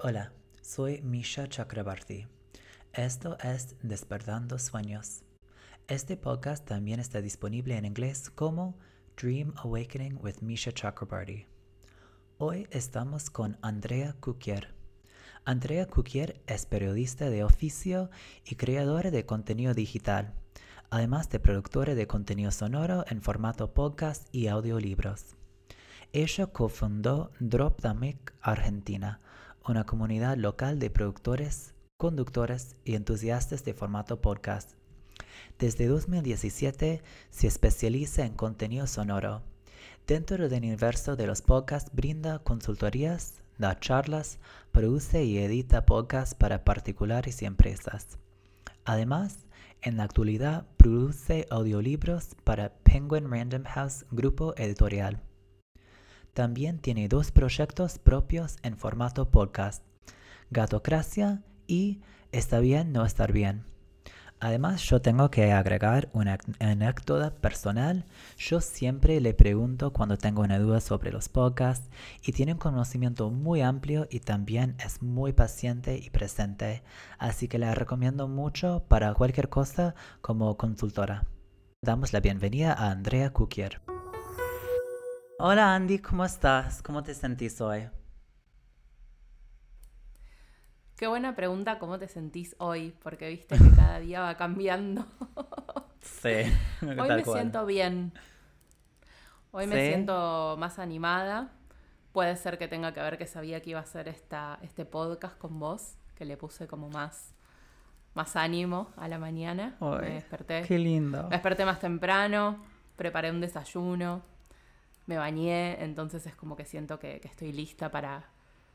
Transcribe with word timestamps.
Hola, 0.00 0.32
soy 0.62 1.02
Misha 1.02 1.48
Chakrabarti. 1.48 2.28
Esto 2.92 3.36
es 3.42 3.74
Despertando 3.82 4.56
Sueños. 4.60 5.24
Este 5.88 6.16
podcast 6.16 6.64
también 6.64 7.00
está 7.00 7.20
disponible 7.20 7.76
en 7.76 7.84
inglés 7.84 8.30
como 8.30 8.78
Dream 9.20 9.54
Awakening 9.56 10.16
with 10.22 10.36
Misha 10.40 10.70
Chakrabarti. 10.70 11.48
Hoy 12.36 12.68
estamos 12.70 13.28
con 13.28 13.58
Andrea 13.60 14.14
Kukier. 14.20 14.72
Andrea 15.44 15.88
Kukier 15.88 16.40
es 16.46 16.64
periodista 16.64 17.28
de 17.28 17.42
oficio 17.42 18.08
y 18.44 18.54
creadora 18.54 19.10
de 19.10 19.26
contenido 19.26 19.74
digital, 19.74 20.32
además 20.90 21.28
de 21.28 21.40
productora 21.40 21.96
de 21.96 22.06
contenido 22.06 22.52
sonoro 22.52 23.04
en 23.08 23.20
formato 23.20 23.74
podcast 23.74 24.28
y 24.30 24.46
audiolibros. 24.46 25.34
Ella 26.12 26.46
cofundó 26.46 27.32
Drop 27.40 27.82
the 27.82 27.94
Mic 27.94 28.32
Argentina, 28.40 29.20
una 29.68 29.84
comunidad 29.84 30.36
local 30.36 30.78
de 30.78 30.90
productores, 30.90 31.74
conductores 31.96 32.76
y 32.84 32.94
entusiastas 32.94 33.64
de 33.64 33.74
formato 33.74 34.20
podcast. 34.20 34.72
Desde 35.58 35.86
2017 35.86 37.02
se 37.30 37.46
especializa 37.46 38.24
en 38.24 38.34
contenido 38.34 38.86
sonoro. 38.86 39.42
Dentro 40.06 40.48
del 40.48 40.64
universo 40.64 41.16
de 41.16 41.26
los 41.26 41.42
podcasts 41.42 41.90
brinda 41.92 42.38
consultorías, 42.38 43.42
da 43.58 43.78
charlas, 43.78 44.38
produce 44.72 45.24
y 45.24 45.38
edita 45.38 45.84
podcasts 45.84 46.34
para 46.34 46.64
particulares 46.64 47.42
y 47.42 47.44
empresas. 47.44 48.18
Además, 48.84 49.38
en 49.82 49.96
la 49.96 50.04
actualidad 50.04 50.66
produce 50.76 51.46
audiolibros 51.50 52.36
para 52.44 52.72
Penguin 52.84 53.30
Random 53.30 53.64
House 53.64 54.06
Grupo 54.10 54.54
Editorial. 54.56 55.27
También 56.38 56.78
tiene 56.78 57.08
dos 57.08 57.32
proyectos 57.32 57.98
propios 57.98 58.58
en 58.62 58.76
formato 58.76 59.28
podcast, 59.28 59.82
Gatocracia 60.52 61.42
y 61.66 62.00
Está 62.30 62.60
bien 62.60 62.92
no 62.92 63.04
estar 63.04 63.32
bien. 63.32 63.64
Además, 64.38 64.84
yo 64.84 65.02
tengo 65.02 65.32
que 65.32 65.50
agregar 65.50 66.10
una 66.12 66.38
anécdota 66.60 67.34
personal. 67.34 68.04
Yo 68.36 68.60
siempre 68.60 69.20
le 69.20 69.34
pregunto 69.34 69.92
cuando 69.92 70.16
tengo 70.16 70.42
una 70.42 70.60
duda 70.60 70.80
sobre 70.80 71.10
los 71.10 71.28
podcasts 71.28 71.90
y 72.22 72.30
tiene 72.30 72.52
un 72.52 72.60
conocimiento 72.60 73.32
muy 73.32 73.60
amplio 73.60 74.06
y 74.08 74.20
también 74.20 74.76
es 74.78 75.02
muy 75.02 75.32
paciente 75.32 75.98
y 75.98 76.08
presente. 76.10 76.84
Así 77.18 77.48
que 77.48 77.58
la 77.58 77.74
recomiendo 77.74 78.28
mucho 78.28 78.84
para 78.86 79.12
cualquier 79.12 79.48
cosa 79.48 79.96
como 80.20 80.56
consultora. 80.56 81.24
Damos 81.82 82.12
la 82.12 82.20
bienvenida 82.20 82.74
a 82.74 82.92
Andrea 82.92 83.32
Kukier. 83.32 83.97
Hola 85.40 85.76
Andy, 85.76 86.00
¿cómo 86.00 86.24
estás? 86.24 86.82
¿Cómo 86.82 87.04
te 87.04 87.14
sentís 87.14 87.60
hoy? 87.60 87.88
Qué 90.96 91.06
buena 91.06 91.36
pregunta, 91.36 91.78
¿cómo 91.78 91.96
te 91.96 92.08
sentís 92.08 92.56
hoy? 92.58 92.92
Porque 93.04 93.28
viste 93.28 93.56
que 93.56 93.70
cada 93.76 93.98
día 94.00 94.20
va 94.20 94.36
cambiando. 94.36 95.06
sí. 96.00 96.42
Hoy 96.82 97.08
me 97.08 97.24
siento 97.24 97.66
bien. 97.66 98.12
Hoy 99.52 99.68
me 99.68 99.86
siento 99.86 100.56
más 100.58 100.80
animada. 100.80 101.52
Puede 102.10 102.34
ser 102.34 102.58
que 102.58 102.66
tenga 102.66 102.92
que 102.92 103.00
ver 103.00 103.16
que 103.16 103.28
sabía 103.28 103.62
que 103.62 103.70
iba 103.70 103.78
a 103.78 103.84
hacer 103.84 104.08
esta, 104.08 104.58
este 104.62 104.86
podcast 104.86 105.38
con 105.38 105.60
vos, 105.60 105.98
que 106.16 106.24
le 106.24 106.36
puse 106.36 106.66
como 106.66 106.90
más, 106.90 107.32
más 108.12 108.34
ánimo 108.34 108.90
a 108.96 109.06
la 109.06 109.20
mañana. 109.20 109.76
me 109.80 110.14
desperté. 110.14 110.62
Qué 110.62 110.80
lindo. 110.80 111.22
Me 111.22 111.36
desperté 111.36 111.64
más 111.64 111.78
temprano, 111.78 112.64
preparé 112.96 113.30
un 113.30 113.40
desayuno 113.40 114.36
me 115.08 115.16
bañé, 115.16 115.82
entonces 115.82 116.26
es 116.26 116.36
como 116.36 116.54
que 116.54 116.66
siento 116.66 116.98
que, 116.98 117.20
estoy 117.24 117.50
lista 117.52 117.90
para, 117.90 118.26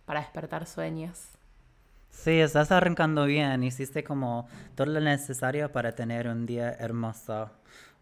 para 0.06 0.20
despertar 0.20 0.66
sueños. 0.66 1.30
Sí, 2.10 2.32
estás 2.40 2.72
arrancando 2.72 3.26
bien, 3.26 3.64
hiciste 3.64 4.04
como 4.04 4.48
todo 4.76 4.88
lo 4.88 5.00
necesario 5.00 5.72
para 5.72 5.94
tener 5.94 6.28
un 6.28 6.46
día 6.46 6.72
hermoso. 6.72 7.52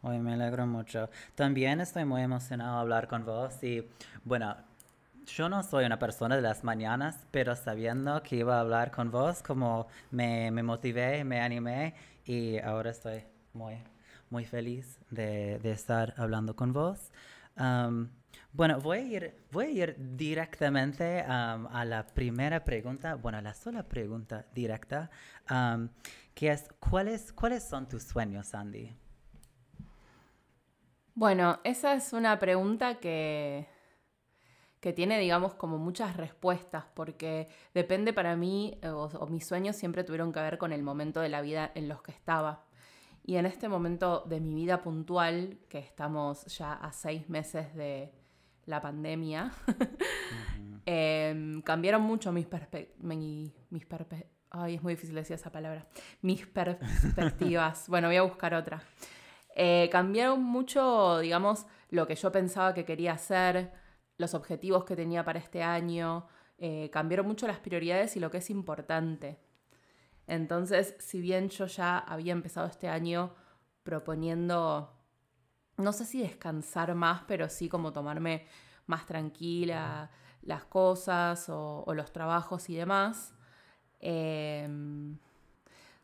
Hoy 0.02 0.20
me 0.20 0.34
alegro 0.34 0.66
mucho. 0.66 1.10
También 1.36 1.82
estoy 1.82 2.06
muy 2.06 2.22
emocionado 2.22 2.76
de 2.76 2.82
hablar 2.82 3.08
con 3.10 3.26
vos 3.26 3.62
y 3.64 3.86
bueno, 4.24 4.56
yo 5.26 5.50
no 5.50 5.62
soy 5.62 5.86
una 5.86 6.00
persona 6.00 6.36
de 6.38 6.42
las 6.42 6.64
mañanas, 6.64 7.28
pero 7.32 7.56
sabiendo 7.56 8.24
que 8.24 8.38
iba 8.38 8.58
a 8.58 8.62
hablar 8.62 8.92
con 8.92 9.12
vos, 9.12 9.44
como 9.44 9.88
me, 10.10 10.52
me 10.52 10.64
motivé, 10.64 11.24
me 11.26 11.42
animé 11.42 11.96
y 12.26 12.60
ahora 12.60 12.92
estoy 12.92 13.24
muy, 13.54 13.78
muy 14.30 14.46
feliz 14.46 15.00
de, 15.10 15.60
de 15.60 15.72
estar 15.74 16.14
hablando 16.18 16.56
con 16.56 16.72
vos. 16.72 17.12
Bueno, 18.54 18.82
voy 18.82 18.98
a 18.98 19.02
ir, 19.02 19.36
voy 19.52 19.66
a 19.66 19.70
ir 19.70 19.96
directamente 19.98 21.22
a 21.22 21.86
la 21.86 22.06
primera 22.06 22.64
pregunta, 22.66 23.16
bueno, 23.16 23.40
la 23.42 23.54
sola 23.54 23.84
pregunta 23.84 24.46
directa, 24.54 25.10
que 26.34 26.52
es, 26.52 26.68
¿cuáles, 26.80 27.32
¿cuáles 27.32 27.64
son 27.64 27.88
tus 27.88 28.04
sueños, 28.04 28.54
Andy? 28.54 28.94
Bueno, 31.16 31.62
esa 31.64 31.94
es 31.94 32.12
una 32.12 32.40
pregunta 32.40 33.00
que, 33.00 33.68
que 34.82 34.92
tiene, 34.92 35.18
digamos, 35.18 35.54
como 35.54 35.78
muchas 35.78 36.18
respuestas, 36.18 36.84
porque 36.94 37.48
depende 37.74 38.12
para 38.12 38.36
mí, 38.36 38.80
o, 38.84 39.28
mis 39.28 39.46
sueños 39.46 39.78
siempre 39.78 40.04
tuvieron 40.04 40.34
que 40.34 40.42
ver 40.42 40.58
con 40.58 40.74
el 40.74 40.84
momento 40.84 41.22
de 41.22 41.30
la 41.30 41.42
vida 41.42 41.72
en 41.74 41.88
los 41.88 42.02
que 42.02 42.12
estaba. 42.12 42.66
Y 43.24 43.36
en 43.38 43.46
este 43.46 43.70
momento 43.70 44.26
de 44.28 44.42
mi 44.42 44.56
vida 44.56 44.82
puntual, 44.82 45.60
que 45.70 45.80
estamos 45.80 46.46
ya 46.58 46.74
a 46.74 46.92
seis 46.92 47.30
meses 47.30 47.74
de, 47.76 48.12
la 48.72 48.82
pandemia, 48.82 49.52
em, 50.86 51.62
cambiaron 51.62 52.02
mucho 52.02 52.32
mis 52.32 52.48
perspectivas. 52.48 53.52
Ay, 54.50 54.76
es 54.76 54.84
muy 54.84 54.94
difícil 54.94 55.16
decir 55.16 55.36
esa 55.36 55.52
palabra. 55.52 55.88
Mis 56.22 56.46
perspectivas. 56.48 57.88
bueno, 57.90 58.08
voy 58.08 58.18
a 58.18 58.24
buscar 58.24 58.54
otra. 58.54 58.82
Eh, 59.56 59.88
cambiaron 59.92 60.44
mucho, 60.44 61.20
digamos, 61.20 61.68
lo 61.90 62.08
que 62.08 62.16
yo 62.16 62.32
pensaba 62.32 62.74
que 62.74 62.84
quería 62.84 63.14
hacer, 63.14 63.72
los 64.18 64.34
objetivos 64.34 64.84
que 64.84 64.96
tenía 64.96 65.24
para 65.24 65.40
este 65.40 65.64
año. 65.64 66.28
Eh, 66.58 66.90
cambiaron 66.92 67.28
mucho 67.28 67.48
las 67.48 67.60
prioridades 67.60 68.16
y 68.18 68.20
lo 68.20 68.30
que 68.30 68.40
es 68.40 68.50
importante. 68.50 69.40
Entonces, 70.28 70.96
si 71.00 71.22
bien 71.22 71.50
yo 71.50 71.66
ya 71.66 71.98
había 71.98 72.34
empezado 72.34 72.68
este 72.68 72.88
año 72.88 73.34
proponiendo 73.84 75.01
no 75.82 75.94
sé 75.94 76.06
si 76.06 76.22
descansar 76.22 76.96
más, 76.96 77.24
pero 77.28 77.50
sí 77.50 77.70
como 77.70 77.92
tomarme 77.94 78.46
más 78.88 79.06
tranquila 79.06 80.10
las 80.44 80.64
cosas 80.66 81.48
o, 81.50 81.86
los 81.94 82.12
trabajos 82.12 82.70
y 82.70 82.76
demás. 82.76 83.34
Em, 84.00 85.18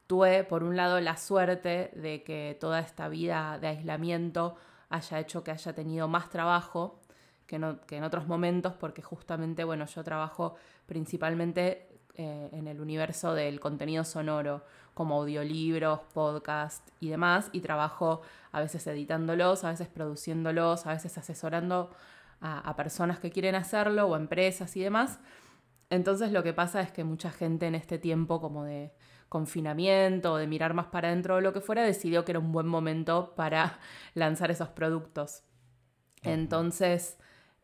tuve 0.07 0.43
por 0.43 0.63
un 0.63 0.75
lado 0.75 0.99
la 1.01 1.17
suerte 1.17 1.91
de 1.95 2.23
que 2.23 2.57
toda 2.59 2.79
esta 2.79 3.09
vida 3.09 3.57
de 3.59 3.67
aislamiento 3.67 4.55
haya 4.89 5.19
hecho 5.19 5.43
que 5.43 5.51
haya 5.51 5.73
tenido 5.73 6.07
más 6.07 6.29
trabajo 6.29 7.01
que, 7.47 7.59
que 7.88 7.97
en 7.97 8.03
otros 8.03 8.27
momentos, 8.27 8.73
porque 8.73 9.01
justamente, 9.01 9.63
bueno, 9.63 9.85
yo 9.85 10.03
trabajo 10.03 10.55
principalmente 10.85 11.88
eh, 12.19 12.49
en 12.51 12.67
el 12.67 12.81
universo 12.81 13.35
del 13.35 13.59
contenido 13.59 14.03
sonoro, 14.03 14.65
como 14.97 15.22
audiolibros, 15.22 16.00
podcast 16.12 16.90
y 17.00 17.09
demás, 17.09 17.50
y 17.52 17.62
trabajo 17.62 18.22
a 18.52 18.62
veces 18.62 18.88
editándolos, 18.88 19.63
a 19.63 19.69
veces 19.69 19.88
produciéndolos, 19.88 20.88
a 20.88 20.94
veces 20.94 21.16
asesorando 21.19 21.91
a, 22.41 22.75
personas 22.75 23.19
que 23.19 23.30
quieren 23.30 23.53
hacerlo 23.53 24.07
o 24.07 24.16
empresas 24.16 24.75
y 24.75 24.81
demás. 24.81 25.19
Entonces 25.91 26.31
lo 26.31 26.41
que 26.41 26.52
pasa 26.52 26.81
es 26.81 26.91
que 26.91 27.03
mucha 27.03 27.30
gente 27.31 27.68
en 27.68 27.75
este 27.75 28.00
tiempo 28.00 28.41
como 28.41 28.63
de 28.63 28.91
confinamiento 29.30 30.34
o 30.34 30.38
de 30.38 30.47
mirar 30.47 30.74
más 30.74 30.88
para 30.88 31.09
adentro 31.09 31.36
o 31.36 31.41
lo 31.41 31.53
que 31.53 31.62
fuera, 31.62 31.84
decidió 31.84 32.25
que 32.25 32.31
era 32.31 32.40
un 32.40 32.52
buen 32.52 32.68
momento 32.68 33.36
para 33.36 33.80
lanzar 34.16 34.50
esos 34.50 34.69
productos. 34.69 35.44
Entonces, 36.24 37.19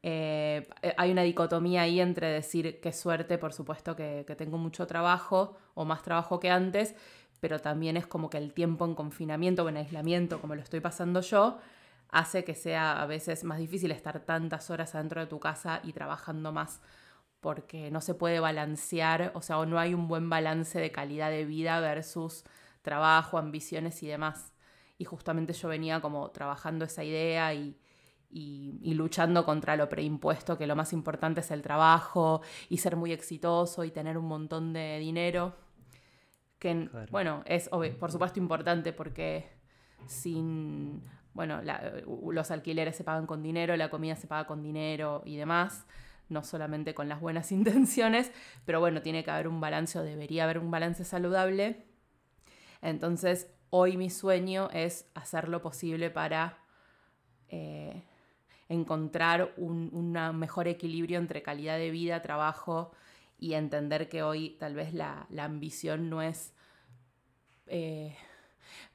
eh, 0.06 0.68
hay 0.98 1.12
una 1.12 1.22
dicotomía 1.22 1.84
ahí 1.84 2.02
entre 2.02 2.28
decir 2.28 2.82
qué 2.82 2.92
suerte, 2.92 3.38
por 3.38 3.54
supuesto 3.54 3.96
que, 3.96 4.26
tengo 4.38 4.58
mucho 4.58 4.86
trabajo 4.86 5.56
o 5.76 5.86
más 5.86 6.04
trabajo 6.04 6.42
que 6.42 6.50
antes, 6.50 6.94
pero 7.44 7.60
también 7.60 7.98
es 7.98 8.08
como 8.08 8.30
que 8.30 8.38
el 8.38 8.54
tiempo 8.54 8.86
en 8.86 8.96
confinamiento 8.96 9.66
o 9.66 9.70
en 9.70 9.76
aislamiento, 9.76 10.40
como 10.40 10.56
lo 10.56 10.62
estoy 10.62 10.80
pasando 10.80 11.20
yo, 11.20 11.58
hace 12.08 12.46
que 12.46 12.56
sea 12.56 13.02
a 13.02 13.06
veces 13.06 13.44
más 13.44 13.58
difícil 13.58 13.92
estar 13.92 14.22
tantas 14.22 14.70
horas 14.70 14.96
adentro 14.96 15.20
de 15.20 15.28
tu 15.28 15.42
casa 15.42 15.82
y 15.84 15.92
trabajando 15.92 16.54
más, 16.54 16.80
porque 17.42 17.92
no 17.92 18.00
se 18.00 18.14
puede 18.14 18.40
balancear, 18.40 19.34
o 19.36 19.42
sea, 19.42 19.60
o 19.60 19.66
no 19.66 19.78
hay 19.78 19.94
un 19.94 20.08
buen 20.08 20.30
balance 20.30 20.80
de 20.80 20.94
calidad 20.94 21.32
de 21.32 21.44
vida 21.44 21.82
versus 21.82 22.46
trabajo, 22.82 23.38
ambiciones 23.38 24.02
y 24.04 24.08
demás. 24.08 24.54
Y 24.98 25.04
justamente 25.04 25.52
yo 25.52 25.68
venía 25.68 26.00
como 26.00 26.32
trabajando 26.32 26.86
esa 26.86 27.04
idea 27.04 27.54
y 27.54 27.78
y, 28.34 28.94
luchando 28.96 29.46
contra 29.46 29.76
lo 29.76 29.90
preimpuesto, 29.90 30.58
que 30.58 30.68
lo 30.68 30.76
más 30.76 30.94
importante 30.94 31.42
es 31.42 31.52
el 31.52 31.62
trabajo 31.62 32.42
y 32.70 32.78
ser 32.78 32.96
muy 32.96 33.12
exitoso 33.12 33.84
y 33.84 33.92
tener 33.92 34.18
un 34.18 34.26
montón 34.26 34.74
de 34.74 34.98
dinero, 35.00 35.56
que 36.64 36.88
bueno, 37.12 37.44
es 37.46 37.70
por 38.00 38.10
supuesto 38.10 38.40
importante 38.40 38.94
porque 38.94 39.50
sin, 40.08 41.04
bueno, 41.34 41.62
los 42.06 42.52
alquileres 42.52 42.96
se 42.96 43.04
pagan 43.04 43.28
con 43.28 43.44
dinero, 43.44 43.76
la 43.76 43.90
comida 43.90 44.16
se 44.16 44.28
paga 44.28 44.48
con 44.48 44.64
dinero 44.64 45.24
y 45.26 45.36
demás, 45.36 45.86
no 46.30 46.42
solamente 46.42 46.94
con 46.94 47.10
las 47.10 47.20
buenas 47.20 47.52
intenciones, 47.52 48.32
pero 48.64 48.80
bueno, 48.80 49.02
tiene 49.02 49.26
que 49.26 49.32
haber 49.32 49.50
un 49.50 49.60
balance 49.60 50.00
o 50.00 50.04
debería 50.04 50.46
haber 50.46 50.58
un 50.58 50.72
balance 50.72 51.04
saludable. 51.04 51.84
Entonces, 52.82 53.54
hoy 53.70 53.98
mi 53.98 54.10
sueño 54.10 54.70
es 54.72 55.12
hacer 55.16 55.50
lo 55.50 55.62
posible 55.62 56.12
para 56.12 56.60
eh, 57.50 58.04
encontrar 58.70 59.54
un 59.58 60.14
mejor 60.40 60.70
equilibrio 60.70 61.20
entre 61.20 61.44
calidad 61.44 61.78
de 61.78 61.92
vida, 61.92 62.22
trabajo 62.22 62.94
y 63.44 63.56
entender 63.56 64.08
que 64.08 64.24
hoy 64.24 64.52
tal 64.52 64.74
vez 64.74 64.94
la, 64.94 65.28
ambición 65.38 66.10
no 66.10 66.22
es 66.22 66.54
eh, 67.68 68.16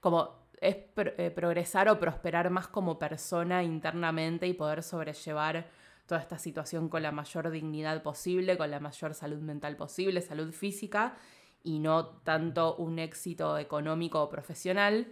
como 0.01 0.49
es 0.59 0.77
eh, 0.97 1.31
progresar 1.31 1.91
o 1.91 2.01
prosperar 2.01 2.49
más 2.49 2.67
como 2.67 2.99
persona 2.99 3.63
internamente 3.63 4.47
y 4.47 4.55
poder 4.55 4.83
sobrellevar 4.83 5.67
toda 6.07 6.23
esta 6.23 6.39
situación 6.39 6.89
con 6.89 7.03
la 7.03 7.13
mayor 7.13 7.51
dignidad 7.51 8.03
posible, 8.03 8.57
con 8.57 8.71
la 8.71 8.81
mayor 8.81 9.13
salud 9.13 9.41
mental 9.41 9.77
posible, 9.77 10.23
salud 10.23 10.51
física 10.53 11.19
y 11.63 11.79
no 11.79 12.07
tanto 12.07 12.75
un 12.77 12.99
éxito 12.99 13.59
económico 13.59 14.23
o 14.23 14.31
profesional. 14.31 15.09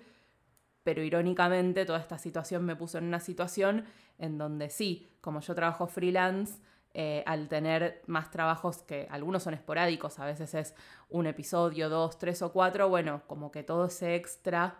Pero 0.83 1.03
irónicamente 1.03 1.85
toda 1.85 1.99
esta 1.99 2.17
situación 2.17 2.65
me 2.65 2.75
puso 2.75 2.97
en 2.97 3.05
una 3.05 3.21
situación 3.21 3.85
en 4.19 4.38
donde 4.38 4.71
sí, 4.71 5.11
como 5.21 5.41
yo 5.41 5.55
trabajo 5.55 5.87
freelance, 5.88 6.59
eh, 6.99 7.23
al 7.27 7.47
tener 7.49 8.01
más 8.07 8.31
trabajos 8.31 8.79
que 8.79 9.07
algunos 9.11 9.43
son 9.43 9.53
esporádicos, 9.53 10.19
a 10.19 10.25
veces 10.25 10.55
es 10.55 10.75
un 11.11 11.27
episodio, 11.27 11.91
dos, 11.91 12.17
tres 12.19 12.41
o 12.41 12.53
cuatro, 12.53 12.89
bueno, 12.89 13.21
como 13.27 13.53
que 13.53 13.63
todo 13.63 13.85
ese 13.85 14.15
extra 14.15 14.79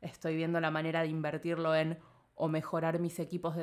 estoy 0.00 0.36
viendo 0.36 0.58
la 0.58 0.70
manera 0.70 1.02
de 1.02 1.08
invertirlo 1.08 1.74
en 1.74 1.98
o 2.34 2.48
mejorar 2.48 2.98
mis 2.98 3.18
equipos 3.18 3.54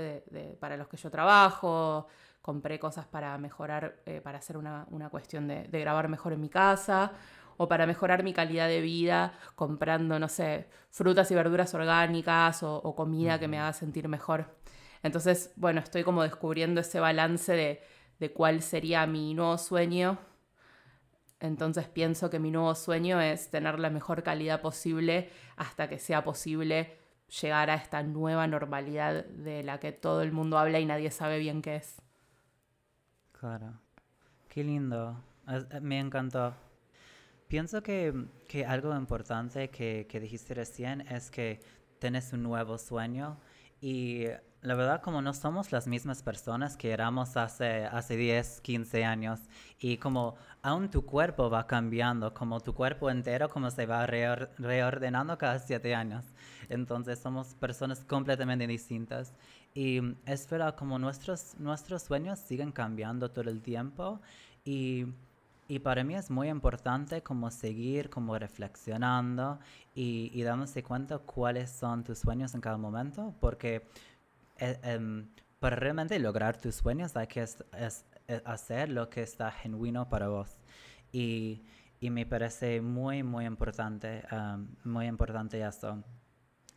para 0.60 0.78
los 0.78 0.88
que 0.88 0.98
yo 0.98 1.10
trabajo, 1.10 2.06
compré 2.44 2.78
cosas 2.78 3.08
para 3.08 3.36
mejorar, 3.40 3.96
eh, 4.06 4.22
para 4.22 4.38
hacer 4.38 4.58
una, 4.58 4.86
cuestión 5.10 5.48
de, 5.48 5.64
grabar 5.68 6.08
mejor 6.08 6.34
en 6.34 6.42
mi 6.42 6.50
casa, 6.50 7.14
o 7.58 7.68
para 7.68 7.88
mejorar 7.88 8.22
mi 8.22 8.32
calidad 8.32 8.68
de 8.68 8.80
vida 8.80 9.34
comprando, 9.56 10.20
no 10.20 10.28
sé, 10.28 10.70
frutas 10.92 11.32
y 11.32 11.34
verduras 11.34 11.74
orgánicas 11.74 12.62
o 12.62 12.96
comida 12.96 13.40
que 13.40 13.48
me 13.48 13.58
haga 13.58 13.74
sentir 13.74 14.08
mejor. 14.08 14.56
Entonces, 15.04 15.52
bueno, 15.56 15.80
estoy 15.80 16.04
como 16.04 16.24
descubriendo 16.24 16.82
ese 16.82 17.00
balance 17.00 17.54
de, 17.54 17.82
de 18.20 18.32
cuál 18.32 18.62
sería 18.62 19.06
mi 19.08 19.34
nuevo 19.34 19.58
sueño. 19.58 20.18
Entonces 21.40 21.88
pienso 21.88 22.30
que 22.30 22.40
mi 22.40 22.50
nuevo 22.50 22.74
sueño 22.74 23.22
es 23.22 23.50
tener 23.52 23.80
la 23.80 23.90
mejor 23.90 24.24
calidad 24.24 24.62
posible 24.62 25.30
hasta 25.56 25.88
que 25.88 26.00
sea 26.00 26.24
posible 26.24 26.98
llegar 27.42 27.70
a 27.70 27.76
esta 27.76 28.02
nueva 28.04 28.48
normalidad 28.48 29.26
de 29.26 29.64
la 29.64 29.80
que 29.80 29.92
todo 29.92 30.22
el 30.24 30.32
mundo 30.32 30.58
habla 30.58 30.80
y 30.80 30.86
nadie 30.86 31.12
sabe 31.12 31.40
bien 31.40 31.62
qué 31.62 31.76
es. 31.76 32.02
Claro. 33.34 33.74
Qué 34.48 34.64
lindo. 34.64 35.22
Eh, 35.48 35.80
me 35.82 36.00
encantó. 36.00 36.56
Pienso 37.48 37.84
que, 37.84 38.14
que 38.48 38.66
algo 38.66 38.96
importante 38.96 39.70
que, 39.70 40.08
que 40.10 40.20
dijiste 40.20 40.54
recién 40.54 41.02
es 41.02 41.30
que 41.30 41.60
tienes 42.00 42.34
un 42.34 42.44
nuevo 42.44 42.78
sueño 42.78 43.38
y 43.80 44.26
la 44.62 44.76
verdad, 44.76 45.02
como 45.02 45.22
no 45.22 45.34
somos 45.34 45.72
las 45.72 45.88
mismas 45.88 46.24
personas 46.24 46.78
que 46.78 46.92
éramos 46.92 47.38
hace, 47.38 47.86
hace 47.86 48.18
10, 48.18 48.62
15 48.62 49.06
años, 49.06 49.40
y 49.80 49.98
como 49.98 50.36
aún 50.62 50.90
tu 50.90 51.06
cuerpo 51.06 51.50
va 51.50 51.68
cambiando, 51.68 52.34
como 52.34 52.60
tu 52.60 52.74
cuerpo 52.74 53.10
entero, 53.10 53.50
como 53.50 53.70
se 53.70 53.86
va 53.86 54.06
reordenando 54.08 55.38
cada 55.38 55.60
7 55.60 55.94
años. 55.94 56.26
Entonces 56.70 57.20
somos 57.20 57.54
personas 57.56 58.04
completamente 58.04 58.68
distintas. 58.68 59.34
Y 59.74 60.02
es 60.26 60.50
verdad, 60.50 60.76
como 60.76 60.98
nuestros, 60.98 61.56
nuestros 61.60 62.02
sueños 62.04 62.40
siguen 62.40 62.72
cambiando 62.72 63.30
todo 63.30 63.50
el 63.50 63.62
tiempo, 63.62 64.20
y, 64.66 65.06
y 65.68 65.80
para 65.80 66.04
mí 66.04 66.16
es 66.16 66.30
muy 66.32 66.50
importante 66.50 67.22
como 67.22 67.52
seguir 67.52 68.10
como 68.10 68.38
reflexionando 68.38 69.60
y, 69.96 70.32
y 70.34 70.44
dándose 70.44 70.84
cuenta 70.84 71.20
cuáles 71.20 71.72
son 71.72 72.04
tus 72.04 72.20
sueños 72.20 72.54
en 72.56 72.62
cada 72.62 72.78
momento, 72.78 73.34
porque 73.40 73.88
eh, 74.60 74.80
em, 74.84 75.30
para 75.60 75.76
realmente 75.76 76.18
lograr 76.20 76.58
tus 76.60 76.76
sueños 76.76 77.16
hay 77.18 77.28
que 77.28 77.46
hacer 78.46 78.90
lo 78.90 79.10
que 79.10 79.24
está 79.24 79.52
genuino 79.52 80.10
para 80.10 80.28
vos. 80.28 80.58
Y, 81.12 81.64
y 82.00 82.10
me 82.10 82.26
parece 82.26 82.82
muy, 82.82 83.24
muy 83.24 83.46
importante, 83.46 84.24
em, 84.32 84.68
muy 84.84 85.08
importante 85.08 85.62
eso. 85.66 86.04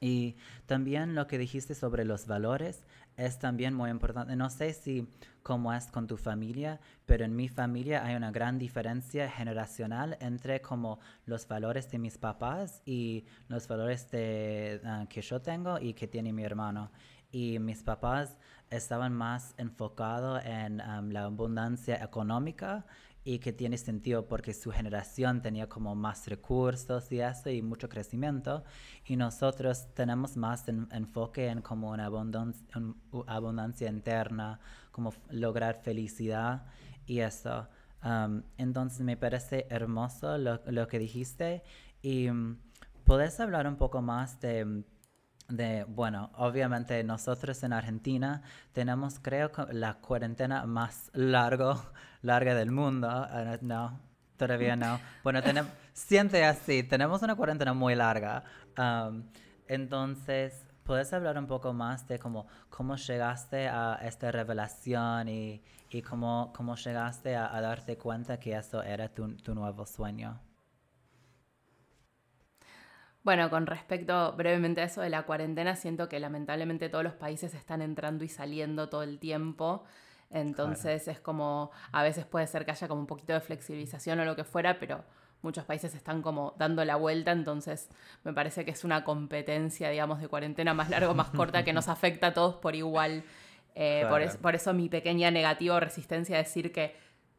Y 0.01 0.37
también 0.65 1.15
lo 1.15 1.27
que 1.27 1.37
dijiste 1.37 1.75
sobre 1.75 2.07
los 2.07 2.27
valores 2.27 2.87
es 3.19 3.39
también 3.39 3.75
muy 3.75 3.91
importante. 3.91 4.35
No 4.35 4.49
sé 4.49 4.73
si 4.73 5.07
cómo 5.43 5.75
es 5.75 5.89
con 5.89 6.07
tu 6.07 6.17
familia, 6.17 6.81
pero 7.05 7.25
en 7.25 7.37
mi 7.37 7.49
familia 7.49 8.05
hay 8.05 8.15
una 8.17 8.31
gran 8.31 8.59
diferencia 8.59 9.31
generacional 9.31 10.17
entre 10.21 10.63
como 10.63 11.01
los 11.27 11.47
valores 11.47 11.91
de 11.91 11.99
mis 11.99 12.17
papás 12.17 12.83
y 12.87 13.27
los 13.49 13.69
valores 13.69 14.11
de, 14.11 14.81
ah, 14.85 15.05
que 15.09 15.21
yo 15.21 15.43
tengo 15.43 15.79
y 15.79 15.93
que 15.93 16.09
tiene 16.09 16.33
mi 16.33 16.45
hermano 16.45 16.91
y 17.33 17.59
mis 17.59 17.83
papás 17.83 18.37
estaban 18.71 19.13
más 19.13 19.55
enfocados 19.59 20.43
en 20.45 20.81
um, 20.81 21.11
la 21.11 21.25
abundancia 21.25 22.03
económica 22.03 22.87
y 23.23 23.39
que 23.39 23.53
tiene 23.53 23.77
sentido 23.77 24.27
porque 24.27 24.55
su 24.55 24.71
generación 24.71 25.43
tenía 25.43 25.69
como 25.69 25.95
más 25.95 26.27
recursos 26.27 27.13
y 27.13 27.21
eso 27.21 27.51
y 27.51 27.61
mucho 27.61 27.89
crecimiento 27.89 28.65
y 29.05 29.17
nosotros 29.17 29.89
tenemos 29.95 30.37
más 30.37 30.67
enfoque 30.69 31.49
en 31.49 31.61
como 31.61 31.91
una 31.91 32.07
abundancia, 32.07 32.67
abundancia 33.27 33.89
interna, 33.89 34.59
como 34.91 35.13
lograr 35.31 35.81
felicidad 35.83 36.65
y 37.07 37.21
eso. 37.21 37.69
Um, 38.03 38.43
entonces 38.57 39.03
me 39.03 39.19
parece 39.19 39.67
hermoso 39.69 40.39
lo, 40.39 40.61
lo 40.67 40.89
que 40.89 40.99
dijiste 40.99 41.63
y 42.01 42.31
um, 42.31 42.57
¿puedes 43.05 43.39
hablar 43.41 43.67
un 43.67 43.77
poco 43.77 44.01
más 44.01 44.41
de 44.41 44.85
de, 45.51 45.85
bueno, 45.85 46.31
obviamente 46.37 47.03
nosotros 47.05 47.63
en 47.63 47.73
Argentina 47.73 48.43
tenemos, 48.73 49.19
creo, 49.19 49.51
la 49.73 49.95
cuarentena 49.95 50.65
más 50.67 51.11
largo, 51.13 51.83
larga 52.23 52.55
del 52.55 52.71
mundo. 52.71 53.27
Eh, 53.33 53.59
no, 53.63 54.01
todavía 54.37 54.77
no. 54.77 55.01
Bueno, 55.23 55.43
tenemos, 55.43 55.71
siente 55.93 56.45
así, 56.45 56.83
tenemos 56.83 57.23
una 57.23 57.35
cuarentena 57.35 57.75
muy 57.75 57.95
larga. 57.95 58.45
entonces, 59.67 60.65
¿puedes 60.85 61.13
hablar 61.13 61.39
un 61.39 61.47
poco 61.47 61.73
más 61.73 62.07
de 62.09 62.19
cómo, 62.19 62.47
cómo 62.69 62.97
llegaste 62.97 63.69
a 63.69 63.99
esta 64.03 64.33
revelación 64.33 65.29
y, 65.29 65.63
y 65.91 66.03
cómo, 66.03 66.53
cómo 66.57 66.77
llegaste 66.77 67.37
a, 67.37 67.61
darte 67.61 67.97
cuenta 67.97 68.39
que 68.39 68.57
eso 68.57 68.83
era 68.83 69.09
tu, 69.09 69.37
tu 69.37 69.55
nuevo 69.55 69.87
sueño? 69.87 70.41
Bueno, 73.23 73.51
con 73.51 73.67
respecto 73.67 74.33
brevemente 74.33 74.81
a 74.81 74.85
eso 74.85 75.03
de 75.03 75.11
la 75.11 75.25
cuarentena, 75.25 75.77
siento 75.77 76.09
que 76.09 76.19
lamentablemente 76.21 76.89
todos 76.89 77.05
los 77.05 77.13
países 77.13 77.55
están 77.55 77.83
entrando 77.83 78.25
y 78.25 78.29
saliendo 78.29 78.89
todo 78.89 79.03
el 79.03 79.19
tiempo. 79.19 79.85
Entonces 80.31 81.09
es 81.09 81.21
como, 81.21 81.71
a 81.93 82.03
veces 82.03 82.25
puede 82.25 82.47
ser 82.47 82.65
que 82.65 82.71
haya 82.71 82.89
como 82.89 83.01
un 83.01 83.07
poquito 83.07 83.33
de 83.33 83.41
flexibilización 83.41 84.21
o 84.21 84.25
lo 84.25 84.37
que 84.37 84.45
fuera, 84.45 84.79
pero 84.79 85.05
muchos 85.43 85.65
países 85.65 85.95
están 85.95 86.23
como 86.23 86.55
dando 86.57 86.85
la 86.85 86.97
vuelta, 86.97 87.33
entonces 87.33 87.89
me 88.25 88.33
parece 88.33 88.65
que 88.65 88.71
es 88.71 88.85
una 88.85 89.05
competencia, 89.05 89.91
digamos, 89.91 90.21
de 90.21 90.29
cuarentena 90.29 90.73
más 90.73 90.89
larga 90.89 91.11
o 91.11 91.15
más 91.15 91.31
corta 91.31 91.65
que 91.65 91.73
nos 91.73 91.89
afecta 91.89 92.29
a 92.29 92.35
todos 92.35 92.57
por 92.57 92.75
igual. 92.75 93.25
Eh, 93.75 94.07
por, 94.41 94.55
eso 94.55 94.73
mi 94.73 94.89
pequeña 94.89 95.31
negativa 95.31 95.77
o 95.77 95.81
resistencia 95.81 96.37
a 96.37 96.39
decir 96.39 96.73
que 96.73 96.97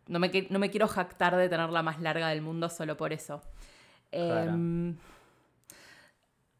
no 0.07 0.19
me, 0.19 0.31
no 0.49 0.59
me 0.59 0.69
quiero 0.69 0.87
jactar 0.87 1.35
de 1.35 1.49
tener 1.49 1.69
la 1.69 1.83
más 1.83 1.99
larga 2.01 2.29
del 2.29 2.41
mundo 2.41 2.69
solo 2.69 2.97
por 2.97 3.13
eso. 3.13 3.41
Em, 4.11 4.91
eh, 4.91 4.95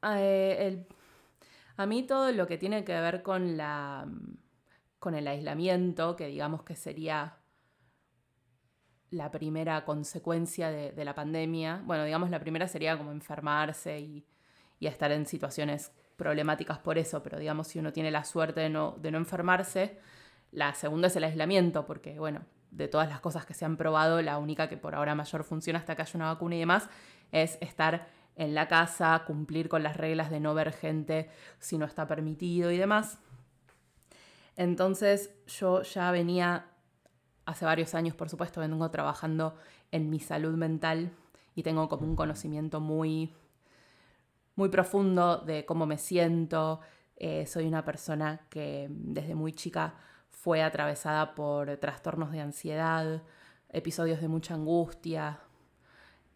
a 0.01 1.85
mí 1.85 2.03
todo 2.03 2.31
lo 2.31 2.47
que 2.47 2.57
tiene 2.57 2.83
que 2.83 2.99
ver 2.99 3.21
con, 3.21 3.57
la, 3.57 4.07
con 4.99 5.15
el 5.15 5.27
aislamiento, 5.27 6.15
que 6.15 6.27
digamos 6.27 6.63
que 6.63 6.75
sería 6.75 7.37
la 9.11 9.29
primera 9.29 9.83
consecuencia 9.83 10.71
de, 10.71 11.05
la 11.05 11.13
pandemia, 11.13 11.81
bueno, 11.85 12.05
digamos 12.05 12.29
la 12.29 12.39
primera 12.39 12.67
sería 12.67 12.97
como 12.97 13.11
enfermarse 13.11 13.99
y, 13.99 14.25
estar 14.79 15.11
en 15.11 15.27
situaciones 15.27 15.91
problemáticas 16.15 16.79
por 16.79 16.97
eso, 16.97 17.21
pero 17.21 17.37
digamos 17.37 17.67
si 17.67 17.77
uno 17.77 17.93
tiene 17.93 18.09
la 18.09 18.23
suerte 18.23 18.61
de 18.61 18.69
no, 18.69 18.95
de 18.99 19.11
no 19.11 19.19
enfermarse, 19.19 19.99
la 20.51 20.73
segunda 20.73 21.07
es 21.07 21.15
el 21.15 21.23
aislamiento, 21.23 21.85
porque 21.85 22.17
bueno, 22.17 22.41
de 22.71 22.87
todas 22.87 23.07
las 23.07 23.19
cosas 23.19 23.45
que 23.45 23.53
se 23.53 23.63
han 23.63 23.77
probado, 23.77 24.21
la 24.23 24.39
única 24.39 24.69
que 24.69 24.77
por 24.77 24.95
ahora 24.95 25.13
mayor 25.13 25.43
funciona 25.43 25.77
hasta 25.77 25.95
que 25.95 26.01
haya 26.01 26.15
una 26.15 26.33
vacuna 26.33 26.55
y 26.55 26.59
demás, 26.59 26.89
es 27.31 27.59
estar 27.61 28.07
en 28.35 28.55
la 28.55 28.67
casa, 28.67 29.23
cumplir 29.25 29.69
con 29.69 29.83
las 29.83 29.97
reglas 29.97 30.29
de 30.29 30.39
no 30.39 30.53
ver 30.53 30.73
gente 30.73 31.29
si 31.59 31.77
no 31.77 31.85
está 31.85 32.07
permitido 32.07 32.71
y 32.71 32.77
demás. 32.77 33.19
Entonces 34.55 35.33
yo 35.47 35.81
ya 35.83 36.11
venía, 36.11 36.65
hace 37.45 37.65
varios 37.65 37.95
años 37.95 38.15
por 38.15 38.29
supuesto, 38.29 38.61
vengo 38.61 38.89
trabajando 38.91 39.55
en 39.91 40.09
mi 40.09 40.19
salud 40.19 40.55
mental 40.55 41.11
y 41.55 41.63
tengo 41.63 41.89
como 41.89 42.05
un 42.05 42.15
conocimiento 42.15 42.79
muy, 42.79 43.33
muy 44.55 44.69
profundo 44.69 45.37
de 45.37 45.65
cómo 45.65 45.85
me 45.85 45.97
siento. 45.97 46.79
Eh, 47.17 47.45
soy 47.45 47.67
una 47.67 47.85
persona 47.85 48.41
que 48.49 48.87
desde 48.89 49.35
muy 49.35 49.53
chica 49.53 49.95
fue 50.29 50.63
atravesada 50.63 51.35
por 51.35 51.77
trastornos 51.77 52.31
de 52.31 52.39
ansiedad, 52.39 53.21
episodios 53.69 54.21
de 54.21 54.27
mucha 54.27 54.55
angustia, 54.55 55.39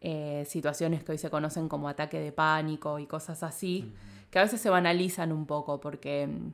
eh, 0.01 0.43
situaciones 0.45 1.03
que 1.03 1.13
hoy 1.13 1.17
se 1.17 1.29
conocen 1.29 1.67
como 1.69 1.89
ataque 1.89 2.19
de 2.19 2.31
pánico 2.31 2.99
y 2.99 3.07
cosas 3.07 3.43
así, 3.43 3.93
que 4.29 4.39
a 4.39 4.43
veces 4.43 4.61
se 4.61 4.69
banalizan 4.69 5.31
un 5.31 5.45
poco 5.45 5.79
porque 5.79 6.27
mm, 6.27 6.53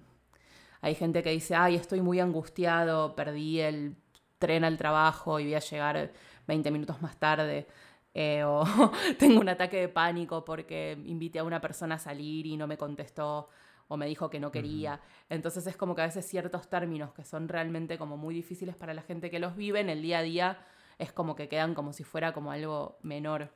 hay 0.81 0.95
gente 0.95 1.23
que 1.23 1.31
dice, 1.31 1.55
ay, 1.55 1.75
estoy 1.75 2.01
muy 2.01 2.19
angustiado, 2.19 3.15
perdí 3.15 3.59
el 3.59 3.95
tren 4.39 4.63
al 4.63 4.77
trabajo 4.77 5.39
y 5.39 5.45
voy 5.45 5.55
a 5.55 5.59
llegar 5.59 6.11
20 6.47 6.71
minutos 6.71 7.01
más 7.01 7.17
tarde. 7.17 7.67
Eh, 8.13 8.43
o 8.43 8.63
tengo 9.19 9.39
un 9.39 9.49
ataque 9.49 9.77
de 9.77 9.87
pánico 9.87 10.43
porque 10.43 10.97
invité 11.05 11.39
a 11.39 11.43
una 11.43 11.61
persona 11.61 11.95
a 11.95 11.99
salir 11.99 12.45
y 12.45 12.57
no 12.57 12.67
me 12.67 12.77
contestó 12.77 13.49
o 13.87 13.97
me 13.97 14.05
dijo 14.05 14.29
que 14.29 14.39
no 14.39 14.51
quería. 14.51 15.01
Entonces 15.29 15.67
es 15.67 15.77
como 15.77 15.95
que 15.95 16.01
a 16.01 16.05
veces 16.05 16.25
ciertos 16.25 16.69
términos 16.69 17.13
que 17.13 17.23
son 17.23 17.47
realmente 17.47 17.97
como 17.97 18.17
muy 18.17 18.33
difíciles 18.33 18.75
para 18.75 18.93
la 18.93 19.01
gente 19.01 19.29
que 19.29 19.39
los 19.39 19.55
vive 19.55 19.81
en 19.81 19.89
el 19.89 20.01
día 20.01 20.19
a 20.19 20.21
día 20.21 20.65
es 21.01 21.11
como 21.11 21.35
que 21.35 21.49
quedan 21.49 21.73
como 21.73 21.93
si 21.93 22.03
fuera 22.03 22.31
como 22.31 22.51
algo 22.51 22.99
menor. 23.01 23.49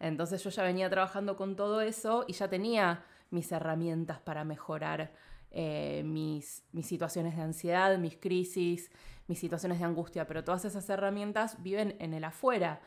Entonces 0.00 0.42
yo 0.42 0.50
ya 0.50 0.64
venía 0.64 0.90
trabajando 0.90 1.36
con 1.36 1.56
todo 1.56 1.80
eso 1.80 2.24
y 2.26 2.32
ya 2.32 2.48
tenía 2.48 3.04
mis 3.30 3.50
herramientas 3.52 4.20
para 4.20 4.44
mejorar 4.44 5.12
eh, 5.52 6.02
mis, 6.04 6.64
mis 6.72 6.86
situaciones 6.86 7.36
de 7.36 7.42
ansiedad, 7.42 7.96
mis 7.98 8.16
crisis, 8.16 8.90
mis 9.28 9.38
situaciones 9.38 9.78
de 9.78 9.84
angustia, 9.84 10.26
pero 10.26 10.42
todas 10.42 10.64
esas 10.64 10.88
herramientas 10.90 11.62
viven 11.62 11.96
en 12.00 12.12
el 12.12 12.24
afuera. 12.24 12.80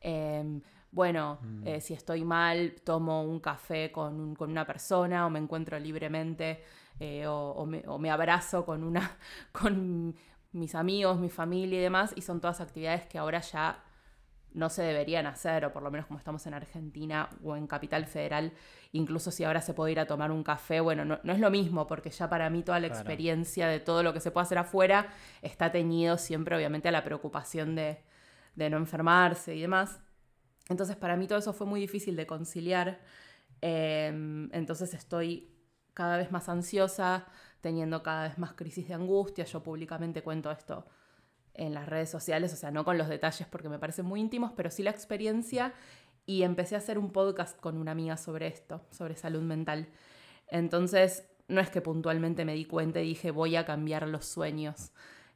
Em, 0.00 0.62
bueno, 0.92 1.40
mm. 1.42 1.66
eh, 1.66 1.80
si 1.80 1.94
estoy 1.94 2.24
mal, 2.24 2.76
tomo 2.84 3.24
un 3.24 3.40
café 3.40 3.90
con, 3.90 4.36
una 4.38 4.64
persona 4.64 5.26
o 5.26 5.30
me 5.30 5.40
encuentro 5.40 5.78
libremente 5.80 6.62
eh, 7.00 7.26
o, 7.26 7.66
me, 7.66 8.10
abrazo 8.10 8.64
con, 8.64 8.84
una, 8.84 9.18
con 9.52 10.14
mis 10.54 10.74
amigos, 10.74 11.18
mi 11.18 11.30
familia 11.30 11.78
y 11.78 11.82
demás, 11.82 12.12
y 12.16 12.22
son 12.22 12.40
todas 12.40 12.60
actividades 12.60 13.06
que 13.06 13.18
ahora 13.18 13.40
ya 13.40 13.82
no 14.54 14.70
se 14.70 14.82
deberían 14.82 15.26
hacer, 15.26 15.64
o 15.64 15.72
por 15.72 15.82
lo 15.82 15.90
menos 15.90 16.06
como 16.06 16.18
estamos 16.18 16.46
en 16.46 16.54
Argentina 16.54 17.28
o 17.42 17.56
en 17.56 17.66
Capital 17.66 18.06
Federal, 18.06 18.52
incluso 18.92 19.32
si 19.32 19.42
ahora 19.42 19.60
se 19.60 19.74
puede 19.74 19.92
ir 19.92 20.00
a 20.00 20.06
tomar 20.06 20.30
un 20.30 20.44
café, 20.44 20.80
bueno, 20.80 21.04
no, 21.04 21.18
es 21.24 21.40
lo 21.40 21.50
mismo, 21.50 21.88
porque 21.88 22.10
ya 22.10 22.30
para 22.30 22.48
mí 22.50 22.62
toda 22.62 22.78
la 22.78 22.86
experiencia 22.86 23.66
de 23.66 23.80
todo 23.80 24.04
lo 24.04 24.12
que 24.12 24.20
se 24.20 24.30
puede 24.30 24.44
hacer 24.44 24.58
afuera 24.58 25.08
está 25.42 25.72
teñido 25.72 26.16
siempre 26.18 26.54
obviamente 26.54 26.88
a 26.88 26.92
la 26.92 27.02
preocupación 27.02 27.74
de, 27.74 28.00
no 28.54 28.76
enfermarse 28.76 29.56
y 29.56 29.60
demás. 29.60 30.00
Entonces 30.68 30.96
para 30.96 31.16
mí 31.16 31.26
todo 31.26 31.40
eso 31.40 31.52
fue 31.52 31.66
muy 31.66 31.80
difícil 31.80 32.14
de 32.14 32.26
conciliar, 32.26 33.00
em, 33.60 34.48
entonces 34.52 34.94
estoy 34.94 35.50
cada 35.94 36.16
vez 36.16 36.30
más 36.30 36.48
ansiosa, 36.48 37.26
teniendo 37.64 38.02
cada 38.02 38.28
vez 38.28 38.36
más 38.36 38.52
crisis 38.52 38.86
de 38.88 38.92
angustia, 38.92 39.46
yo 39.46 39.62
públicamente 39.62 40.22
cuento 40.22 40.50
esto 40.50 40.84
en 41.54 41.72
las 41.72 41.88
redes 41.88 42.10
sociales, 42.10 42.52
o 42.52 42.56
sea, 42.56 42.70
no 42.70 42.84
con 42.84 42.98
los 42.98 43.08
detalles 43.08 43.48
porque 43.48 43.70
me 43.70 43.78
parecen 43.78 44.04
muy 44.04 44.20
íntimos, 44.20 44.52
pero 44.54 44.70
sí 44.70 44.82
la 44.82 44.90
experiencia 44.90 45.72
y 46.26 46.42
empecé 46.42 46.74
a 46.74 46.78
hacer 46.78 46.98
un 46.98 47.10
podcast 47.10 47.58
con 47.58 47.78
una 47.78 47.92
amiga 47.92 48.18
sobre 48.18 48.48
esto, 48.48 48.82
sobre 48.90 49.16
salud 49.16 49.40
mental. 49.40 49.88
Entonces, 50.48 51.26
no 51.48 51.62
es 51.62 51.70
que 51.70 51.80
puntualmente 51.80 52.44
me 52.44 52.52
di 52.52 52.66
cuenta 52.66 53.00
y 53.00 53.08
dije 53.08 53.30
voy 53.30 53.56
a 53.56 53.64
cambiar 53.64 54.06
los 54.08 54.26
sueños. 54.26 54.92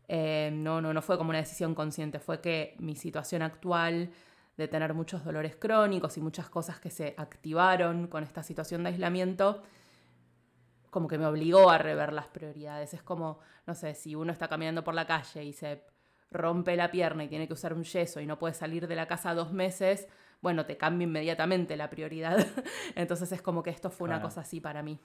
Eh, 0.07 0.51
no, 0.53 0.83
no, 0.83 0.93
no 0.93 1.01
fue 1.01 1.17
como 1.17 1.31
una 1.31 1.39
decisión 1.39 1.75
consciente, 1.75 2.19
fue 2.19 2.43
que 2.43 2.77
mi 2.79 2.95
situación 2.95 3.41
actual 3.41 4.11
de 4.59 4.69
tener 4.69 4.93
muchos 4.93 5.25
dolores 5.25 5.57
crónicos 5.57 6.19
y 6.19 6.21
muchas 6.21 6.51
cosas 6.51 6.79
que 6.79 6.91
se 6.91 7.15
activaron 7.17 8.07
con 8.07 8.23
esta 8.23 8.43
situación 8.43 8.83
de 8.83 8.91
aislamiento, 8.91 9.63
como 10.99 11.07
que 11.07 11.17
me 11.17 11.27
obligó 11.27 11.71
a 11.71 11.79
rever 11.79 12.13
las 12.13 12.27
prioridades. 12.27 12.93
Es 12.93 13.05
como, 13.05 13.39
no 13.69 13.77
sé, 13.77 13.95
si 13.95 14.17
uno 14.17 14.33
está 14.33 14.49
caminando 14.49 14.83
por 14.83 14.95
la 14.95 15.07
calle 15.07 15.45
y 15.45 15.53
se 15.53 15.85
rompe 16.33 16.75
la 16.75 16.91
pierna 16.91 17.23
y 17.23 17.29
tiene 17.29 17.47
que 17.47 17.53
usar 17.53 17.73
un 17.73 17.85
yeso 17.85 18.21
y 18.21 18.27
no 18.27 18.37
puede 18.37 18.53
salir 18.53 18.89
de 18.89 18.97
la 18.97 19.07
casa 19.07 19.33
dos 19.33 19.53
meses, 19.53 20.09
bueno, 20.41 20.67
te 20.67 20.77
cambia 20.77 21.05
inmediatamente 21.05 21.77
la 21.77 21.89
prioridad. 21.89 22.45
Entonces 22.97 23.31
es 23.31 23.41
como 23.41 23.63
que 23.63 23.71
esto 23.71 23.91
fue 23.91 24.09
una 24.09 24.21
cosa 24.21 24.41
así 24.41 24.61
para 24.61 24.83
mí. 24.83 24.99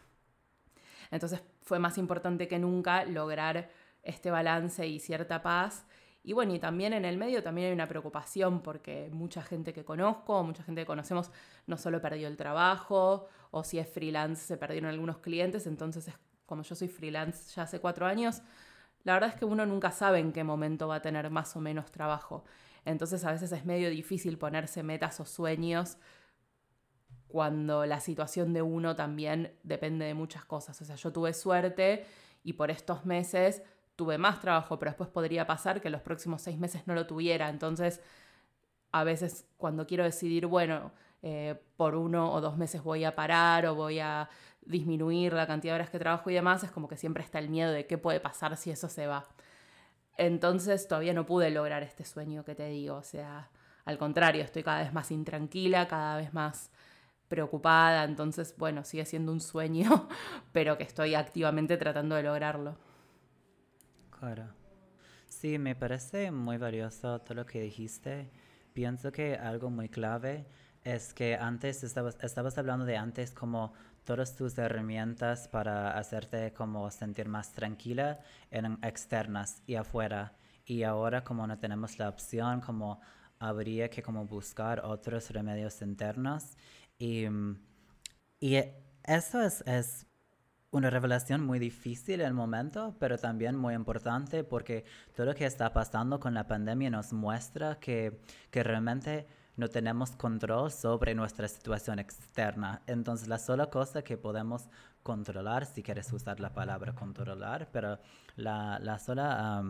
Entonces 1.11 1.43
fue 1.61 1.77
más 1.77 1.99
importante 1.99 2.47
que 2.47 2.57
nunca 2.57 3.05
lograr 3.05 3.69
este 4.01 4.31
balance 4.31 4.87
y 4.87 4.99
cierta 4.99 5.43
paz. 5.43 5.85
Y 6.25 6.31
bueno, 6.31 6.55
y 6.55 6.59
también 6.59 6.93
en 6.93 7.03
el 7.03 7.17
medio 7.17 7.43
también 7.43 7.67
hay 7.67 7.73
una 7.73 7.87
preocupación 7.87 8.61
porque 8.61 9.09
mucha 9.11 9.43
gente 9.43 9.73
que 9.73 9.83
conozco, 9.83 10.41
mucha 10.43 10.63
gente 10.63 10.81
que 10.81 10.85
conocemos 10.85 11.31
no 11.67 11.77
solo 11.77 12.01
perdió 12.01 12.29
el 12.29 12.37
trabajo 12.37 13.27
o 13.51 13.63
si 13.65 13.77
es 13.77 13.89
freelance 13.89 14.45
se 14.45 14.57
perdieron 14.57 14.89
algunos 14.89 15.17
clientes, 15.17 15.67
entonces 15.67 16.13
como 16.45 16.63
yo 16.63 16.75
soy 16.75 16.87
freelance 16.87 17.53
ya 17.53 17.63
hace 17.63 17.79
cuatro 17.79 18.05
años, 18.05 18.41
la 19.03 19.13
verdad 19.13 19.31
es 19.31 19.35
que 19.35 19.43
uno 19.43 19.65
nunca 19.65 19.91
sabe 19.91 20.19
en 20.19 20.31
qué 20.31 20.45
momento 20.45 20.87
va 20.87 20.95
a 20.95 21.01
tener 21.01 21.29
más 21.29 21.55
o 21.57 21.59
menos 21.59 21.91
trabajo. 21.91 22.45
Entonces 22.85 23.23
a 23.25 23.31
veces 23.31 23.51
es 23.51 23.65
medio 23.65 23.89
difícil 23.89 24.37
ponerse 24.37 24.81
metas 24.81 25.19
o 25.19 25.25
sueños 25.25 25.97
cuando 27.27 27.85
la 27.85 27.99
situación 27.99 28.53
de 28.53 28.61
uno 28.61 28.95
también 28.95 29.57
depende 29.63 30.05
de 30.05 30.13
muchas 30.13 30.45
cosas. 30.45 30.81
O 30.81 30.85
sea, 30.85 30.95
yo 30.95 31.11
tuve 31.11 31.33
suerte 31.33 32.05
y 32.43 32.53
por 32.53 32.71
estos 32.71 33.05
meses 33.05 33.63
tuve 33.95 34.17
más 34.17 34.39
trabajo, 34.39 34.79
pero 34.79 34.91
después 34.91 35.09
podría 35.09 35.45
pasar 35.47 35.81
que 35.81 35.89
los 35.89 36.01
próximos 36.01 36.41
seis 36.41 36.57
meses 36.57 36.87
no 36.87 36.93
lo 36.95 37.07
tuviera. 37.07 37.49
Entonces, 37.49 38.01
a 38.91 39.03
veces 39.03 39.45
cuando 39.57 39.85
quiero 39.87 40.03
decidir, 40.03 40.45
bueno, 40.47 40.91
eh, 41.21 41.55
por 41.77 41.95
uno 41.95 42.33
o 42.33 42.41
dos 42.41 42.57
meses 42.57 42.83
voy 42.83 43.05
a 43.05 43.15
parar 43.15 43.65
o 43.65 43.75
voy 43.75 43.99
a 43.99 44.29
disminuir 44.65 45.33
la 45.33 45.47
cantidad 45.47 45.73
de 45.73 45.75
horas 45.75 45.89
que 45.89 45.99
trabajo 45.99 46.29
y 46.29 46.33
demás, 46.33 46.63
es 46.63 46.71
como 46.71 46.87
que 46.87 46.97
siempre 46.97 47.23
está 47.23 47.39
el 47.39 47.49
miedo 47.49 47.71
de 47.71 47.85
qué 47.87 47.97
puede 47.97 48.19
pasar 48.19 48.57
si 48.57 48.71
eso 48.71 48.89
se 48.89 49.07
va. 49.07 49.25
Entonces 50.17 50.87
todavía 50.87 51.13
no 51.13 51.25
pude 51.25 51.49
lograr 51.49 51.83
este 51.83 52.05
sueño 52.05 52.43
que 52.45 52.55
te 52.55 52.67
digo, 52.67 52.97
o 52.97 53.03
sea, 53.03 53.49
al 53.85 53.97
contrario, 53.97 54.43
estoy 54.43 54.63
cada 54.63 54.83
vez 54.83 54.93
más 54.93 55.11
intranquila, 55.11 55.87
cada 55.87 56.17
vez 56.17 56.33
más 56.33 56.71
preocupada, 57.27 58.03
entonces 58.03 58.55
bueno, 58.57 58.83
sigue 58.83 59.05
siendo 59.05 59.31
un 59.31 59.41
sueño, 59.41 60.07
pero 60.51 60.77
que 60.77 60.83
estoy 60.83 61.15
activamente 61.15 61.77
tratando 61.77 62.15
de 62.15 62.23
lograrlo. 62.23 62.77
Claro. 64.23 64.53
Sí, 65.27 65.57
me 65.59 65.75
parece 65.75 66.31
muy 66.31 66.57
valioso 66.57 67.19
todo 67.19 67.33
lo 67.35 67.45
que 67.45 67.59
dijiste. 67.59 68.31
Pienso 68.73 69.11
que 69.11 69.35
algo 69.35 69.69
muy 69.69 69.89
clave 69.89 70.45
es 70.85 71.13
que 71.13 71.35
antes 71.35 71.83
estabas, 71.83 72.17
estabas 72.21 72.57
hablando 72.57 72.85
de 72.85 72.95
antes 72.95 73.33
como 73.33 73.73
todas 74.05 74.33
tus 74.37 74.57
herramientas 74.57 75.49
para 75.49 75.97
hacerte 75.97 76.53
como 76.53 76.89
sentir 76.89 77.27
más 77.27 77.51
tranquila 77.51 78.21
eran 78.49 78.79
externas 78.81 79.61
y 79.67 79.75
afuera. 79.75 80.37
Y 80.65 80.83
ahora 80.83 81.25
como 81.25 81.45
no 81.45 81.57
tenemos 81.57 81.99
la 81.99 82.07
opción, 82.07 82.61
como 82.61 83.01
habría 83.39 83.89
que 83.89 84.01
como 84.01 84.25
buscar 84.25 84.85
otros 84.85 85.31
remedios 85.31 85.81
internos. 85.81 86.55
Y, 86.97 87.25
y 88.39 88.55
eso 89.03 89.41
es, 89.41 89.61
es 89.67 90.05
una 90.73 90.89
revelación 90.89 91.45
muy 91.45 91.59
difícil 91.59 92.19
en 92.19 92.27
el 92.27 92.33
momento, 92.33 92.95
pero 92.99 93.19
también 93.19 93.55
muy 93.55 93.75
importante 93.75 94.43
porque 94.43 94.85
todo 95.15 95.27
lo 95.27 95.35
que 95.35 95.45
está 95.45 95.71
pasando 95.71 96.19
con 96.19 96.33
la 96.33 96.47
pandemia 96.47 96.89
nos 96.89 97.13
muestra 97.13 97.79
que, 97.79 98.19
que 98.49 98.63
realmente 98.63 99.27
no 99.55 99.67
tenemos 99.67 100.15
control 100.15 100.71
sobre 100.71 101.13
nuestra 101.13 101.47
situación 101.47 101.99
externa. 101.99 102.81
Entonces 102.87 103.27
la 103.27 103.37
sola 103.37 103.67
cosa 103.67 104.03
que 104.03 104.17
podemos 104.17 104.67
controlar, 105.03 105.67
si 105.67 105.83
quieres 105.83 106.11
usar 106.11 106.39
la 106.39 106.55
palabra 106.55 106.95
controlar, 106.95 107.69
pero 107.71 107.99
la, 108.35 108.79
la 108.79 108.97
sola 108.97 109.63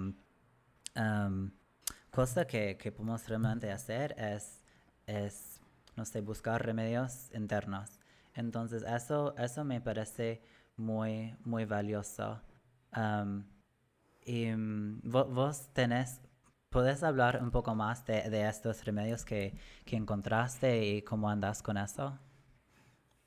cosa 2.11 2.47
que, 2.47 2.77
que, 2.77 2.93
podemos 2.93 3.27
realmente 3.27 3.69
hacer 3.73 4.15
es, 4.17 4.61
es, 5.05 5.59
no 5.97 6.05
sé, 6.05 6.21
buscar 6.21 6.65
remedios 6.65 7.29
internos. 7.33 7.99
Entonces 8.35 8.83
eso, 8.83 9.35
eso 9.37 9.65
me 9.65 9.81
parece 9.81 10.41
muy, 10.77 11.35
muy 11.43 11.65
valioso. 11.65 12.41
y 14.25 14.45
mm, 14.51 15.01
vos 15.03 15.73
tenés 15.73 16.21
¿Puedes 16.73 17.03
hablar 17.03 17.39
un 17.39 17.51
poco 17.51 17.75
más 17.75 18.03
de, 18.07 18.31
de 18.31 18.49
estos 18.49 18.83
remedios 18.83 19.23
que, 19.23 19.53
que, 19.85 19.95
encontraste 19.95 20.83
y 20.83 21.01
cómo 21.03 21.29
andas 21.29 21.61
con 21.61 21.77
eso? 21.77 22.17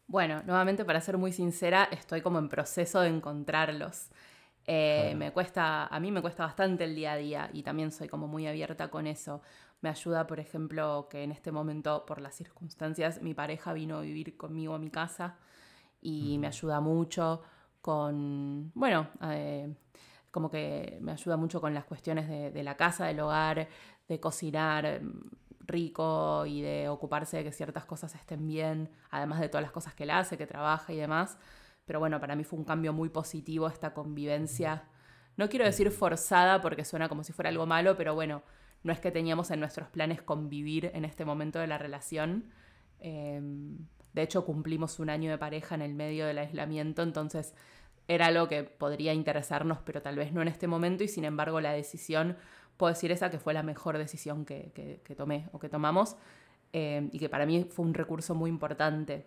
Bueno, 0.08 0.42
nuevamente 0.44 0.84
para 0.84 1.00
ser 1.00 1.16
muy 1.16 1.30
sincera, 1.30 1.84
estoy 1.92 2.22
como 2.22 2.40
en 2.40 2.48
proceso 2.48 3.00
de 3.02 3.08
encontrarlos. 3.08 4.10
Eh, 4.66 5.14
me 5.16 5.30
cuesta, 5.30 5.86
a 5.86 6.00
mí 6.00 6.10
me 6.10 6.22
cuesta 6.22 6.44
bastante 6.44 6.82
el 6.82 6.96
día 6.96 7.12
a 7.12 7.16
día 7.16 7.50
y 7.52 7.62
también 7.62 7.92
soy 7.92 8.08
como 8.08 8.26
muy 8.26 8.48
abierta 8.48 8.88
con 8.88 9.06
eso. 9.06 9.42
Me 9.80 9.90
ayuda, 9.90 10.26
por 10.26 10.40
ejemplo, 10.40 11.06
que 11.08 11.22
en 11.22 11.30
este 11.30 11.52
momento, 11.52 12.04
por 12.04 12.20
las 12.20 12.34
circunstancias, 12.34 13.22
mi 13.22 13.32
pareja 13.32 13.72
vino 13.72 13.98
a 13.98 14.00
vivir 14.00 14.36
conmigo 14.36 14.74
a 14.74 14.80
mi 14.80 14.90
casa 14.90 15.36
y 16.06 16.38
me 16.38 16.46
ayuda 16.46 16.80
mucho 16.80 17.42
con, 17.80 18.72
bueno, 18.74 19.08
eh, 19.22 19.74
como 20.30 20.50
que 20.50 20.98
me 21.00 21.12
ayuda 21.12 21.36
mucho 21.36 21.60
con 21.60 21.74
las 21.74 21.84
cuestiones 21.84 22.28
de, 22.28 22.62
la 22.62 22.76
casa, 22.76 23.06
del 23.06 23.20
hogar, 23.20 23.68
de 24.08 24.20
cocinar 24.20 25.02
mm, 25.02 25.30
rico 25.66 26.46
y 26.46 26.62
de 26.62 26.88
ocuparse 26.88 27.38
de 27.38 27.44
que 27.44 27.52
ciertas 27.52 27.84
cosas 27.84 28.14
estén 28.14 28.46
bien, 28.46 28.90
además 29.10 29.40
de 29.40 29.48
todas 29.48 29.62
las 29.62 29.72
cosas 29.72 29.94
que 29.94 30.04
él 30.04 30.10
hace, 30.10 30.38
que 30.38 30.46
trabaja 30.46 30.92
y 30.92 30.96
demás. 30.96 31.38
Pero 31.84 31.98
bueno, 32.00 32.20
para 32.20 32.36
mí 32.36 32.44
fue 32.44 32.58
un 32.58 32.64
cambio 32.64 32.92
muy 32.92 33.08
positivo 33.08 33.68
esta 33.68 33.94
convivencia 33.94 34.88
no 35.36 35.48
quiero 35.48 35.64
decir 35.64 35.90
forzada 35.90 36.60
porque 36.60 36.84
suena 36.84 37.08
como 37.08 37.22
si 37.22 37.32
fuera 37.32 37.50
algo 37.50 37.66
malo, 37.66 37.96
pero 37.96 38.14
bueno, 38.14 38.42
no 38.82 38.92
es 38.92 39.00
que 39.00 39.10
teníamos 39.10 39.50
en 39.50 39.60
nuestros 39.60 39.88
planes 39.88 40.22
convivir 40.22 40.90
en 40.94 41.04
este 41.04 41.24
momento 41.24 41.58
de 41.58 41.66
la 41.66 41.78
relación. 41.78 42.50
Em, 43.00 43.86
de 44.16 44.22
hecho, 44.22 44.46
cumplimos 44.46 44.98
un 44.98 45.10
año 45.10 45.30
de 45.30 45.36
pareja 45.36 45.74
en 45.74 45.82
el 45.82 45.92
medio 45.92 46.26
del 46.26 46.38
aislamiento, 46.38 47.02
entonces 47.02 47.54
era 48.08 48.28
algo 48.28 48.48
que 48.48 48.64
podría 48.64 49.12
interesarnos, 49.12 49.78
pero 49.84 50.00
tal 50.00 50.16
vez 50.16 50.32
no 50.32 50.40
en 50.40 50.48
este 50.48 50.66
momento, 50.66 51.04
y 51.04 51.08
sin 51.08 51.26
embargo 51.26 51.60
la 51.60 51.72
decisión, 51.72 52.38
puedo 52.78 52.94
decir 52.94 53.12
esa 53.12 53.30
que 53.30 53.38
fue 53.38 53.52
la 53.52 53.62
mejor 53.62 53.98
decisión 53.98 54.46
que, 54.46 55.02
tomé 55.18 55.50
o 55.52 55.58
que 55.58 55.68
tomamos, 55.68 56.16
em, 56.72 57.10
y 57.12 57.18
que 57.18 57.28
para 57.28 57.44
mí 57.44 57.66
fue 57.68 57.84
un 57.84 57.92
recurso 57.92 58.34
muy 58.34 58.48
importante, 58.48 59.26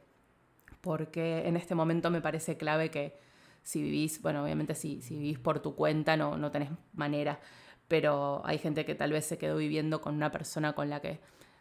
porque 0.82 1.48
en 1.48 1.56
este 1.56 1.76
momento 1.76 2.10
me 2.10 2.22
parece 2.22 2.58
clave 2.58 2.90
que 2.90 3.16
si 3.62 3.84
vivís, 3.84 4.20
bueno, 4.24 4.44
obviamente 4.44 4.74
si, 4.74 5.04
si 5.04 5.20
vivís 5.20 5.38
por 5.38 5.60
tu 5.60 5.76
cuenta 5.76 6.18
no, 6.18 6.36
no 6.36 6.50
tenés 6.50 6.72
manera, 6.94 7.40
pero 7.88 8.42
hay 8.44 8.58
gente 8.58 8.86
que 8.86 8.96
tal 8.96 9.12
vez 9.12 9.26
se 9.26 9.38
quedó 9.38 9.58
viviendo 9.58 10.02
con 10.02 10.16
una 10.16 10.32
persona 10.32 10.74
con 10.74 10.90
la 10.90 11.00
que, 11.00 11.20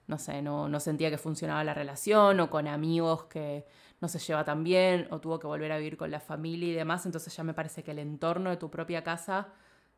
no 0.09 0.19
sé, 0.19 0.43
no, 0.43 0.69
no 0.69 0.81
sentía 0.81 1.11
que 1.11 1.19
funcionaba 1.19 1.63
la 1.63 1.75
relación 1.75 2.41
o 2.41 2.51
con 2.51 2.67
amigos 2.67 3.25
que 3.25 3.67
no 4.01 4.09
se 4.09 4.19
lleva 4.19 4.45
tan 4.45 4.65
bien 4.65 5.07
o 5.11 5.21
tuvo 5.21 5.39
que 5.39 5.47
volver 5.47 5.71
a 5.71 5.77
vivir 5.77 5.99
con 5.99 6.11
la 6.11 6.19
familia 6.19 6.69
y 6.69 6.73
demás, 6.73 7.05
entonces 7.05 7.37
ya 7.37 7.45
me 7.45 7.55
parece 7.55 7.85
que 7.85 7.91
el 7.91 7.99
entorno 7.99 8.49
de 8.49 8.57
tu 8.57 8.71
propia 8.71 9.05
casa, 9.05 9.49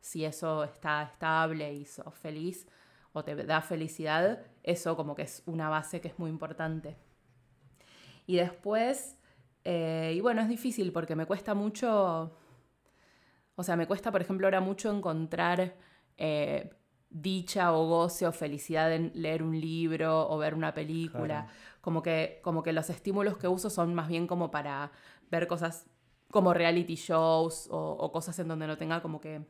si 0.01 0.25
eso 0.25 0.65
está 0.65 1.03
estable 1.03 1.73
y 1.73 1.85
sos 1.85 2.13
feliz 2.13 2.67
o 3.13 3.23
te 3.23 3.35
da 3.35 3.61
felicidad, 3.61 4.45
eso 4.63 4.97
como 4.97 5.15
que 5.15 5.23
es 5.23 5.43
una 5.45 5.69
base 5.69 6.01
que 6.01 6.09
es 6.09 6.19
muy 6.19 6.29
importante. 6.29 6.97
Y 8.27 8.35
después, 8.35 9.17
eh, 9.63 10.13
y 10.15 10.19
bueno, 10.19 10.41
es 10.41 10.49
difícil 10.49 10.91
porque 10.91 11.15
me 11.15 11.25
cuesta 11.25 11.53
mucho, 11.53 12.35
o 13.55 13.63
sea, 13.63 13.77
me 13.77 13.87
cuesta, 13.87 14.11
por 14.11 14.21
ejemplo, 14.21 14.47
ahora 14.47 14.59
mucho 14.59 14.91
encontrar 14.91 15.75
eh, 16.17 16.69
dicha 17.11 17.73
o 17.73 17.85
goce 17.87 18.25
o 18.25 18.31
felicidad 18.31 18.91
en 18.93 19.11
leer 19.13 19.43
un 19.43 19.59
libro 19.59 20.29
o 20.29 20.37
ver 20.37 20.55
una 20.55 20.73
película. 20.73 21.47
Como, 21.81 22.01
que, 22.01 22.39
como 22.41 22.63
que 22.63 22.73
los 22.73 22.89
estímulos 22.89 23.37
que 23.37 23.47
uso 23.47 23.69
son 23.69 23.93
más 23.93 24.07
bien 24.07 24.27
como 24.27 24.49
para 24.49 24.91
ver 25.29 25.47
cosas 25.47 25.87
como 26.29 26.53
reality 26.53 26.95
shows 26.95 27.67
o, 27.69 28.11
cosas 28.11 28.39
en 28.39 28.47
donde 28.47 28.65
no 28.65 28.77
tenga 28.77 29.01
como 29.01 29.19
que, 29.19 29.41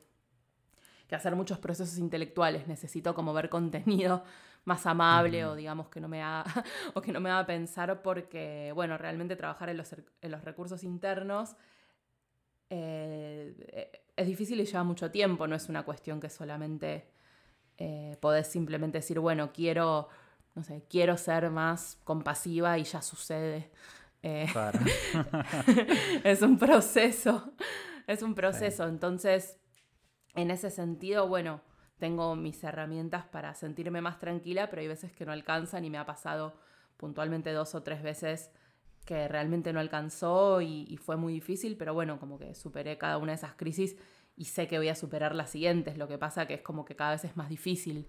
que, 1.08 1.16
hacer 1.16 1.36
muchos 1.36 1.60
procesos 1.60 1.98
intelectuales. 2.00 2.68
Necesito 2.68 3.14
como 3.14 3.34
ver 3.34 3.50
contenido 3.50 4.24
más 4.66 4.86
amable 4.86 5.46
o 5.46 5.56
digamos 5.56 5.90
que 5.90 6.02
no 6.02 6.08
me 6.08 6.24
haga 6.24 6.46
o 6.94 7.02
que 7.02 7.12
no 7.12 7.20
me 7.20 7.30
haga 7.30 7.46
pensar 7.46 8.02
porque, 8.02 8.72
bueno, 8.74 8.98
realmente 8.98 9.36
trabajar 9.36 9.70
en 9.70 9.78
los, 9.78 9.94
en 9.94 10.32
los 10.32 10.44
recursos 10.44 10.84
internos 10.84 11.56
eh, 12.70 13.92
es 14.16 14.28
difícil 14.28 14.60
y 14.62 14.66
lleva 14.66 14.84
mucho 14.84 15.12
tiempo, 15.12 15.46
no 15.46 15.56
es 15.56 15.68
una 15.68 15.84
cuestión 15.84 16.20
que 16.20 16.30
solamente 16.30 17.12
eh, 17.84 18.16
podés 18.20 18.46
simplemente 18.46 19.00
decir, 19.00 19.18
bueno, 19.18 19.52
quiero, 19.52 20.08
no 20.54 20.64
sé, 20.64 20.84
quiero 20.88 21.18
ser 21.18 21.50
más 21.50 21.98
compasiva 22.04 22.78
y 22.78 22.84
ya 22.84 23.02
sucede. 23.02 23.72
Eh, 24.22 24.46
es 26.24 26.44
un 26.44 26.60
proceso, 26.60 27.54
es 28.06 28.22
un 28.22 28.36
proceso. 28.36 28.88
Entonces, 28.88 29.58
en 30.36 30.52
ese 30.52 30.70
sentido, 30.70 31.28
bueno, 31.28 31.62
tengo 31.98 32.36
mis 32.36 32.64
herramientas 32.64 33.26
para 33.26 33.56
sentirme 33.56 34.00
más 34.00 34.20
tranquila, 34.20 34.70
pero 34.70 34.84
hay 34.84 34.88
veces 34.88 35.12
que 35.12 35.26
no 35.26 35.32
alcanzan 35.32 35.84
y 35.84 35.90
me 35.90 35.98
ha 35.98 36.06
pasado 36.06 36.54
puntualmente 36.98 37.52
dos 37.52 37.74
o 37.74 37.82
tres 37.82 38.04
veces 38.04 38.52
que 39.06 39.28
realmente 39.28 39.74
no 39.74 39.80
alcanzó 39.80 40.62
y, 40.62 40.98
fue 40.98 41.18
muy 41.18 41.34
difícil, 41.34 41.78
pero 41.78 41.96
bueno, 41.96 42.20
como 42.20 42.38
que 42.38 42.54
superé 42.54 43.00
cada 43.00 43.18
una 43.18 43.32
de 43.32 43.38
esas 43.38 43.56
crisis 43.56 43.98
y 44.36 44.46
sé 44.46 44.68
que 44.68 44.78
voy 44.78 44.90
a 44.90 44.96
superar 44.96 45.36
las 45.36 45.52
siguientes. 45.52 45.98
Lo 45.98 46.08
que 46.08 46.18
pasa 46.18 46.48
que 46.48 46.56
es 46.56 46.62
como 46.62 46.86
que 46.86 46.96
cada 46.96 47.12
vez 47.12 47.26
es 47.26 47.38
más 47.38 47.50
difícil. 47.50 48.08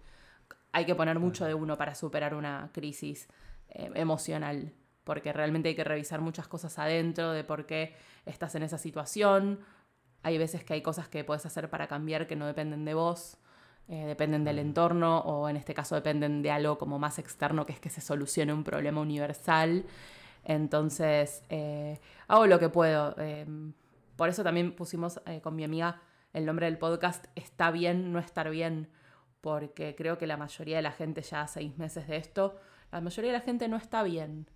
Hay 0.72 0.86
que 0.86 0.94
poner 0.94 1.18
mucho 1.18 1.44
de 1.44 1.54
uno 1.54 1.76
para 1.76 1.94
superar 1.94 2.34
una 2.34 2.70
crisis 2.72 3.28
eh, 3.68 3.90
emocional, 3.94 4.72
porque 5.04 5.32
realmente 5.32 5.68
hay 5.70 5.74
que 5.74 5.84
revisar 5.84 6.20
muchas 6.20 6.48
cosas 6.48 6.78
adentro 6.78 7.32
de 7.32 7.44
por 7.44 7.66
qué 7.66 7.94
estás 8.24 8.54
en 8.54 8.62
esa 8.62 8.78
situación. 8.78 9.60
Hay 10.22 10.38
veces 10.38 10.64
que 10.64 10.74
hay 10.74 10.82
cosas 10.82 11.08
que 11.08 11.24
puedes 11.24 11.44
hacer 11.44 11.68
para 11.68 11.88
cambiar 11.88 12.26
que 12.26 12.36
no 12.36 12.46
dependen 12.46 12.84
de 12.84 12.94
vos. 12.94 13.38
Eh, 13.88 14.06
dependen 14.06 14.44
del 14.44 14.60
entorno 14.60 15.18
o 15.18 15.48
en 15.48 15.56
este 15.56 15.74
caso 15.74 15.96
dependen 15.96 16.40
de 16.40 16.52
algo 16.52 16.78
como 16.78 17.00
más 17.00 17.18
externo 17.18 17.66
que 17.66 17.72
es 17.72 17.80
que 17.80 17.90
se 17.90 18.00
solucione 18.00 18.52
un 18.52 18.62
problema 18.62 19.00
universal 19.00 19.84
entonces, 20.44 21.44
eh, 21.48 22.00
hago 22.28 22.46
lo 22.46 22.58
que 22.58 22.68
puedo. 22.68 23.16
Em, 23.18 23.72
por 24.16 24.28
eso 24.28 24.42
también 24.42 24.74
pusimos 24.74 25.20
eh, 25.26 25.40
con 25.40 25.54
mi 25.54 25.64
amiga 25.64 26.00
el 26.32 26.46
nombre 26.46 26.66
del 26.66 26.78
podcast 26.78 27.26
Está 27.34 27.70
bien 27.70 28.12
no 28.12 28.18
estar 28.18 28.50
bien, 28.50 28.88
porque 29.40 29.94
creo 29.96 30.18
que 30.18 30.26
la 30.26 30.36
mayoría 30.36 30.76
de 30.76 30.82
la 30.82 30.92
gente 30.92 31.22
ya 31.22 31.46
seis 31.46 31.76
meses 31.78 32.06
de 32.08 32.16
esto, 32.16 32.56
la 32.90 33.00
mayoría 33.00 33.32
de 33.32 33.38
la 33.38 33.44
gente 33.44 33.68
no 33.68 33.76
está 33.76 34.02
bien. 34.02 34.48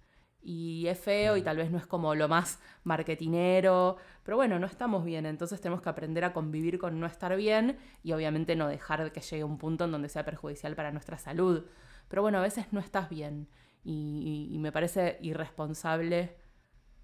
Y 0.43 0.87
es 0.87 1.01
feo 1.01 1.37
y 1.37 1.43
tal 1.43 1.57
vez 1.57 1.73
no 1.73 1.79
es 1.79 1.87
como 1.87 2.15
lo 2.15 2.29
más 2.29 2.61
marketinero, 2.85 3.97
pero 4.23 4.37
bueno, 4.37 4.61
no 4.61 4.67
estamos 4.67 5.05
bien, 5.05 5.27
entonces 5.27 5.61
tenemos 5.61 5.83
que 5.83 5.89
aprender 5.89 6.25
a 6.25 6.33
convivir 6.33 6.79
con 6.79 7.01
no 7.01 7.07
estar 7.07 7.35
bien 7.37 7.79
y 8.05 8.13
obviamente 8.13 8.55
no 8.55 8.69
dejar 8.69 9.11
que 9.11 9.21
llegue 9.21 9.43
un 9.43 9.59
punto 9.59 9.85
en 9.85 9.93
donde 9.93 10.09
sea 10.09 10.25
perjudicial 10.25 10.77
para 10.77 10.93
nuestra 10.93 11.19
salud. 11.19 11.67
Pero 12.09 12.23
bueno, 12.23 12.39
a 12.39 12.43
veces 12.43 12.67
no 12.73 12.79
estás 12.79 13.09
bien 13.09 13.49
y, 13.83 14.57
me 14.61 14.73
parece 14.73 15.19
irresponsable 15.21 16.37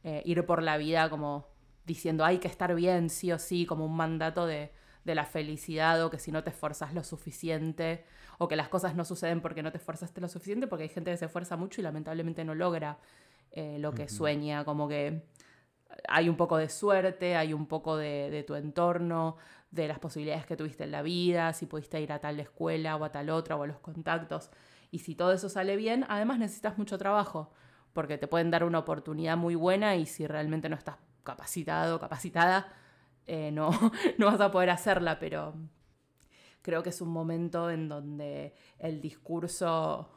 eh, 0.05 0.23
ir 0.25 0.45
por 0.47 0.63
la 0.63 0.77
vida 0.77 1.11
como 1.11 1.52
diciendo 1.85 2.25
hay 2.25 2.39
que 2.39 2.49
estar 2.49 2.75
bien, 2.75 3.11
sí 3.11 3.33
o 3.33 3.39
sí, 3.39 3.67
como 3.67 3.85
un 3.85 3.97
mandato 3.97 4.47
de, 4.47 4.73
la 5.05 5.25
felicidad 5.25 6.05
o 6.05 6.11
que 6.11 6.19
si 6.19 6.31
no 6.31 6.45
te 6.45 6.51
esforzas 6.51 6.95
lo 6.95 7.03
suficiente 7.03 8.05
o 8.39 8.47
que 8.47 8.55
las 8.55 8.69
cosas 8.69 8.95
no 8.95 9.05
suceden 9.05 9.41
porque 9.41 9.63
no 9.63 9.73
te 9.73 9.79
esforzaste 9.79 10.21
lo 10.21 10.29
suficiente 10.29 10.69
porque 10.69 10.85
hay 10.85 10.89
gente 10.89 11.11
que 11.11 11.17
se 11.17 11.25
esfuerza 11.25 11.57
mucho 11.57 11.81
y 11.81 11.85
lamentablemente 11.85 12.45
no 12.45 12.55
logra 12.55 12.99
eh, 13.51 13.79
lo 13.81 13.93
que 13.93 14.09
sueña, 14.09 14.65
como 14.65 14.89
que 14.89 15.25
hay 16.09 16.29
un 16.29 16.37
poco 16.37 16.57
de 16.57 16.69
suerte, 16.69 17.37
hay 17.37 17.53
un 17.53 17.67
poco 17.67 17.97
de, 17.97 18.31
de, 18.31 18.45
tu 18.45 18.55
entorno, 18.55 19.37
de 19.73 19.89
las 19.89 19.99
posibilidades 19.99 20.47
que 20.47 20.57
tuviste 20.57 20.85
en 20.85 20.93
la 20.93 21.03
vida, 21.03 21.53
si 21.53 21.67
pudiste 21.67 22.01
ir 22.01 22.13
a 22.13 22.21
tal 22.21 22.39
escuela 22.39 22.97
o 22.97 23.05
a 23.05 23.11
tal 23.11 23.29
otra 23.31 23.57
o 23.57 23.65
a 23.65 23.67
los 23.67 23.81
contactos. 23.81 24.51
Y 24.93 25.01
si 25.01 25.15
todo 25.15 25.33
eso 25.33 25.49
sale 25.49 25.77
bien, 25.77 26.07
además 26.09 26.39
necesitas 26.39 26.79
mucho 26.79 26.97
trabajo, 26.97 27.51
porque 27.93 28.19
te 28.19 28.29
pueden 28.29 28.51
dar 28.51 28.63
una 28.65 28.79
oportunidad 28.79 29.37
muy 29.37 29.55
buena 29.57 29.97
y 29.97 30.07
si 30.07 30.27
realmente 30.27 30.69
no 30.69 30.77
estás 30.77 30.97
capacitado 31.23 31.97
o 31.97 32.01
capacitada, 32.01 32.73
eh, 33.27 33.51
no, 33.53 33.71
no 34.19 34.27
vas 34.27 34.41
a 34.41 34.51
poder 34.51 34.71
hacerla, 34.71 35.19
pero 35.19 35.55
creo 36.63 36.83
que 36.83 36.91
es 36.91 37.01
un 37.01 37.11
momento 37.11 37.71
en 37.71 37.89
donde 37.89 38.55
el 38.79 39.01
discurso 39.01 40.09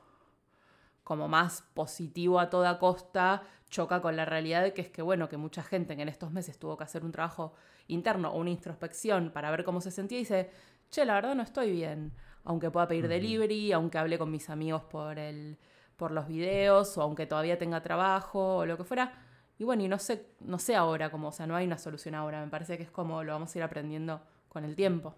como 1.04 1.28
más 1.28 1.62
positivo 1.74 2.40
a 2.40 2.50
toda 2.50 2.80
costa 2.80 3.44
choca 3.70 4.02
con 4.02 4.16
la 4.16 4.26
realidad 4.26 4.64
de 4.64 4.74
que 4.74 4.82
es 4.82 4.90
que, 4.90 5.02
bueno, 5.02 5.30
que 5.30 5.38
mucha 5.38 5.62
gente 5.62 5.96
que 5.96 6.02
en 6.02 6.10
estos 6.10 6.32
meses 6.32 6.58
tuvo 6.58 6.78
que 6.78 6.84
hacer 6.84 7.04
un 7.04 7.12
trabajo 7.12 7.54
interno 7.88 8.32
o 8.32 8.40
una 8.40 8.50
introspección 8.50 9.32
para 9.32 9.52
ver 9.52 9.64
cómo 9.64 9.82
se 9.82 9.92
sentía 9.92 10.18
y 10.18 10.22
dice, 10.22 10.50
che, 10.90 11.06
la 11.06 11.14
verdad 11.16 11.36
no 11.36 11.44
estoy 11.44 11.72
bien 11.72 12.14
aunque 12.46 12.72
pueda 12.72 12.88
pedir 12.88 13.08
delivery, 13.08 13.72
aunque 13.74 13.98
hable 13.98 14.18
con 14.18 14.32
mis 14.32 14.50
amigos 14.50 14.84
por, 14.84 15.20
el, 15.20 15.58
por 15.98 16.12
los 16.12 16.28
videos, 16.28 16.98
o 16.98 17.02
aunque 17.02 17.26
todavía 17.26 17.58
tenga 17.58 17.82
trabajo, 17.82 18.58
o 18.58 18.66
lo 18.66 18.78
que 18.78 18.84
fuera. 18.84 19.25
Y 19.58 19.64
bueno, 19.64 19.84
y 19.84 19.88
no 19.88 20.00
sé, 20.00 20.26
no 20.42 20.60
sé 20.60 20.76
ahora 20.76 21.10
cómo, 21.10 21.30
o 21.30 21.32
sea, 21.32 21.48
no 21.48 21.56
hay 21.56 21.66
una 21.66 21.78
solución 21.78 22.16
ahora. 22.16 22.44
Me 22.44 22.52
parece 22.52 22.78
que 22.78 22.84
es 22.84 22.92
como 22.92 23.24
lo 23.24 23.34
vamos 23.34 23.56
a 23.56 23.58
ir 23.58 23.64
aprendiendo 23.64 24.22
con 24.50 24.66
el 24.66 24.76
tiempo. 24.76 25.16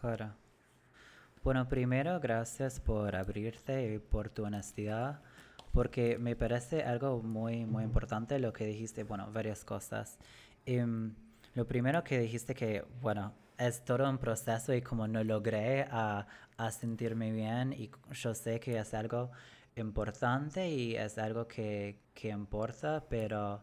Claro. 0.00 0.32
Bueno, 1.42 1.68
primero, 1.68 2.20
gracias 2.20 2.78
por 2.78 3.16
abrirte 3.16 3.94
y 3.94 3.98
por 3.98 4.28
tu 4.28 4.44
honestidad, 4.44 5.22
porque 5.72 6.18
me 6.18 6.36
parece 6.36 6.82
algo 6.82 7.22
muy, 7.22 7.64
muy 7.64 7.84
importante 7.84 8.38
lo 8.38 8.52
que 8.52 8.66
dijiste, 8.66 9.02
bueno, 9.04 9.30
varias 9.32 9.64
cosas. 9.64 10.18
Em, 10.66 11.14
lo 11.54 11.66
primero 11.66 12.04
que 12.04 12.18
dijiste 12.18 12.54
que, 12.54 12.84
bueno, 13.00 13.32
es 13.56 13.84
todo 13.84 14.08
un 14.08 14.18
proceso 14.18 14.74
y 14.74 14.82
como 14.82 15.08
no 15.08 15.24
logré 15.24 15.82
a, 15.90 16.26
a, 16.56 16.70
sentirme 16.70 17.32
bien 17.32 17.72
y 17.72 17.90
yo 18.12 18.34
sé 18.34 18.60
que 18.60 18.78
es 18.78 18.94
algo 18.94 19.30
importante 19.80 20.68
y 20.70 20.96
es 20.96 21.18
algo 21.18 21.46
que, 21.48 22.00
que 22.14 22.28
importa, 22.28 23.04
pero, 23.08 23.62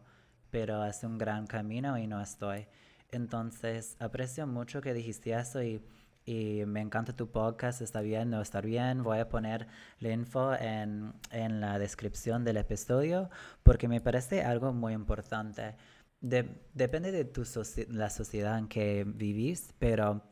pero 0.50 0.84
es 0.84 1.02
un 1.04 1.18
gran 1.18 1.46
camino 1.46 1.98
y 1.98 2.06
no 2.06 2.20
estoy. 2.20 2.66
Entonces, 3.10 3.96
aprecio 4.00 4.46
mucho 4.46 4.80
que 4.80 4.94
dijiste 4.94 5.32
eso 5.32 5.62
y, 5.62 5.82
y 6.24 6.64
me 6.66 6.80
encanta 6.80 7.14
tu 7.14 7.30
podcast, 7.30 7.82
está 7.82 8.00
bien, 8.00 8.30
no 8.30 8.40
está 8.40 8.60
bien. 8.60 9.02
Voy 9.02 9.18
a 9.18 9.28
poner 9.28 9.66
la 10.00 10.12
info 10.12 10.54
en, 10.54 11.12
en 11.30 11.60
la 11.60 11.78
descripción 11.78 12.44
del 12.44 12.56
episodio 12.56 13.30
porque 13.62 13.88
me 13.88 14.00
parece 14.00 14.42
algo 14.42 14.72
muy 14.72 14.92
importante 14.92 15.76
depende 16.20 17.12
de 17.12 17.24
tu 17.24 17.42
la 17.88 18.10
sociedad 18.10 18.58
en 18.58 18.68
que 18.68 19.04
vivís, 19.04 19.72
pero 19.78 20.22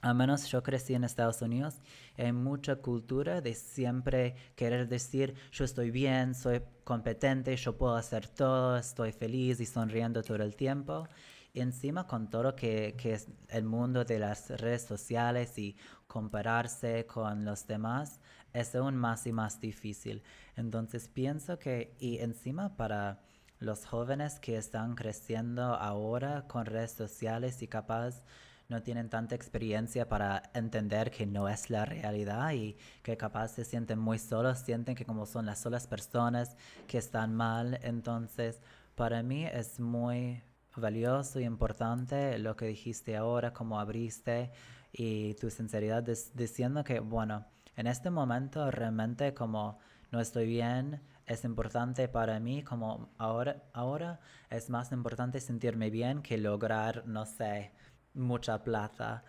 al 0.00 0.14
menos 0.14 0.46
yo 0.46 0.62
crecí 0.62 0.94
en 0.94 1.04
Estados 1.04 1.42
Unidos, 1.42 1.74
hay 2.16 2.32
mucha 2.32 2.76
cultura 2.76 3.40
de 3.40 3.54
siempre 3.54 4.36
querer 4.54 4.88
decir 4.88 5.34
yo 5.50 5.64
estoy 5.64 5.90
bien, 5.90 6.34
soy 6.34 6.62
competente, 6.84 7.56
yo 7.56 7.76
puedo 7.76 7.96
hacer 7.96 8.28
todo, 8.28 8.76
estoy 8.76 9.12
feliz 9.12 9.60
y 9.60 9.66
sonriendo 9.66 10.22
todo 10.22 10.42
el 10.42 10.54
tiempo. 10.54 11.08
encima 11.54 12.06
con 12.06 12.30
todo 12.30 12.54
que, 12.54 12.94
que 12.96 13.14
es 13.14 13.28
el 13.48 13.64
mundo 13.64 14.04
de 14.04 14.18
las 14.20 14.50
redes 14.60 14.82
sociales 14.82 15.58
y 15.58 15.76
compararse 16.06 17.04
con 17.06 17.44
los 17.44 17.66
demás, 17.66 18.20
es 18.52 18.74
aún 18.76 18.96
más 18.96 19.26
y 19.26 19.32
más 19.32 19.60
difícil. 19.60 20.22
Entonces 20.56 21.08
pienso 21.08 21.58
que, 21.58 21.96
y 21.98 22.18
encima 22.18 22.76
para 22.76 23.20
los 23.58 23.86
jóvenes 23.86 24.38
que 24.38 24.56
están 24.56 24.94
creciendo 24.94 25.74
ahora 25.74 26.46
con 26.46 26.64
redes 26.64 26.92
sociales 26.92 27.60
y 27.62 27.66
capaz 27.66 28.22
no 28.68 28.82
tienen 28.82 29.08
tanta 29.08 29.34
experiencia 29.34 30.08
para 30.08 30.42
entender 30.52 31.10
que 31.10 31.26
no 31.26 31.48
es 31.48 31.70
la 31.70 31.86
realidad 31.86 32.52
y 32.52 32.76
que 33.02 33.16
capaz 33.16 33.48
se 33.48 33.64
sienten 33.64 33.98
muy 33.98 34.18
solos, 34.18 34.58
sienten 34.58 34.94
que 34.94 35.06
como 35.06 35.24
son 35.24 35.46
las 35.46 35.60
solas 35.60 35.86
personas 35.86 36.54
que 36.86 36.98
están 36.98 37.34
mal. 37.34 37.78
Entonces, 37.82 38.60
para 38.94 39.22
mí 39.22 39.46
es 39.46 39.80
muy 39.80 40.42
valioso 40.76 41.40
y 41.40 41.44
importante 41.44 42.38
lo 42.38 42.56
que 42.56 42.66
dijiste 42.66 43.16
ahora, 43.16 43.54
como 43.54 43.80
abriste 43.80 44.50
y 44.92 45.32
tu 45.34 45.48
sinceridad 45.48 46.04
diciendo 46.34 46.84
que, 46.84 47.00
bueno, 47.00 47.46
en 47.74 47.86
este 47.86 48.10
momento 48.10 48.70
realmente 48.70 49.32
como 49.32 49.78
no 50.10 50.20
estoy 50.20 50.46
bien, 50.46 51.00
es 51.26 51.44
importante 51.44 52.08
para 52.08 52.40
mí, 52.40 52.62
como 52.62 53.10
ahora, 53.18 53.62
ahora 53.72 54.20
es 54.50 54.70
más 54.70 54.92
importante 54.92 55.40
sentirme 55.40 55.90
bien 55.90 56.22
que 56.22 56.38
lograr, 56.38 57.06
no 57.06 57.26
sé, 57.26 57.72
mucha 58.18 58.62
plata. 58.62 59.24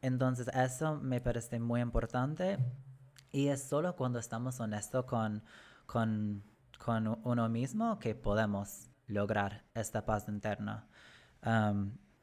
entonces 0.00 0.48
eso 0.54 0.96
me 0.96 1.20
parece 1.20 1.58
muy 1.60 1.80
importante 1.80 2.58
y 3.32 3.48
es 3.48 3.62
solo 3.62 3.96
cuando 3.96 4.18
estamos 4.18 4.60
honestos 4.60 5.04
con, 5.06 5.42
con, 5.86 6.44
con 6.78 7.20
uno 7.24 7.48
mismo 7.48 7.98
que 7.98 8.14
podemos 8.14 8.88
lograr 9.06 9.64
esta 9.74 10.04
paz 10.04 10.28
interna. 10.28 10.88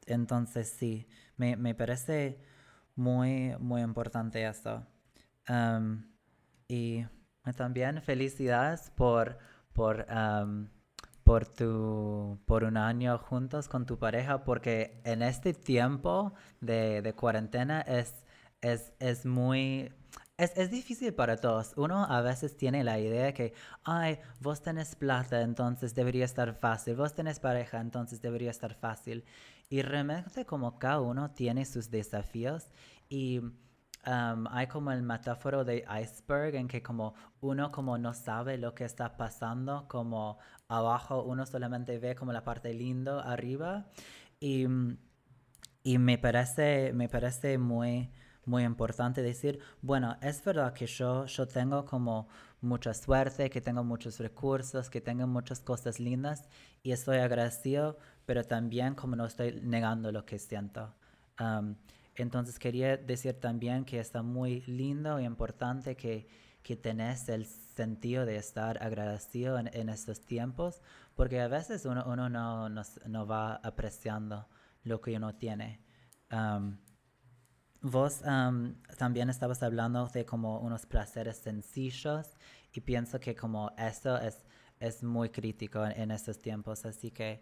entonces 0.05 0.69
sí, 0.69 1.07
me, 1.37 1.55
me, 1.57 1.75
parece 1.75 2.41
muy, 2.95 3.55
muy 3.59 3.81
importante 3.81 4.45
eso. 4.45 4.85
y 6.67 7.05
también 7.55 8.01
felicidades 8.01 8.91
por, 8.91 9.37
por 9.73 10.05
por, 11.29 11.45
tu, 11.45 12.39
por 12.47 12.63
un 12.63 12.75
año 12.75 13.19
juntos 13.19 13.67
con 13.67 13.85
tu 13.85 13.99
pareja, 13.99 14.43
porque 14.43 14.99
en 15.03 15.21
este 15.21 15.53
tiempo 15.53 16.33
de, 16.59 17.03
de 17.03 17.13
cuarentena 17.13 17.81
es, 17.81 18.15
es, 18.61 18.93
es 18.99 19.27
muy... 19.27 19.93
Es, 20.37 20.53
es, 20.57 20.71
difícil 20.71 21.13
para 21.13 21.37
todos. 21.37 21.73
Uno 21.77 22.03
a 22.03 22.21
veces 22.21 22.57
tiene 22.57 22.83
la 22.83 22.97
idea 22.97 23.31
que, 23.31 23.53
ay, 23.83 24.17
vos 24.39 24.63
tenés 24.63 24.95
plata, 24.95 25.41
entonces 25.41 25.93
debería 25.93 26.25
estar 26.25 26.55
fácil. 26.55 26.95
Vos 26.95 27.13
tenés 27.13 27.39
pareja, 27.39 27.79
entonces 27.79 28.23
debería 28.23 28.49
estar 28.49 28.73
fácil. 28.73 29.23
Y 29.69 29.83
realmente 29.83 30.47
como 30.47 30.79
cada 30.79 30.99
uno 30.99 31.29
tiene 31.29 31.65
sus 31.65 31.91
desafíos 31.91 32.71
y 33.07 33.39
hay 34.03 34.67
como 34.67 34.91
el 34.91 35.03
metáforo 35.03 35.63
de 35.65 35.85
iceberg 36.01 36.55
en 36.55 36.67
que 36.67 36.81
como 36.81 37.13
uno 37.41 37.71
como 37.71 37.97
no 37.97 38.13
sabe 38.13 38.57
lo 38.57 38.73
que 38.73 38.85
está 38.85 39.17
pasando, 39.17 39.87
como 39.87 40.39
abajo 40.69 41.23
uno 41.23 41.45
solamente 41.45 41.97
ve 41.99 42.15
como 42.15 42.31
la 42.31 42.43
parte 42.43 42.73
lindo 42.73 43.19
arriba 43.19 43.87
y, 44.39 44.65
y 45.83 45.97
me 45.97 46.17
parece, 46.17 46.93
me 46.93 47.09
parece 47.09 47.57
muy, 47.57 48.11
muy 48.45 48.63
importante 48.63 49.21
decir, 49.21 49.59
bueno, 49.81 50.17
es 50.21 50.43
verdad 50.43 50.73
que 50.73 50.85
yo, 50.87 51.25
yo 51.25 51.47
tengo 51.47 51.85
como 51.85 52.29
mucha 52.61 52.93
suerte, 52.93 53.49
que 53.49 53.61
tengo 53.61 53.83
muchos 53.83 54.19
recursos, 54.19 54.89
que 54.89 55.01
tengo 55.01 55.25
muchas 55.27 55.59
cosas 55.59 55.99
lindas 55.99 56.47
y 56.83 56.91
estoy 56.91 57.17
agradecido, 57.17 57.97
pero 58.25 58.43
también 58.43 58.95
como 58.95 59.15
no 59.15 59.25
estoy 59.25 59.59
negando 59.63 60.11
lo 60.11 60.25
que 60.25 60.37
siento. 60.39 60.93
Entonces 62.15 62.59
quería 62.59 62.97
decir 62.97 63.39
también 63.39 63.85
que 63.85 63.99
está 63.99 64.21
muy 64.21 64.61
lindo 64.61 65.19
y 65.19 65.25
importante 65.25 65.95
que, 65.95 66.27
que 66.63 66.75
tenés 66.75 67.29
el 67.29 67.45
sentido 67.45 68.25
de 68.25 68.37
estar 68.37 68.81
agradecido 68.83 69.57
en, 69.57 69.89
estos 69.89 70.21
tiempos, 70.21 70.81
porque 71.15 71.39
a 71.41 71.47
veces 71.47 71.85
uno, 71.85 72.03
uno 72.07 72.29
no, 72.29 72.69
no, 72.69 73.27
va 73.27 73.55
apreciando 73.55 74.47
lo 74.83 74.99
que 75.01 75.15
uno 75.15 75.35
tiene. 75.35 75.79
vos 77.81 78.21
también 78.97 79.29
estabas 79.29 79.63
hablando 79.63 80.07
de 80.07 80.25
como 80.25 80.59
unos 80.59 80.85
placeres 80.85 81.37
sencillos 81.37 82.27
y 82.73 82.81
pienso 82.81 83.19
que 83.19 83.35
como 83.35 83.71
eso 83.77 84.17
es, 84.17 84.45
es 84.79 85.03
muy 85.03 85.29
crítico 85.29 85.85
en, 85.85 85.91
en 85.93 86.11
estos 86.11 86.39
tiempos, 86.39 86.85
así 86.85 87.11
que 87.11 87.41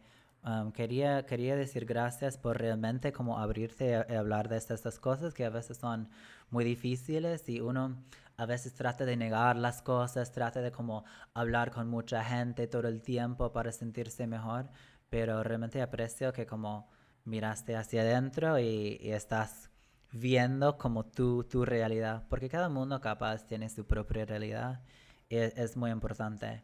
quería, 0.73 1.25
quería 1.25 1.56
decir 1.56 1.86
gracias 1.86 2.38
por 2.38 2.58
realmente 2.58 3.12
como 3.12 3.39
abrirte 3.39 3.95
a, 3.95 4.06
hablar 4.17 4.47
de 4.49 4.58
estas, 4.58 4.99
cosas 4.99 5.34
que 5.34 5.45
a 5.45 5.49
veces 5.49 5.77
son 5.77 6.10
muy 6.49 6.63
difíciles 6.63 7.47
y 7.49 7.60
uno 7.60 7.97
a 8.38 8.45
veces 8.45 8.73
trata 8.73 9.06
de 9.06 9.17
negar 9.17 9.58
las 9.58 9.82
cosas, 9.82 10.32
trata 10.32 10.62
de 10.62 10.71
como 10.71 11.04
hablar 11.34 11.71
con 11.71 11.89
mucha 11.89 12.23
gente 12.23 12.67
todo 12.67 12.88
el 12.88 13.02
tiempo 13.02 13.52
para 13.52 13.71
sentirse 13.71 14.28
mejor, 14.28 14.69
pero 15.10 15.43
realmente 15.43 15.82
aprecio 15.82 16.32
que 16.34 16.45
como 16.45 16.89
miraste 17.26 17.76
hacia 17.76 18.02
adentro 18.02 18.60
y, 18.60 19.00
estás 19.02 19.69
viendo 20.12 20.78
como 20.78 21.06
tu, 21.06 21.43
tu 21.43 21.65
realidad, 21.65 22.23
porque 22.30 22.50
cada 22.50 22.69
mundo 22.69 23.02
capaz 23.02 23.45
tiene 23.45 23.69
su 23.69 23.86
propia 23.86 24.26
realidad 24.26 24.82
y 25.30 25.36
es 25.38 25.76
muy 25.76 25.91
importante. 25.91 26.63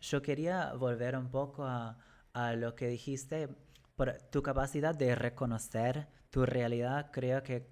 Yo 0.00 0.20
quería 0.20 0.74
volver 0.74 1.16
un 1.16 1.30
poco 1.30 1.64
a 1.64 1.96
a 2.38 2.52
lo 2.54 2.76
que 2.76 2.86
dijiste, 2.86 3.48
por 3.96 4.12
tu 4.30 4.42
capacidad 4.42 4.94
de 4.94 5.16
reconocer 5.16 6.06
tu 6.30 6.46
realidad, 6.46 7.10
creo 7.12 7.42
que 7.42 7.68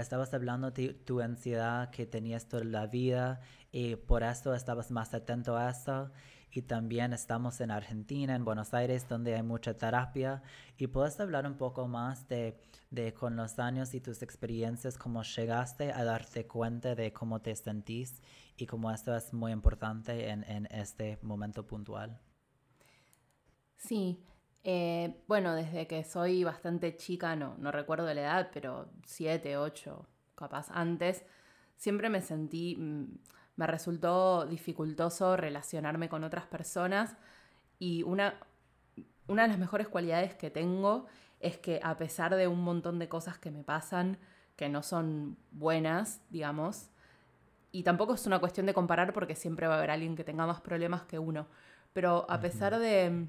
estabas 0.00 0.32
hablando 0.34 0.70
de 0.70 0.94
tu 0.94 1.20
ansiedad 1.20 1.90
que 1.90 2.06
tenías 2.06 2.46
toda 2.48 2.64
la 2.64 2.86
vida 2.86 3.40
y 3.72 3.96
por 3.96 4.22
eso 4.22 4.54
estabas 4.54 4.90
más 4.90 5.14
atento 5.14 5.56
a 5.56 5.70
eso. 5.70 6.10
Y 6.52 6.62
también 6.62 7.12
estamos 7.12 7.60
en 7.60 7.70
Argentina, 7.70 8.34
en 8.34 8.44
Buenos 8.44 8.74
Aires, 8.74 9.08
donde 9.08 9.36
hay 9.36 9.42
mucha 9.42 9.74
terapia. 9.74 10.42
Y 10.76 10.88
puedes 10.88 11.20
hablar 11.20 11.46
un 11.46 11.56
poco 11.56 11.86
más 11.86 12.26
de, 12.26 12.60
de 12.90 13.14
con 13.14 13.36
los 13.36 13.60
años 13.60 13.94
y 13.94 14.00
tus 14.00 14.20
experiencias, 14.22 14.98
cómo 14.98 15.22
llegaste 15.22 15.92
a 15.92 16.02
darte 16.02 16.48
cuenta 16.48 16.96
de 16.96 17.12
cómo 17.12 17.40
te 17.40 17.54
sentís 17.54 18.20
y 18.56 18.66
cómo 18.66 18.90
esto 18.90 19.14
es 19.14 19.32
muy 19.32 19.52
importante 19.52 20.28
en, 20.28 20.42
en 20.42 20.66
este 20.72 21.20
momento 21.22 21.64
puntual. 21.64 22.20
Sí, 23.76 24.20
eh, 24.62 25.14
bueno, 25.26 25.54
desde 25.54 25.86
que 25.86 26.04
soy 26.04 26.44
bastante 26.44 26.96
chica, 26.96 27.34
no, 27.36 27.56
no 27.58 27.72
recuerdo 27.72 28.12
la 28.12 28.20
edad, 28.20 28.50
pero 28.52 28.88
siete, 29.06 29.56
ocho, 29.56 30.06
capaz 30.34 30.70
antes, 30.70 31.24
siempre 31.76 32.10
me 32.10 32.20
sentí, 32.20 32.76
mm, 32.76 33.04
me 33.56 33.66
resultó 33.66 34.46
dificultoso 34.46 35.36
relacionarme 35.36 36.08
con 36.08 36.24
otras 36.24 36.46
personas 36.46 37.16
y 37.78 38.02
una, 38.02 38.34
una 39.28 39.42
de 39.42 39.48
las 39.48 39.58
mejores 39.58 39.88
cualidades 39.88 40.34
que 40.34 40.50
tengo 40.50 41.06
es 41.40 41.56
que 41.56 41.80
a 41.82 41.96
pesar 41.96 42.34
de 42.34 42.46
un 42.46 42.62
montón 42.62 42.98
de 42.98 43.08
cosas 43.08 43.38
que 43.38 43.50
me 43.50 43.64
pasan, 43.64 44.18
que 44.56 44.68
no 44.68 44.82
son 44.82 45.38
buenas, 45.52 46.20
digamos, 46.28 46.90
y 47.72 47.82
tampoco 47.82 48.14
es 48.14 48.26
una 48.26 48.40
cuestión 48.40 48.66
de 48.66 48.74
comparar 48.74 49.12
porque 49.14 49.34
siempre 49.34 49.66
va 49.66 49.74
a 49.74 49.78
haber 49.78 49.90
alguien 49.90 50.16
que 50.16 50.24
tenga 50.24 50.46
más 50.46 50.60
problemas 50.60 51.04
que 51.04 51.18
uno, 51.18 51.46
pero 51.94 52.26
a 52.28 52.40
pesar 52.40 52.78
de 52.78 53.26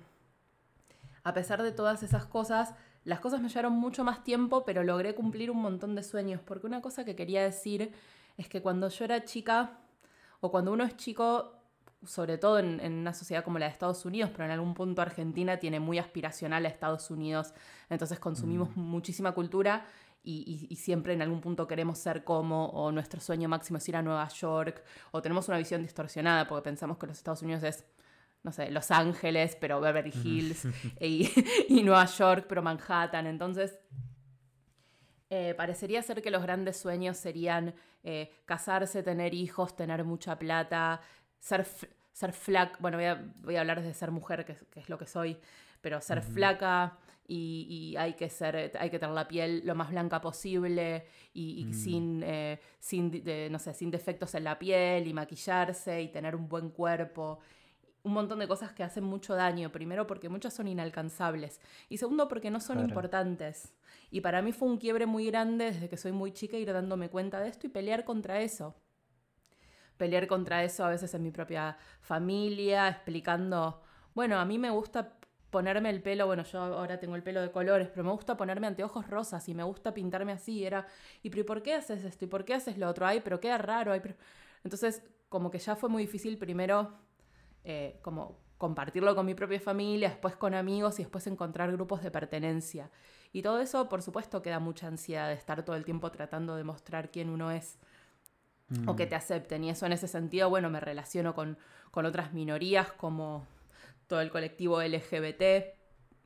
a 1.23 1.33
pesar 1.33 1.61
de 1.61 1.71
todas 1.71 2.03
esas 2.03 2.25
cosas, 2.25 2.73
las 3.03 3.19
cosas 3.19 3.41
me 3.41 3.49
llevaron 3.49 3.73
mucho 3.73 4.03
más 4.03 4.23
tiempo, 4.23 4.63
pero 4.65 4.83
logré 4.83 5.15
cumplir 5.15 5.51
un 5.51 5.61
montón 5.61 5.95
de 5.95 6.03
sueños. 6.03 6.41
Porque 6.45 6.67
una 6.67 6.81
cosa 6.81 7.05
que 7.05 7.15
quería 7.15 7.43
decir 7.43 7.93
es 8.37 8.47
que 8.47 8.61
cuando 8.61 8.89
yo 8.89 9.05
era 9.05 9.23
chica, 9.23 9.79
o 10.39 10.51
cuando 10.51 10.71
uno 10.71 10.83
es 10.83 10.97
chico, 10.97 11.61
sobre 12.03 12.37
todo 12.37 12.59
en, 12.59 12.79
una 12.81 13.13
sociedad 13.13 13.43
como 13.43 13.59
la 13.59 13.67
de 13.67 13.71
Estados 13.71 14.05
Unidos, 14.05 14.31
pero 14.31 14.45
en 14.45 14.51
algún 14.51 14.73
punto 14.73 15.01
Argentina 15.01 15.57
tiene 15.57 15.79
muy 15.79 15.99
aspiracional 15.99 16.65
a 16.65 16.69
Estados 16.69 17.11
Unidos, 17.11 17.53
entonces 17.89 18.19
consumimos 18.19 18.75
mm. 18.75 18.79
muchísima 18.79 19.33
cultura 19.33 19.85
y, 20.23 20.67
y, 20.69 20.75
siempre 20.75 21.13
en 21.13 21.21
algún 21.23 21.41
punto 21.41 21.67
queremos 21.67 21.97
ser 21.97 22.23
como, 22.23 22.67
o 22.67 22.91
nuestro 22.91 23.19
sueño 23.19 23.49
máximo 23.49 23.79
es 23.79 23.89
ir 23.89 23.95
a 23.95 24.03
Nueva 24.03 24.27
York, 24.27 24.83
o 25.09 25.19
tenemos 25.19 25.47
una 25.47 25.57
visión 25.57 25.81
distorsionada 25.81 26.47
porque 26.47 26.63
pensamos 26.63 26.99
que 26.99 27.07
los 27.07 27.17
Estados 27.17 27.41
Unidos 27.41 27.63
es 27.63 27.85
no 28.43 28.51
sé, 28.51 28.71
Los 28.71 28.89
Ángeles, 28.91 29.55
pero 29.59 29.79
Beverly 29.79 30.13
Hills, 30.23 30.67
y, 30.99 31.83
Nueva 31.83 32.05
York, 32.05 32.45
pero 32.49 32.61
Manhattan. 32.61 33.27
Entonces, 33.27 33.77
eh, 35.29 35.53
parecería 35.55 36.01
ser 36.01 36.21
que 36.21 36.31
los 36.31 36.41
grandes 36.41 36.77
sueños 36.77 37.17
serían 37.17 37.73
eh, 38.03 38.31
casarse, 38.45 39.03
tener 39.03 39.33
hijos, 39.33 39.75
tener 39.75 40.03
mucha 40.03 40.37
plata, 40.37 41.01
ser, 41.39 41.65
ser 42.11 42.33
flaca, 42.33 42.77
bueno, 42.79 42.97
voy 42.97 43.55
a, 43.55 43.59
hablar 43.59 43.81
de 43.81 43.93
ser 43.93 44.11
mujer, 44.11 44.43
que, 44.43 44.57
es 44.79 44.89
lo 44.89 44.97
que 44.97 45.05
soy, 45.05 45.37
pero 45.79 46.01
ser 46.01 46.21
flaca 46.21 46.97
y, 47.27 47.95
hay, 47.97 48.15
que 48.15 48.29
ser, 48.29 48.73
hay 48.77 48.89
que 48.89 48.99
tener 48.99 49.15
la 49.15 49.27
piel 49.27 49.61
lo 49.63 49.73
más 49.73 49.89
blanca 49.89 50.19
posible 50.19 51.05
y, 51.33 51.63
mm. 51.65 51.73
sin, 51.73 52.23
eh, 52.25 52.59
sin, 52.79 53.23
no 53.49 53.57
sé, 53.57 53.73
sin 53.73 53.89
defectos 53.89 54.35
en 54.35 54.43
la 54.43 54.59
piel 54.59 55.07
y 55.07 55.13
maquillarse 55.13 56.01
y 56.01 56.09
tener 56.09 56.35
un 56.35 56.49
buen 56.49 56.71
cuerpo 56.71 57.39
un 58.03 58.13
montón 58.13 58.39
de 58.39 58.47
cosas 58.47 58.71
que 58.73 58.83
hacen 58.83 59.03
mucho 59.03 59.35
daño. 59.35 59.71
Primero 59.71 60.07
porque 60.07 60.29
muchas 60.29 60.53
son 60.53 60.67
inalcanzables 60.67 61.59
y 61.89 61.97
segundo 61.97 62.27
porque 62.27 62.51
no 62.51 62.59
son 62.59 62.79
importantes. 62.79 63.73
Y 64.09 64.21
para 64.21 64.41
mí 64.41 64.51
fue 64.51 64.67
un 64.67 64.77
quiebre 64.77 65.05
muy 65.05 65.27
grande 65.27 65.65
desde 65.65 65.89
que 65.89 65.97
soy 65.97 66.11
muy 66.11 66.31
chica 66.31 66.57
ir 66.57 66.71
dándome 66.71 67.09
cuenta 67.09 67.39
de 67.39 67.49
esto 67.49 67.67
y 67.67 67.69
pelear 67.69 68.03
contra 68.03 68.41
eso. 68.41 68.75
Pelear 69.97 70.27
contra 70.27 70.63
eso 70.63 70.83
a 70.83 70.89
veces 70.89 71.13
en 71.13 71.23
mi 71.23 71.31
propia 71.31 71.77
familia, 72.01 72.87
explicando, 72.89 73.81
bueno, 74.15 74.39
a 74.39 74.45
mí 74.45 74.57
me 74.57 74.71
gusta 74.71 75.17
ponerme 75.51 75.89
el 75.89 76.01
pelo, 76.01 76.25
bueno, 76.25 76.43
yo 76.43 76.59
ahora 76.59 76.99
tengo 76.99 77.15
el 77.15 77.23
pelo 77.23 77.41
de 77.41 77.51
colores, 77.51 77.89
pero 77.89 78.03
me 78.03 78.11
gusta 78.11 78.37
ponerme 78.37 78.67
anteojos 78.67 79.07
rosas 79.09 79.47
y 79.49 79.53
me 79.53 79.63
gusta 79.63 79.93
pintarme 79.93 80.31
así. 80.31 80.65
Era, 80.65 80.87
¿y 81.21 81.29
por 81.29 81.61
qué 81.61 81.75
haces 81.75 82.03
esto? 82.03 82.25
¿Y 82.25 82.27
por 82.27 82.45
qué 82.45 82.55
haces 82.55 82.77
lo 82.77 82.89
otro? 82.89 83.05
Ay, 83.05 83.21
pero 83.21 83.39
queda 83.39 83.57
raro. 83.57 83.91
Ay, 83.91 84.01
Entonces, 84.63 85.03
como 85.29 85.51
que 85.51 85.59
ya 85.59 85.75
fue 85.75 85.89
muy 85.89 86.03
difícil 86.03 86.37
primero 86.37 86.97
eh, 87.63 87.99
como 88.01 88.39
compartirlo 88.57 89.15
con 89.15 89.25
mi 89.25 89.33
propia 89.33 89.59
familia, 89.59 90.09
después 90.09 90.35
con 90.35 90.53
amigos 90.53 90.99
y 90.99 91.03
después 91.03 91.25
encontrar 91.27 91.71
grupos 91.71 92.03
de 92.03 92.11
pertenencia. 92.11 92.91
Y 93.33 93.41
todo 93.41 93.59
eso, 93.59 93.89
por 93.89 94.01
supuesto, 94.01 94.41
queda 94.41 94.59
mucha 94.59 94.87
ansiedad 94.87 95.29
de 95.29 95.33
estar 95.33 95.63
todo 95.65 95.75
el 95.75 95.85
tiempo 95.85 96.11
tratando 96.11 96.55
de 96.55 96.63
mostrar 96.63 97.09
quién 97.11 97.29
uno 97.29 97.49
es 97.51 97.79
o 98.85 98.95
que 98.95 99.05
mm. 99.05 99.09
te 99.09 99.15
acepten. 99.15 99.63
Y 99.63 99.69
eso 99.69 99.85
en 99.85 99.93
ese 99.93 100.07
sentido, 100.07 100.49
bueno, 100.49 100.69
me 100.69 100.79
relaciono 100.79 101.33
con, 101.33 101.57
con 101.91 102.05
otras 102.05 102.33
minorías 102.33 102.91
como 102.91 103.45
todo 104.07 104.21
el 104.21 104.29
colectivo 104.29 104.81
LGBT, 104.81 105.41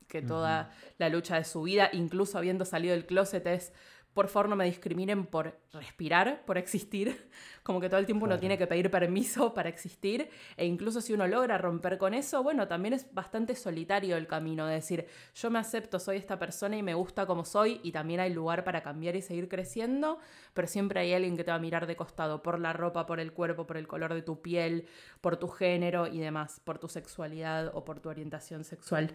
que 0.08 0.22
toda 0.22 0.70
la 0.98 1.08
lucha 1.08 1.36
de 1.36 1.44
su 1.44 1.62
vida, 1.62 1.90
incluso 1.92 2.38
habiendo 2.38 2.64
salido 2.64 2.94
del 2.94 3.06
closet, 3.06 3.46
es 3.46 3.72
por 4.16 4.28
favor 4.28 4.48
no 4.48 4.56
me 4.56 4.64
discriminen 4.64 5.26
por 5.26 5.60
respirar, 5.74 6.42
por 6.46 6.56
existir, 6.56 7.28
como 7.62 7.82
que 7.82 7.90
todo 7.90 8.00
el 8.00 8.06
tiempo 8.06 8.24
uno 8.24 8.38
tiene 8.38 8.56
que 8.56 8.66
pedir 8.66 8.90
permiso 8.90 9.52
para 9.52 9.68
existir, 9.68 10.30
e 10.56 10.64
incluso 10.64 11.02
si 11.02 11.12
uno 11.12 11.26
logra 11.26 11.58
romper 11.58 11.98
con 11.98 12.14
eso, 12.14 12.42
bueno, 12.42 12.66
también 12.66 12.94
es 12.94 13.12
bastante 13.12 13.54
solitario 13.54 14.16
el 14.16 14.26
camino 14.26 14.66
de 14.66 14.76
decir, 14.76 15.06
yo 15.34 15.50
me 15.50 15.58
acepto, 15.58 15.98
soy 16.00 16.16
esta 16.16 16.38
persona 16.38 16.78
y 16.78 16.82
me 16.82 16.94
gusta 16.94 17.26
como 17.26 17.44
soy, 17.44 17.78
y 17.82 17.92
también 17.92 18.20
hay 18.20 18.32
lugar 18.32 18.64
para 18.64 18.82
cambiar 18.82 19.16
y 19.16 19.20
seguir 19.20 19.50
creciendo, 19.50 20.16
pero 20.54 20.66
siempre 20.66 21.00
hay 21.00 21.12
alguien 21.12 21.36
que 21.36 21.44
te 21.44 21.50
va 21.50 21.58
a 21.58 21.60
mirar 21.60 21.86
de 21.86 21.94
costado 21.94 22.42
por 22.42 22.58
la 22.58 22.72
ropa, 22.72 23.04
por 23.04 23.20
el 23.20 23.34
cuerpo, 23.34 23.66
por 23.66 23.76
el 23.76 23.86
color 23.86 24.14
de 24.14 24.22
tu 24.22 24.40
piel, 24.40 24.86
por 25.20 25.36
tu 25.36 25.48
género 25.48 26.06
y 26.06 26.20
demás, 26.20 26.62
por 26.64 26.78
tu 26.78 26.88
sexualidad 26.88 27.70
o 27.74 27.84
por 27.84 28.00
tu 28.00 28.08
orientación 28.08 28.64
sexual. 28.64 29.14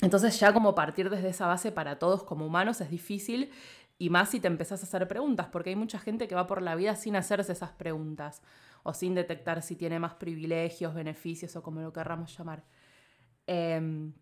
Entonces 0.00 0.38
ya 0.38 0.52
como 0.52 0.74
partir 0.74 1.08
desde 1.08 1.28
esa 1.28 1.46
base 1.46 1.70
para 1.72 1.98
todos 1.98 2.24
como 2.24 2.46
humanos 2.46 2.80
es 2.80 2.90
difícil 2.90 3.50
y 4.04 4.10
más 4.10 4.28
si 4.28 4.38
te 4.38 4.48
empezás 4.48 4.82
a 4.82 4.86
hacer 4.86 5.08
preguntas, 5.08 5.46
porque 5.50 5.70
hay 5.70 5.76
mucha 5.76 5.98
gente 5.98 6.28
que 6.28 6.34
va 6.34 6.46
por 6.46 6.60
la 6.60 6.74
vida 6.74 6.94
sin 6.94 7.16
hacerse 7.16 7.52
esas 7.52 7.72
preguntas 7.72 8.42
o 8.82 8.92
sin 8.92 9.14
detectar 9.14 9.62
si 9.62 9.76
tiene 9.76 9.98
más 9.98 10.12
privilegios, 10.12 10.92
beneficios 10.92 11.56
o 11.56 11.62
como 11.62 11.80
lo 11.80 11.90
querramos 11.90 12.36
llamar. 12.36 12.64
Em, 13.46 14.12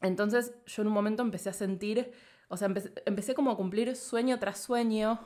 entonces 0.00 0.52
yo 0.66 0.82
en 0.82 0.88
un 0.88 0.94
momento 0.94 1.22
empecé 1.22 1.48
a 1.48 1.52
sentir, 1.52 2.10
o 2.48 2.56
sea, 2.56 2.74
empecé, 3.06 3.34
como 3.34 3.52
a 3.52 3.56
cumplir 3.56 3.94
sueño 3.94 4.40
tras 4.40 4.58
sueño. 4.58 5.20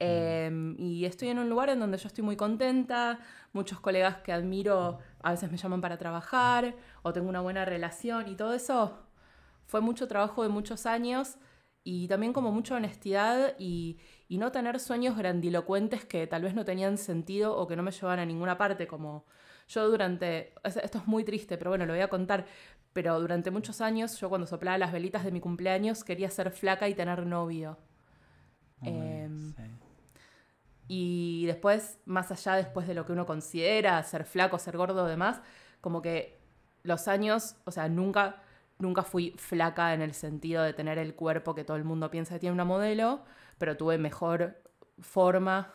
Em, 0.00 0.74
y 0.76 1.04
estoy 1.04 1.28
en 1.28 1.38
un 1.38 1.48
lugar 1.48 1.68
en 1.68 1.78
donde 1.78 1.98
yo 1.98 2.08
estoy 2.08 2.24
muy 2.24 2.34
contenta, 2.34 3.20
muchos 3.52 3.78
colegas 3.78 4.16
que 4.24 4.32
admiro 4.32 4.98
a 5.22 5.30
veces 5.30 5.48
me 5.48 5.58
llaman 5.58 5.80
para 5.80 5.96
trabajar 5.96 6.74
o 7.02 7.12
tengo 7.12 7.28
una 7.28 7.40
buena 7.40 7.64
relación 7.64 8.26
y 8.26 8.34
todo 8.34 8.52
eso 8.52 8.98
fue 9.68 9.80
mucho 9.80 10.08
trabajo 10.08 10.42
de 10.42 10.48
muchos 10.48 10.86
años 10.86 11.38
y 11.84 12.06
también 12.08 12.32
como 12.32 12.52
mucha 12.52 12.76
honestidad 12.76 13.54
y, 13.58 13.98
no 14.28 14.50
tener 14.50 14.80
sueños 14.80 15.18
grandilocuentes 15.18 16.06
que 16.06 16.26
tal 16.26 16.40
vez 16.40 16.54
no 16.54 16.64
tenían 16.64 16.96
sentido 16.96 17.54
o 17.54 17.66
que 17.68 17.76
no 17.76 17.82
me 17.82 17.90
llevaban 17.90 18.18
a 18.18 18.24
ninguna 18.24 18.56
parte, 18.56 18.86
como 18.86 19.26
yo 19.68 19.90
durante, 19.90 20.54
esto 20.64 20.98
es 20.98 21.06
muy 21.06 21.22
triste, 21.22 21.58
pero 21.58 21.70
bueno, 21.70 21.84
lo 21.84 21.92
voy 21.92 22.00
a 22.00 22.08
contar, 22.08 22.46
pero 22.94 23.20
durante 23.20 23.50
muchos 23.50 23.82
años 23.82 24.18
yo 24.18 24.30
cuando 24.30 24.46
soplaba 24.46 24.78
las 24.78 24.90
velitas 24.90 25.24
de 25.24 25.32
mi 25.32 25.40
cumpleaños 25.40 26.02
quería 26.02 26.30
ser 26.30 26.50
flaca 26.50 26.88
y 26.88 26.94
tener 26.94 27.26
novio. 27.26 27.76
Em, 28.80 29.52
y 30.88 31.44
después, 31.46 31.98
más 32.06 32.32
allá 32.32 32.54
después 32.54 32.88
de 32.88 32.94
lo 32.94 33.04
que 33.04 33.12
uno 33.12 33.26
considera 33.26 34.02
ser 34.02 34.24
flaco, 34.24 34.58
ser 34.58 34.78
gordo 34.78 35.04
o 35.04 35.06
demás, 35.06 35.42
como 35.82 36.00
que 36.00 36.40
los 36.82 37.06
años, 37.06 37.56
o 37.64 37.70
sea, 37.70 37.88
nunca 37.88 38.41
Nunca 38.82 39.04
fui 39.04 39.32
flaca 39.36 39.94
en 39.94 40.02
el 40.02 40.12
sentido 40.12 40.64
de 40.64 40.72
tener 40.72 40.98
el 40.98 41.14
cuerpo 41.14 41.54
que 41.54 41.62
todo 41.62 41.76
el 41.76 41.84
mundo 41.84 42.10
piensa 42.10 42.34
que 42.34 42.40
tiene 42.40 42.52
una 42.52 42.64
modelo, 42.64 43.22
pero 43.56 43.76
tuve 43.76 43.96
mejor 43.96 44.60
forma 44.98 45.72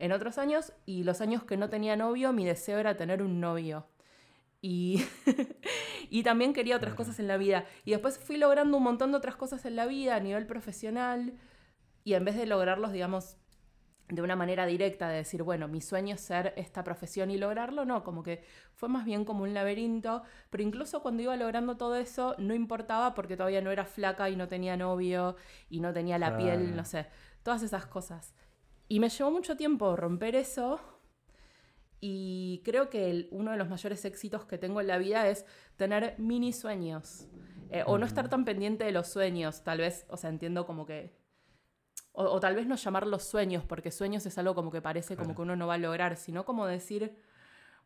en 0.00 0.10
otros 0.10 0.36
años 0.36 0.72
y 0.84 1.04
los 1.04 1.20
años 1.20 1.44
que 1.44 1.56
no 1.56 1.70
tenía 1.70 1.94
novio, 1.94 2.32
mi 2.32 2.44
deseo 2.44 2.80
era 2.80 2.96
tener 2.96 3.22
un 3.22 3.38
novio. 3.38 3.86
Y, 4.60 5.04
y 6.10 6.24
también 6.24 6.52
quería 6.52 6.74
otras 6.74 6.94
cosas 6.94 7.20
en 7.20 7.28
la 7.28 7.36
vida. 7.36 7.66
Y 7.84 7.92
después 7.92 8.18
fui 8.18 8.36
logrando 8.36 8.78
un 8.78 8.82
montón 8.82 9.12
de 9.12 9.18
otras 9.18 9.36
cosas 9.36 9.64
en 9.64 9.76
la 9.76 9.86
vida 9.86 10.16
a 10.16 10.20
nivel 10.20 10.48
profesional 10.48 11.38
y 12.02 12.14
en 12.14 12.24
vez 12.24 12.34
de 12.34 12.46
lograrlos, 12.46 12.90
digamos, 12.90 13.36
de 14.10 14.22
una 14.22 14.36
manera 14.36 14.66
directa 14.66 15.08
de 15.08 15.18
decir, 15.18 15.42
bueno, 15.42 15.68
mi 15.68 15.80
sueño 15.80 16.16
es 16.16 16.20
ser 16.20 16.52
esta 16.56 16.82
profesión 16.84 17.30
y 17.30 17.38
lograrlo, 17.38 17.84
no, 17.84 18.02
como 18.02 18.22
que 18.22 18.42
fue 18.74 18.88
más 18.88 19.04
bien 19.04 19.24
como 19.24 19.44
un 19.44 19.54
laberinto, 19.54 20.22
pero 20.50 20.62
incluso 20.62 21.00
cuando 21.00 21.22
iba 21.22 21.36
logrando 21.36 21.76
todo 21.76 21.96
eso 21.96 22.34
no 22.38 22.54
importaba 22.54 23.14
porque 23.14 23.36
todavía 23.36 23.60
no 23.60 23.70
era 23.70 23.84
flaca 23.84 24.28
y 24.28 24.36
no 24.36 24.48
tenía 24.48 24.76
novio 24.76 25.36
y 25.68 25.80
no 25.80 25.92
tenía 25.92 26.18
la 26.18 26.36
piel, 26.36 26.74
no 26.74 26.84
sé, 26.84 27.06
todas 27.42 27.62
esas 27.62 27.86
cosas. 27.86 28.34
Y 28.88 28.98
me 28.98 29.08
llevó 29.08 29.30
mucho 29.30 29.56
tiempo 29.56 29.94
romper 29.94 30.34
eso 30.34 30.80
y 32.00 32.62
creo 32.64 32.90
que 32.90 33.28
uno 33.30 33.52
de 33.52 33.58
los 33.58 33.68
mayores 33.68 34.04
éxitos 34.04 34.44
que 34.46 34.58
tengo 34.58 34.80
en 34.80 34.88
la 34.88 34.98
vida 34.98 35.28
es 35.28 35.44
tener 35.76 36.14
mini 36.18 36.52
sueños. 36.52 37.28
Eh, 37.72 37.84
o 37.86 37.98
no 37.98 38.06
estar 38.06 38.28
tan 38.28 38.44
pendiente 38.44 38.82
de 38.82 38.90
los 38.90 39.06
sueños, 39.06 39.62
tal 39.62 39.78
vez, 39.78 40.04
o 40.08 40.16
sea, 40.16 40.28
entiendo 40.28 40.66
como 40.66 40.86
que 40.86 41.14
o, 42.12 42.40
tal 42.40 42.56
vez 42.56 42.66
no 42.66 42.76
llamarlos 42.76 43.24
sueños, 43.24 43.64
porque 43.64 43.90
sueños 43.90 44.26
es 44.26 44.36
algo 44.38 44.54
como 44.54 44.70
que 44.70 44.82
parece 44.82 45.16
como 45.16 45.34
que 45.34 45.42
uno 45.42 45.56
no 45.56 45.66
va 45.66 45.74
a 45.74 45.78
lograr, 45.78 46.16
sino 46.16 46.44
como 46.44 46.66
decir, 46.66 47.16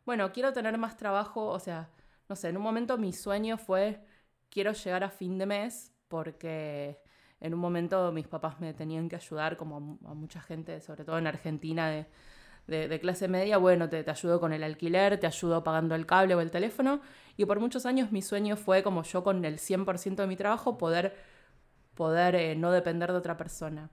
bueno, 0.05 0.31
quiero 0.31 0.53
tener 0.53 0.77
más 0.77 0.97
trabajo, 0.97 1.47
o 1.47 1.59
sea, 1.59 1.89
no 2.29 2.35
sé, 2.35 2.49
en 2.49 2.57
un 2.57 2.63
momento 2.63 2.97
mi 2.97 3.13
sueño 3.13 3.57
fue, 3.57 4.03
quiero 4.49 4.73
llegar 4.73 5.03
a 5.03 5.09
fin 5.09 5.37
de 5.37 5.45
mes, 5.45 5.93
porque 6.07 6.99
en 7.39 7.53
un 7.53 7.59
momento 7.59 8.11
mis 8.11 8.27
papás 8.27 8.59
me 8.59 8.73
tenían 8.73 9.09
que 9.09 9.15
ayudar, 9.15 9.57
como 9.57 9.99
a, 10.05 10.13
mucha 10.13 10.41
gente, 10.41 10.81
sobre 10.81 11.05
todo 11.05 11.17
en 11.17 11.27
Argentina, 11.27 11.89
de, 12.67 12.99
clase 12.99 13.27
media, 13.27 13.57
bueno, 13.57 13.89
te, 13.89 14.03
te, 14.03 14.11
ayudo 14.11 14.39
con 14.39 14.53
el 14.53 14.63
alquiler, 14.63 15.19
te 15.19 15.27
ayudo 15.27 15.63
pagando 15.63 15.93
el 15.95 16.05
cable 16.07 16.35
o 16.35 16.41
el 16.41 16.51
teléfono, 16.51 17.01
y 17.37 17.45
por 17.45 17.59
muchos 17.59 17.85
años 17.85 18.11
mi 18.11 18.21
sueño 18.21 18.57
fue 18.57 18.81
como 18.83 19.03
yo 19.03 19.23
con 19.23 19.45
el 19.45 19.59
100% 19.59 20.15
de 20.15 20.27
mi 20.27 20.35
trabajo 20.35 20.77
poder, 20.77 21.15
poder 21.93 22.35
eh, 22.35 22.55
no 22.55 22.71
depender 22.71 23.11
de 23.11 23.17
otra 23.17 23.37
persona. 23.37 23.91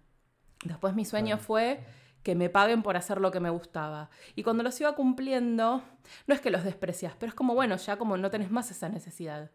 Después 0.65 0.95
mi 0.95 1.05
sueño 1.05 1.39
fue 1.39 1.85
que 2.23 2.35
me 2.35 2.49
paguen 2.49 2.83
por 2.83 2.97
hacer 2.97 3.21
lo 3.21 3.31
que 3.31 3.41
me 3.41 3.51
gustaba. 3.51 4.11
Y 4.37 4.43
cuando 4.43 4.63
los 4.63 4.81
iba 4.81 4.95
cumpliendo, 4.95 5.83
no 6.27 6.35
es 6.35 6.41
que 6.41 6.51
los 6.51 6.65
desprecias, 6.65 7.15
pero 7.19 7.31
es 7.31 7.35
como, 7.35 7.55
bueno, 7.55 7.77
ya 7.77 7.97
como 7.97 8.17
no 8.17 8.31
tenés 8.31 8.51
más 8.51 8.71
esa 8.71 8.89
necesidad. 8.89 9.51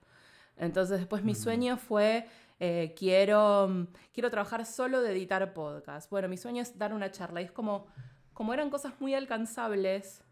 Entonces 0.57 0.99
después 0.99 1.23
mi 1.23 1.35
sueño 1.35 1.77
fue, 1.77 2.27
eh, 2.59 2.93
quiero, 2.97 3.87
quiero 4.13 4.29
trabajar 4.29 4.65
solo 4.65 5.01
de 5.01 5.11
editar 5.11 5.53
podcast. 5.53 6.09
Bueno, 6.09 6.27
mi 6.27 6.37
sueño 6.37 6.61
es 6.61 6.77
dar 6.77 6.93
una 6.93 7.11
charla. 7.11 7.41
Y 7.41 7.45
es 7.45 7.51
como, 7.51 7.87
como 8.33 8.53
eran 8.53 8.69
cosas 8.69 8.93
muy 8.99 9.13
alcanzables, 9.13 10.23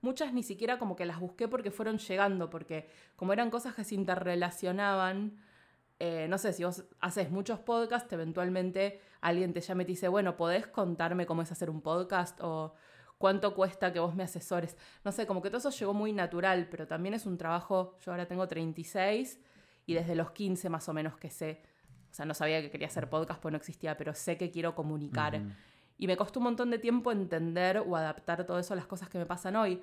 muchas 0.00 0.32
ni 0.32 0.42
siquiera 0.42 0.78
como 0.78 0.96
que 0.96 1.04
las 1.04 1.20
busqué 1.20 1.48
porque 1.48 1.70
fueron 1.70 1.98
llegando, 1.98 2.48
porque 2.48 2.88
como 3.16 3.32
eran 3.32 3.50
cosas 3.50 3.74
que 3.74 3.84
se 3.84 3.96
interrelacionaban, 3.96 5.36
eh, 5.98 6.26
no 6.28 6.38
sé, 6.38 6.52
si 6.52 6.62
vos 6.64 6.84
haces 7.00 7.30
muchos 7.30 7.58
podcasts, 7.58 8.12
eventualmente 8.12 9.00
alguien 9.28 9.52
te 9.52 9.60
llama 9.60 9.82
y 9.82 9.86
te 9.86 9.92
dice, 9.92 10.08
bueno, 10.08 10.36
¿podés 10.36 10.66
contarme 10.66 11.26
cómo 11.26 11.42
es 11.42 11.50
hacer 11.50 11.68
un 11.68 11.80
podcast? 11.80 12.38
O 12.42 12.74
cuánto 13.18 13.54
cuesta 13.54 13.92
que 13.92 13.98
vos 13.98 14.14
me 14.14 14.22
asesores. 14.22 14.76
No 15.04 15.12
sé, 15.12 15.26
como 15.26 15.42
que 15.42 15.48
todo 15.48 15.58
eso 15.58 15.70
llegó 15.70 15.94
muy 15.94 16.12
natural, 16.12 16.68
pero 16.70 16.86
también 16.86 17.14
es 17.14 17.26
un 17.26 17.36
trabajo, 17.36 17.96
yo 18.04 18.12
ahora 18.12 18.26
tengo 18.26 18.46
36 18.46 19.40
y 19.86 19.94
desde 19.94 20.14
los 20.14 20.30
15 20.30 20.68
más 20.68 20.88
o 20.88 20.92
menos 20.92 21.16
que 21.16 21.30
sé, 21.30 21.62
o 22.10 22.14
sea, 22.14 22.24
no 22.24 22.34
sabía 22.34 22.62
que 22.62 22.70
quería 22.70 22.86
hacer 22.86 23.10
podcast, 23.10 23.40
pues 23.40 23.52
no 23.52 23.58
existía, 23.58 23.96
pero 23.96 24.14
sé 24.14 24.38
que 24.38 24.50
quiero 24.50 24.74
comunicar. 24.74 25.42
Y 25.98 26.06
me 26.06 26.16
costó 26.16 26.40
un 26.40 26.44
montón 26.44 26.70
de 26.70 26.78
tiempo 26.78 27.10
entender 27.10 27.78
o 27.78 27.96
adaptar 27.96 28.46
todo 28.46 28.58
eso 28.58 28.74
a 28.74 28.76
las 28.76 28.86
cosas 28.86 29.08
que 29.08 29.18
me 29.18 29.26
pasan 29.26 29.56
hoy, 29.56 29.82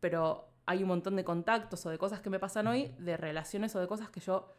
pero 0.00 0.48
hay 0.66 0.82
un 0.82 0.88
montón 0.88 1.16
de 1.16 1.24
contactos 1.24 1.84
o 1.86 1.90
de 1.90 1.98
cosas 1.98 2.20
que 2.20 2.30
me 2.30 2.38
pasan 2.38 2.66
hoy, 2.66 2.94
de 2.98 3.16
relaciones 3.16 3.74
o 3.76 3.80
de 3.80 3.86
cosas 3.86 4.10
que 4.10 4.20
yo 4.20 4.52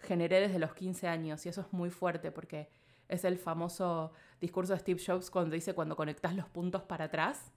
generé 0.00 0.40
desde 0.40 0.58
los 0.58 0.74
15 0.74 1.08
años 1.08 1.44
y 1.46 1.50
eso 1.50 1.60
es 1.60 1.72
muy 1.72 1.90
fuerte 1.90 2.32
porque 2.32 2.68
es 3.10 3.24
el 3.24 3.38
famoso 3.38 4.12
discurso 4.40 4.72
de 4.72 4.78
Steve 4.78 5.00
Jobs 5.04 5.30
cuando 5.30 5.54
dice 5.54 5.74
cuando 5.74 5.96
conectas 5.96 6.34
los 6.34 6.48
puntos 6.48 6.82
para 6.82 7.06
atrás. 7.06 7.52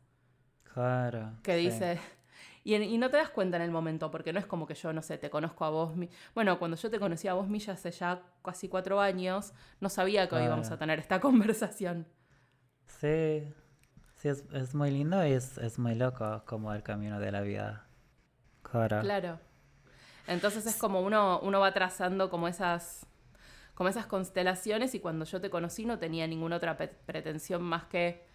Claro. 0.73 1.33
Que 1.43 1.55
dice... 1.55 1.99
Y, 2.65 2.97
no 2.97 3.09
te 3.09 3.17
das 3.17 3.29
cuenta 3.29 3.57
en 3.57 3.63
el 3.63 3.71
momento, 3.71 4.09
porque 4.09 4.31
no 4.31 4.39
es 4.39 4.45
como 4.45 4.65
que 4.65 4.73
yo, 4.73 4.93
no 4.93 5.01
sé, 5.01 5.17
te 5.17 5.29
conozco 5.29 5.65
a 5.65 5.69
vos. 5.69 5.91
Bueno, 6.33 6.57
cuando 6.59 6.77
yo 6.77 6.89
te 6.89 6.97
conocí 6.97 7.27
a 7.27 7.33
vos, 7.33 7.49
Milla, 7.49 7.73
hace 7.73 7.91
ya 7.91 8.21
casi 8.41 8.69
cuatro 8.69 9.01
años, 9.01 9.53
no 9.81 9.89
sabía 9.89 10.29
que 10.29 10.35
hoy 10.35 10.45
íbamos 10.45 10.71
a 10.71 10.77
tener 10.77 10.97
esta 10.97 11.19
conversación. 11.19 12.07
Sí, 12.87 13.53
sí, 14.15 14.29
es, 14.29 14.73
muy 14.73 14.91
lindo 14.91 15.25
y 15.27 15.33
es, 15.33 15.57
es 15.57 15.77
muy 15.77 15.95
loco 15.95 16.43
como 16.45 16.73
el 16.73 16.83
camino 16.83 17.19
de 17.19 17.31
la 17.33 17.41
vida 17.41 17.85
Claro. 18.73 19.39
Entonces 20.27 20.65
es 20.65 20.75
como 20.77 21.01
uno, 21.01 21.39
uno 21.41 21.59
va 21.59 21.73
trazando 21.73 22.29
como 22.29 22.47
esas, 22.47 23.05
como 23.73 23.89
esas 23.89 24.05
constelaciones 24.05 24.93
y 24.95 24.99
cuando 24.99 25.25
yo 25.25 25.41
te 25.41 25.49
conocí 25.49 25.85
no 25.85 25.99
tenía 25.99 26.27
ninguna 26.27 26.57
otra 26.57 26.77
pretensión 26.77 27.61
más 27.61 27.85
que 27.85 28.25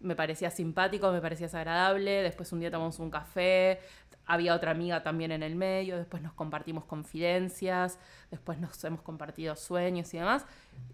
me 0.00 0.14
parecía 0.14 0.50
simpático, 0.50 1.10
me 1.12 1.20
parecías 1.20 1.54
agradable, 1.54 2.22
después 2.22 2.52
un 2.52 2.60
día 2.60 2.70
tomamos 2.70 2.98
un 2.98 3.10
café, 3.10 3.80
había 4.26 4.54
otra 4.54 4.70
amiga 4.70 5.02
también 5.02 5.32
en 5.32 5.42
el 5.42 5.54
medio, 5.54 5.96
después 5.96 6.22
nos 6.22 6.34
compartimos 6.34 6.84
confidencias, 6.84 7.98
después 8.30 8.58
nos 8.58 8.82
hemos 8.84 9.00
compartido 9.00 9.56
sueños 9.56 10.12
y 10.12 10.18
demás, 10.18 10.44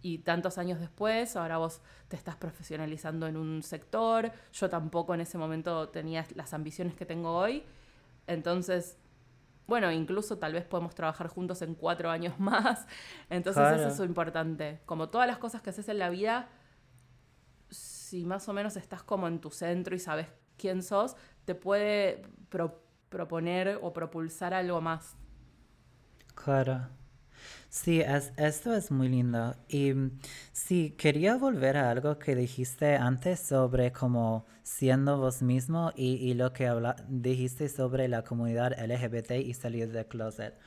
y 0.00 0.18
tantos 0.18 0.59
años 0.59 0.79
después, 0.79 1.35
ahora 1.35 1.59
vos 1.59 1.81
te 2.09 2.16
estás 2.16 2.37
profesionalizando 2.37 3.26
en 3.26 3.37
un 3.37 3.62
sector, 3.62 4.31
yo 4.53 4.68
tampoco 4.68 5.14
en 5.14 5.22
ese 5.22 5.38
momento 5.38 5.88
tenía 5.88 6.24
las 6.35 6.55
ambiciones 6.55 6.94
que 6.94 7.05
tengo 7.05 7.37
hoy, 7.37 7.64
entonces, 8.26 8.96
bueno, 9.70 9.90
incluso 9.90 10.37
tal 10.37 10.52
vez 10.52 10.64
podemos 10.66 10.94
trabajar 10.94 11.28
juntos 11.28 11.62
en 11.62 11.74
cuatro 11.74 12.11
años 12.11 12.38
más, 12.38 12.87
entonces 13.30 13.80
eso 13.80 13.88
es 13.88 14.00
importante, 14.00 14.80
como 14.85 15.09
todas 15.09 15.26
las 15.26 15.38
cosas 15.38 15.62
que 15.62 15.70
haces 15.70 15.88
en 15.88 15.98
la 15.98 16.11
vida, 16.11 16.48
si 17.70 18.26
más 18.26 18.48
o 18.48 18.52
menos 18.52 18.76
estás 18.76 19.02
como 19.02 19.28
en 19.28 19.40
tu 19.40 19.50
centro 19.50 19.94
y 19.94 19.98
sabes 19.98 20.26
quién 20.59 20.83
sos, 20.83 21.16
te 21.46 21.54
puede 21.54 22.22
proponer 23.09 23.78
o 23.80 23.92
propulsar 23.92 24.52
algo 24.52 24.80
más. 24.80 25.16
Claro. 26.35 26.88
Sí, 27.68 28.00
es, 28.00 28.33
esto 28.37 28.74
es 28.74 28.90
muy 28.90 29.09
lindo. 29.09 29.55
Y 29.68 29.92
sí, 30.53 30.94
quería 30.98 31.37
volver 31.37 31.76
a 31.76 31.90
algo 31.90 32.18
que 32.18 32.35
dijiste 32.35 32.96
antes 32.96 33.40
sobre 33.40 33.92
como 33.92 34.46
siendo 34.62 35.18
vos 35.18 35.42
mismo 35.42 35.92
y, 35.96 36.14
y 36.16 36.35
lo 36.35 36.53
que 36.53 36.66
habla, 36.66 36.96
dijiste 37.09 37.68
sobre 37.68 38.09
la 38.09 38.24
comunidad 38.24 38.72
LGBT 38.79 39.33
y 39.33 39.55
salir 39.55 39.92
del 39.92 40.07
closet. 40.07 40.59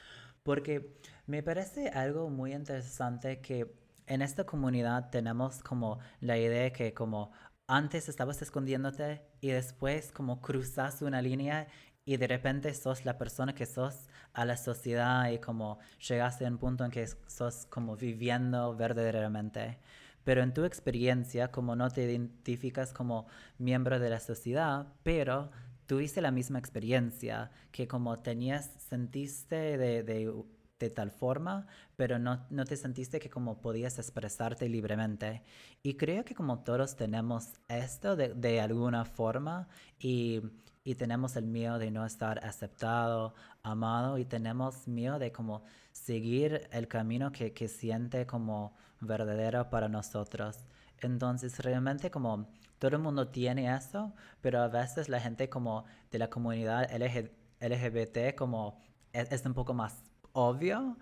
Porque 0.43 0.97
me 1.27 1.43
parece 1.43 1.89
algo 1.89 2.29
muy 2.29 2.53
interesante 2.53 3.41
que 3.41 3.73
en 4.07 4.21
esta 4.21 4.45
comunidad 4.45 5.09
tenemos 5.09 5.61
como 5.63 5.99
la 6.19 6.37
idea 6.37 6.71
que 6.73 6.93
como 6.93 7.31
antes 7.67 8.09
estabas 8.09 8.41
escondiéndote 8.41 9.21
y 9.41 9.49
después 9.49 10.11
como 10.11 10.41
cruzas 10.41 11.01
una 11.01 11.21
línea 11.21 11.67
y 12.05 12.17
de 12.17 12.27
repente 12.27 12.73
sos 12.73 13.05
la 13.05 13.17
persona 13.17 13.53
que 13.55 13.65
sos 13.65 14.07
a 14.33 14.45
la 14.45 14.57
sociedad 14.57 15.29
y 15.29 15.39
como 15.39 15.79
llegaste 16.07 16.45
a 16.45 16.49
un 16.49 16.57
punto 16.57 16.83
en 16.85 16.91
que 16.91 17.07
sos 17.27 17.65
como 17.67 17.95
viviendo 17.95 18.75
verdaderamente. 18.75 19.79
Pero 20.23 20.41
en 20.41 20.53
tu 20.53 20.63
experiencia, 20.63 21.51
como 21.51 21.75
no 21.75 21.89
te 21.89 22.03
identificas 22.03 22.93
como 22.93 23.27
miembro 23.57 23.99
de 23.99 24.09
la 24.09 24.19
sociedad, 24.19 24.87
pero 25.03 25.51
tuviste 25.85 26.21
la 26.21 26.31
misma 26.31 26.59
experiencia, 26.59 27.51
que 27.71 27.87
como 27.87 28.19
tenías, 28.19 28.69
sentiste 28.77 29.77
de, 29.77 30.03
de 30.03 30.33
de 30.79 30.89
tal 30.89 31.11
forma, 31.11 31.65
pero 31.95 32.19
no, 32.19 32.45
no 32.49 32.65
te 32.65 32.75
sentiste 32.75 33.19
que 33.19 33.29
como 33.29 33.61
podías 33.61 33.99
expresarte 33.99 34.67
libremente. 34.67 35.43
Y 35.81 35.95
creo 35.95 36.25
que 36.25 36.35
como 36.35 36.59
todos 36.63 36.97
tenemos 36.97 37.53
esto 37.69 38.17
de, 38.17 38.33
de 38.33 38.59
alguna 38.59 39.05
forma 39.05 39.69
y, 39.99 40.41
y, 40.83 40.95
tenemos 40.95 41.35
el 41.35 41.45
miedo 41.45 41.79
de 41.79 41.91
no 41.91 42.05
estar 42.05 42.43
aceptado, 42.45 43.33
amado 43.61 44.17
y 44.17 44.25
tenemos 44.25 44.87
miedo 44.87 45.19
de 45.19 45.31
como 45.31 45.63
seguir 45.91 46.67
el 46.71 46.87
camino 46.87 47.31
que, 47.31 47.53
que 47.53 47.67
siente 47.67 48.25
como 48.25 48.75
verdadero 48.99 49.69
para 49.69 49.89
nosotros. 49.89 50.59
Entonces 50.99 51.59
realmente 51.59 52.11
como 52.11 52.47
todo 52.79 52.97
el 52.97 53.01
mundo 53.01 53.29
tiene 53.29 53.73
eso, 53.73 54.13
pero 54.41 54.61
a 54.61 54.67
veces 54.67 55.09
la 55.09 55.19
gente 55.19 55.49
como 55.49 55.85
de 56.11 56.19
la 56.19 56.29
comunidad 56.29 56.89
LGBT 56.91 58.35
como 58.37 58.81
es, 59.13 59.31
es 59.31 59.45
un 59.45 59.53
poco 59.53 59.73
más 59.73 60.03
obvio, 60.33 60.97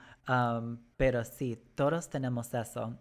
pero 0.97 1.23
sí, 1.23 1.57
todos 1.75 2.09
tenemos 2.09 2.53
eso. 2.53 2.97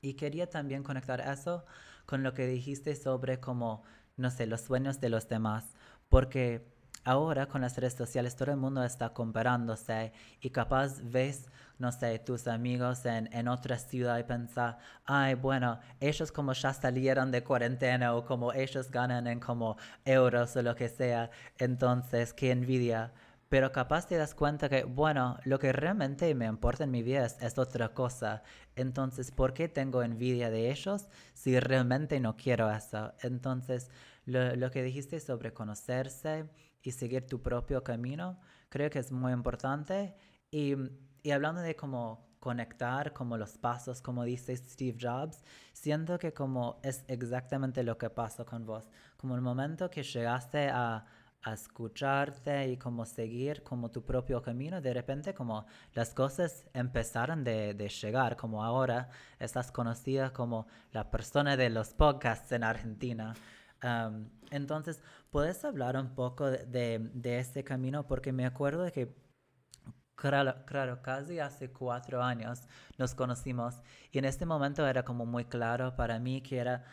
Y 0.00 0.14
quería 0.14 0.48
también 0.48 0.82
conectar 0.82 1.20
eso 1.20 1.64
con 2.06 2.22
lo 2.22 2.34
que 2.34 2.46
dijiste 2.46 2.94
sobre 2.94 3.40
como, 3.40 3.82
no 4.16 4.30
sé, 4.30 4.46
los 4.46 4.60
sueños 4.60 5.00
de 5.00 5.08
los 5.08 5.28
demás, 5.28 5.64
porque 6.08 6.66
ahora 7.04 7.46
con 7.46 7.60
las 7.60 7.76
redes 7.76 7.94
sociales 7.94 8.36
todo 8.36 8.50
el 8.50 8.56
mundo 8.56 8.82
está 8.84 9.10
comparándose 9.12 10.12
y 10.40 10.50
capaz 10.50 11.00
ves, 11.02 11.50
no 11.78 11.92
sé, 11.92 12.18
tus 12.18 12.46
amigos 12.46 13.04
en, 13.04 13.28
en 13.32 13.48
otra 13.48 13.78
ciudad 13.78 14.18
y 14.18 14.24
pensar, 14.24 14.78
ay, 15.04 15.34
bueno, 15.34 15.80
ellos 16.00 16.32
como 16.32 16.52
ya 16.52 16.72
salieron 16.72 17.30
de 17.30 17.44
cuarentena 17.44 18.14
o 18.14 18.24
como 18.24 18.52
ellos 18.52 18.90
ganan 18.90 19.26
en 19.26 19.40
como 19.40 19.76
euros 20.04 20.56
o 20.56 20.62
lo 20.62 20.74
que 20.74 20.88
sea, 20.88 21.30
entonces, 21.58 22.32
qué 22.32 22.50
envidia 22.50 23.12
pero 23.54 23.70
capaz 23.70 24.08
te 24.08 24.16
das 24.16 24.34
cuenta 24.34 24.68
que, 24.68 24.82
bueno, 24.82 25.38
lo 25.44 25.60
que 25.60 25.72
realmente 25.72 26.34
me 26.34 26.46
importa 26.46 26.82
en 26.82 26.90
mi 26.90 27.04
vida 27.04 27.24
es, 27.24 27.56
otra 27.56 27.90
cosa. 27.90 28.42
Entonces, 28.74 29.30
¿por 29.30 29.54
qué 29.54 29.68
tengo 29.68 30.02
envidia 30.02 30.50
de 30.50 30.72
ellos 30.72 31.08
si 31.34 31.60
realmente 31.60 32.18
no 32.18 32.36
quiero 32.36 32.68
eso? 32.68 33.12
Entonces, 33.22 33.92
lo, 34.26 34.70
que 34.70 34.82
dijiste 34.82 35.20
sobre 35.20 35.52
conocerse 35.52 36.48
y 36.82 36.92
seguir 36.92 37.26
tu 37.26 37.42
propio 37.42 37.82
camino, 37.82 38.40
creo 38.68 38.90
que 38.90 38.98
es 38.98 39.12
muy 39.12 39.32
importante. 39.32 40.14
Y, 40.50 40.74
hablando 41.30 41.60
de 41.60 41.74
cómo 41.74 42.34
conectar 42.38 43.12
como 43.12 43.38
los 43.38 43.56
pasos, 43.56 44.02
como 44.02 44.24
dice 44.24 44.54
Steve 44.56 44.98
Jobs, 45.00 45.42
siento 45.72 46.18
que 46.18 46.34
como 46.34 46.78
es 46.82 47.04
exactamente 47.08 47.82
lo 47.82 47.96
que 47.96 48.10
pasó 48.10 48.44
con 48.44 48.66
vos, 48.66 48.90
como 49.16 49.34
el 49.34 49.40
momento 49.40 49.90
que 49.90 50.02
llegaste 50.02 50.68
a 50.68 51.06
escucharte 51.52 52.68
y 52.68 52.76
como 52.76 53.04
seguir 53.04 53.62
como 53.62 53.90
tu 53.90 54.04
propio 54.04 54.40
camino, 54.42 54.80
de 54.80 54.94
repente 54.94 55.34
como 55.34 55.66
las 55.92 56.14
cosas 56.14 56.64
empezaron 56.72 57.44
de, 57.44 57.74
de 57.74 57.88
llegar, 57.88 58.36
como 58.36 58.64
ahora 58.64 59.08
estás 59.38 59.70
conocida 59.70 60.32
como 60.32 60.66
la 60.92 61.10
persona 61.10 61.56
de 61.56 61.70
los 61.70 61.92
podcasts 61.92 62.50
en 62.52 62.64
Argentina. 62.64 63.34
Entonces, 64.50 65.00
¿puedes 65.30 65.64
hablar 65.64 65.96
un 65.96 66.14
poco 66.14 66.50
de, 66.50 66.98
de, 67.12 67.38
este 67.38 67.64
camino? 67.64 68.06
Porque 68.06 68.32
me 68.32 68.46
acuerdo 68.46 68.82
de 68.82 68.92
que 68.92 69.24
Claro, 70.16 70.54
claro, 70.64 71.02
casi 71.02 71.40
hace 71.40 71.70
cuatro 71.72 72.22
años 72.22 72.62
nos 72.98 73.14
conocimos 73.14 73.74
y 74.12 74.18
en 74.18 74.24
este 74.24 74.46
momento 74.46 74.86
era 74.86 75.04
como 75.04 75.26
muy 75.26 75.44
claro 75.44 75.96
para 75.96 76.18
mí 76.20 76.40
que 76.40 76.58
era 76.58 76.84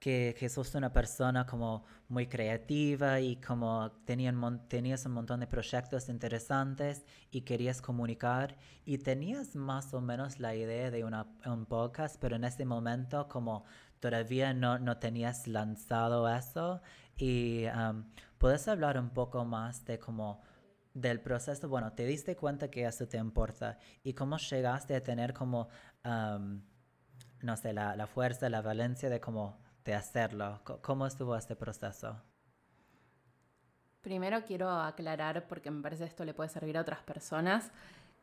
que, 0.00 0.34
que 0.38 0.48
sos 0.48 0.74
una 0.74 0.92
persona 0.92 1.46
como 1.46 1.84
muy 2.08 2.26
creativa 2.26 3.20
y 3.20 3.36
como 3.36 3.92
tenían, 4.06 4.66
tenías 4.68 5.04
un 5.06 5.12
montón 5.12 5.40
de 5.40 5.46
proyectos 5.46 6.08
interesantes 6.08 7.04
y 7.30 7.42
querías 7.42 7.82
comunicar 7.82 8.56
y 8.84 8.98
tenías 8.98 9.54
más 9.54 9.92
o 9.94 10.00
menos 10.00 10.40
la 10.40 10.54
idea 10.56 10.90
de 10.90 11.04
una, 11.04 11.26
un 11.46 11.66
podcast, 11.66 12.16
pero 12.18 12.36
en 12.36 12.44
ese 12.44 12.64
momento 12.64 13.28
como 13.28 13.64
todavía 14.00 14.52
no, 14.54 14.78
no 14.78 14.98
tenías 14.98 15.46
lanzado 15.46 16.28
eso 16.28 16.80
y 17.16 17.66
puedes 18.38 18.66
hablar 18.68 18.98
un 18.98 19.10
poco 19.10 19.44
más 19.44 19.84
de 19.84 19.98
como 19.98 20.42
del 20.94 21.20
proceso, 21.20 21.68
bueno, 21.68 21.92
te 21.92 22.04
diste 22.04 22.34
cuenta 22.34 22.68
que 22.68 22.84
eso 22.84 23.06
te 23.06 23.16
importa 23.18 23.78
y 24.02 24.14
cómo 24.14 24.38
llegaste 24.38 24.96
a 24.96 25.02
tener 25.02 25.32
como, 25.32 25.68
um, 26.04 26.60
no 27.42 27.56
sé, 27.56 27.72
la, 27.72 27.94
la 27.94 28.08
fuerza, 28.08 28.48
la 28.48 28.60
valencia 28.60 29.08
de 29.08 29.20
como 29.20 29.60
de 29.84 29.94
hacerlo? 29.94 30.60
¿Cómo 30.82 31.06
estuvo 31.06 31.36
este 31.36 31.56
proceso? 31.56 32.20
Primero 34.00 34.42
quiero 34.44 34.70
aclarar, 34.70 35.46
porque 35.46 35.70
me 35.70 35.82
parece 35.82 36.04
esto 36.04 36.24
le 36.24 36.32
puede 36.32 36.48
servir 36.48 36.78
a 36.78 36.80
otras 36.80 37.00
personas, 37.00 37.70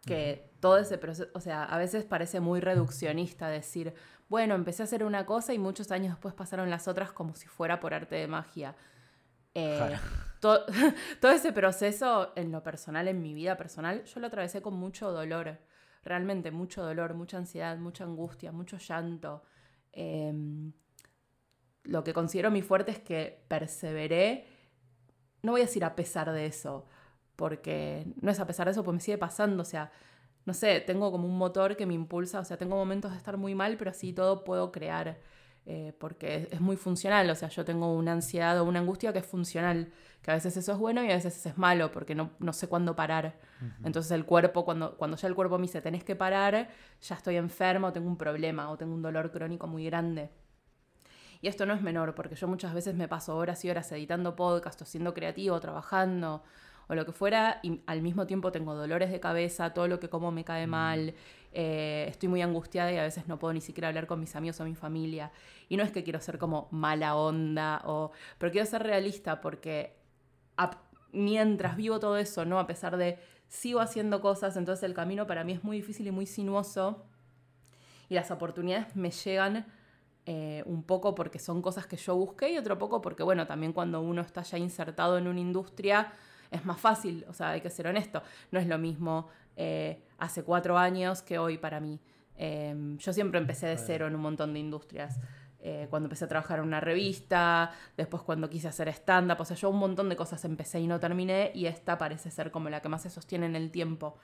que 0.06 0.52
todo 0.60 0.78
ese 0.78 0.98
proceso, 0.98 1.30
o 1.34 1.40
sea, 1.40 1.64
a 1.64 1.78
veces 1.78 2.06
parece 2.06 2.40
muy 2.40 2.60
reduccionista 2.60 3.50
decir, 3.50 3.94
bueno, 4.30 4.56
empecé 4.56 4.84
a 4.84 4.86
hacer 4.86 5.04
una 5.04 5.26
cosa 5.26 5.54
y 5.54 5.60
muchos 5.60 5.92
años 5.92 6.14
después 6.14 6.34
pasaron 6.34 6.70
las 6.70 6.88
otras 6.88 7.12
como 7.12 7.36
si 7.36 7.48
fuera 7.48 7.80
por 7.80 7.94
arte 7.94 8.16
de 8.16 8.28
magia. 8.28 8.76
Eh, 9.54 9.98
todo 10.40 11.32
ese 11.32 11.52
proceso 11.52 12.34
en 12.36 12.52
lo 12.52 12.62
personal, 12.62 13.08
en 13.08 13.22
mi 13.22 13.34
vida 13.34 13.58
personal, 13.58 14.04
yo 14.04 14.20
lo 14.20 14.28
atravesé 14.28 14.62
con 14.62 14.76
mucho 14.76 15.12
dolor, 15.12 15.58
realmente 16.04 16.52
mucho 16.52 16.84
dolor, 16.84 17.14
mucha 17.14 17.38
ansiedad, 17.38 17.78
mucha 17.78 18.04
angustia, 18.04 18.52
mucho 18.52 18.78
llanto. 18.78 19.44
Em, 19.92 20.74
lo 21.84 22.04
que 22.04 22.14
considero 22.14 22.52
mi 22.52 22.62
fuerte 22.62 22.92
es 22.92 23.00
que 23.00 23.46
perseveré, 23.48 24.46
no 25.42 25.54
voy 25.54 25.62
a 25.62 25.66
decir 25.66 25.86
a 25.86 25.96
pesar 25.96 26.32
de 26.32 26.46
eso, 26.46 26.86
porque 27.38 28.06
no 28.20 28.30
es 28.32 28.40
a 28.42 28.48
pesar 28.48 28.66
de 28.66 28.72
eso, 28.72 28.84
pues 28.84 28.96
me 28.96 29.00
sigue 29.00 29.18
pasando, 29.18 29.62
o 29.62 29.66
sea, 29.66 29.92
no 30.46 30.54
sé, 30.54 30.82
tengo 30.82 31.12
como 31.12 31.28
un 31.28 31.38
motor 31.38 31.78
que 31.78 31.86
me 31.86 31.94
impulsa, 31.94 32.40
o 32.40 32.44
sea, 32.44 32.58
tengo 32.58 32.76
momentos 32.76 33.12
de 33.12 33.18
estar 33.18 33.38
muy 33.38 33.56
mal, 33.56 33.78
pero 33.78 33.92
así 33.92 34.12
todo 34.12 34.44
puedo 34.44 34.72
crear, 34.72 35.20
eh, 35.66 35.94
porque 36.00 36.50
es, 36.52 36.60
muy 36.60 36.78
funcional, 36.78 37.30
o 37.30 37.36
sea, 37.36 37.50
yo 37.50 37.64
tengo 37.64 37.94
una 37.94 38.14
ansiedad 38.14 38.60
o 38.60 38.64
una 38.64 38.80
angustia 38.80 39.14
que 39.14 39.20
es 39.20 39.26
funcional, 39.26 39.92
que 40.24 40.32
a 40.32 40.34
veces 40.34 40.58
eso 40.58 40.72
es 40.72 40.78
bueno 40.80 41.04
y 41.04 41.12
a 41.12 41.16
veces 41.16 41.46
es 41.46 41.58
malo, 41.58 41.92
porque 41.92 42.16
no, 42.16 42.32
no 42.40 42.54
sé 42.54 42.68
cuándo 42.68 42.96
parar. 42.96 43.38
Entonces 43.84 44.12
el 44.12 44.26
cuerpo, 44.26 44.66
cuando, 44.66 44.98
cuando 44.98 45.16
ya 45.16 45.28
el 45.28 45.36
cuerpo 45.36 45.58
me 45.58 45.64
dice, 45.64 45.82
tenés 45.82 46.04
que 46.04 46.16
parar, 46.16 46.70
ya 47.02 47.16
estoy 47.16 47.36
enfermo, 47.36 47.94
tengo 47.94 48.08
un 48.08 48.18
problema 48.18 48.72
o 48.72 48.78
tengo 48.78 48.96
un 48.96 49.02
dolor 49.02 49.32
crónico 49.32 49.68
muy 49.68 49.86
grande. 49.86 50.32
Y 51.42 51.48
esto 51.50 51.66
no 51.66 51.74
es 51.74 51.82
menor, 51.82 52.16
porque 52.16 52.36
yo 52.36 52.48
muchas 52.48 52.74
veces 52.74 52.96
me 52.96 53.08
paso 53.08 53.36
horas 53.36 53.64
y 53.64 53.70
horas 53.70 53.92
editando 53.92 54.36
podcast, 54.36 54.82
o 54.82 54.86
siendo 54.86 55.14
creativo, 55.14 55.60
trabajando, 55.60 56.44
o 56.88 56.96
lo 56.96 57.06
que 57.06 57.12
fuera, 57.12 57.60
y 57.64 57.82
al 57.86 58.02
mismo 58.02 58.28
tiempo 58.28 58.52
tengo 58.52 58.74
dolores 58.76 59.12
de 59.12 59.20
cabeza, 59.20 59.74
todo 59.74 59.88
lo 59.88 60.00
que 60.00 60.10
como 60.10 60.32
me 60.32 60.44
cae 60.44 60.68
mm. 60.68 60.70
mal, 60.70 61.14
eh, 61.52 62.06
estoy 62.10 62.30
muy 62.30 62.42
angustiada 62.42 62.92
y 62.92 62.98
a 62.98 63.04
veces 63.04 63.28
no 63.28 63.40
puedo 63.40 63.54
ni 63.54 63.62
siquiera 63.62 63.88
hablar 63.88 64.08
con 64.08 64.20
mis 64.20 64.36
amigos 64.36 64.60
o 64.60 64.66
mi 64.66 64.76
familia. 64.76 65.32
Y 65.70 65.78
no 65.78 65.84
es 65.84 65.92
que 65.92 66.04
quiero 66.04 66.20
ser 66.20 66.38
como 66.38 66.68
mala 66.72 67.16
onda, 67.16 67.82
o, 67.86 68.12
pero 68.38 68.52
quiero 68.52 68.66
ser 68.66 68.84
realista 68.84 69.42
porque 69.42 69.98
mientras 71.12 71.76
vivo 71.76 72.00
todo 72.00 72.18
eso, 72.18 72.46
¿no? 72.46 72.60
A 72.60 72.68
pesar 72.68 72.98
de 72.98 73.20
sigo 73.48 73.80
haciendo 73.80 74.22
cosas, 74.22 74.58
entonces 74.58 74.84
el 74.84 74.94
camino 74.94 75.26
para 75.26 75.44
mí 75.44 75.54
es 75.54 75.64
muy 75.64 75.78
difícil 75.78 76.08
y 76.08 76.12
muy 76.12 76.26
sinuoso 76.26 77.06
y 78.10 78.16
las 78.16 78.32
oportunidades 78.32 78.96
me 78.96 79.12
llegan 79.12 79.66
eh, 80.26 80.64
un 80.66 80.84
poco 80.84 81.16
porque 81.16 81.40
son 81.40 81.62
cosas 81.62 81.88
que 81.88 81.98
yo 81.98 82.16
busqué 82.16 82.52
y 82.52 82.58
otro 82.58 82.78
poco 82.78 83.02
porque, 83.02 83.24
bueno, 83.24 83.48
también 83.48 83.74
cuando 83.74 84.02
uno 84.02 84.22
está 84.22 84.42
ya 84.44 84.58
insertado 84.58 85.18
en 85.18 85.28
una 85.28 85.40
industria 85.40 86.12
es 86.52 86.66
más 86.66 86.80
fácil, 86.80 87.26
o 87.28 87.34
sea, 87.34 87.52
hay 87.52 87.62
que 87.62 87.70
ser 87.70 87.88
honesto, 87.88 88.22
no 88.52 88.60
es 88.60 88.68
lo 88.68 88.78
mismo 88.78 89.30
eh, 89.56 90.04
hace 90.20 90.44
cuatro 90.44 90.78
años 90.78 91.22
que 91.22 91.40
hoy 91.40 91.58
para 91.58 91.80
mí. 91.80 92.00
Em, 92.36 92.98
yo 92.98 93.12
siempre 93.14 93.40
empecé 93.40 93.68
de 93.68 93.78
cero 93.78 94.08
en 94.08 94.16
un 94.16 94.22
montón 94.22 94.54
de 94.54 94.60
industrias. 94.60 95.20
Eh, 95.60 95.88
cuando 95.90 96.06
empecé 96.06 96.26
a 96.26 96.28
trabajar 96.28 96.60
en 96.60 96.66
una 96.66 96.80
revista, 96.80 97.72
después 97.98 98.22
cuando 98.22 98.50
quise 98.50 98.68
hacer 98.68 98.88
stand-up, 98.90 99.42
o 99.42 99.46
sea, 99.46 99.58
yo 99.58 99.70
un 99.72 99.80
montón 99.80 100.08
de 100.08 100.16
cosas 100.16 100.46
empecé 100.46 100.80
y 100.80 100.88
no 100.88 101.00
terminé 101.00 101.52
y 101.56 101.66
esta 101.66 101.98
parece 101.98 102.30
ser 102.30 102.52
como 102.52 102.70
la 102.70 102.82
que 102.82 102.90
más 102.90 103.02
se 103.02 103.10
sostiene 103.10 103.48
en 103.48 103.56
el 103.56 103.72
tiempo. 103.72 104.18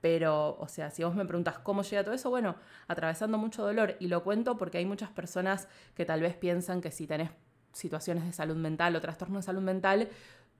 Pero, 0.00 0.56
o 0.60 0.68
sea, 0.68 0.90
si 0.90 1.02
vos 1.02 1.14
me 1.14 1.24
preguntas 1.24 1.58
cómo 1.58 1.82
llega 1.82 2.04
todo 2.04 2.14
eso, 2.14 2.30
bueno, 2.30 2.56
atravesando 2.86 3.38
mucho 3.38 3.64
dolor. 3.64 3.96
Y 3.98 4.08
lo 4.08 4.22
cuento 4.22 4.56
porque 4.56 4.78
hay 4.78 4.86
muchas 4.86 5.10
personas 5.10 5.68
que 5.94 6.04
tal 6.04 6.20
vez 6.20 6.36
piensan 6.36 6.80
que 6.80 6.90
si 6.90 7.06
tenés 7.06 7.30
situaciones 7.72 8.24
de 8.24 8.32
salud 8.32 8.56
mental 8.56 8.94
o 8.96 9.00
trastorno 9.00 9.38
de 9.38 9.42
salud 9.42 9.62
mental, 9.62 10.08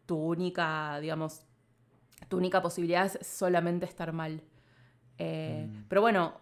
tu 0.08 0.16
única, 0.16 0.98
digamos, 1.00 1.42
tu 2.28 2.38
única 2.38 2.62
posibilidad 2.62 3.04
es 3.04 3.26
solamente 3.26 3.84
estar 3.84 4.14
mal. 4.14 4.42
Eh, 5.18 5.68
mm. 5.68 5.84
Pero 5.86 6.00
bueno, 6.00 6.32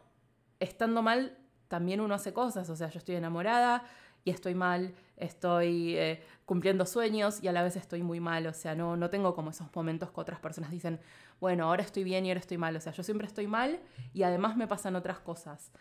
estando 0.60 1.02
mal, 1.02 1.36
también 1.66 2.00
uno 2.00 2.14
hace 2.14 2.32
cosas. 2.32 2.70
O 2.70 2.76
sea, 2.76 2.88
yo 2.90 2.98
estoy 2.98 3.16
enamorada 3.16 3.82
y 4.24 4.30
estoy 4.30 4.54
mal, 4.54 4.94
estoy 5.16 5.96
eh, 5.96 6.22
cumpliendo 6.44 6.86
sueños 6.86 7.42
y 7.42 7.48
a 7.48 7.52
la 7.52 7.64
vez 7.64 7.74
estoy 7.74 8.04
muy 8.04 8.20
mal. 8.20 8.46
O 8.46 8.52
sea, 8.52 8.76
no, 8.76 8.96
no 8.96 9.10
tengo 9.10 9.34
como 9.34 9.50
esos 9.50 9.66
momentos 9.74 10.12
que 10.12 10.20
otras 10.20 10.38
personas 10.38 10.70
dicen, 10.70 11.00
bueno, 11.40 11.64
ahora 11.64 11.82
estoy 11.82 12.04
bien 12.04 12.24
y 12.24 12.30
ahora 12.30 12.40
estoy 12.40 12.58
mal. 12.58 12.76
O 12.76 12.80
sea, 12.80 12.92
yo 12.92 13.02
siempre 13.02 13.26
estoy 13.26 13.48
mal 13.48 13.80
y 14.14 14.22
además 14.22 14.56
me 14.56 14.68
pasan 14.68 14.94
otras 14.94 15.18
cosas. 15.18 15.72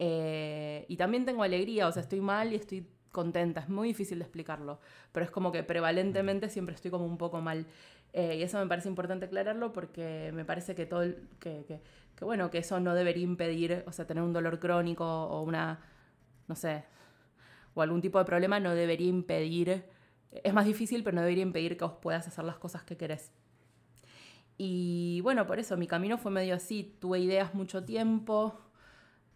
Eh, 0.00 0.86
y 0.88 0.96
también 0.96 1.24
tengo 1.24 1.44
alegría, 1.44 1.86
o 1.86 1.92
sea, 1.92 2.02
estoy 2.02 2.20
mal 2.20 2.52
y 2.52 2.56
estoy 2.56 2.84
contenta. 3.18 3.62
Es 3.62 3.68
muy 3.68 3.88
difícil 3.88 4.18
de 4.20 4.24
explicarlo, 4.24 4.78
pero 5.10 5.24
es 5.24 5.30
como 5.32 5.50
que 5.50 5.64
prevalentemente 5.64 6.48
siempre 6.48 6.76
estoy 6.76 6.92
como 6.92 7.04
un 7.04 7.18
poco 7.18 7.40
mal. 7.40 7.66
Eh, 8.12 8.36
y 8.36 8.42
eso 8.42 8.58
me 8.60 8.66
parece 8.68 8.88
importante 8.88 9.26
aclararlo 9.26 9.72
porque 9.72 10.30
me 10.32 10.44
parece 10.44 10.76
que 10.76 10.86
todo, 10.86 11.02
que, 11.40 11.64
que, 11.66 11.80
que, 12.14 12.24
bueno, 12.24 12.48
que 12.52 12.58
eso 12.58 12.78
no 12.78 12.94
debería 12.94 13.24
impedir, 13.24 13.82
o 13.86 13.92
sea, 13.92 14.06
tener 14.06 14.22
un 14.22 14.32
dolor 14.32 14.60
crónico 14.60 15.04
o 15.04 15.42
una, 15.42 15.80
no 16.46 16.54
sé, 16.54 16.84
o 17.74 17.82
algún 17.82 18.00
tipo 18.00 18.20
de 18.20 18.24
problema 18.24 18.60
no 18.60 18.72
debería 18.74 19.08
impedir, 19.08 19.84
es 20.30 20.54
más 20.54 20.64
difícil, 20.64 21.02
pero 21.02 21.16
no 21.16 21.22
debería 21.22 21.42
impedir 21.42 21.76
que 21.76 21.84
vos 21.84 21.94
puedas 22.00 22.26
hacer 22.28 22.44
las 22.44 22.58
cosas 22.58 22.84
que 22.84 22.96
querés. 22.96 23.32
Y 24.56 25.20
bueno, 25.22 25.44
por 25.46 25.58
eso 25.58 25.76
mi 25.76 25.88
camino 25.88 26.18
fue 26.18 26.30
medio 26.30 26.54
así, 26.54 26.96
tuve 27.00 27.18
ideas 27.18 27.52
mucho 27.52 27.84
tiempo, 27.84 28.58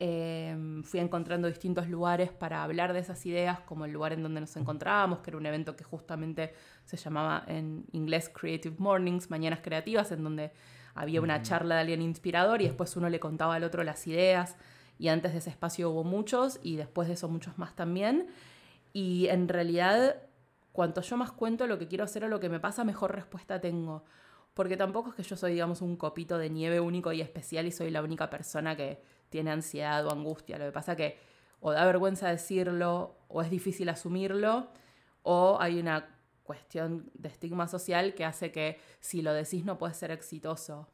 em, 0.05 0.83
fui 0.83 0.99
encontrando 0.99 1.47
distintos 1.47 1.89
lugares 1.89 2.33
para 2.33 2.65
hablar 2.65 2.93
de 2.93 2.99
esas 2.99 3.25
ideas, 3.25 3.61
como 3.61 3.85
el 3.85 3.93
lugar 3.93 4.13
en 4.13 4.25
donde 4.25 4.41
nos 4.41 4.57
encontrábamos, 4.57 5.21
que 5.21 5.31
era 5.31 5.37
un 5.37 5.47
evento 5.47 5.77
que 5.77 5.85
justamente 5.85 6.55
se 6.85 6.97
llamaba 6.97 7.45
en 7.47 7.85
inglés 7.93 8.29
Creative 8.29 8.75
Mornings, 8.81 9.31
Mañanas 9.31 9.61
Creativas, 9.63 10.11
en 10.11 10.25
donde 10.25 10.51
había 10.97 11.21
una 11.21 11.41
charla 11.43 11.77
de 11.77 11.83
alguien 11.83 12.03
inspirador 12.03 12.63
y 12.63 12.65
después 12.65 12.97
uno 12.97 13.09
le 13.09 13.21
contaba 13.21 13.55
al 13.55 13.63
otro 13.63 13.85
las 13.85 14.05
ideas. 14.09 14.57
Y 14.99 15.07
antes 15.07 15.35
de 15.35 15.39
ese 15.39 15.51
espacio 15.51 15.89
hubo 15.91 16.03
muchos 16.03 16.59
y 16.65 16.75
después 16.75 17.07
de 17.07 17.15
eso 17.15 17.29
muchos 17.29 17.57
más 17.57 17.77
también. 17.77 18.27
Y 18.93 19.29
en 19.29 19.47
realidad, 19.47 20.17
cuanto 20.73 21.01
yo 21.01 21.17
más 21.17 21.31
cuento 21.31 21.69
lo 21.69 21.79
que 21.79 21.87
quiero 21.87 22.03
hacer 22.03 22.25
o 22.25 22.29
lo 22.29 22.41
que 22.41 22.49
me 22.49 22.59
pasa, 22.59 22.83
mejor 22.83 23.15
respuesta 23.15 23.61
tengo 23.61 24.05
porque 24.55 24.77
tampoco 24.77 25.11
es 25.11 25.15
que 25.15 25.23
yo 25.23 25.37
soy, 25.37 25.53
digamos, 25.53 25.81
un 25.81 25.97
copito 25.97 26.37
de 26.37 26.51
nieve 26.51 26.81
único 26.81 27.13
y 27.13 27.21
especial 27.21 27.67
y 27.67 27.73
soy 27.73 27.91
la 27.91 28.03
única 28.03 28.29
persona 28.29 28.77
que 28.77 29.01
tiene 29.33 29.51
ansiedad 29.51 30.07
o 30.07 30.13
angustia. 30.13 30.59
Lo 30.59 30.67
que 30.67 30.73
pasa 30.73 30.95
que 30.95 31.19
o 31.61 31.73
da 31.73 31.85
vergüenza 31.85 32.29
decirlo, 32.29 33.17
o 33.29 33.41
es 33.41 33.51
difícil 33.51 33.89
asumirlo, 33.89 34.69
o 35.23 35.57
hay 35.61 35.81
una 35.81 36.09
cuestión 36.43 37.11
de 37.15 37.29
estigma 37.29 37.67
social 37.67 38.15
que 38.15 38.25
hace 38.25 38.51
que 38.53 38.79
si 39.01 39.23
lo 39.23 39.33
decís 39.33 39.65
no 39.65 39.79
puedes 39.79 39.97
ser 39.97 40.11
exitoso. 40.11 40.89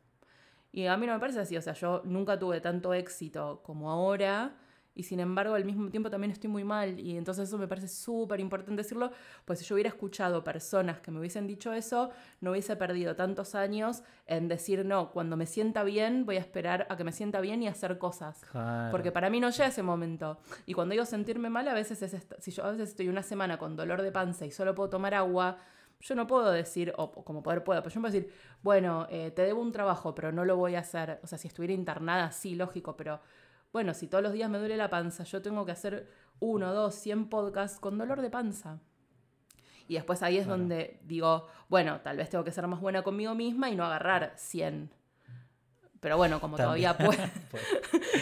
Y 0.70 0.86
a 0.86 0.96
mí 0.96 1.06
no 1.06 1.14
me 1.14 1.20
parece 1.20 1.40
así, 1.40 1.56
o 1.56 1.62
sea, 1.62 1.72
yo 1.72 2.02
nunca 2.04 2.38
tuve 2.38 2.60
tanto 2.60 2.92
éxito 2.92 3.62
como 3.64 3.90
ahora 3.90 4.56
y 4.94 5.04
sin 5.04 5.20
embargo 5.20 5.54
al 5.54 5.64
mismo 5.64 5.88
tiempo 5.90 6.10
también 6.10 6.32
estoy 6.32 6.50
muy 6.50 6.64
mal 6.64 6.98
y 6.98 7.16
entonces 7.16 7.48
eso 7.48 7.58
me 7.58 7.68
parece 7.68 7.88
súper 7.88 8.40
importante 8.40 8.82
decirlo, 8.82 9.12
pues 9.44 9.60
si 9.60 9.64
yo 9.64 9.74
hubiera 9.74 9.88
escuchado 9.88 10.42
personas 10.42 11.00
que 11.00 11.10
me 11.10 11.20
hubiesen 11.20 11.46
dicho 11.46 11.72
eso, 11.72 12.10
no 12.40 12.50
hubiese 12.50 12.76
perdido 12.76 13.14
tantos 13.14 13.54
años 13.54 14.02
en 14.26 14.48
decir 14.48 14.84
no, 14.84 15.10
cuando 15.12 15.36
me 15.36 15.46
sienta 15.46 15.84
bien 15.84 16.26
voy 16.26 16.36
a 16.36 16.40
esperar 16.40 16.86
a 16.90 16.96
que 16.96 17.04
me 17.04 17.12
sienta 17.12 17.40
bien 17.40 17.62
y 17.62 17.68
hacer 17.68 17.98
cosas, 17.98 18.44
porque 18.90 19.12
para 19.12 19.30
mí 19.30 19.40
no 19.40 19.50
llega 19.50 19.68
ese 19.68 19.82
momento. 19.82 20.38
Y 20.66 20.74
cuando 20.74 20.92
digo 20.92 21.04
sentirme 21.04 21.50
mal 21.50 21.68
a 21.68 21.74
veces 21.74 22.02
es, 22.02 22.26
si 22.38 22.50
yo 22.50 22.64
a 22.64 22.72
veces 22.72 22.90
estoy 22.90 23.08
una 23.08 23.22
semana 23.22 23.58
con 23.58 23.76
dolor 23.76 24.02
de 24.02 24.12
panza 24.12 24.46
y 24.46 24.50
solo 24.50 24.74
puedo 24.74 24.90
tomar 24.90 25.14
agua, 25.14 25.58
yo 26.00 26.14
no 26.14 26.26
puedo 26.26 26.50
decir, 26.50 26.92
o 26.96 27.24
como 27.24 27.42
poder 27.42 27.64
puedo, 27.64 27.82
pero 27.82 27.94
yo 27.94 28.00
puedo 28.00 28.12
decir, 28.12 28.32
bueno, 28.62 29.06
eh, 29.10 29.32
te 29.32 29.42
debo 29.42 29.60
un 29.60 29.72
trabajo, 29.72 30.14
pero 30.14 30.30
no 30.30 30.44
lo 30.44 30.56
voy 30.56 30.76
a 30.76 30.80
hacer. 30.80 31.18
O 31.22 31.26
sea, 31.26 31.38
si 31.38 31.48
estuviera 31.48 31.74
internada, 31.74 32.30
sí, 32.30 32.54
lógico, 32.54 32.96
pero 32.96 33.20
bueno, 33.72 33.94
si 33.94 34.06
todos 34.06 34.22
los 34.22 34.32
días 34.32 34.50
me 34.50 34.58
duele 34.58 34.76
la 34.76 34.90
panza, 34.90 35.24
yo 35.24 35.42
tengo 35.42 35.64
que 35.64 35.72
hacer 35.72 36.08
uno, 36.40 36.72
dos, 36.72 36.94
cien 36.94 37.28
podcasts 37.28 37.78
con 37.78 37.98
dolor 37.98 38.20
de 38.22 38.30
panza. 38.30 38.78
Y 39.88 39.94
después 39.94 40.22
ahí 40.22 40.36
es 40.36 40.46
donde 40.46 41.00
digo, 41.04 41.46
bueno, 41.68 42.00
tal 42.02 42.16
vez 42.18 42.28
tengo 42.28 42.44
que 42.44 42.52
ser 42.52 42.66
más 42.66 42.80
buena 42.80 43.02
conmigo 43.02 43.34
misma 43.34 43.70
y 43.70 43.76
no 43.76 43.84
agarrar 43.84 44.32
100. 44.36 44.90
Pero 46.00 46.16
bueno, 46.16 46.40
como 46.40 46.56
todavía 46.56 46.96
puedo. 46.96 47.12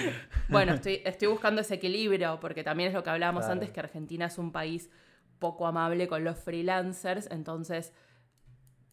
bueno, 0.49 0.75
estoy, 0.75 1.03
estoy 1.05 1.29
buscando 1.29 1.61
ese 1.61 1.75
equilibrio, 1.75 2.39
porque 2.41 2.63
también 2.63 2.89
es 2.89 2.95
lo 2.95 3.03
que 3.03 3.11
hablábamos 3.11 3.45
antes, 3.47 3.71
que 3.71 3.81
Argentina 3.81 4.27
es 4.27 4.39
un 4.39 4.53
país 4.53 4.89
poco 5.39 5.67
amable 5.67 6.09
con 6.09 6.25
los 6.25 6.39
freelancers, 6.39 7.29
entonces 7.31 7.93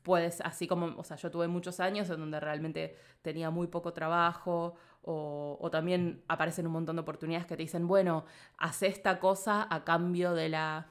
puedes, 0.02 0.42
así 0.42 0.68
como, 0.68 0.98
o 0.98 1.04
sea, 1.04 1.16
yo 1.18 1.32
tuve 1.32 1.48
muchos 1.48 1.80
años 1.80 2.10
en 2.10 2.20
donde 2.20 2.40
realmente 2.40 2.98
tenía 3.22 3.50
muy 3.50 3.68
poco 3.68 3.94
trabajo 3.94 4.76
o, 5.06 5.70
también 5.72 6.24
aparecen 6.28 6.66
un 6.66 6.74
montón 6.74 6.96
de 6.96 7.02
oportunidades 7.02 7.46
que 7.46 7.58
te 7.58 7.64
dicen, 7.64 7.88
bueno, 7.88 8.26
haz 8.58 8.84
esta 8.84 9.20
cosa 9.20 9.68
a 9.70 9.84
cambio 9.84 10.34
de 10.34 10.50
la, 10.50 10.88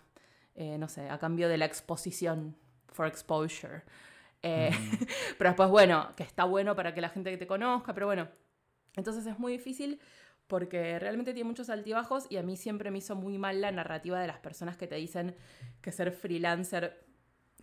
eh, 0.54 0.76
no 0.78 0.88
sé, 0.88 1.08
a 1.08 1.18
cambio 1.18 1.48
de 1.48 1.56
la 1.56 1.64
exposición, 1.64 2.56
for 2.88 3.06
exposure. 3.06 3.82
Eh, 4.42 4.70
mm. 4.70 5.04
pero 5.38 5.50
después, 5.50 5.70
bueno, 5.70 6.12
que 6.14 6.24
está 6.24 6.44
bueno 6.44 6.76
para 6.76 6.92
que 6.92 7.00
la 7.00 7.08
gente 7.08 7.36
te 7.36 7.46
conozca, 7.46 7.94
pero 7.94 8.06
bueno, 8.06 8.28
entonces 8.96 9.24
es 9.26 9.38
muy 9.38 9.52
difícil 9.52 10.00
porque 10.46 10.98
realmente 10.98 11.32
tiene 11.32 11.48
muchos 11.48 11.70
altibajos 11.70 12.26
y 12.28 12.36
a 12.36 12.42
mí 12.42 12.56
siempre 12.56 12.90
me 12.90 12.98
hizo 12.98 13.16
muy 13.16 13.38
mal 13.38 13.62
la 13.62 13.72
narrativa 13.72 14.20
de 14.20 14.26
las 14.26 14.38
personas 14.40 14.76
que 14.76 14.86
te 14.86 14.96
dicen 14.96 15.34
que 15.80 15.92
ser 15.92 16.12
freelancer 16.12 17.06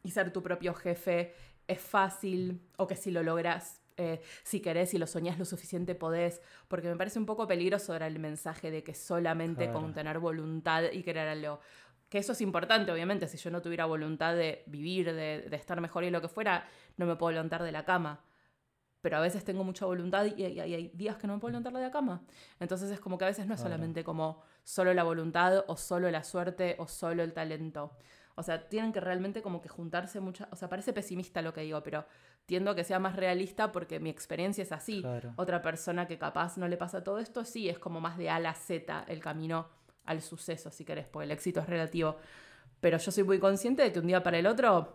y 0.02 0.12
ser 0.12 0.34
tu 0.34 0.42
propio 0.42 0.74
jefe 0.74 1.36
es 1.68 1.80
fácil 1.80 2.68
o 2.78 2.88
que 2.88 2.96
si 2.96 3.12
lo 3.12 3.22
logras 3.22 3.84
eh, 4.00 4.22
si 4.44 4.62
querés, 4.62 4.94
y 4.94 4.98
lo 4.98 5.06
soñás 5.06 5.38
lo 5.38 5.44
suficiente, 5.44 5.94
podés, 5.94 6.42
porque 6.70 6.88
me 6.88 6.96
parece 6.96 7.20
un 7.20 7.26
poco 7.26 7.46
peligroso 7.48 7.92
dar 7.92 8.04
el 8.04 8.18
mensaje 8.18 8.72
de 8.72 8.82
que 8.82 8.94
solamente 8.94 9.70
con 9.72 9.94
tener 9.94 10.20
voluntad 10.20 10.84
y 10.94 11.04
querer 11.04 11.28
algo. 11.28 11.60
Que 12.08 12.18
eso 12.18 12.32
es 12.32 12.40
importante, 12.40 12.92
obviamente, 12.94 13.28
si 13.28 13.38
yo 13.38 13.52
no 13.52 13.62
tuviera 13.62 13.86
voluntad 13.86 14.36
de 14.36 14.64
vivir, 14.68 15.14
de, 15.14 15.50
estar 15.52 15.82
mejor 15.82 16.06
y 16.06 16.12
lo 16.12 16.22
que 16.22 16.30
fuera, 16.30 16.66
no 16.96 17.06
me 17.06 17.18
puedo 17.18 17.34
levantar 17.34 17.62
de 17.62 17.74
la 17.74 17.84
cama. 17.84 18.24
Pero 19.02 19.18
a 19.18 19.20
veces 19.20 19.44
tengo 19.44 19.66
mucha 19.66 19.86
voluntad 19.86 20.26
y, 20.26 20.44
hay 20.44 20.92
días 20.94 21.18
que 21.18 21.28
no 21.28 21.34
me 21.34 21.40
puedo 21.40 21.52
levantar 21.52 21.74
de 21.74 21.82
la 21.82 21.92
cama. 21.92 22.24
Entonces 22.62 22.90
es 22.92 23.02
como 23.02 23.18
que 23.18 23.26
a 23.26 23.28
veces 23.28 23.48
no 23.48 23.54
es 23.54 23.60
solamente 23.60 24.06
como 24.06 24.42
solo 24.64 24.94
la 24.94 25.04
voluntad 25.04 25.66
o 25.68 25.76
solo 25.76 26.10
la 26.10 26.24
suerte 26.24 26.78
o 26.80 26.88
solo 26.88 27.22
el 27.22 27.34
talento. 27.34 27.98
O 28.40 28.44
sea, 28.44 28.70
tienen 28.70 28.94
que 28.94 29.02
realmente 29.02 29.42
como 29.42 29.62
que 29.62 29.68
juntarse 29.68 30.22
muchas... 30.22 30.48
O 30.50 30.56
sea, 30.56 30.70
parece 30.70 30.94
pesimista 30.94 31.42
lo 31.42 31.54
que 31.54 31.60
digo, 31.60 31.84
pero 31.84 32.06
tiendo 32.46 32.72
a 32.72 32.76
que 32.76 32.86
sea 32.86 32.98
más 32.98 33.18
realista 33.18 33.74
porque 33.74 34.00
mi 34.00 34.10
experiencia 34.10 34.62
es 34.62 34.72
así. 34.72 35.04
Otra 35.36 35.62
persona 35.62 36.08
que 36.08 36.18
capaz 36.18 36.58
no 36.58 36.70
le 36.70 36.78
pasa 36.78 37.04
todo 37.04 37.20
esto, 37.20 37.44
sí, 37.44 37.68
es 37.68 37.78
como 37.80 38.00
más 38.00 38.18
de 38.18 38.30
A 38.30 38.38
a 38.38 38.40
la 38.40 38.54
Z 38.54 39.04
el 39.10 39.20
camino 39.20 39.68
al 40.06 40.22
suceso, 40.22 40.72
si 40.72 40.86
querés, 40.86 41.06
porque 41.06 41.26
el 41.26 41.32
éxito 41.32 41.60
es 41.60 41.68
relativo. 41.68 42.16
Pero 42.80 42.98
yo 42.98 43.12
soy 43.12 43.26
muy 43.26 43.40
consciente 43.40 43.84
de 43.84 43.92
que 43.92 44.00
un 44.00 44.08
día 44.08 44.24
para 44.24 44.38
el 44.38 44.48
otro 44.48 44.94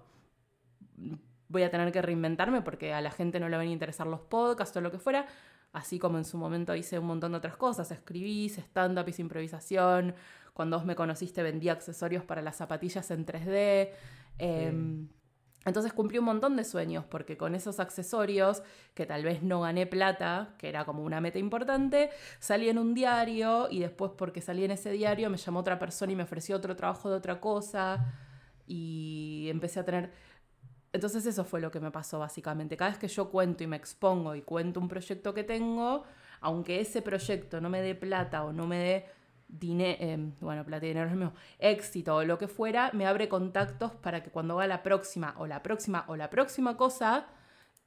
voy 1.48 1.64
a 1.64 1.70
tener 1.70 1.92
que 1.92 2.00
reinventarme 2.00 2.62
porque 2.62 2.94
a 2.94 3.02
la 3.02 3.10
gente 3.10 3.38
no 3.40 3.50
le 3.50 3.58
van 3.58 3.66
a 3.68 3.70
interesar 3.70 4.06
los 4.06 4.20
podcasts 4.20 4.74
o 4.78 4.80
lo 4.80 4.90
que 4.90 4.98
fuera. 4.98 5.26
Así 5.74 5.98
como 5.98 6.16
en 6.18 6.24
su 6.24 6.38
momento 6.38 6.74
hice 6.74 6.98
un 6.98 7.06
montón 7.06 7.32
de 7.32 7.38
otras 7.38 7.56
cosas, 7.56 7.90
escribí, 7.90 8.46
stand-up, 8.48 9.06
hice 9.08 9.20
improvisación, 9.22 10.14
cuando 10.54 10.78
vos 10.78 10.86
me 10.86 10.94
conociste 10.94 11.42
vendía 11.42 11.72
accesorios 11.72 12.24
para 12.24 12.40
las 12.40 12.56
zapatillas 12.56 13.10
en 13.10 13.26
3D. 13.26 13.90
Em, 14.38 15.08
Entonces 15.66 15.92
cumplí 15.94 16.18
un 16.18 16.26
montón 16.26 16.56
de 16.56 16.64
sueños 16.64 17.04
porque 17.06 17.36
con 17.36 17.54
esos 17.54 17.80
accesorios, 17.80 18.62
que 18.94 19.06
tal 19.06 19.24
vez 19.24 19.42
no 19.42 19.62
gané 19.62 19.86
plata, 19.86 20.54
que 20.58 20.68
era 20.68 20.84
como 20.84 21.02
una 21.02 21.20
meta 21.20 21.38
importante, 21.38 22.10
salí 22.38 22.68
en 22.68 22.78
un 22.78 22.94
diario 22.94 23.68
y 23.70 23.80
después 23.80 24.12
porque 24.16 24.40
salí 24.42 24.64
en 24.64 24.72
ese 24.72 24.90
diario 24.92 25.30
me 25.30 25.38
llamó 25.38 25.60
otra 25.60 25.78
persona 25.78 26.12
y 26.12 26.16
me 26.16 26.24
ofreció 26.24 26.56
otro 26.56 26.76
trabajo 26.76 27.08
de 27.10 27.16
otra 27.16 27.40
cosa 27.40 28.04
y 28.66 29.48
empecé 29.50 29.80
a 29.80 29.84
tener... 29.84 30.12
Entonces 30.94 31.26
eso 31.26 31.44
fue 31.44 31.60
lo 31.60 31.72
que 31.72 31.80
me 31.80 31.90
pasó 31.90 32.20
básicamente. 32.20 32.76
Cada 32.76 32.92
vez 32.92 33.00
que 33.00 33.08
yo 33.08 33.28
cuento 33.28 33.64
y 33.64 33.66
me 33.66 33.74
expongo 33.76 34.36
y 34.36 34.42
cuento 34.42 34.78
un 34.78 34.86
proyecto 34.86 35.34
que 35.34 35.42
tengo, 35.42 36.04
aunque 36.40 36.80
ese 36.80 37.02
proyecto 37.02 37.60
no 37.60 37.68
me 37.68 37.82
dé 37.82 37.96
plata 37.96 38.44
o 38.44 38.52
no 38.52 38.68
me 38.68 38.78
dé 38.78 39.06
dinero, 39.48 39.96
em, 40.00 40.32
bueno, 40.40 40.64
plata 40.64 40.86
y 40.86 40.90
dinero 40.90 41.10
es 41.10 41.16
mío, 41.16 41.32
éxito 41.58 42.14
o 42.14 42.22
lo 42.22 42.38
que 42.38 42.46
fuera, 42.46 42.92
me 42.92 43.08
abre 43.08 43.28
contactos 43.28 43.90
para 43.94 44.22
que 44.22 44.30
cuando 44.30 44.54
haga 44.54 44.68
la 44.68 44.84
próxima 44.84 45.34
o 45.38 45.48
la 45.48 45.64
próxima 45.64 46.04
o 46.06 46.14
la 46.14 46.30
próxima 46.30 46.76
cosa, 46.76 47.26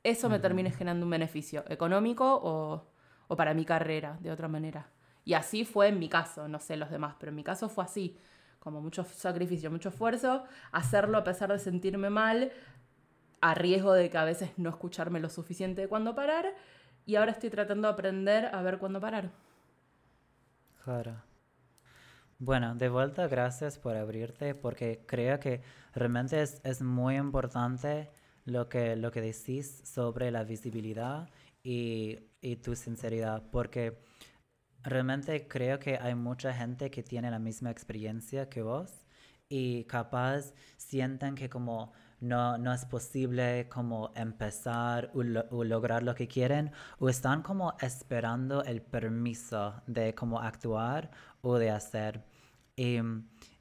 eso 0.04 0.30
me 0.30 0.40
termine 0.40 0.70
generando 0.72 1.06
un 1.06 1.10
beneficio 1.12 1.64
económico 1.70 2.26
o, 2.44 2.90
o 3.30 3.36
para 3.38 3.54
mi 3.54 3.64
carrera, 3.64 4.18
de 4.20 4.32
otra 4.32 4.50
manera. 4.50 4.92
Y 5.24 5.34
así 5.34 5.64
fue 5.64 5.88
en 5.88 6.00
mi 6.00 6.10
caso, 6.10 6.50
no 6.50 6.60
sé 6.60 6.76
los 6.76 6.90
demás, 6.90 7.16
pero 7.18 7.30
en 7.30 7.38
mi 7.38 7.44
caso 7.46 7.70
fue 7.70 7.86
así, 7.86 8.18
como 8.60 8.82
mucho 8.82 9.06
sacrificio, 9.06 9.72
mucho 9.72 9.90
esfuerzo, 9.90 10.44
hacerlo 10.74 11.18
a 11.18 11.24
pesar 11.24 11.52
de 11.54 11.60
sentirme 11.60 12.10
mal, 12.10 12.52
a 13.42 13.54
riesgo 13.54 13.94
de 13.94 14.10
que 14.10 14.18
a 14.18 14.26
veces 14.26 14.52
no 14.58 14.70
escucharme 14.70 15.20
lo 15.20 15.30
suficiente 15.30 15.82
de 15.82 15.88
cuándo 15.88 16.16
parar, 16.16 16.54
y 17.06 17.16
ahora 17.16 17.32
estoy 17.32 17.50
tratando 17.50 17.88
de 17.88 17.94
aprender 17.94 18.46
a 18.54 18.62
ver 18.62 18.78
cuándo 18.78 19.00
parar. 19.00 19.32
Claro. 20.84 21.22
Bueno, 22.40 22.76
de 22.76 22.90
vuelta, 22.90 23.28
gracias 23.28 23.80
por 23.80 23.96
abrirte, 23.96 24.54
porque 24.54 25.04
creo 25.08 25.40
que 25.40 25.62
realmente 25.94 26.42
es, 26.42 26.62
es 26.64 26.82
muy 26.82 27.16
importante 27.16 28.10
lo 28.46 28.70
que, 28.70 28.96
lo 28.96 29.12
que 29.12 29.22
decís 29.22 29.82
sobre 29.86 30.30
la 30.30 30.44
visibilidad 30.44 31.30
y, 31.64 32.20
y, 32.42 32.58
tu 32.58 32.76
sinceridad, 32.76 33.44
porque 33.52 33.98
realmente 34.84 35.48
creo 35.48 35.80
que 35.80 35.98
hay 35.98 36.14
mucha 36.14 36.54
gente 36.54 36.92
que 36.92 37.04
tiene 37.04 37.32
la 37.32 37.40
misma 37.40 37.72
experiencia 37.72 38.50
que 38.50 38.62
vos 38.62 39.08
y 39.50 39.86
capaz 39.86 40.54
sienten 40.78 41.36
que 41.36 41.50
como 41.50 41.92
no, 42.20 42.58
no 42.58 42.74
es 42.74 42.86
posible 42.86 43.68
como 43.70 44.12
empezar 44.16 45.12
o, 45.14 45.64
lograr 45.64 46.04
lo 46.04 46.16
que 46.16 46.28
quieren 46.28 46.72
o 47.00 47.10
están 47.10 47.42
como 47.44 47.76
esperando 47.80 48.64
el 48.64 48.82
permiso 48.82 49.82
de 49.88 50.16
como 50.16 50.40
actuar 50.40 51.12
o 51.42 51.58
de 51.58 51.70
hacer. 51.72 52.24
Y, 52.76 52.98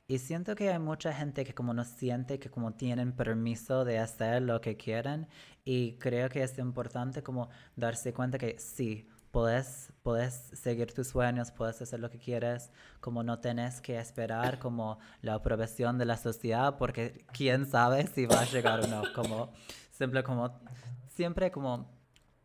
y, 0.09 0.19
siento 0.19 0.55
que 0.55 0.71
hay 0.71 0.79
mucha 0.79 1.13
gente 1.13 1.45
que 1.45 1.55
como 1.55 1.75
no 1.75 1.85
siente 1.85 2.39
que 2.39 2.51
como 2.51 2.75
tienen 2.75 3.13
permiso 3.13 3.85
de 3.85 3.99
hacer 3.99 4.43
lo 4.43 4.61
que 4.61 4.77
quieren 4.77 5.27
y 5.65 5.93
creo 5.99 6.29
que 6.29 6.43
es 6.43 6.59
importante 6.59 7.23
como 7.23 7.49
darse 7.77 8.13
cuenta 8.13 8.39
que 8.39 8.59
sí, 8.59 9.09
puedes, 9.37 9.93
puedes 10.03 10.33
seguir 10.55 10.95
tus 10.95 11.09
sueños, 11.09 11.51
puedes 11.51 11.83
hacer 11.83 12.01
lo 12.01 12.09
que 12.09 12.17
quieres, 12.17 12.73
como 13.01 13.23
no 13.23 13.39
tenés 13.39 13.83
que 13.83 13.99
esperar 13.99 14.59
como 14.59 14.99
la 15.21 15.35
aprobación 15.35 15.99
de 15.99 16.07
la 16.07 16.17
sociedad 16.17 16.79
porque 16.79 17.27
quién 17.35 17.67
sabe 17.67 18.07
si 18.07 18.25
va 18.25 18.41
a 18.41 18.45
llegar 18.47 18.81
o 18.81 18.87
no, 18.87 19.03
como 19.15 19.53
siempre 19.91 20.23
como 20.23 20.59
siempre 21.15 21.51
como 21.51 21.87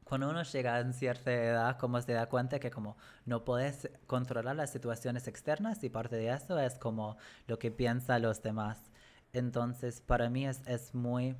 cuando 0.04 0.30
uno 0.30 0.44
llega 0.44 0.76
a 0.76 0.92
cierta 0.92 1.32
edad, 1.32 1.78
como 1.78 2.02
se 2.02 2.12
da 2.12 2.28
cuenta 2.28 2.60
que 2.60 2.72
como 2.72 2.98
no 3.24 3.46
puedes 3.46 3.90
controlar 4.06 4.58
las 4.58 4.72
situaciones 4.72 5.30
externas 5.30 5.82
y 5.86 5.90
parte 5.90 6.18
de 6.18 6.28
eso 6.28 6.60
es 6.60 6.78
como 6.78 7.16
lo 7.48 7.58
que 7.58 7.72
piensan 7.72 8.22
los 8.22 8.42
demás. 8.44 8.92
Entonces, 9.32 10.02
para 10.02 10.30
mí 10.30 10.46
es, 10.46 10.62
es 10.68 10.94
muy 10.94 11.38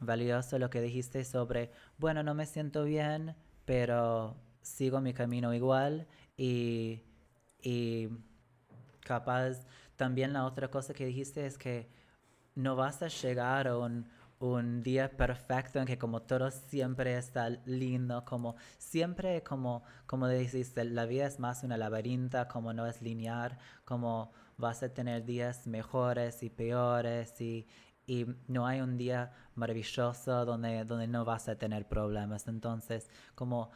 valioso 0.00 0.58
lo 0.58 0.68
que 0.68 0.82
dijiste 0.82 1.24
sobre, 1.24 1.72
bueno, 1.96 2.22
no 2.22 2.34
me 2.34 2.44
siento 2.44 2.84
bien, 2.84 3.34
pero 3.64 4.36
sigo 4.62 5.00
mi 5.00 5.12
camino 5.12 5.52
igual 5.54 6.06
y, 6.36 7.02
y 7.60 8.08
capaz 9.00 9.66
también 9.96 10.32
la 10.32 10.44
otra 10.44 10.68
cosa 10.68 10.94
que 10.94 11.06
dijiste 11.06 11.46
es 11.46 11.58
que 11.58 11.88
no 12.54 12.76
vas 12.76 13.02
a 13.02 13.08
llegar 13.08 13.68
a 13.68 13.78
un 13.78 14.06
un 14.42 14.82
día 14.82 15.08
perfecto 15.16 15.78
en 15.78 15.86
que 15.86 15.98
como 15.98 16.22
todo 16.22 16.50
siempre 16.50 17.16
está 17.16 17.48
lindo, 17.64 18.24
como 18.24 18.56
siempre, 18.78 19.42
como, 19.42 19.84
como 20.06 20.28
dijiste, 20.28 20.84
la 20.84 21.06
vida 21.06 21.26
es 21.26 21.38
más 21.38 21.62
una 21.62 21.76
laberinta, 21.76 22.48
como 22.48 22.72
no 22.72 22.86
es 22.86 23.02
lineal, 23.02 23.56
como 23.84 24.32
vas 24.56 24.82
a 24.82 24.92
tener 24.92 25.24
días 25.24 25.66
mejores 25.66 26.42
y 26.42 26.50
peores 26.50 27.40
y, 27.40 27.68
y 28.06 28.26
no 28.48 28.66
hay 28.66 28.80
un 28.80 28.98
día 28.98 29.32
maravilloso 29.54 30.44
donde, 30.44 30.84
donde 30.84 31.06
no 31.06 31.24
vas 31.24 31.48
a 31.48 31.56
tener 31.56 31.86
problemas. 31.86 32.48
Entonces, 32.48 33.08
como, 33.36 33.70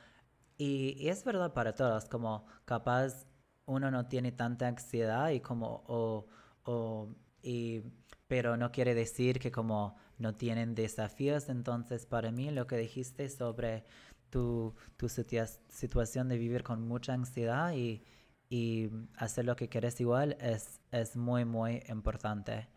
y, 0.59 1.09
es 1.09 1.25
verdad 1.25 1.53
para 1.53 1.75
todos, 1.75 2.07
como 2.09 2.47
capaz 2.65 3.27
uno 3.67 3.91
no 3.91 4.07
tiene 4.07 4.33
tanta 4.33 4.69
ansiedad 4.69 5.31
y 5.31 5.41
como, 5.41 5.85
o, 5.87 6.27
o 6.65 7.09
y, 7.43 7.83
pero 8.27 8.57
no 8.57 8.73
quiere 8.73 8.95
decir 8.95 9.39
que 9.39 9.51
como 9.53 9.97
no 10.19 10.35
tienen 10.35 10.75
desafíos. 10.75 11.49
Entonces, 11.49 12.07
para 12.07 12.31
mí 12.33 12.51
lo 12.51 12.67
que 12.67 12.77
dijiste 12.77 13.29
sobre 13.29 13.85
tu, 14.31 14.75
tu 14.97 15.09
situación 15.09 16.29
de 16.29 16.39
vivir 16.39 16.63
con 16.63 16.87
mucha 16.87 17.15
ansiedad 17.15 17.73
y, 17.73 18.03
y, 18.49 18.91
hacer 19.17 19.45
lo 19.45 19.57
que 19.57 19.69
quieres 19.69 20.01
igual 20.01 20.37
es, 20.41 20.81
es 20.91 21.17
muy, 21.17 21.45
muy 21.45 21.83
importante. 21.89 22.69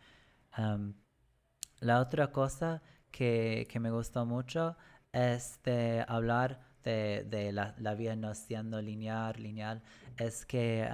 la 1.80 2.00
otra 2.02 2.32
cosa 2.32 2.82
que, 3.12 3.68
que, 3.70 3.80
me 3.80 3.92
gustó 3.92 4.26
mucho 4.26 4.76
es 5.12 5.60
de 5.64 6.06
hablar 6.08 6.69
de, 6.84 7.26
de 7.30 7.52
la, 7.52 7.96
vida 7.96 8.16
no 8.16 8.34
siendo 8.34 8.82
lineal, 8.82 9.36
lineal, 9.42 9.82
es 10.18 10.46
que 10.46 10.88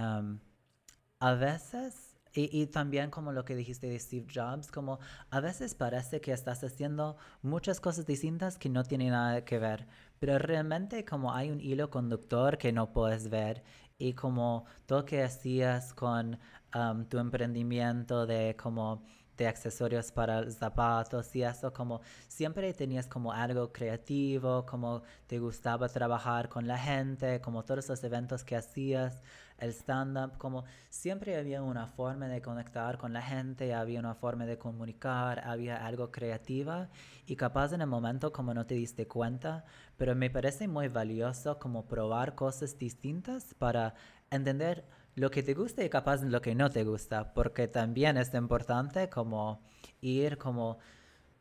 a 1.19 1.33
veces 1.33 2.15
y, 2.35 2.67
también 2.67 3.11
como 3.11 3.31
lo 3.31 3.45
que 3.45 3.55
dijiste 3.55 3.87
de 3.87 3.97
Steve 3.97 4.27
Jobs, 4.33 4.69
como 4.69 4.99
a 5.29 5.39
veces 5.39 5.73
parece 5.73 6.19
que 6.19 6.33
estás 6.33 6.63
haciendo 6.63 7.15
muchas 7.41 7.79
cosas 7.79 8.05
distintas 8.05 8.57
que 8.57 8.69
no 8.69 8.83
tienen 8.83 9.11
nada 9.11 9.45
que 9.45 9.57
ver, 9.57 9.87
pero 10.19 10.37
realmente 10.37 11.05
como 11.05 11.33
hay 11.33 11.49
un 11.49 11.61
hilo 11.61 11.89
conductor 11.89 12.57
que 12.57 12.73
no 12.73 12.91
puedes 12.91 13.29
ver 13.29 13.63
y 13.97 14.13
como 14.13 14.65
todo 14.85 15.05
que 15.05 15.23
hacías 15.23 15.93
con 15.93 16.37
um, 16.75 17.05
tu 17.05 17.19
emprendimiento 17.19 18.25
de 18.25 18.55
como 18.57 19.03
de 19.37 19.47
accesorios 19.47 20.11
para 20.11 20.49
zapatos 20.51 21.35
y 21.35 21.43
eso, 21.43 21.73
como 21.73 22.01
siempre 22.27 22.73
tenías 22.73 23.07
como 23.07 23.31
algo 23.33 23.71
creativo, 23.71 24.65
como 24.65 25.03
te 25.27 25.39
gustaba 25.39 25.89
trabajar 25.89 26.49
con 26.49 26.67
la 26.67 26.77
gente, 26.77 27.41
como 27.41 27.63
todos 27.63 27.89
los 27.89 28.03
eventos 28.03 28.43
que 28.43 28.55
hacías, 28.55 29.21
el 29.57 29.69
stand-up, 29.69 30.37
como 30.37 30.65
siempre 30.89 31.37
había 31.37 31.61
una 31.61 31.87
forma 31.87 32.27
de 32.27 32.41
conectar 32.41 32.97
con 32.97 33.13
la 33.13 33.21
gente, 33.21 33.73
había 33.73 33.99
una 33.99 34.15
forma 34.15 34.45
de 34.45 34.57
comunicar, 34.57 35.39
había 35.45 35.85
algo 35.85 36.11
creativa 36.11 36.89
y 37.25 37.35
capaz 37.35 37.73
en 37.73 37.81
el 37.81 37.87
momento 37.87 38.31
como 38.31 38.53
no 38.53 38.65
te 38.65 38.75
diste 38.75 39.07
cuenta, 39.07 39.65
pero 39.97 40.15
me 40.15 40.29
parece 40.29 40.67
muy 40.67 40.87
valioso 40.89 41.57
como 41.59 41.85
probar 41.85 42.35
cosas 42.35 42.77
distintas 42.77 43.53
para 43.53 43.93
entender 44.29 44.85
lo 45.15 45.31
que 45.31 45.43
te 45.43 45.53
gusta 45.53 45.83
y 45.83 45.89
capaz 45.89 46.23
lo 46.23 46.41
que 46.41 46.55
no 46.55 46.69
te 46.69 46.83
gusta, 46.83 47.33
porque 47.33 47.67
también 47.67 48.17
es 48.17 48.33
importante 48.33 49.09
como 49.09 49.61
ir 50.01 50.37
como, 50.37 50.77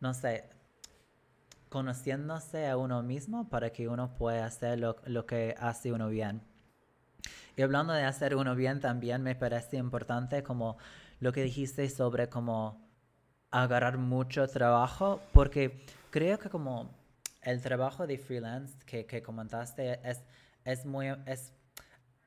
no 0.00 0.14
sé, 0.14 0.48
conociéndose 1.68 2.68
a 2.68 2.76
uno 2.76 3.02
mismo 3.02 3.48
para 3.48 3.70
que 3.70 3.88
uno 3.88 4.14
pueda 4.14 4.46
hacer 4.46 4.78
lo, 4.78 4.96
lo 5.06 5.26
que 5.26 5.56
hace 5.58 5.92
uno 5.92 6.08
bien. 6.08 6.42
Y 7.56 7.62
hablando 7.62 7.92
de 7.92 8.04
hacer 8.04 8.36
uno 8.36 8.54
bien 8.54 8.80
también 8.80 9.22
me 9.22 9.34
parece 9.34 9.76
importante 9.76 10.42
como 10.42 10.76
lo 11.20 11.32
que 11.32 11.42
dijiste 11.42 11.88
sobre 11.88 12.28
como 12.28 12.84
agarrar 13.50 13.98
mucho 13.98 14.46
trabajo, 14.48 15.20
porque 15.32 15.84
creo 16.10 16.38
que 16.38 16.48
como 16.48 16.90
el 17.42 17.60
trabajo 17.60 18.06
de 18.06 18.18
freelance 18.18 18.76
que, 18.86 19.22
comentaste 19.22 20.00
es, 20.08 20.22
es 20.64 20.86
muy, 20.86 21.08
es 21.26 21.52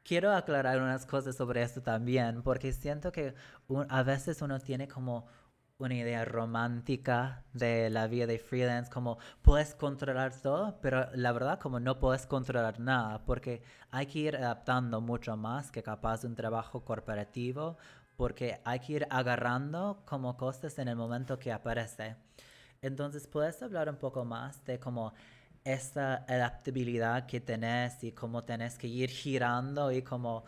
quiero 0.08 0.34
aclarar 0.34 0.82
unas 0.82 1.06
cosas 1.06 1.36
sobre 1.36 1.62
esto 1.62 1.82
también, 1.82 2.42
porque 2.42 2.72
siento 2.72 3.12
que 3.12 3.36
a 3.90 4.04
veces 4.04 4.42
uno 4.42 4.60
tiene 4.60 4.88
como 4.88 5.28
una 5.80 5.96
idea 5.96 6.24
romántica 6.26 7.44
de 7.54 7.90
la 7.90 8.08
vida 8.08 8.26
de 8.26 8.40
freelance, 8.40 8.90
como 8.90 9.20
puedes 9.42 9.76
controlar 9.76 10.34
todo, 10.42 10.80
pero 10.82 11.08
la 11.14 11.34
verdad 11.34 11.60
como 11.60 11.80
no 11.80 12.00
puedes 12.00 12.26
controlar 12.26 12.80
nada, 12.80 13.26
porque 13.26 13.62
hay 13.92 14.08
que 14.08 14.20
ir 14.20 14.38
adaptando 14.38 15.02
mucho 15.02 15.36
más 15.36 15.72
que 15.72 15.84
capaz 15.84 16.22
de 16.22 16.28
un 16.28 16.36
trabajo 16.36 16.84
corporativo, 16.86 17.78
porque 18.16 18.62
hay 18.64 18.80
que 18.80 18.94
ir 18.94 19.08
agarrando 19.10 20.04
como 20.06 20.38
cosas 20.38 20.80
en 20.80 20.88
el 20.88 20.96
momento 20.96 21.38
que 21.38 21.52
aparece. 21.52 22.16
Entonces, 22.82 23.28
¿puedes 23.28 23.62
hablar 23.62 23.90
un 23.90 23.98
poco 23.98 24.24
más 24.24 24.64
de 24.66 24.80
cómo 24.80 25.14
esa 25.74 26.26
adaptabilidad 26.28 27.26
que 27.26 27.40
tenés 27.42 28.04
y 28.04 28.12
cómo 28.12 28.44
tenés 28.44 28.78
que 28.78 28.88
ir 28.88 29.10
girando 29.10 29.92
y 29.92 30.02
cómo, 30.02 30.46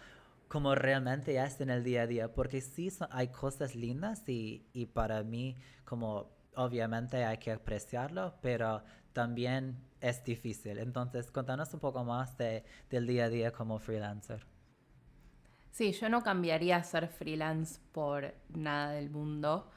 cómo 0.47 0.75
realmente 0.75 1.37
es 1.43 1.59
en 1.61 1.69
el 1.69 1.83
día 1.83 2.03
a 2.03 2.07
día. 2.07 2.33
Porque 2.33 2.61
sí 2.61 2.89
hay 3.11 3.27
cosas 3.29 3.75
lindas 3.75 4.27
y, 4.27 4.65
y 4.73 4.85
para 4.87 5.23
mí 5.23 5.57
como 5.85 6.29
obviamente 6.55 7.23
hay 7.23 7.37
que 7.37 7.51
apreciarlo, 7.51 8.35
pero 8.41 8.83
también 9.13 9.77
es 10.01 10.23
difícil. 10.23 10.77
Entonces, 10.77 11.31
contanos 11.31 11.73
un 11.73 11.79
poco 11.79 12.03
más 12.03 12.37
de, 12.37 12.63
del 12.89 13.07
día 13.07 13.25
a 13.25 13.29
día 13.29 13.51
como 13.51 13.79
freelancer. 13.79 14.45
Sí, 15.71 15.91
yo 15.93 16.09
no 16.09 16.23
cambiaría 16.23 16.77
a 16.77 16.83
ser 16.83 17.07
freelance 17.07 17.79
por 17.91 18.33
nada 18.49 18.91
del 18.91 19.09
mundo, 19.09 19.69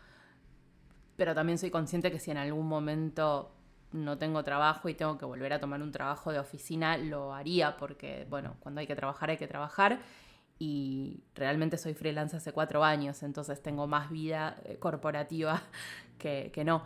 pero 1.16 1.34
también 1.34 1.58
soy 1.58 1.70
consciente 1.70 2.10
que 2.10 2.18
si 2.18 2.30
en 2.30 2.38
algún 2.38 2.66
momento 2.66 3.54
no 3.92 4.18
tengo 4.18 4.42
trabajo 4.44 4.88
y 4.88 4.94
tengo 4.94 5.18
que 5.18 5.24
volver 5.24 5.52
a 5.52 5.60
tomar 5.60 5.82
un 5.82 5.92
trabajo 5.92 6.32
de 6.32 6.38
oficina, 6.38 6.96
lo 6.96 7.34
haría 7.34 7.76
porque, 7.76 8.26
bueno, 8.28 8.56
cuando 8.60 8.80
hay 8.80 8.86
que 8.86 8.96
trabajar 8.96 9.30
hay 9.30 9.36
que 9.36 9.46
trabajar 9.46 10.00
y 10.58 11.24
realmente 11.34 11.76
soy 11.76 11.94
freelance 11.94 12.36
hace 12.36 12.52
cuatro 12.52 12.84
años, 12.84 13.22
entonces 13.22 13.62
tengo 13.62 13.86
más 13.86 14.10
vida 14.10 14.56
eh, 14.64 14.76
corporativa 14.78 15.62
que, 16.18 16.50
que 16.52 16.64
no. 16.64 16.82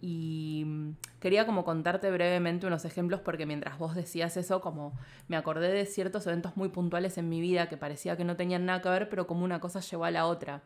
Y 0.00 0.64
mm, 0.66 0.96
quería 1.20 1.46
como 1.46 1.64
contarte 1.64 2.10
brevemente 2.10 2.66
unos 2.66 2.84
ejemplos 2.84 3.20
porque 3.20 3.46
mientras 3.46 3.78
vos 3.78 3.94
decías 3.94 4.36
eso, 4.36 4.60
como 4.60 4.92
me 5.28 5.36
acordé 5.36 5.72
de 5.72 5.86
ciertos 5.86 6.26
eventos 6.26 6.56
muy 6.56 6.68
puntuales 6.68 7.18
en 7.18 7.28
mi 7.28 7.40
vida 7.40 7.68
que 7.68 7.76
parecía 7.76 8.16
que 8.16 8.24
no 8.24 8.36
tenían 8.36 8.66
nada 8.66 8.82
que 8.82 8.88
ver, 8.88 9.08
pero 9.08 9.26
como 9.26 9.44
una 9.44 9.60
cosa 9.60 9.80
llevó 9.80 10.04
a 10.04 10.10
la 10.10 10.26
otra. 10.26 10.62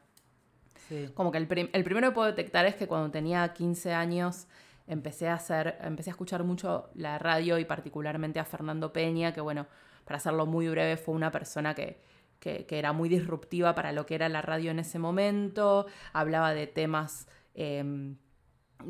Como 1.14 1.32
que 1.32 1.38
el, 1.38 1.70
el, 1.72 1.84
primero 1.84 2.08
que 2.08 2.14
puedo 2.14 2.28
detectar 2.28 2.64
es 2.64 2.76
que 2.76 2.86
cuando 2.86 3.10
tenía 3.10 3.52
15 3.52 3.92
años 3.92 4.46
empecé 4.86 5.28
a 5.28 5.34
hacer, 5.34 5.78
empecé 5.82 6.10
a 6.10 6.12
escuchar 6.12 6.44
mucho 6.44 6.90
la 6.94 7.18
radio 7.18 7.58
y 7.58 7.64
particularmente 7.64 8.38
a 8.38 8.44
Fernando 8.44 8.92
Peña, 8.92 9.32
que 9.32 9.40
bueno, 9.40 9.66
para 10.04 10.18
hacerlo 10.18 10.46
muy 10.46 10.68
breve, 10.68 10.96
fue 10.96 11.14
una 11.14 11.30
persona 11.30 11.74
que, 11.74 12.00
que, 12.40 12.66
era 12.70 12.92
muy 12.92 13.08
disruptiva 13.08 13.74
para 13.74 13.92
lo 13.92 14.06
que 14.06 14.14
era 14.14 14.28
la 14.28 14.42
radio 14.42 14.70
en 14.70 14.78
ese 14.78 14.98
momento, 14.98 15.86
hablaba 16.12 16.54
de 16.54 16.66
temas 16.66 17.26
em, 17.54 18.16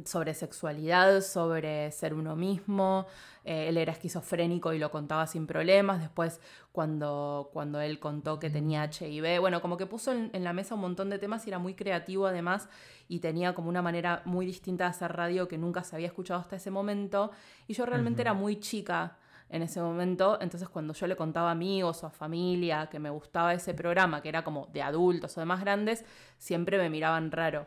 sobre 0.05 0.35
sexualidad, 0.35 1.21
sobre 1.21 1.91
ser 1.93 2.15
uno 2.15 2.37
mismo. 2.37 3.07
Eh, 3.45 3.69
él 3.69 3.77
era 3.77 3.93
esquizofrénico 3.93 4.73
y 4.73 4.79
lo 4.79 4.91
contaba 4.91 5.27
sin 5.27 5.47
problemas. 5.47 6.01
Después, 6.01 6.41
cuando, 6.73 7.51
cuando 7.53 7.81
él 7.81 7.99
contó 7.99 8.39
que 8.39 8.51
tenía 8.51 8.91
HIV, 8.91 9.41
bueno, 9.41 9.63
como 9.63 9.77
que 9.77 9.87
puso 9.87 10.13
en, 10.13 10.45
la 10.45 10.53
mesa 10.53 10.75
un 10.75 10.81
montón 10.81 11.11
de 11.11 11.19
temas 11.19 11.47
y 11.47 11.51
era 11.51 11.59
muy 11.59 11.75
creativo 11.75 12.27
además 12.27 12.69
y 13.09 13.21
tenía 13.21 13.55
como 13.55 13.69
una 13.69 13.83
manera 13.83 14.23
muy 14.25 14.47
distinta 14.47 14.85
de 14.85 14.91
hacer 14.91 15.13
radio 15.13 15.49
que 15.49 15.59
nunca 15.59 15.85
se 15.85 15.97
había 15.97 16.09
escuchado 16.09 16.41
hasta 16.41 16.57
ese 16.57 16.71
momento. 16.71 17.31
Y 17.69 17.75
yo 17.75 17.87
realmente 17.87 18.23
era 18.23 18.35
muy 18.35 18.59
chica 18.59 19.17
en 19.49 19.63
ese 19.63 19.81
momento, 19.81 20.39
entonces 20.41 20.69
cuando 20.69 20.93
yo 20.93 21.07
le 21.07 21.15
contaba 21.15 21.51
a 21.51 21.53
amigos 21.53 22.03
o 22.03 22.09
a 22.09 22.11
familia 22.11 22.89
que 22.91 22.99
me 22.99 23.11
gustaba 23.11 23.55
ese 23.55 23.75
programa, 23.75 24.21
que 24.21 24.29
era 24.29 24.43
como 24.43 24.67
de 24.73 24.83
adultos 24.83 25.37
o 25.37 25.41
de 25.41 25.47
más 25.47 25.61
grandes, 25.61 26.05
siempre 26.37 26.79
me 26.79 26.91
miraban 26.91 27.31
raro. 27.31 27.65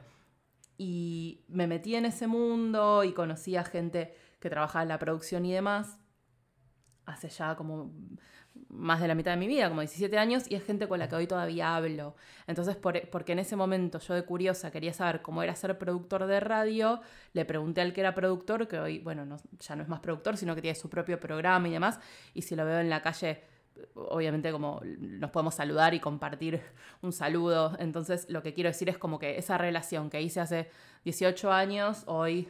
Y 0.82 1.44
me 1.50 1.68
metí 1.68 1.96
en 1.96 2.06
ese 2.06 2.26
mundo 2.26 3.04
y 3.04 3.12
conocí 3.12 3.58
a 3.58 3.66
gente 3.66 4.16
que 4.40 4.50
trabajaba 4.50 4.84
en 4.84 4.88
la 4.88 4.98
producción 4.98 5.46
y 5.46 5.52
demás, 5.52 6.00
hace 7.06 7.28
ya 7.28 7.58
como 7.58 7.92
más 8.70 9.02
de 9.02 9.10
la 9.10 9.14
mitad 9.14 9.32
de 9.32 9.38
mi 9.38 9.48
vida, 9.48 9.68
como 9.68 9.82
17 9.82 10.18
años, 10.18 10.46
y 10.50 10.56
es 10.56 10.64
gente 10.64 10.88
con 10.88 11.00
la 11.00 11.10
que 11.10 11.18
hoy 11.18 11.28
todavía 11.28 11.76
hablo. 11.76 12.16
Entonces, 12.48 12.78
porque 12.78 13.34
en 13.34 13.40
ese 13.40 13.58
momento 13.58 14.00
yo 14.00 14.14
de 14.14 14.24
curiosa 14.24 14.72
quería 14.72 14.94
saber 14.94 15.22
cómo 15.22 15.44
era 15.44 15.54
ser 15.54 15.78
productor 15.78 16.28
de 16.28 16.40
radio, 16.40 17.02
le 17.34 17.44
pregunté 17.44 17.82
al 17.82 17.92
que 17.92 18.00
era 18.00 18.16
productor, 18.16 18.70
que 18.70 18.80
hoy, 18.80 19.00
bueno, 19.00 19.38
ya 19.60 19.76
no 19.76 19.84
es 19.84 19.90
más 19.90 20.00
productor, 20.00 20.38
sino 20.38 20.56
que 20.56 20.62
tiene 20.62 20.76
su 20.76 20.90
propio 20.90 21.20
programa 21.20 21.68
y 21.68 21.72
demás, 21.72 22.00
y 22.34 22.44
si 22.44 22.56
lo 22.56 22.64
veo 22.64 22.80
en 22.80 22.90
la 22.90 23.02
calle 23.02 23.44
obviamente 23.94 24.52
como 24.52 24.82
nos 25.00 25.32
podemos 25.32 25.56
saludar 25.56 25.94
y 25.94 26.00
compartir 26.00 26.62
un 27.02 27.12
saludo. 27.12 27.76
Entonces 27.80 28.30
lo 28.30 28.44
que 28.44 28.54
quiero 28.54 28.70
decir 28.70 28.90
es 28.90 28.98
como 28.98 29.20
que 29.20 29.38
esa 29.38 29.58
relación 29.58 30.10
que 30.10 30.22
hice 30.22 30.40
hace 30.40 30.70
18 31.04 31.52
años, 31.52 32.04
hoy 32.08 32.50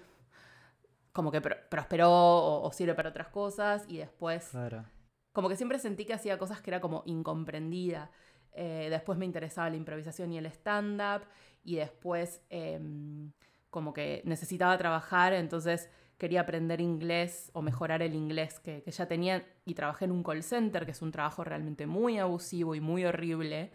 como 1.11 1.31
que 1.31 1.41
prosperó 1.41 2.61
o, 2.61 2.71
sirve 2.71 2.93
para 2.93 3.09
otras 3.09 3.27
cosas 3.27 3.83
y 3.87 3.97
después 3.97 4.51
como 5.33 5.49
que 5.49 5.55
siempre 5.55 5.79
sentí 5.79 6.05
que 6.05 6.13
hacía 6.13 6.37
cosas 6.37 6.61
que 6.61 6.69
era 6.69 6.81
como 6.81 7.03
incomprendida. 7.05 8.11
Eh, 8.53 8.87
después 8.89 9.17
me 9.17 9.25
interesaba 9.25 9.69
la 9.69 9.75
improvisación 9.75 10.31
y 10.33 10.37
el 10.37 10.45
stand-up 10.47 11.23
y 11.63 11.75
después 11.75 12.41
em, 12.49 13.31
como 13.69 13.93
que 13.93 14.21
necesitaba 14.25 14.77
trabajar, 14.77 15.33
entonces 15.33 15.89
quería 16.19 16.41
aprender 16.41 16.81
inglés 16.81 17.49
o 17.53 17.61
mejorar 17.63 18.03
el 18.03 18.13
inglés 18.13 18.59
que, 18.59 18.83
ya 18.85 19.07
tenía 19.07 19.47
y 19.65 19.73
trabajé 19.73 20.05
en 20.05 20.11
un 20.11 20.21
call 20.21 20.43
center, 20.43 20.85
que 20.85 20.91
es 20.91 21.01
un 21.01 21.11
trabajo 21.11 21.43
realmente 21.43 21.87
muy 21.87 22.19
abusivo 22.19 22.75
y 22.75 22.81
muy 22.81 23.05
horrible, 23.05 23.71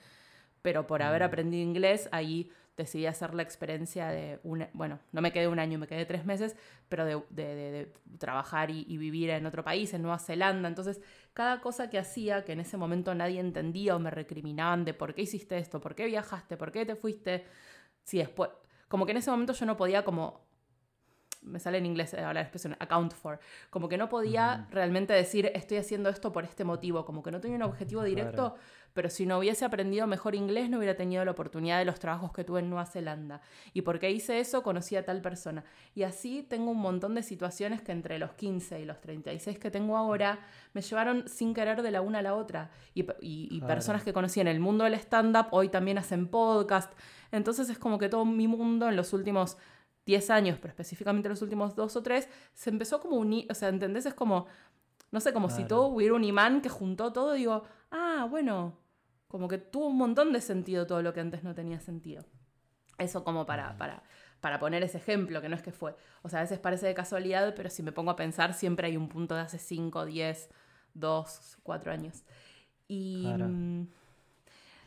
pero 0.63 0.87
por 0.87 1.03
haber 1.03 1.23
mm. 1.23 1.25
aprendido 1.25 1.63
inglés 1.63 2.09
ahí 2.13 2.51
decidí 2.77 3.07
hacer 3.07 3.35
la 3.35 3.43
experiencia 3.43 4.09
de, 4.09 4.41
un, 4.43 4.67
bueno, 4.75 4.99
no 5.13 5.23
me 5.23 5.33
quedé 5.33 5.49
un 5.49 5.59
año, 5.59 5.79
me 5.79 5.87
quedé 5.87 6.05
tres 6.05 6.27
meses, 6.27 6.55
pero 6.89 7.07
de, 7.07 7.93
trabajar 8.19 8.71
y, 8.71 8.85
y, 8.89 8.99
vivir 8.99 9.31
en 9.31 9.47
otro 9.47 9.65
país, 9.65 9.95
en 9.95 10.03
Nueva 10.03 10.19
Zelanda. 10.19 10.69
Entonces, 10.69 11.01
cada 11.33 11.61
cosa 11.61 11.89
que 11.89 11.99
hacía, 11.99 12.45
que 12.45 12.53
en 12.53 12.61
ese 12.61 12.77
momento 12.77 13.15
nadie 13.15 13.41
entendía 13.41 13.95
o 13.97 14.01
me 14.01 14.11
recriminaban 14.11 14.85
de 14.85 14.93
por 14.93 15.15
qué 15.15 15.23
hiciste 15.23 15.57
esto, 15.57 15.81
por 15.81 15.95
qué 15.95 16.07
viajaste, 16.07 16.57
por 16.57 16.73
qué 16.73 16.85
te 16.85 16.97
fuiste, 16.97 17.45
si 18.03 18.19
después, 18.19 18.51
como 18.89 19.07
que 19.07 19.13
en 19.13 19.19
ese 19.19 19.31
momento 19.31 19.53
yo 19.53 19.67
no 19.67 19.77
podía 19.77 20.05
como 20.05 20.45
me 21.45 21.61
sale 21.61 21.79
en 21.79 21.87
inglés 21.87 22.15
hablar 22.15 22.35
la 22.35 22.41
expresión 22.41 22.77
account 22.81 23.13
for, 23.13 23.39
como 23.71 23.89
que 23.89 23.99
no 23.99 24.09
podía 24.09 24.67
realmente 24.71 25.13
decir 25.13 25.51
estoy 25.55 25.79
haciendo 25.79 26.09
esto 26.09 26.33
por 26.33 26.45
este 26.45 26.65
motivo, 26.65 27.05
como 27.05 27.23
que 27.23 27.31
no 27.31 27.41
tenía 27.41 27.57
un 27.57 27.63
objetivo 27.63 28.03
directo, 28.03 28.57
pero 28.95 29.11
si 29.11 29.27
no 29.27 29.39
hubiese 29.39 29.65
aprendido 29.65 30.07
mejor 30.07 30.35
inglés 30.35 30.71
no 30.71 30.79
hubiera 30.79 30.97
tenido 30.97 31.25
la 31.25 31.33
oportunidad 31.33 31.79
de 31.79 31.85
los 31.85 31.99
trabajos 31.99 32.33
que 32.33 32.45
tuve 32.45 32.61
en 32.61 32.71
Nueva 32.71 32.87
Zelanda. 32.87 33.41
Y 33.73 33.83
porque 33.83 34.11
hice 34.11 34.39
eso 34.39 34.63
conocí 34.63 34.95
a 34.95 35.05
tal 35.05 35.21
persona. 35.21 35.65
Y 35.95 36.05
así 36.05 36.43
tengo 36.49 36.71
un 36.71 36.79
montón 36.79 37.15
de 37.17 37.23
situaciones 37.25 37.83
que 37.83 37.91
entre 37.91 38.19
los 38.21 38.33
15 38.35 38.81
y 38.81 38.85
los 38.85 39.01
36 39.01 39.59
que 39.59 39.71
tengo 39.71 39.97
ahora 39.97 40.39
me 40.73 40.81
llevaron 40.81 41.29
sin 41.29 41.55
querer 41.55 41.83
de 41.83 41.91
la 41.91 42.01
una 42.03 42.21
a 42.21 42.23
la 42.23 42.35
otra. 42.37 42.71
Y, 42.95 43.05
y 43.21 43.61
personas 43.63 44.05
que 44.05 44.13
conocí 44.13 44.41
en 44.41 44.49
el 44.49 44.61
mundo 44.61 44.85
del 44.85 44.95
stand-up 44.95 45.49
hoy 45.51 45.69
también 45.69 45.99
hacen 45.99 46.29
podcast. 46.29 46.93
Entonces 47.33 47.69
es 47.69 47.79
como 47.79 47.99
que 47.99 48.09
todo 48.09 48.25
mi 48.25 48.47
mundo 48.47 48.89
en 48.89 48.95
los 48.95 49.13
últimos 49.13 49.57
10 50.07 50.31
años, 50.31 50.59
pero 50.61 50.71
específicamente 50.71 51.29
los 51.29 51.43
últimos 51.43 51.75
dos 51.75 51.97
o 51.97 52.03
tres, 52.03 52.29
se 52.53 52.71
empezó 52.71 53.01
como 53.01 53.17
unir, 53.17 53.47
o 53.51 53.55
sea, 53.55 53.69
¿entendés? 53.69 54.07
Es 54.07 54.15
como, 54.15 54.47
no 55.11 55.21
sé, 55.21 55.33
como 55.33 55.49
si 55.51 55.65
todo 55.65 55.87
hubiera 55.87 56.15
un 56.15 56.25
imán 56.25 56.61
que 56.61 56.69
juntó 56.69 57.13
todo, 57.13 57.33
digo, 57.33 57.65
ah, 57.91 58.27
bueno, 58.29 58.79
como 59.29 59.49
que 59.49 59.59
tuvo 59.59 59.89
un 59.89 59.97
montón 59.97 60.33
de 60.33 60.41
sentido 60.41 60.87
todo 60.87 61.03
lo 61.03 61.13
que 61.13 61.21
antes 61.21 61.43
no 61.43 61.55
tenía 61.55 61.81
sentido. 61.81 62.25
Eso 62.99 63.25
como 63.25 63.47
para, 63.47 63.77
para, 63.79 64.03
para 64.41 64.59
poner 64.59 64.83
ese 64.83 64.99
ejemplo, 64.99 65.41
que 65.41 65.49
no 65.49 65.57
es 65.57 65.63
que 65.63 65.73
fue, 65.73 65.97
o 66.23 66.29
sea, 66.29 66.41
a 66.41 66.43
veces 66.43 66.59
parece 66.59 66.87
de 66.87 66.95
casualidad, 66.95 67.55
pero 67.57 67.71
si 67.71 67.83
me 67.83 67.93
pongo 67.93 68.11
a 68.11 68.17
pensar, 68.17 68.55
siempre 68.55 68.89
hay 68.89 68.97
un 68.97 69.09
punto 69.09 69.35
de 69.35 69.41
hace 69.41 69.59
5, 69.59 70.05
10, 70.05 70.51
2, 70.95 71.59
4 71.63 71.93
años. 71.93 72.23
Y... 72.89 73.27
Mm, 73.27 73.89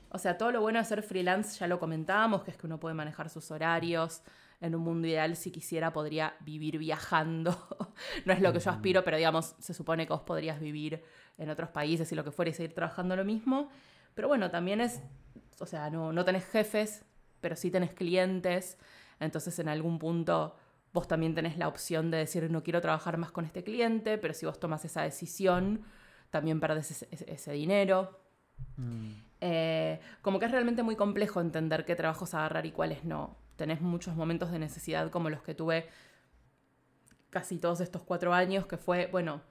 o 0.09 0.18
sea, 0.20 0.38
todo 0.38 0.51
lo 0.51 0.61
bueno 0.61 0.80
de 0.80 0.86
ser 0.86 1.03
freelance 1.03 1.59
ya 1.59 1.68
lo 1.68 1.80
comentábamos, 1.80 2.43
que 2.43 2.51
es 2.51 2.57
que 2.57 2.65
uno 2.65 2.80
puede 2.80 2.95
manejar 2.95 3.30
sus 3.30 3.51
horarios, 3.51 4.22
en 4.60 4.76
un 4.76 4.82
mundo 4.82 5.08
ideal, 5.08 5.36
si 5.36 5.51
quisiera, 5.51 5.93
podría 5.93 6.36
vivir 6.39 6.78
viajando. 6.78 7.55
no 8.26 8.34
es 8.34 8.41
lo 8.41 8.51
que 8.53 8.60
yo 8.60 8.72
aspiro, 8.72 9.03
pero 9.03 9.18
digamos, 9.18 9.55
se 9.60 9.74
supone 9.74 10.08
que 10.08 10.14
vos 10.14 10.24
podrías 10.24 10.60
vivir 10.60 11.03
en 11.38 11.49
otros 11.49 11.70
países 11.70 12.12
y 12.12 12.16
lo 12.16 12.24
que 12.24 12.32
fuera 12.32 12.49
y 12.49 12.53
seguir 12.53 12.74
trabajando 12.74 13.16
lo 13.16 13.24
mismo. 13.24 13.70
Pero 14.16 14.28
bueno, 14.28 14.49
también 14.49 14.82
es, 14.82 15.01
o 15.60 15.66
sea, 15.66 15.89
no, 15.89 16.12
no 16.12 16.26
tenés 16.26 16.45
jefes, 16.45 17.05
pero 17.39 17.55
sí 17.55 17.70
tenés 17.70 17.93
clientes. 17.93 18.78
Entonces 19.20 19.58
en 19.60 19.70
algún 19.70 19.99
punto 19.99 20.55
vos 20.91 21.08
también 21.08 21.36
tenés 21.36 21.58
la 21.58 21.68
opción 21.68 22.10
de 22.10 22.18
decir, 22.18 22.49
no 22.49 22.64
quiero 22.64 22.82
trabajar 22.82 23.18
más 23.18 23.32
con 23.32 23.45
este 23.45 23.64
cliente, 23.64 24.18
pero 24.18 24.34
si 24.34 24.47
vos 24.47 24.60
tomas 24.60 24.84
esa 24.86 25.03
decisión, 25.03 25.84
también 26.32 26.60
perdés 26.60 27.05
ese, 27.12 27.51
dinero. 27.51 28.20
Mm. 28.78 29.12
Eh, 29.41 29.99
como 30.24 30.39
que 30.39 30.45
es 30.45 30.51
realmente 30.51 30.82
muy 30.82 30.95
complejo 30.95 31.41
entender 31.41 31.86
qué 31.86 31.95
trabajos 31.95 32.34
agarrar 32.34 32.66
y 32.66 32.72
cuáles 32.72 33.03
no 33.03 33.36
tenés 33.58 33.82
muchos 33.82 34.16
momentos 34.16 34.51
de 34.51 34.60
necesidad 34.60 35.12
como 35.12 35.30
los 35.30 35.41
que 35.41 35.53
tuve 35.53 35.89
casi 37.30 37.58
todos 37.60 37.82
estos 37.82 38.03
cuatro 38.03 38.34
años, 38.34 38.66
que 38.68 38.78
fue, 38.78 39.08
bueno, 39.08 39.41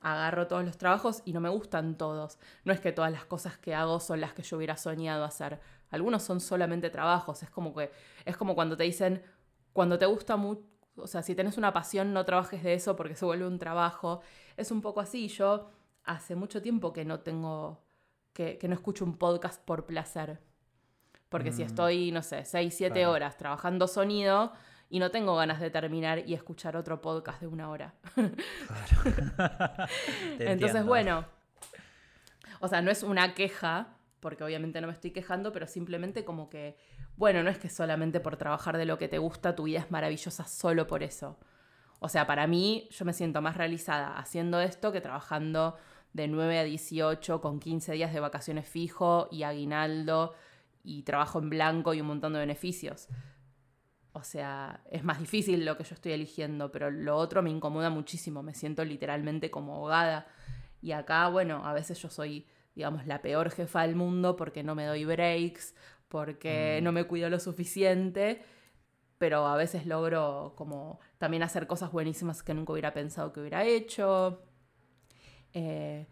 agarro 0.00 0.46
todos 0.46 0.64
los 0.64 0.78
trabajos 0.78 1.22
y 1.24 1.32
no 1.32 1.40
me 1.40 1.48
gustan 1.48 1.96
todos. 1.98 2.38
No 2.64 2.72
es 2.72 2.80
que 2.80 2.92
todas 2.92 3.12
las 3.12 3.24
cosas 3.24 3.58
que 3.58 3.74
hago 3.74 4.00
son 4.00 4.20
las 4.20 4.32
que 4.32 4.42
yo 4.42 4.56
hubiera 4.56 4.76
soñado 4.76 5.24
hacer. 5.24 5.60
Algunos 5.90 6.22
son 6.22 6.40
solamente 6.40 6.90
trabajos. 6.90 7.42
Es 7.42 7.50
como 7.50 7.74
que 7.74 7.90
es 8.24 8.36
como 8.36 8.54
cuando 8.54 8.76
te 8.76 8.84
dicen, 8.84 9.22
cuando 9.72 9.98
te 9.98 10.06
gusta 10.06 10.36
mucho, 10.36 10.62
o 10.96 11.06
sea, 11.06 11.22
si 11.22 11.34
tenés 11.34 11.58
una 11.58 11.72
pasión, 11.72 12.12
no 12.12 12.24
trabajes 12.24 12.62
de 12.62 12.74
eso 12.74 12.96
porque 12.96 13.16
se 13.16 13.24
vuelve 13.24 13.46
un 13.46 13.58
trabajo. 13.58 14.22
Es 14.56 14.70
un 14.70 14.80
poco 14.80 15.00
así. 15.00 15.28
Yo 15.28 15.70
hace 16.04 16.36
mucho 16.36 16.62
tiempo 16.62 16.92
que 16.92 17.04
no 17.04 17.20
tengo, 17.20 17.84
que, 18.32 18.58
que 18.58 18.68
no 18.68 18.74
escucho 18.74 19.04
un 19.04 19.18
podcast 19.18 19.62
por 19.62 19.86
placer. 19.86 20.40
Porque 21.28 21.52
si 21.52 21.62
mm. 21.62 21.66
estoy, 21.66 22.12
no 22.12 22.22
sé, 22.22 22.44
6, 22.44 22.74
7 22.76 23.06
horas 23.06 23.36
trabajando 23.36 23.88
sonido 23.88 24.52
y 24.88 24.98
no 25.00 25.10
tengo 25.10 25.34
ganas 25.36 25.60
de 25.60 25.70
terminar 25.70 26.22
y 26.26 26.34
escuchar 26.34 26.76
otro 26.76 27.00
podcast 27.00 27.40
de 27.40 27.46
una 27.46 27.68
hora. 27.70 27.94
Claro. 28.66 29.86
Entonces, 30.38 30.84
bueno, 30.84 31.24
o 32.60 32.68
sea, 32.68 32.82
no 32.82 32.90
es 32.90 33.02
una 33.02 33.34
queja, 33.34 33.96
porque 34.20 34.44
obviamente 34.44 34.80
no 34.80 34.86
me 34.86 34.92
estoy 34.92 35.10
quejando, 35.10 35.52
pero 35.52 35.66
simplemente 35.66 36.24
como 36.24 36.48
que 36.48 36.76
bueno, 37.16 37.42
no 37.42 37.50
es 37.50 37.58
que 37.58 37.70
solamente 37.70 38.20
por 38.20 38.36
trabajar 38.36 38.76
de 38.76 38.84
lo 38.84 38.98
que 38.98 39.08
te 39.08 39.18
gusta 39.18 39.56
tu 39.56 39.64
vida 39.64 39.80
es 39.80 39.90
maravillosa 39.90 40.44
solo 40.44 40.86
por 40.86 41.02
eso. 41.02 41.38
O 41.98 42.10
sea, 42.10 42.26
para 42.26 42.46
mí 42.46 42.88
yo 42.90 43.06
me 43.06 43.14
siento 43.14 43.40
más 43.40 43.56
realizada 43.56 44.18
haciendo 44.18 44.60
esto 44.60 44.92
que 44.92 45.00
trabajando 45.00 45.76
de 46.12 46.28
9 46.28 46.58
a 46.58 46.64
18 46.64 47.40
con 47.40 47.58
15 47.58 47.92
días 47.92 48.12
de 48.12 48.20
vacaciones 48.20 48.68
fijo 48.68 49.28
y 49.30 49.44
aguinaldo 49.44 50.34
y 50.86 51.02
trabajo 51.02 51.40
en 51.40 51.50
blanco 51.50 51.92
y 51.92 52.00
un 52.00 52.06
montón 52.06 52.32
de 52.32 52.38
beneficios. 52.38 53.08
O 54.12 54.22
sea, 54.22 54.80
es 54.90 55.02
más 55.02 55.18
difícil 55.18 55.64
lo 55.64 55.76
que 55.76 55.82
yo 55.84 55.94
estoy 55.94 56.12
eligiendo, 56.12 56.70
pero 56.70 56.90
lo 56.90 57.16
otro 57.16 57.42
me 57.42 57.50
incomoda 57.50 57.90
muchísimo, 57.90 58.42
me 58.42 58.54
siento 58.54 58.84
literalmente 58.84 59.50
como 59.50 59.74
ahogada. 59.74 60.28
Y 60.80 60.92
acá, 60.92 61.28
bueno, 61.28 61.66
a 61.66 61.74
veces 61.74 62.00
yo 62.00 62.08
soy, 62.08 62.46
digamos, 62.76 63.04
la 63.06 63.20
peor 63.20 63.50
jefa 63.50 63.82
del 63.82 63.96
mundo 63.96 64.36
porque 64.36 64.62
no 64.62 64.76
me 64.76 64.86
doy 64.86 65.04
breaks, 65.04 65.74
porque 66.08 66.78
mm. 66.80 66.84
no 66.84 66.92
me 66.92 67.04
cuido 67.04 67.28
lo 67.28 67.40
suficiente, 67.40 68.42
pero 69.18 69.46
a 69.48 69.56
veces 69.56 69.86
logro 69.86 70.54
como 70.56 71.00
también 71.18 71.42
hacer 71.42 71.66
cosas 71.66 71.90
buenísimas 71.90 72.44
que 72.44 72.54
nunca 72.54 72.72
hubiera 72.72 72.94
pensado 72.94 73.32
que 73.32 73.40
hubiera 73.40 73.64
hecho. 73.64 74.40
Eh, 75.52 76.06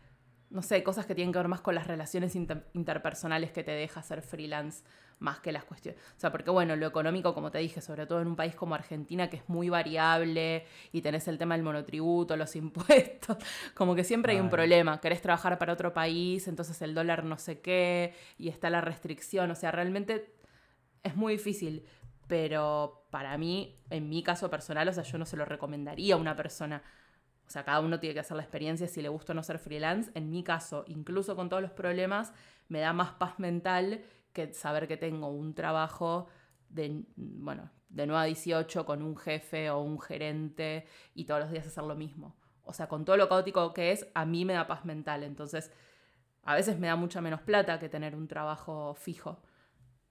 no 0.55 0.63
sé, 0.63 0.85
cosas 0.85 1.05
que 1.05 1.17
tienen 1.17 1.33
que 1.33 1.39
ver 1.41 1.49
más 1.49 1.61
con 1.61 1.75
las 1.75 1.89
relaciones 1.89 2.37
interpersonales 2.37 3.51
que 3.51 3.65
te 3.65 3.73
deja 3.73 4.01
ser 4.05 4.23
freelance, 4.23 4.85
más 5.19 5.41
que 5.41 5.51
las 5.51 5.65
cuestiones. 5.65 6.01
O 6.17 6.21
sea, 6.21 6.31
porque 6.31 6.49
bueno, 6.49 6.77
lo 6.77 6.87
económico, 6.87 7.35
como 7.35 7.51
te 7.51 7.59
dije, 7.59 7.81
sobre 7.81 8.07
todo 8.07 8.21
en 8.21 8.29
un 8.29 8.37
país 8.37 8.55
como 8.55 8.77
Argentina, 8.77 9.29
que 9.29 9.39
es 9.39 9.49
muy 9.49 9.69
variable 9.69 10.65
y 10.93 11.03
tenés 11.03 11.27
el 11.27 11.39
tema 11.39 11.57
del 11.57 11.65
monotributo, 11.65 12.37
los 12.37 12.55
impuestos, 12.65 13.37
como 13.75 13.97
que 13.97 14.05
siempre 14.05 14.35
hay 14.35 14.41
un 14.41 14.49
problema. 14.49 15.01
Querés 15.01 15.21
trabajar 15.21 15.59
para 15.59 15.73
otro 15.73 15.93
país, 15.93 16.47
entonces 16.47 16.81
el 16.83 16.95
dólar 16.95 17.25
no 17.25 17.37
sé 17.37 17.59
qué, 17.59 18.15
y 18.39 18.49
está 18.49 18.71
la 18.71 18.81
restricción. 18.81 19.51
O 19.51 19.57
sea, 19.57 19.73
realmente 19.73 20.37
es 21.03 21.17
muy 21.17 21.33
difícil. 21.33 21.85
Pero 22.29 23.07
para 23.11 23.37
mí, 23.37 23.77
en 23.91 24.09
mi 24.09 24.23
caso 24.23 24.49
personal, 24.49 24.89
o 24.89 24.93
sea, 24.93 25.03
yo 25.03 25.19
no 25.19 25.27
se 25.27 25.37
lo 25.37 25.45
recomendaría 25.45 26.15
a 26.15 26.17
una 26.17 26.37
persona 26.37 26.83
o 27.47 27.51
sea, 27.51 27.65
cada 27.65 27.81
uno 27.81 28.01
tiene 28.01 28.15
que 28.15 28.21
hacer 28.21 28.37
la 28.37 28.43
experiencia 28.43 28.89
si 28.89 29.03
le 29.03 29.09
gusta 29.09 29.33
o 29.33 29.35
no 29.35 29.43
ser 29.43 29.59
freelance. 29.59 30.11
En 30.15 30.31
mi 30.31 30.43
caso, 30.43 30.85
incluso 30.89 31.37
con 31.37 31.49
todos 31.49 31.63
los 31.63 31.73
problemas, 31.73 32.33
me 32.69 32.81
da 32.81 32.93
más 32.93 33.13
paz 33.13 33.39
mental 33.39 34.03
que 34.33 34.53
saber 34.53 34.89
que 34.89 34.97
tengo 34.97 35.29
un 35.29 35.55
trabajo 35.55 36.27
de, 36.71 37.05
bueno, 37.17 37.71
de 37.89 38.07
9 38.07 38.23
a 38.23 38.25
18 38.25 38.87
con 38.87 39.03
un 39.03 39.17
jefe 39.17 39.71
o 39.71 39.81
un 39.81 40.01
gerente 40.01 40.87
y 41.15 41.27
todos 41.27 41.41
los 41.41 41.51
días 41.51 41.67
hacer 41.67 41.85
lo 41.85 41.95
mismo. 41.95 42.35
O 42.63 42.73
sea, 42.73 42.89
con 42.89 43.05
todo 43.05 43.17
lo 43.17 43.29
caótico 43.29 43.75
que 43.75 43.93
es, 43.93 44.09
a 44.15 44.25
mí 44.25 44.45
me 44.45 44.55
da 44.55 44.67
paz 44.67 44.85
mental. 44.85 45.23
Entonces, 45.23 45.71
a 46.45 46.55
veces 46.55 46.79
me 46.79 46.87
da 46.87 46.97
mucha 46.97 47.21
menos 47.21 47.43
plata 47.43 47.79
que 47.79 47.89
tener 47.89 48.17
un 48.17 48.27
trabajo 48.27 48.95
fijo 48.95 49.43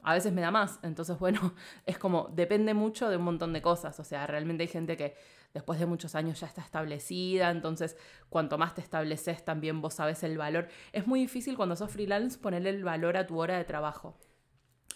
a 0.04 0.14
veces 0.14 0.34
me 0.34 0.42
da 0.42 0.52
más. 0.52 0.80
Entonces, 0.84 1.18
bueno, 1.20 1.54
es 1.86 1.98
como, 1.98 2.30
depende 2.34 2.74
mucho 2.74 3.10
de 3.10 3.18
un 3.18 3.24
montón 3.24 3.54
de 3.54 3.62
cosas. 3.62 4.00
O 4.00 4.04
sea, 4.04 4.28
realmente 4.28 4.64
hay 4.64 4.68
gente 4.68 4.98
que 4.98 5.16
después 5.54 5.80
de 5.80 5.86
muchos 5.86 6.16
años 6.16 6.40
ya 6.40 6.48
está 6.48 6.62
establecida, 6.62 7.52
entonces 7.52 7.98
cuanto 8.30 8.58
más 8.58 8.74
te 8.74 8.82
estableces 8.82 9.46
también 9.46 9.82
vos 9.82 9.96
sabes 9.96 10.24
el 10.24 10.38
valor. 10.38 10.68
Es 10.92 11.08
muy 11.08 11.20
difícil 11.20 11.56
cuando 11.56 11.76
sos 11.76 11.92
freelance 11.92 12.38
ponerle 12.40 12.70
el 12.70 12.84
valor 12.84 13.18
a 13.18 13.28
tu 13.28 13.40
hora 13.40 13.58
de 13.58 13.64
trabajo. 13.64 14.18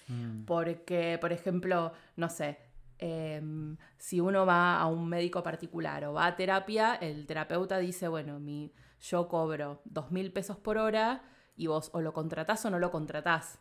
Mm. 0.07 0.45
Porque, 0.45 1.17
por 1.19 1.31
ejemplo, 1.33 1.93
no 2.15 2.29
sé, 2.29 2.57
em, 2.97 3.77
si 3.97 4.19
uno 4.19 4.45
va 4.45 4.79
a 4.79 4.87
un 4.87 5.07
médico 5.07 5.43
particular 5.43 6.05
o 6.05 6.13
va 6.13 6.25
a 6.25 6.35
terapia, 6.35 6.95
el 6.95 7.25
terapeuta 7.27 7.77
dice, 7.77 8.07
bueno, 8.07 8.39
mi, 8.39 8.73
yo 8.99 9.27
cobro 9.27 9.81
dos 9.85 10.11
mil 10.11 10.31
pesos 10.31 10.57
por 10.57 10.77
hora 10.77 11.23
y 11.55 11.67
vos 11.67 11.89
o 11.93 12.01
lo 12.01 12.13
contratás 12.13 12.65
o 12.65 12.69
no 12.69 12.79
lo 12.79 12.91
contratás 12.91 13.59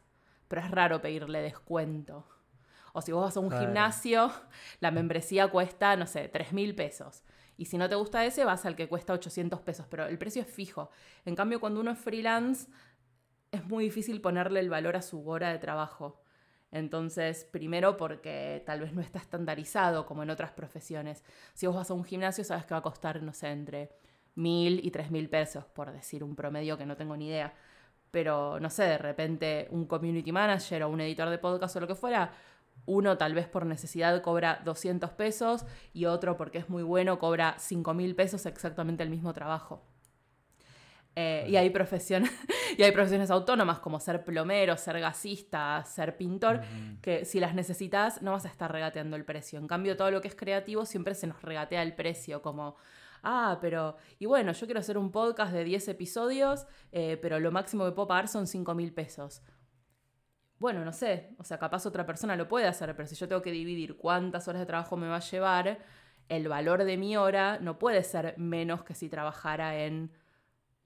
pero 0.48 0.62
es 0.62 0.70
raro 0.70 1.00
pedirle 1.00 1.42
descuento. 1.42 2.26
O 2.96 3.02
si 3.02 3.12
vos 3.12 3.24
vas 3.24 3.36
a 3.36 3.40
un 3.40 3.50
gimnasio, 3.50 4.32
la 4.80 4.90
membresía 4.90 5.48
cuesta, 5.48 5.96
no 5.96 6.06
sé, 6.06 6.28
3 6.28 6.54
mil 6.54 6.74
pesos. 6.74 7.22
Y 7.58 7.66
si 7.66 7.76
no 7.76 7.90
te 7.90 7.94
gusta 7.94 8.24
ese, 8.24 8.46
vas 8.46 8.64
al 8.64 8.74
que 8.74 8.88
cuesta 8.88 9.12
800 9.12 9.60
pesos, 9.60 9.86
pero 9.90 10.06
el 10.06 10.16
precio 10.16 10.40
es 10.40 10.48
fijo. 10.48 10.88
En 11.26 11.34
cambio, 11.34 11.60
cuando 11.60 11.78
uno 11.80 11.90
es 11.90 11.98
freelance, 11.98 12.70
es 13.52 13.66
muy 13.66 13.84
difícil 13.84 14.22
ponerle 14.22 14.60
el 14.60 14.70
valor 14.70 14.96
a 14.96 15.02
su 15.02 15.28
hora 15.28 15.50
de 15.50 15.58
trabajo. 15.58 16.22
Entonces, 16.72 17.44
primero 17.44 17.98
porque 17.98 18.62
tal 18.64 18.80
vez 18.80 18.94
no 18.94 19.02
está 19.02 19.18
estandarizado 19.18 20.06
como 20.06 20.22
en 20.22 20.30
otras 20.30 20.52
profesiones. 20.52 21.22
Si 21.52 21.66
vos 21.66 21.76
vas 21.76 21.90
a 21.90 21.94
un 21.94 22.04
gimnasio, 22.04 22.44
sabes 22.44 22.64
que 22.64 22.72
va 22.72 22.78
a 22.78 22.82
costar, 22.82 23.22
no 23.22 23.34
sé, 23.34 23.48
entre 23.48 23.90
mil 24.36 24.80
y 24.82 24.90
tres 24.90 25.10
mil 25.10 25.28
pesos, 25.28 25.66
por 25.66 25.92
decir 25.92 26.24
un 26.24 26.34
promedio 26.34 26.78
que 26.78 26.86
no 26.86 26.96
tengo 26.96 27.14
ni 27.14 27.28
idea 27.28 27.52
pero 28.16 28.58
no 28.60 28.70
sé, 28.70 28.84
de 28.84 28.96
repente 28.96 29.68
un 29.70 29.84
community 29.84 30.32
manager 30.32 30.84
o 30.84 30.88
un 30.88 31.02
editor 31.02 31.28
de 31.28 31.36
podcast 31.36 31.76
o 31.76 31.80
lo 31.80 31.86
que 31.86 31.94
fuera, 31.94 32.30
uno 32.84 33.18
tal 33.18 33.34
vez 33.34 33.48
por 33.48 33.66
necesidad 33.66 34.22
cobra 34.22 34.60
200 34.64 35.10
pesos 35.10 35.64
y 35.92 36.04
otro 36.04 36.36
porque 36.36 36.58
es 36.58 36.68
muy 36.68 36.82
bueno 36.82 37.18
cobra 37.18 37.56
5 37.58 37.94
mil 37.94 38.14
pesos 38.14 38.46
exactamente 38.46 39.02
el 39.02 39.10
mismo 39.10 39.32
trabajo. 39.32 39.82
Eh, 41.18 41.46
y, 41.48 41.56
hay 41.56 41.70
profesiones, 41.70 42.30
y 42.76 42.82
hay 42.82 42.92
profesiones 42.92 43.30
autónomas 43.30 43.78
como 43.78 43.98
ser 44.00 44.22
plomero, 44.22 44.76
ser 44.76 45.00
gasista, 45.00 45.82
ser 45.86 46.18
pintor, 46.18 46.60
que 47.00 47.24
si 47.24 47.40
las 47.40 47.54
necesitas 47.54 48.20
no 48.20 48.32
vas 48.32 48.44
a 48.44 48.48
estar 48.48 48.70
regateando 48.70 49.16
el 49.16 49.24
precio. 49.24 49.58
En 49.58 49.66
cambio, 49.66 49.96
todo 49.96 50.10
lo 50.10 50.20
que 50.20 50.28
es 50.28 50.34
creativo 50.34 50.84
siempre 50.84 51.14
se 51.14 51.26
nos 51.26 51.40
regatea 51.40 51.82
el 51.82 51.94
precio, 51.94 52.42
como 52.42 52.76
ah, 53.22 53.58
pero, 53.60 53.96
y 54.18 54.26
bueno, 54.26 54.52
yo 54.52 54.66
quiero 54.66 54.80
hacer 54.80 54.98
un 54.98 55.10
podcast 55.10 55.52
de 55.52 55.64
10 55.64 55.88
episodios, 55.88 56.66
eh, 56.92 57.18
pero 57.20 57.40
lo 57.40 57.50
máximo 57.50 57.84
que 57.84 57.92
puedo 57.92 58.08
pagar 58.08 58.28
son 58.28 58.46
5 58.46 58.74
mil 58.74 58.92
pesos. 58.92 59.42
Bueno, 60.58 60.84
no 60.84 60.92
sé, 60.92 61.34
o 61.38 61.44
sea, 61.44 61.58
capaz 61.58 61.84
otra 61.84 62.06
persona 62.06 62.34
lo 62.34 62.48
puede 62.48 62.66
hacer, 62.66 62.94
pero 62.96 63.06
si 63.06 63.14
yo 63.14 63.28
tengo 63.28 63.42
que 63.42 63.52
dividir 63.52 63.96
cuántas 63.96 64.48
horas 64.48 64.60
de 64.60 64.66
trabajo 64.66 64.96
me 64.96 65.08
va 65.08 65.16
a 65.16 65.20
llevar, 65.20 65.78
el 66.28 66.48
valor 66.48 66.84
de 66.84 66.96
mi 66.96 67.16
hora 67.16 67.58
no 67.60 67.78
puede 67.78 68.02
ser 68.02 68.34
menos 68.38 68.82
que 68.82 68.94
si 68.94 69.08
trabajara 69.08 69.76
en 69.84 70.10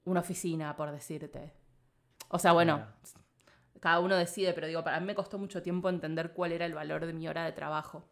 una 0.04 0.20
oficina, 0.20 0.76
por 0.76 0.90
decirte. 0.90 1.52
O 2.28 2.38
sea, 2.38 2.52
bueno, 2.52 2.84
cada 3.80 4.00
uno 4.00 4.16
decide, 4.16 4.52
pero 4.52 4.66
digo, 4.66 4.84
para 4.84 5.00
mí 5.00 5.06
me 5.06 5.14
costó 5.14 5.38
mucho 5.38 5.62
tiempo 5.62 5.88
entender 5.88 6.32
cuál 6.32 6.52
era 6.52 6.66
el 6.66 6.74
valor 6.74 7.06
de 7.06 7.12
mi 7.12 7.28
hora 7.28 7.44
de 7.44 7.52
trabajo. 7.52 8.08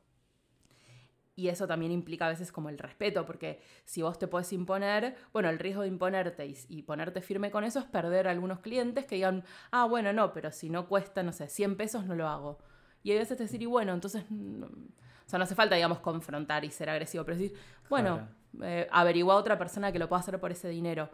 Y 1.39 1.51
eso 1.51 1.69
también 1.69 1.93
implica 1.93 2.27
a 2.27 2.31
veces 2.31 2.51
como 2.51 2.69
el 2.69 2.79
respeto, 2.79 3.25
porque 3.25 3.63
si 3.85 4.03
vos 4.03 4.19
te 4.19 4.27
puedes 4.27 4.53
imponer, 4.53 5.15
bueno, 5.33 5.49
el 5.49 5.61
riesgo 5.61 5.83
de 5.83 5.87
imponerte 5.87 6.53
y, 6.69 6.83
ponerte 6.83 7.21
firme 7.21 7.53
con 7.53 7.63
eso 7.63 7.79
es 7.79 7.85
perder 7.85 8.27
a 8.27 8.33
algunos 8.33 8.59
clientes 8.59 9.05
que 9.05 9.15
digan, 9.15 9.45
ah, 9.71 9.85
bueno, 9.85 10.13
no, 10.13 10.33
pero 10.33 10.51
si 10.51 10.69
no 10.69 10.89
cuesta, 10.89 11.23
no 11.23 11.33
sé, 11.33 11.49
100 11.49 11.77
pesos 11.77 12.07
no 12.07 12.17
lo 12.17 12.27
hago. 12.27 12.59
Y 13.05 13.13
hay 13.13 13.19
veces 13.19 13.39
decir, 13.39 13.63
y 13.63 13.67
bueno, 13.67 13.95
entonces, 13.95 14.25
o 14.25 15.29
sea, 15.29 15.39
no 15.39 15.45
hace 15.45 15.55
falta, 15.55 15.77
digamos, 15.77 16.01
confrontar 16.01 16.65
y 16.65 16.73
ser 16.73 16.91
agresivo, 16.91 17.25
pero 17.25 17.37
decir, 17.37 17.57
bueno, 17.89 18.27
eh, 18.61 18.89
averigua 18.91 19.35
a 19.35 19.37
otra 19.37 19.57
persona 19.57 19.93
que 19.93 20.01
lo 20.01 20.09
pueda 20.09 20.19
hacer 20.19 20.41
por 20.41 20.51
ese 20.51 20.69
dinero. 20.69 21.09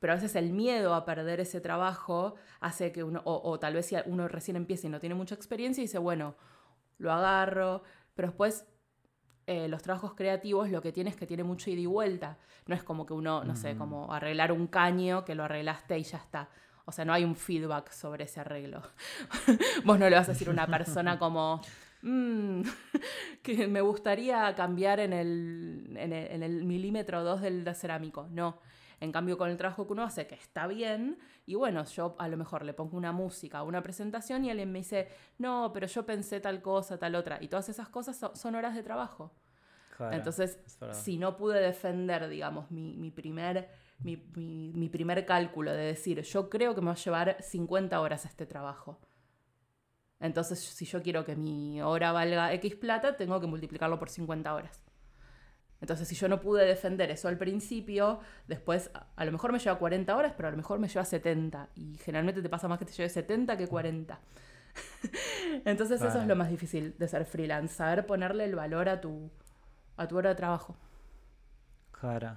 Pero 0.00 0.14
a 0.14 0.16
veces 0.16 0.34
el 0.34 0.52
miedo 0.52 0.94
a 0.94 1.04
perder 1.04 1.38
ese 1.38 1.60
trabajo 1.60 2.34
hace 2.58 2.90
que 2.90 3.04
uno, 3.04 3.22
o, 3.24 3.40
o 3.48 3.60
tal 3.60 3.74
vez 3.74 3.86
si 3.86 3.94
uno 4.06 4.26
recién 4.26 4.56
empieza 4.56 4.88
y 4.88 4.90
no 4.90 4.98
tiene 4.98 5.14
mucha 5.14 5.36
experiencia, 5.36 5.80
y 5.80 5.84
dice, 5.84 5.98
bueno, 5.98 6.34
lo 6.98 7.12
agarro, 7.12 7.84
pero 8.16 8.30
después 8.30 8.66
eh, 9.50 9.66
los 9.66 9.82
trabajos 9.82 10.14
creativos 10.14 10.70
lo 10.70 10.80
que 10.80 10.92
tiene 10.92 11.10
es 11.10 11.16
que 11.16 11.26
tiene 11.26 11.42
mucho 11.42 11.70
ida 11.70 11.80
y 11.80 11.86
vuelta. 11.86 12.38
No 12.68 12.74
es 12.76 12.84
como 12.84 13.04
que 13.04 13.14
uno, 13.14 13.42
no 13.42 13.56
sé, 13.56 13.74
mm. 13.74 13.78
como 13.78 14.14
arreglar 14.14 14.52
un 14.52 14.68
caño 14.68 15.24
que 15.24 15.34
lo 15.34 15.42
arreglaste 15.42 15.98
y 15.98 16.04
ya 16.04 16.18
está. 16.18 16.48
O 16.84 16.92
sea, 16.92 17.04
no 17.04 17.12
hay 17.12 17.24
un 17.24 17.34
feedback 17.34 17.90
sobre 17.90 18.26
ese 18.26 18.38
arreglo. 18.38 18.80
Vos 19.84 19.98
no 19.98 20.08
le 20.08 20.14
vas 20.14 20.28
a 20.28 20.34
decir 20.34 20.46
a 20.46 20.52
una 20.52 20.68
persona 20.68 21.18
como, 21.18 21.60
mm, 22.02 22.60
que 23.42 23.66
me 23.66 23.80
gustaría 23.80 24.54
cambiar 24.54 25.00
en 25.00 25.12
el, 25.12 25.96
en 25.96 26.12
el, 26.12 26.30
en 26.30 26.42
el 26.44 26.64
milímetro 26.64 27.24
2 27.24 27.40
del 27.40 27.74
cerámico. 27.74 28.28
No. 28.30 28.56
En 29.00 29.12
cambio, 29.12 29.38
con 29.38 29.48
el 29.48 29.56
trabajo 29.56 29.86
que 29.86 29.94
uno 29.94 30.02
hace, 30.02 30.26
que 30.26 30.34
está 30.34 30.66
bien, 30.66 31.18
y 31.46 31.54
bueno, 31.54 31.84
yo 31.84 32.16
a 32.18 32.28
lo 32.28 32.36
mejor 32.36 32.66
le 32.66 32.74
pongo 32.74 32.98
una 32.98 33.12
música, 33.12 33.62
una 33.62 33.82
presentación 33.82 34.44
y 34.44 34.50
alguien 34.50 34.70
me 34.70 34.80
dice, 34.80 35.08
no, 35.38 35.70
pero 35.72 35.86
yo 35.86 36.04
pensé 36.04 36.38
tal 36.38 36.60
cosa, 36.60 36.98
tal 36.98 37.14
otra. 37.14 37.38
Y 37.40 37.48
todas 37.48 37.70
esas 37.70 37.88
cosas 37.88 38.20
son, 38.34 38.54
horas 38.54 38.74
de 38.74 38.82
trabajo. 38.82 39.32
Entonces, 40.12 40.60
si 40.92 41.18
no 41.18 41.36
pude 41.36 41.60
defender, 41.60 42.28
digamos, 42.28 42.70
mi, 42.70 43.10
primer, 43.10 43.70
mi, 43.98 44.16
mi, 44.34 44.88
primer 44.88 45.26
cálculo 45.26 45.72
de 45.72 45.84
decir, 45.84 46.20
yo 46.22 46.48
creo 46.48 46.74
que 46.74 46.80
me 46.80 46.88
va 46.88 46.92
a 46.92 46.96
llevar 46.96 47.36
50 47.42 48.00
horas 48.00 48.24
este 48.26 48.46
trabajo. 48.46 49.00
Entonces, 50.20 50.58
si 50.58 50.84
yo 50.84 51.02
quiero 51.02 51.24
que 51.24 51.36
mi 51.36 51.80
hora 51.80 52.12
valga 52.12 52.52
X 52.54 52.76
plata, 52.76 53.16
tengo 53.16 53.40
que 53.40 53.46
multiplicarlo 53.46 53.98
por 53.98 54.10
50 54.10 54.54
horas. 54.54 54.89
Entonces, 55.80 56.06
si 56.06 56.14
yo 56.14 56.28
no 56.28 56.40
pude 56.40 56.64
defender 56.66 57.10
eso 57.10 57.28
al 57.28 57.38
principio, 57.38 58.20
después 58.46 58.90
a 59.16 59.24
lo 59.24 59.32
mejor 59.32 59.52
me 59.52 59.58
lleva 59.58 59.78
40 59.78 60.14
horas, 60.14 60.34
pero 60.36 60.48
a 60.48 60.50
lo 60.50 60.56
mejor 60.56 60.78
me 60.78 60.88
lleva 60.88 61.04
70. 61.04 61.70
Y 61.74 61.96
generalmente 61.98 62.42
te 62.42 62.48
pasa 62.48 62.68
más 62.68 62.78
que 62.78 62.84
te 62.84 62.92
lleve 62.92 63.08
70 63.08 63.56
que 63.56 63.66
40. 63.66 64.20
Entonces, 65.64 66.02
eso 66.02 66.20
es 66.20 66.26
lo 66.26 66.36
más 66.36 66.50
difícil 66.50 66.94
de 66.98 67.08
ser 67.08 67.24
freelance, 67.24 67.74
saber 67.74 68.06
ponerle 68.06 68.44
el 68.44 68.54
valor 68.54 68.88
a 68.88 69.00
tu, 69.00 69.30
a 69.96 70.06
tu 70.06 70.18
hora 70.18 70.30
de 70.30 70.34
trabajo. 70.36 70.76
Claro. 71.92 72.36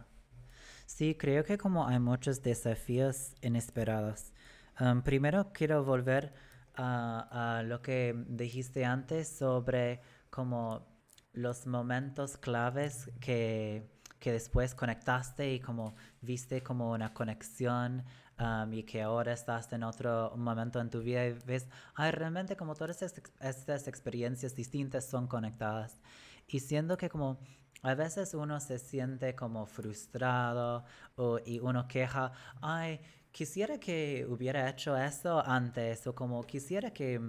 Sí, 0.85 1.15
creo 1.15 1.43
que 1.43 1.57
como 1.57 1.87
hay 1.87 1.99
muchos 1.99 2.41
desafíos 2.41 3.33
inesperados. 3.41 4.31
Um, 4.79 5.01
primero 5.01 5.51
quiero 5.53 5.83
volver 5.83 6.33
a, 6.75 7.57
a 7.57 7.63
lo 7.63 7.81
que 7.81 8.15
dijiste 8.27 8.85
antes 8.85 9.27
sobre 9.27 10.01
como 10.29 10.92
los 11.33 11.65
momentos 11.67 12.37
claves 12.37 13.09
que, 13.19 13.89
que 14.19 14.31
después 14.31 14.75
conectaste 14.75 15.53
y 15.53 15.59
como 15.59 15.95
viste 16.21 16.61
como 16.61 16.91
una 16.91 17.13
conexión 17.13 18.03
um, 18.39 18.71
y 18.71 18.83
que 18.83 19.01
ahora 19.01 19.33
estás 19.33 19.71
en 19.73 19.83
otro 19.83 20.33
momento 20.37 20.79
en 20.79 20.89
tu 20.89 21.01
vida 21.01 21.25
y 21.25 21.33
ves, 21.33 21.67
ay, 21.95 22.11
realmente 22.11 22.55
como 22.55 22.75
todas 22.75 23.01
estas 23.01 23.87
experiencias 23.87 24.55
distintas 24.55 25.05
son 25.05 25.27
conectadas. 25.27 25.99
Y 26.47 26.59
siendo 26.59 26.97
que 26.97 27.09
como 27.09 27.39
a 27.81 27.95
veces 27.95 28.33
uno 28.33 28.59
se 28.59 28.79
siente 28.79 29.35
como 29.35 29.65
frustrado 29.65 30.85
o, 31.15 31.39
y 31.45 31.59
uno 31.59 31.87
queja, 31.87 32.31
ay, 32.61 33.01
quisiera 33.31 33.79
que 33.79 34.25
hubiera 34.29 34.69
hecho 34.69 34.95
eso 34.95 35.45
antes 35.45 36.07
o 36.07 36.15
como 36.15 36.43
quisiera 36.43 36.91
que 36.91 37.19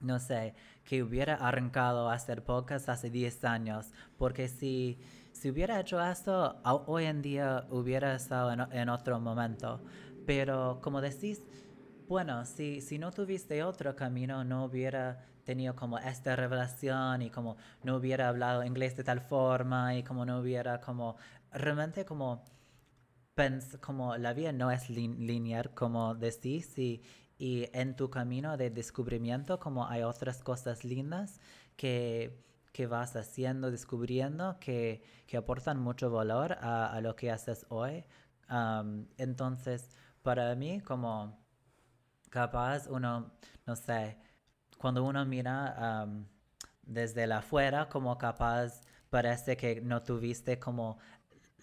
no 0.00 0.18
sé, 0.18 0.54
que 0.84 1.02
hubiera 1.02 1.34
arrancado 1.34 2.08
a 2.08 2.14
hacer 2.14 2.44
podcast 2.44 2.88
hace 2.88 3.10
10 3.10 3.44
años, 3.44 3.92
porque 4.16 4.48
si, 4.48 4.98
si 5.32 5.50
hubiera 5.50 5.80
hecho 5.80 6.00
esto, 6.04 6.60
hoy 6.86 7.04
en 7.04 7.22
día 7.22 7.66
hubiera 7.70 8.14
estado 8.14 8.52
en, 8.70 8.88
otro 8.88 9.20
momento. 9.20 9.80
Pero 10.26 10.80
como 10.82 11.00
decís, 11.00 11.42
bueno, 12.06 12.44
si, 12.46 12.80
si 12.80 12.98
no 12.98 13.12
tuviste 13.12 13.62
otro 13.62 13.96
camino, 13.96 14.44
no 14.44 14.64
hubiera 14.64 15.24
tenido 15.48 15.74
como 15.74 15.98
esta 15.98 16.36
revelación 16.36 17.22
y 17.22 17.30
como 17.30 17.56
no 17.82 17.96
hubiera 17.96 18.28
hablado 18.28 18.64
inglés 18.64 18.96
de 18.98 19.02
tal 19.02 19.22
forma 19.22 19.94
y 19.94 20.02
como 20.02 20.26
no 20.26 20.40
hubiera 20.40 20.78
como 20.82 21.16
realmente 21.50 22.04
como 22.04 22.44
como 23.80 24.18
la 24.18 24.34
vida 24.34 24.52
no 24.52 24.70
es 24.70 24.90
lineal 24.90 25.72
como 25.72 26.14
decís 26.14 26.76
y, 26.78 27.02
y 27.38 27.68
en 27.72 27.94
tu 27.94 28.10
camino 28.10 28.56
de 28.56 28.70
descubrimiento 28.70 29.58
como 29.60 29.86
hay 29.86 30.02
otras 30.02 30.42
cosas 30.42 30.84
lindas 30.84 31.40
que, 31.76 32.44
que 32.72 32.86
vas 32.86 33.14
haciendo, 33.16 33.70
descubriendo, 33.70 34.58
que, 34.58 35.02
que 35.26 35.36
aportan 35.36 35.78
mucho 35.78 36.10
valor 36.10 36.52
a, 36.60 36.92
a, 36.92 37.00
lo 37.00 37.14
que 37.14 37.30
haces 37.30 37.64
hoy. 37.68 38.04
entonces, 39.16 39.90
para 40.22 40.54
mí, 40.56 40.80
como 40.80 41.38
capaz 42.28 42.88
uno, 42.88 43.30
no 43.66 43.76
sé, 43.76 44.18
cuando 44.78 45.04
uno 45.04 45.24
mira 45.24 46.06
desde 46.82 47.30
afuera, 47.32 47.88
como 47.88 48.16
capaz 48.18 48.80
parece 49.10 49.56
que 49.56 49.80
no 49.80 50.02
tuviste 50.02 50.58
como 50.58 50.98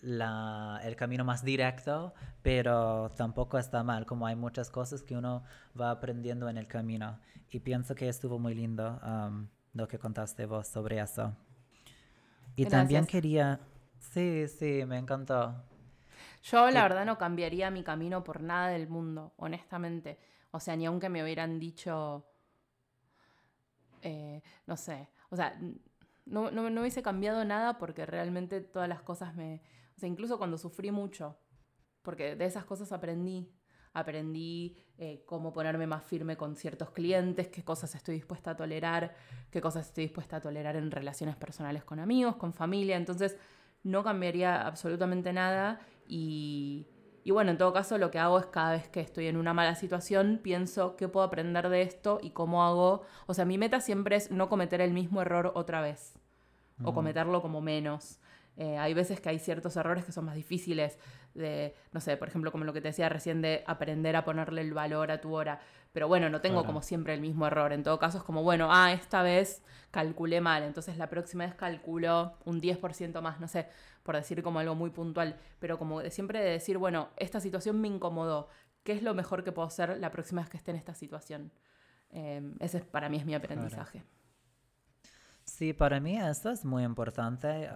la, 0.02 0.80
el 0.84 0.96
camino 0.96 1.24
más 1.24 1.44
directo, 1.44 2.14
pero 2.42 3.12
tampoco 3.16 3.58
está 3.58 3.84
mal, 3.84 4.06
como 4.06 4.28
hay 4.28 4.36
muchas 4.36 4.70
cosas 4.70 5.04
que 5.04 5.16
uno 5.16 5.44
va 5.80 5.92
aprendiendo 5.92 6.50
en 6.50 6.58
el 6.58 6.68
camino. 6.68 7.20
Y 7.50 7.60
pienso 7.60 7.96
que 7.96 8.10
estuvo 8.10 8.38
muy 8.40 8.54
lindo 8.54 9.00
um, 9.04 9.48
lo 9.74 9.88
que 9.88 9.98
contaste 9.98 10.46
vos 10.46 10.68
sobre 10.68 11.00
eso. 11.00 11.36
Y 12.56 12.66
también 12.66 13.06
quería... 13.06 13.60
Sí, 14.00 14.48
sí, 14.48 14.84
me 14.86 14.98
encantó. 14.98 15.56
Yo 16.44 16.70
la 16.70 16.84
verdad 16.84 17.06
no 17.06 17.18
cambiaría 17.18 17.72
mi 17.72 17.84
camino 17.84 18.24
por 18.24 18.42
nada 18.42 18.68
del 18.68 18.88
mundo, 18.88 19.34
honestamente. 19.38 20.20
O 20.52 20.60
sea, 20.60 20.76
ni 20.76 20.86
aunque 20.86 21.10
me 21.10 21.24
hubieran 21.24 21.60
dicho, 21.60 22.24
eh, 24.02 24.42
no 24.68 24.78
sé, 24.78 25.10
o 25.30 25.36
sea, 25.36 25.60
no, 26.26 26.52
no, 26.52 26.70
no, 26.70 26.82
hubiese 26.82 27.02
cambiado 27.02 27.44
nada 27.44 27.78
porque 27.78 28.06
realmente 28.06 28.62
todas 28.62 28.88
las 28.88 29.02
cosas 29.02 29.36
me, 29.36 29.62
o 29.96 30.00
sea, 30.00 30.10
incluso 30.10 30.38
cuando 30.38 30.58
sufrí 30.58 30.92
mucho, 30.92 31.38
porque 32.02 32.36
de 32.36 32.46
esas 32.46 32.66
cosas 32.66 32.92
aprendí. 32.92 33.52
Aprendí 33.94 34.76
eh, 34.98 35.24
cómo 35.26 35.54
ponerme 35.54 35.88
más 35.88 36.04
firme 36.04 36.36
con 36.36 36.58
ciertos 36.58 36.92
clientes, 36.92 37.48
qué 37.48 37.64
cosas 37.64 37.96
estoy 37.96 38.16
dispuesta 38.16 38.52
a 38.52 38.56
tolerar, 38.58 39.16
qué 39.50 39.62
cosas 39.62 39.88
estoy 39.88 40.06
dispuesta 40.06 40.36
a 40.36 40.42
tolerar 40.42 40.76
en 40.76 40.92
relaciones 40.92 41.38
personales 41.38 41.86
con 41.86 42.00
amigos, 42.00 42.36
con 42.36 42.54
familia. 42.54 42.98
Entonces, 42.98 43.38
no 43.84 44.04
cambiaría 44.04 44.68
absolutamente 44.68 45.32
nada 45.32 45.80
y, 46.10 46.88
y 47.24 47.32
bueno, 47.32 47.52
en 47.52 47.58
todo 47.58 47.72
caso 47.72 47.98
lo 47.98 48.12
que 48.12 48.20
hago 48.20 48.38
es 48.38 48.48
cada 48.48 48.72
vez 48.72 48.90
que 48.90 49.00
estoy 49.00 49.28
en 49.28 49.38
una 49.38 49.54
mala 49.54 49.76
situación, 49.76 50.42
pienso 50.44 50.98
qué 50.98 51.08
puedo 51.08 51.26
aprender 51.26 51.70
de 51.70 51.84
esto 51.84 52.20
y 52.22 52.32
cómo 52.32 52.66
hago. 52.66 53.04
O 53.28 53.34
sea, 53.34 53.46
mi 53.46 53.58
meta 53.58 53.80
siempre 53.80 54.18
es 54.18 54.30
no 54.30 54.50
cometer 54.50 54.82
el 54.82 54.92
mismo 54.92 55.22
error 55.22 55.54
otra 55.56 55.80
vez 55.80 56.20
o 56.84 56.94
cometerlo 56.94 57.42
como 57.42 57.62
menos. 57.62 58.20
Eh, 58.58 58.78
hay 58.78 58.94
veces 58.94 59.20
que 59.20 59.30
hay 59.30 59.40
ciertos 59.40 59.76
errores 59.76 60.06
que 60.06 60.12
son 60.12 60.26
más 60.26 60.36
difíciles 60.36 60.98
de, 61.34 61.76
no 61.92 62.00
sé, 62.00 62.16
por 62.16 62.30
ejemplo, 62.30 62.52
como 62.52 62.64
lo 62.64 62.72
que 62.72 62.82
te 62.82 62.88
decía 62.88 63.10
recién 63.10 63.42
de 63.42 63.64
aprender 63.68 64.16
a 64.16 64.24
ponerle 64.24 64.62
el 64.62 64.74
valor 64.74 65.12
a 65.12 65.20
tu 65.20 65.34
hora. 65.34 65.60
Pero 65.92 66.08
bueno, 66.08 66.30
no 66.30 66.42
tengo 66.42 66.66
como 66.66 66.82
siempre 66.82 67.14
el 67.14 67.22
mismo 67.22 67.48
error. 67.48 67.72
En 67.74 67.84
todo 67.84 68.00
caso 68.00 68.18
es 68.18 68.24
como, 68.24 68.44
bueno, 68.44 68.70
ah, 68.72 68.92
esta 68.94 69.22
vez 69.24 69.64
calculé 69.92 70.42
mal, 70.42 70.64
entonces 70.64 70.98
la 70.98 71.10
próxima 71.10 71.46
vez 71.46 71.56
calculo 71.56 72.34
un 72.44 72.60
10% 72.62 73.22
más, 73.22 73.40
no 73.40 73.48
sé, 73.48 73.68
por 74.04 74.16
decir 74.16 74.44
como 74.44 74.60
algo 74.60 74.76
muy 74.76 74.90
puntual. 74.90 75.38
Pero 75.60 75.78
como 75.78 76.02
de 76.02 76.12
siempre 76.12 76.40
de 76.40 76.50
decir, 76.52 76.78
bueno, 76.78 77.10
esta 77.18 77.40
situación 77.40 77.80
me 77.80 77.88
incomodó. 77.88 78.50
¿Qué 78.84 78.94
es 78.94 79.04
lo 79.04 79.14
mejor 79.14 79.44
que 79.44 79.52
puedo 79.52 79.68
hacer 79.68 79.98
la 79.98 80.12
próxima 80.12 80.42
vez 80.42 80.50
que 80.50 80.58
esté 80.58 80.72
en 80.72 80.78
esta 80.78 80.94
situación? 80.94 81.52
Eh, 82.12 82.42
ese 82.60 82.82
para 82.82 83.10
mí 83.10 83.18
es 83.18 83.26
mi 83.26 83.34
aprendizaje. 83.34 84.04
Sí, 85.46 85.74
para 85.74 86.00
mí 86.00 86.18
esto 86.20 86.50
es 86.50 86.66
muy 86.66 86.84
importante. 86.84 87.70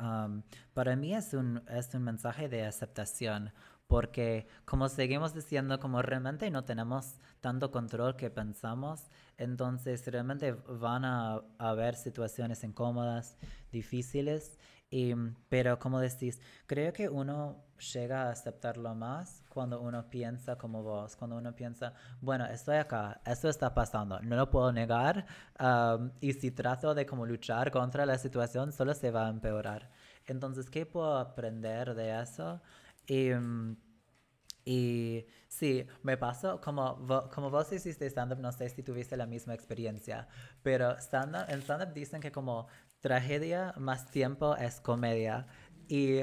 para 0.74 0.96
mí 0.96 1.16
es 1.16 1.34
un, 1.34 1.62
es 1.70 1.94
un 1.94 2.04
mensaje 2.04 2.50
de 2.50 2.66
aceptación, 2.66 3.54
porque 3.88 4.48
como 4.66 4.90
seguimos 4.90 5.34
diciendo, 5.34 5.80
como 5.80 6.02
realmente 6.02 6.50
no 6.52 6.64
tenemos 6.66 7.20
tanto 7.42 7.72
control 7.72 8.16
que 8.16 8.30
pensamos, 8.30 9.10
entonces 9.38 10.06
realmente 10.08 10.54
van 10.54 11.06
a 11.06 11.42
haber 11.60 11.96
situaciones 11.96 12.64
incómodas, 12.64 13.38
difíciles, 13.72 14.58
y, 14.92 15.14
pero 15.50 15.78
como 15.78 16.00
decís, 16.00 16.42
creo 16.66 16.92
que 16.94 17.10
uno 17.10 17.64
llega 17.94 18.24
a 18.24 18.32
aceptarlo 18.32 18.94
más 18.96 19.44
cuando 19.50 19.82
uno 19.82 20.10
piensa 20.10 20.58
como 20.58 20.84
vos, 20.84 21.16
cuando 21.16 21.38
uno 21.38 21.56
piensa, 21.56 21.94
bueno, 22.22 22.46
estoy 22.48 22.78
acá, 22.78 23.22
esto 23.26 23.50
está 23.50 23.74
pasando, 23.74 24.20
no 24.22 24.36
lo 24.36 24.50
puedo 24.50 24.72
negar 24.72 25.26
y 26.20 26.34
si 26.34 26.52
trato 26.52 26.94
de 26.96 27.06
como 27.06 27.26
luchar 27.26 27.72
contra 27.72 28.06
la 28.06 28.18
situación 28.18 28.72
solo 28.72 28.94
se 28.94 29.12
va 29.12 29.28
a 29.28 29.30
empeorar. 29.30 29.92
Entonces, 30.26 30.70
¿qué 30.70 30.86
puedo 30.86 31.18
aprender 31.18 31.96
de 31.96 32.22
eso? 32.22 32.62
Y, 33.08 33.30
y 34.66 35.26
sí, 35.48 35.88
me 36.04 36.18
pasó, 36.18 36.62
como, 36.62 37.30
como 37.34 37.50
vos 37.50 37.72
hiciste 37.72 38.06
stand-up, 38.08 38.40
no 38.40 38.52
sé 38.52 38.70
si 38.70 38.84
tuviste 38.84 39.18
la 39.18 39.26
misma 39.26 39.54
experiencia, 39.54 40.28
pero 40.62 40.98
stand 41.00 41.36
en 41.50 41.62
stand-up 41.62 41.94
dicen 41.94 42.22
que 42.22 42.32
como 42.32 42.68
tragedia 43.02 43.74
más 43.78 44.10
tiempo 44.12 44.56
es 44.56 44.82
comedia. 44.82 45.48
Y 45.88 46.22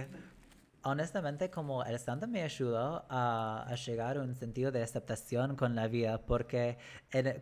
honestamente, 0.86 1.50
como 1.50 1.84
el 1.84 1.96
stand 1.96 2.26
me 2.28 2.42
ayudó 2.42 3.04
a, 3.10 3.74
llegar 3.84 4.16
a 4.18 4.22
un 4.22 4.34
sentido 4.34 4.70
de 4.70 4.82
aceptación 4.82 5.56
con 5.56 5.74
la 5.74 5.88
vida, 5.88 6.24
porque 6.24 6.78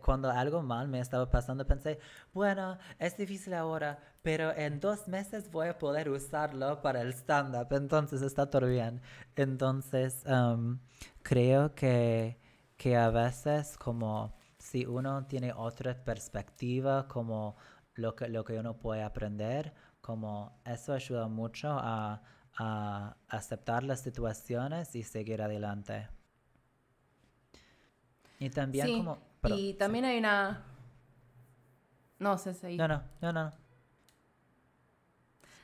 cuando 0.01 0.31
algo 0.31 0.63
mal 0.63 0.87
me 0.87 0.99
estaba 0.99 1.29
pasando, 1.29 1.65
pensé, 1.67 1.99
bueno, 2.33 2.77
es 2.97 3.15
difícil 3.17 3.53
ahora, 3.53 3.99
pero 4.23 4.51
en 4.55 4.79
dos 4.79 5.07
meses 5.07 5.51
voy 5.51 5.67
a 5.67 5.77
poder 5.77 6.09
usarlo 6.09 6.81
para 6.81 7.01
el 7.01 7.13
stand-up, 7.13 7.67
entonces 7.71 8.21
está 8.23 8.49
todo 8.49 8.67
bien. 8.67 9.01
Entonces, 9.35 10.23
um, 10.25 10.79
creo 11.21 11.75
que, 11.75 12.39
que 12.77 12.97
a 12.97 13.11
veces 13.11 13.77
como 13.77 14.33
si 14.57 14.85
uno 14.85 15.27
tiene 15.27 15.53
otra 15.53 16.03
perspectiva, 16.03 17.07
como 17.07 17.55
lo 17.95 18.15
que, 18.15 18.27
lo 18.27 18.43
que 18.43 18.59
uno 18.59 18.77
puede 18.77 19.03
aprender, 19.03 19.73
como 20.01 20.59
eso 20.65 20.93
ayuda 20.93 21.27
mucho 21.27 21.69
a, 21.71 22.21
a 22.57 23.15
aceptar 23.27 23.83
las 23.83 24.01
situaciones 24.01 24.95
y 24.95 25.03
seguir 25.03 25.41
adelante. 25.41 26.07
Y 28.39 28.49
también 28.49 28.97
como... 28.97 29.17
y 29.43 29.73
también 29.73 30.05
hay 30.05 30.19
una... 30.19 30.63
No, 32.19 32.37
sé 32.37 32.53
si... 32.53 32.77
No, 32.77 32.87
no, 32.87 33.03
no, 33.21 33.33
no. 33.33 33.53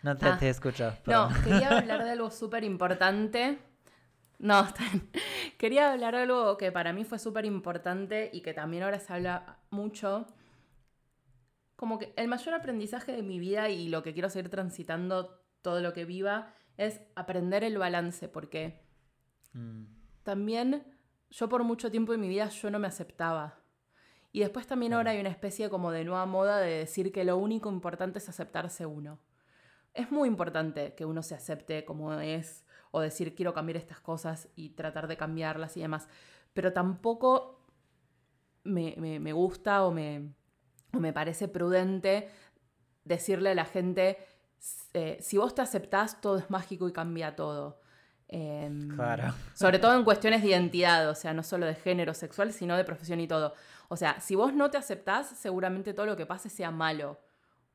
No 0.03 0.17
te, 0.17 0.25
ah. 0.25 0.37
te 0.37 0.49
escucho. 0.49 0.93
No, 1.05 1.29
quería 1.43 1.69
hablar 1.77 2.03
de 2.03 2.11
algo 2.11 2.31
súper 2.31 2.63
importante. 2.63 3.59
No, 4.39 4.67
quería 5.59 5.91
hablar 5.91 6.15
de 6.15 6.21
algo 6.23 6.57
que 6.57 6.71
para 6.71 6.91
mí 6.93 7.03
fue 7.03 7.19
súper 7.19 7.45
importante 7.45 8.29
y 8.33 8.41
que 8.41 8.53
también 8.53 8.83
ahora 8.83 8.99
se 8.99 9.13
habla 9.13 9.57
mucho, 9.69 10.25
como 11.81 11.97
que 11.97 12.13
el 12.15 12.27
mayor 12.27 12.53
aprendizaje 12.53 13.11
de 13.11 13.23
mi 13.23 13.39
vida 13.39 13.67
y 13.69 13.89
lo 13.89 14.03
que 14.03 14.13
quiero 14.13 14.29
seguir 14.29 14.51
transitando 14.51 15.41
todo 15.63 15.81
lo 15.81 15.93
que 15.93 16.05
viva 16.05 16.53
es 16.77 17.01
aprender 17.15 17.63
el 17.63 17.79
balance, 17.79 18.29
porque 18.29 18.85
mm. 19.53 19.85
también 20.21 20.83
yo 21.31 21.49
por 21.49 21.63
mucho 21.63 21.89
tiempo 21.89 22.13
en 22.13 22.21
mi 22.21 22.29
vida 22.29 22.49
yo 22.49 22.69
no 22.69 22.77
me 22.77 22.85
aceptaba. 22.87 23.63
Y 24.31 24.41
después 24.41 24.67
también 24.67 24.93
ahora 24.93 25.09
hay 25.09 25.19
una 25.19 25.31
especie 25.31 25.71
como 25.71 25.89
de 25.89 26.05
nueva 26.05 26.27
moda 26.27 26.59
de 26.59 26.69
decir 26.69 27.11
que 27.11 27.23
lo 27.23 27.35
único 27.37 27.67
importante 27.71 28.19
es 28.19 28.29
aceptarse 28.29 28.85
uno. 28.85 29.17
Es 29.95 30.11
muy 30.11 30.29
importante 30.29 30.93
que 30.93 31.05
uno 31.05 31.23
se 31.23 31.33
acepte 31.33 31.83
como 31.83 32.13
es 32.13 32.63
o 32.91 32.99
decir 32.99 33.33
quiero 33.33 33.55
cambiar 33.55 33.77
estas 33.77 33.99
cosas 33.99 34.49
y 34.55 34.69
tratar 34.75 35.07
de 35.07 35.17
cambiarlas 35.17 35.75
y 35.77 35.81
demás, 35.81 36.07
pero 36.53 36.73
tampoco 36.73 37.65
me, 38.65 38.95
me, 38.97 39.33
gusta 39.33 39.83
o 39.83 39.91
me, 39.91 40.35
o 40.93 40.99
me 40.99 41.13
parece 41.13 41.47
prudente 41.47 42.29
decirle 43.03 43.51
a 43.51 43.55
la 43.55 43.65
gente, 43.65 44.17
eh, 44.93 45.17
si 45.21 45.37
vos 45.37 45.55
te 45.55 45.61
aceptás, 45.61 46.21
todo 46.21 46.37
es 46.37 46.49
mágico 46.49 46.87
y 46.87 46.93
cambia 46.93 47.35
todo. 47.35 47.79
Em, 48.27 48.95
claro. 48.95 49.33
Sobre 49.53 49.79
todo 49.79 49.95
en 49.95 50.03
cuestiones 50.03 50.41
de 50.41 50.49
identidad, 50.49 51.09
o 51.09 51.15
sea, 51.15 51.33
no 51.33 51.43
solo 51.43 51.65
de 51.65 51.75
género 51.75 52.13
sexual, 52.13 52.53
sino 52.53 52.77
de 52.77 52.85
profesión 52.85 53.19
y 53.19 53.27
todo. 53.27 53.53
O 53.89 53.97
sea, 53.97 54.19
si 54.21 54.35
vos 54.35 54.53
no 54.53 54.71
te 54.71 54.77
aceptás, 54.77 55.27
seguramente 55.37 55.93
todo 55.93 56.05
lo 56.05 56.15
que 56.15 56.25
pase 56.25 56.49
sea 56.49 56.71
malo. 56.71 57.19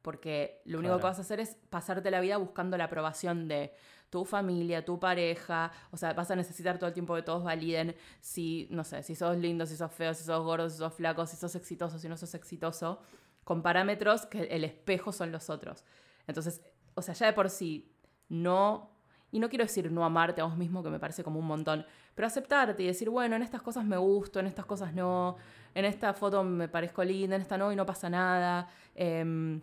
Porque 0.06 0.62
lo 0.66 0.78
único 0.78 0.98
que 0.98 1.02
vas 1.02 1.18
a 1.18 1.22
hacer 1.22 1.40
es 1.40 1.56
pasarte 1.68 2.12
la 2.12 2.20
vida 2.20 2.36
buscando 2.36 2.78
la 2.78 2.84
aprobación 2.84 3.48
de 3.48 3.72
tu 4.08 4.24
familia, 4.24 4.84
tu 4.84 5.00
pareja. 5.00 5.72
O 5.90 5.96
sea, 5.96 6.12
vas 6.12 6.30
a 6.30 6.36
necesitar 6.36 6.78
todo 6.78 6.86
el 6.86 6.94
tiempo 6.94 7.16
que 7.16 7.22
todos 7.22 7.42
validen 7.42 7.96
si, 8.20 8.68
no 8.70 8.84
sé, 8.84 9.02
si 9.02 9.16
sos 9.16 9.36
lindo, 9.36 9.66
si 9.66 9.76
sos 9.76 9.90
feo, 9.90 10.14
si 10.14 10.22
sos 10.22 10.44
gordo, 10.44 10.70
si 10.70 10.78
sos 10.78 10.94
flaco, 10.94 11.26
si 11.26 11.34
sos 11.34 11.56
exitoso, 11.56 11.98
si 11.98 12.08
no 12.08 12.16
sos 12.16 12.32
exitoso. 12.36 13.00
Con 13.42 13.62
parámetros 13.62 14.26
que 14.26 14.44
el 14.44 14.62
espejo 14.62 15.10
son 15.10 15.32
los 15.32 15.50
otros. 15.50 15.82
Entonces, 16.28 16.62
o 16.94 17.02
sea, 17.02 17.12
ya 17.12 17.26
de 17.26 17.32
por 17.32 17.50
sí, 17.50 17.92
no 18.28 18.92
y 19.32 19.40
no 19.40 19.48
quiero 19.48 19.64
decir 19.64 19.90
no 19.90 20.04
amarte 20.04 20.40
a 20.40 20.44
vos 20.44 20.56
mismo, 20.56 20.84
que 20.84 20.88
me 20.88 21.00
parece 21.00 21.24
como 21.24 21.40
un 21.40 21.46
montón, 21.46 21.84
pero 22.14 22.26
aceptarte 22.26 22.82
y 22.82 22.86
decir, 22.86 23.10
bueno, 23.10 23.34
en 23.36 23.42
estas 23.42 23.60
cosas 23.60 23.84
me 23.84 23.96
gusto, 23.96 24.38
en 24.38 24.46
estas 24.46 24.66
cosas 24.66 24.94
no, 24.94 25.36
en 25.74 25.84
esta 25.84 26.14
foto 26.14 26.42
me 26.44 26.68
parezco 26.68 27.04
linda, 27.04 27.36
en 27.36 27.42
esta 27.42 27.58
no 27.58 27.72
y 27.72 27.76
no 27.76 27.84
pasa 27.84 28.08
nada. 28.08 28.68
Em, 28.94 29.60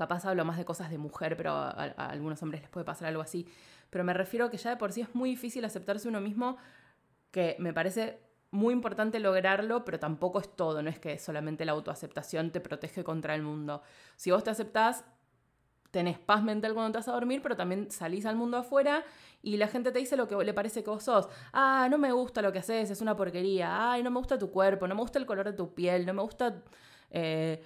capaz 0.00 0.24
hablo 0.24 0.46
más 0.46 0.56
de 0.56 0.64
cosas 0.64 0.88
de 0.88 0.96
mujer, 0.96 1.36
pero 1.36 1.52
a, 1.52 1.72
algunos 1.72 2.42
hombres 2.42 2.62
les 2.62 2.70
puede 2.70 2.86
pasar 2.86 3.08
algo 3.08 3.20
así. 3.20 3.46
Pero 3.90 4.02
me 4.02 4.14
refiero 4.14 4.46
a 4.46 4.50
que 4.50 4.56
ya 4.56 4.70
de 4.70 4.78
por 4.78 4.92
sí 4.92 5.02
es 5.02 5.14
muy 5.14 5.28
difícil 5.28 5.62
aceptarse 5.62 6.08
uno 6.08 6.22
mismo, 6.22 6.56
que 7.30 7.54
me 7.58 7.74
parece 7.74 8.18
muy 8.50 8.72
importante 8.72 9.20
lograrlo, 9.20 9.84
pero 9.84 9.98
tampoco 9.98 10.40
es 10.40 10.56
todo, 10.56 10.82
no 10.82 10.88
es 10.88 10.98
que 10.98 11.18
solamente 11.18 11.66
la 11.66 11.72
autoaceptación 11.72 12.50
te 12.50 12.62
protege 12.62 13.04
contra 13.04 13.34
el 13.34 13.42
mundo. 13.42 13.82
Si 14.16 14.30
vos 14.30 14.42
te 14.42 14.48
aceptás, 14.48 15.04
tenés 15.90 16.18
paz 16.18 16.42
mental 16.42 16.72
cuando 16.72 16.92
te 16.92 16.98
vas 16.98 17.08
a 17.08 17.12
dormir, 17.12 17.42
pero 17.42 17.54
también 17.54 17.90
salís 17.90 18.24
al 18.24 18.36
mundo 18.36 18.56
afuera 18.56 19.04
y 19.42 19.58
la 19.58 19.68
gente 19.68 19.92
te 19.92 19.98
dice 19.98 20.16
lo 20.16 20.26
que 20.26 20.34
le 20.42 20.54
parece 20.54 20.82
que 20.82 20.88
vos 20.88 21.04
sos. 21.04 21.28
Ah, 21.52 21.88
no 21.90 21.98
me 21.98 22.10
gusta 22.10 22.40
lo 22.40 22.52
que 22.52 22.60
haces, 22.60 22.90
es 22.90 23.02
una 23.02 23.14
porquería. 23.14 23.92
Ay, 23.92 24.02
no 24.02 24.10
me 24.10 24.16
gusta 24.16 24.38
tu 24.38 24.50
cuerpo, 24.50 24.88
no 24.88 24.94
me 24.94 25.02
gusta 25.02 25.18
el 25.18 25.26
color 25.26 25.44
de 25.44 25.52
tu 25.52 25.74
piel, 25.74 26.06
no 26.06 26.14
me 26.14 26.22
gusta 26.22 26.62
eh, 27.10 27.62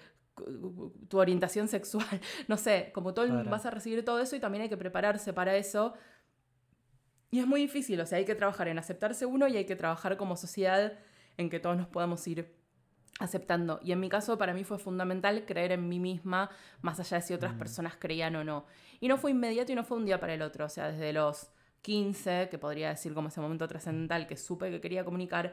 tu 1.08 1.18
orientación 1.18 1.68
sexual. 1.68 2.06
No 2.48 2.56
sé, 2.56 2.90
como 2.94 3.14
todo 3.14 3.44
vas 3.44 3.66
a 3.66 3.70
recibir 3.70 4.04
todo 4.04 4.20
eso 4.20 4.36
y 4.36 4.40
también 4.40 4.62
hay 4.62 4.68
que 4.68 4.76
prepararse 4.76 5.32
para 5.32 5.56
eso. 5.56 5.94
Y 7.30 7.40
es 7.40 7.46
muy 7.46 7.60
difícil, 7.60 8.00
o 8.00 8.06
sea, 8.06 8.18
hay 8.18 8.24
que 8.24 8.34
trabajar 8.34 8.68
en 8.68 8.78
aceptarse 8.78 9.26
uno 9.26 9.48
y 9.48 9.56
hay 9.56 9.64
que 9.64 9.76
trabajar 9.76 10.16
como 10.16 10.36
sociedad 10.36 10.92
en 11.36 11.50
que 11.50 11.58
todos 11.58 11.76
nos 11.76 11.88
podamos 11.88 12.26
ir 12.28 12.54
aceptando. 13.18 13.80
Y 13.82 13.92
en 13.92 14.00
mi 14.00 14.08
caso, 14.08 14.38
para 14.38 14.54
mí 14.54 14.64
fue 14.64 14.78
fundamental 14.78 15.44
creer 15.44 15.72
en 15.72 15.88
mí 15.88 15.98
misma, 15.98 16.50
más 16.80 17.00
allá 17.00 17.18
de 17.18 17.22
si 17.22 17.34
otras 17.34 17.54
mm. 17.54 17.58
personas 17.58 17.96
creían 17.98 18.36
o 18.36 18.44
no. 18.44 18.66
Y 19.00 19.08
no 19.08 19.18
fue 19.18 19.30
inmediato 19.30 19.72
y 19.72 19.74
no 19.74 19.84
fue 19.84 19.96
un 19.96 20.06
día 20.06 20.20
para 20.20 20.34
el 20.34 20.42
otro. 20.42 20.64
O 20.64 20.68
sea, 20.68 20.90
desde 20.90 21.12
los 21.12 21.50
15, 21.82 22.48
que 22.50 22.58
podría 22.58 22.90
decir 22.90 23.14
como 23.14 23.28
ese 23.28 23.40
momento 23.40 23.68
trascendental 23.68 24.26
que 24.26 24.36
supe 24.36 24.70
que 24.70 24.80
quería 24.80 25.04
comunicar, 25.04 25.52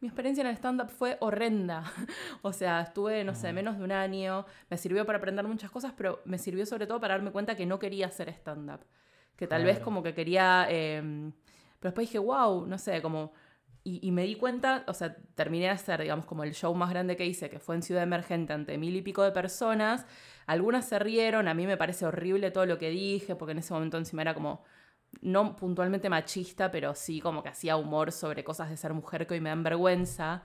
mi 0.00 0.08
experiencia 0.08 0.42
en 0.42 0.48
el 0.48 0.56
stand-up 0.56 0.90
fue 0.90 1.16
horrenda. 1.20 1.84
o 2.42 2.52
sea, 2.52 2.80
estuve, 2.80 3.24
no 3.24 3.34
sé, 3.34 3.52
mm. 3.52 3.54
menos 3.54 3.78
de 3.78 3.84
un 3.84 3.92
año. 3.92 4.46
Me 4.70 4.76
sirvió 4.76 5.04
para 5.04 5.18
aprender 5.18 5.46
muchas 5.46 5.70
cosas, 5.70 5.92
pero 5.96 6.20
me 6.24 6.38
sirvió 6.38 6.66
sobre 6.66 6.86
todo 6.86 7.00
para 7.00 7.14
darme 7.14 7.32
cuenta 7.32 7.56
que 7.56 7.66
no 7.66 7.78
quería 7.78 8.06
hacer 8.06 8.28
stand-up. 8.28 8.80
Que 9.36 9.46
tal 9.46 9.64
vez 9.64 9.78
como 9.80 10.02
que 10.02 10.14
quería... 10.14 10.66
Em, 10.68 11.32
pero 11.78 11.90
después 11.90 12.08
dije, 12.08 12.18
wow, 12.18 12.66
no 12.66 12.76
sé, 12.76 13.00
como 13.00 13.32
y, 13.84 14.12
me 14.12 14.24
di 14.24 14.34
cuenta, 14.34 14.84
o 14.86 14.92
sea, 14.92 15.16
terminé 15.34 15.64
de 15.66 15.70
hacer, 15.70 16.02
digamos, 16.02 16.26
como 16.26 16.44
el 16.44 16.52
show 16.52 16.74
más 16.74 16.90
grande 16.90 17.16
que 17.16 17.24
hice, 17.24 17.48
que 17.48 17.58
fue 17.58 17.74
en 17.74 17.82
Ciudad 17.82 18.02
Emergente 18.02 18.52
ante 18.52 18.76
mil 18.76 18.94
y 18.94 19.02
pico 19.02 19.22
de 19.22 19.32
personas. 19.32 20.04
Algunas 20.46 20.86
se 20.86 20.98
rieron, 20.98 21.48
a 21.48 21.54
mí 21.54 21.66
me 21.66 21.76
parece 21.76 22.04
horrible 22.04 22.50
todo 22.50 22.66
lo 22.66 22.78
que 22.78 22.90
dije, 22.90 23.34
porque 23.34 23.52
en 23.52 23.58
ese 23.58 23.72
momento 23.72 23.96
encima 23.96 24.22
era 24.22 24.34
como, 24.34 24.62
no 25.20 25.56
puntualmente 25.56 26.08
machista, 26.08 26.70
pero 26.70 26.94
sí 26.94 27.20
como 27.20 27.42
que 27.42 27.48
hacía 27.48 27.76
humor 27.76 28.12
sobre 28.12 28.44
cosas 28.44 28.70
de 28.70 28.76
ser 28.76 28.94
mujer 28.94 29.26
que 29.26 29.34
hoy 29.34 29.40
me 29.40 29.48
dan 29.48 29.62
vergüenza. 29.62 30.42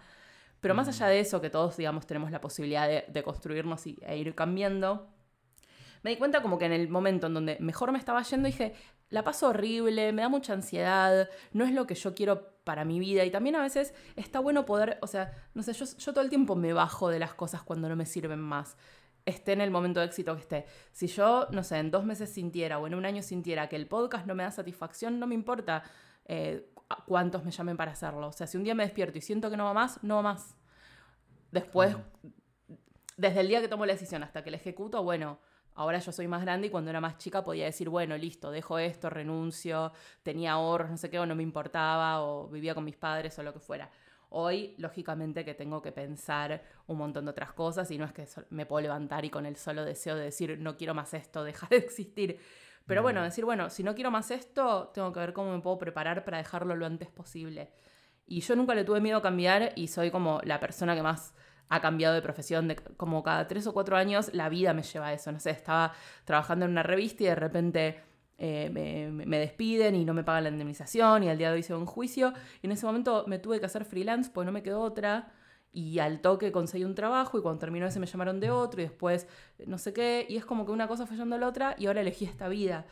Pero 0.59 0.75
más 0.75 0.87
allá 0.87 1.07
de 1.07 1.19
eso, 1.19 1.41
que 1.41 1.49
todos, 1.49 1.75
digamos, 1.75 2.07
tenemos 2.07 2.31
la 2.31 2.39
posibilidad 2.39 2.87
de, 2.87 3.23
construirnos 3.23 3.85
y, 3.85 3.99
e 4.01 4.17
ir 4.17 4.33
cambiando, 4.33 5.09
me 6.03 6.11
di 6.11 6.17
cuenta 6.17 6.41
como 6.41 6.57
que 6.57 6.65
en 6.65 6.71
el 6.71 6.89
momento 6.89 7.27
en 7.27 7.33
donde 7.33 7.57
mejor 7.59 7.91
me 7.91 7.97
estaba 7.97 8.21
yendo, 8.23 8.47
dije, 8.47 8.73
la 9.09 9.23
paso 9.23 9.49
horrible, 9.49 10.11
me 10.13 10.21
da 10.21 10.29
mucha 10.29 10.53
ansiedad, 10.53 11.29
no 11.51 11.65
es 11.65 11.73
lo 11.73 11.85
que 11.85 11.95
yo 11.95 12.15
quiero 12.15 12.53
para 12.63 12.85
mi 12.85 12.99
vida. 12.99 13.25
Y 13.25 13.31
también 13.31 13.55
a 13.55 13.61
veces 13.61 13.93
está 14.15 14.39
bueno 14.39 14.65
poder, 14.65 14.97
o 15.01 15.07
sea, 15.07 15.33
no 15.53 15.63
sé, 15.63 15.73
yo, 15.73 15.85
yo 15.85 16.13
todo 16.13 16.23
el 16.23 16.29
tiempo 16.29 16.55
me 16.55 16.73
bajo 16.73 17.09
de 17.09 17.19
las 17.19 17.33
cosas 17.33 17.61
cuando 17.61 17.89
no 17.89 17.95
me 17.95 18.05
sirven 18.05 18.39
más 18.39 18.77
esté 19.25 19.53
en 19.53 19.61
el 19.61 19.71
momento 19.71 19.99
de 19.99 20.07
éxito 20.07 20.35
que 20.35 20.41
esté. 20.41 20.65
Si 20.91 21.07
yo, 21.07 21.47
no 21.51 21.63
sé, 21.63 21.77
en 21.77 21.91
dos 21.91 22.05
meses 22.05 22.29
sintiera 22.29 22.79
o 22.79 22.87
en 22.87 22.95
un 22.95 23.05
año 23.05 23.21
sintiera 23.21 23.69
que 23.69 23.75
el 23.75 23.87
podcast 23.87 24.25
no 24.25 24.35
me 24.35 24.43
da 24.43 24.51
satisfacción, 24.51 25.19
no 25.19 25.27
me 25.27 25.35
importa 25.35 25.83
eh, 26.25 26.69
cuántos 27.05 27.43
me 27.43 27.51
llamen 27.51 27.77
para 27.77 27.91
hacerlo. 27.91 28.27
O 28.27 28.31
sea, 28.31 28.47
si 28.47 28.57
un 28.57 28.63
día 28.63 28.75
me 28.75 28.83
despierto 28.83 29.17
y 29.17 29.21
siento 29.21 29.49
que 29.49 29.57
no 29.57 29.65
va 29.65 29.73
más, 29.73 30.03
no 30.03 30.17
va 30.17 30.21
más. 30.21 30.55
Después, 31.51 31.95
desde 33.17 33.41
el 33.41 33.47
día 33.47 33.61
que 33.61 33.67
tomo 33.67 33.85
la 33.85 33.93
decisión 33.93 34.23
hasta 34.23 34.43
que 34.43 34.51
la 34.51 34.57
ejecuto, 34.57 35.03
bueno, 35.03 35.39
Ahora 35.75 35.97
yo 35.99 36.11
soy 36.11 36.27
más 36.27 36.41
grande 36.41 36.67
y 36.67 36.69
cuando 36.69 36.91
era 36.91 37.01
más 37.01 37.17
chica 37.17 37.43
podía 37.43 37.65
decir, 37.65 37.89
bueno, 37.89 38.15
listo, 38.15 38.51
dejo 38.51 38.77
esto, 38.77 39.09
renuncio, 39.09 39.91
tenía 40.21 40.53
ahorros, 40.53 40.91
no 40.91 40.97
sé 40.97 41.09
qué, 41.09 41.19
o 41.19 41.25
no 41.25 41.35
me 41.35 41.43
importaba, 41.43 42.21
o 42.21 42.47
vivía 42.47 42.75
con 42.75 42.83
mis 42.83 42.95
padres 42.95 43.37
o 43.39 43.43
lo 43.43 43.53
que 43.53 43.59
fuera. 43.59 43.89
Hoy, 44.35 44.75
lógicamente, 44.77 45.45
que 45.45 45.53
tengo 45.53 45.81
que 45.81 45.91
pensar 45.91 46.63
un 46.87 46.97
montón 46.97 47.25
de 47.25 47.31
otras 47.31 47.53
cosas 47.53 47.89
y 47.91 47.97
no 47.97 48.05
es 48.05 48.13
que 48.13 48.27
me 48.49 48.65
puedo 48.65 48.81
levantar 48.81 49.25
y 49.25 49.29
con 49.29 49.45
el 49.45 49.55
solo 49.55 49.85
deseo 49.85 50.15
de 50.15 50.25
decir, 50.25 50.57
no 50.59 50.75
quiero 50.75 50.93
más 50.93 51.13
esto, 51.13 51.43
deja 51.43 51.67
de 51.67 51.77
existir. 51.77 52.39
Pero 52.85 53.01
bueno, 53.01 53.21
decir, 53.21 53.45
bueno, 53.45 53.69
si 53.69 53.83
no 53.83 53.95
quiero 53.95 54.11
más 54.11 54.31
esto, 54.31 54.91
tengo 54.93 55.13
que 55.13 55.19
ver 55.19 55.33
cómo 55.33 55.55
me 55.55 55.61
puedo 55.61 55.77
preparar 55.77 56.25
para 56.25 56.37
dejarlo 56.39 56.75
lo 56.75 56.85
antes 56.85 57.09
posible. 57.09 57.71
Y 58.25 58.41
yo 58.41 58.55
nunca 58.55 58.75
le 58.75 58.83
tuve 58.83 58.99
miedo 58.99 59.19
a 59.19 59.21
cambiar 59.21 59.71
y 59.75 59.87
soy 59.87 60.11
como 60.11 60.41
la 60.43 60.59
persona 60.59 60.95
que 60.95 61.03
más 61.03 61.33
ha 61.69 61.81
cambiado 61.81 62.13
de 62.13 62.21
profesión, 62.21 62.67
de, 62.67 62.75
como 62.75 63.23
cada 63.23 63.47
tres 63.47 63.67
o 63.67 63.73
cuatro 63.73 63.95
años 63.95 64.33
la 64.33 64.49
vida 64.49 64.73
me 64.73 64.83
lleva 64.83 65.07
a 65.07 65.13
eso, 65.13 65.31
no 65.31 65.39
sé, 65.39 65.51
estaba 65.51 65.93
trabajando 66.25 66.65
en 66.65 66.71
una 66.71 66.83
revista 66.83 67.23
y 67.23 67.27
de 67.27 67.35
repente 67.35 68.01
eh, 68.37 68.69
me, 69.11 69.39
despiden 69.39 69.95
y 69.95 70.05
no 70.05 70.13
me 70.13 70.23
pagan 70.23 70.43
la 70.45 70.49
indemnización 70.49 71.23
y 71.23 71.29
al 71.29 71.37
día 71.37 71.49
de 71.49 71.53
hoy 71.53 71.59
hice 71.61 71.75
un 71.75 71.85
juicio 71.85 72.33
y 72.61 72.67
en 72.67 72.71
ese 72.71 72.85
momento 72.85 73.25
me 73.27 73.39
tuve 73.39 73.59
que 73.59 73.65
hacer 73.65 73.85
freelance 73.85 74.31
pues 74.33 74.45
no 74.45 74.51
me 74.51 74.63
quedó 74.63 74.81
otra 74.81 75.31
y 75.71 75.99
al 75.99 76.19
toque 76.21 76.51
conseguí 76.51 76.83
un 76.83 76.95
trabajo 76.95 77.37
y 77.37 77.41
cuando 77.41 77.59
terminó 77.59 77.85
ese 77.85 77.99
me 77.99 78.05
llamaron 78.05 78.39
de 78.39 78.51
otro 78.51 78.81
y 78.81 78.85
después 78.85 79.27
no 79.65 79.77
sé 79.77 79.93
qué 79.93 80.25
y 80.29 80.37
es 80.37 80.45
como 80.45 80.65
que 80.65 80.71
una 80.71 80.87
cosa 80.87 81.05
fallando 81.05 81.35
a 81.35 81.39
la 81.39 81.47
otra 81.47 81.75
y 81.77 81.87
ahora 81.87 82.01
elegí 82.01 82.25
esta 82.25 82.47
vida. 82.47 82.85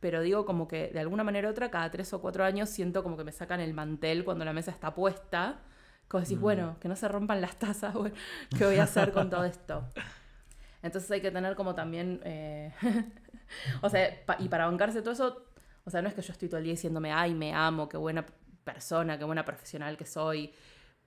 Pero 0.00 0.20
digo 0.20 0.44
como 0.44 0.68
que 0.68 0.90
de 0.92 1.00
alguna 1.00 1.24
manera 1.24 1.48
u 1.48 1.50
otra, 1.50 1.72
cada 1.72 1.90
tres 1.90 2.12
o 2.12 2.20
cuatro 2.20 2.44
años 2.44 2.68
siento 2.68 3.02
como 3.02 3.16
que 3.16 3.24
me 3.24 3.32
sacan 3.32 3.58
el 3.58 3.74
mantel 3.74 4.24
cuando 4.24 4.44
la 4.44 4.52
mesa 4.52 4.70
está 4.70 4.94
puesta 4.94 5.60
como 6.08 6.22
decís, 6.22 6.40
bueno, 6.40 6.72
mm. 6.72 6.80
que 6.80 6.88
no 6.88 6.96
se 6.96 7.06
rompan 7.06 7.40
las 7.40 7.56
tazas, 7.56 7.94
¿qué 8.58 8.64
voy 8.64 8.76
a 8.76 8.84
hacer 8.84 9.12
con 9.12 9.30
todo 9.30 9.44
esto? 9.44 9.84
Entonces 10.82 11.10
hay 11.10 11.20
que 11.20 11.30
tener 11.30 11.54
como 11.54 11.74
también, 11.74 12.20
eh, 12.24 12.72
o 13.82 13.88
sea, 13.90 14.24
y 14.38 14.48
para 14.48 14.66
bancarse 14.66 15.00
todo 15.02 15.12
eso, 15.12 15.46
o 15.84 15.90
sea, 15.90 16.02
no 16.02 16.08
es 16.08 16.14
que 16.14 16.22
yo 16.22 16.32
estoy 16.32 16.48
todo 16.48 16.58
el 16.58 16.64
día 16.64 16.72
diciéndome, 16.72 17.12
ay, 17.12 17.34
me 17.34 17.54
amo, 17.54 17.88
qué 17.88 17.96
buena 17.96 18.24
persona, 18.64 19.18
qué 19.18 19.24
buena 19.24 19.44
profesional 19.44 19.96
que 19.96 20.06
soy, 20.06 20.52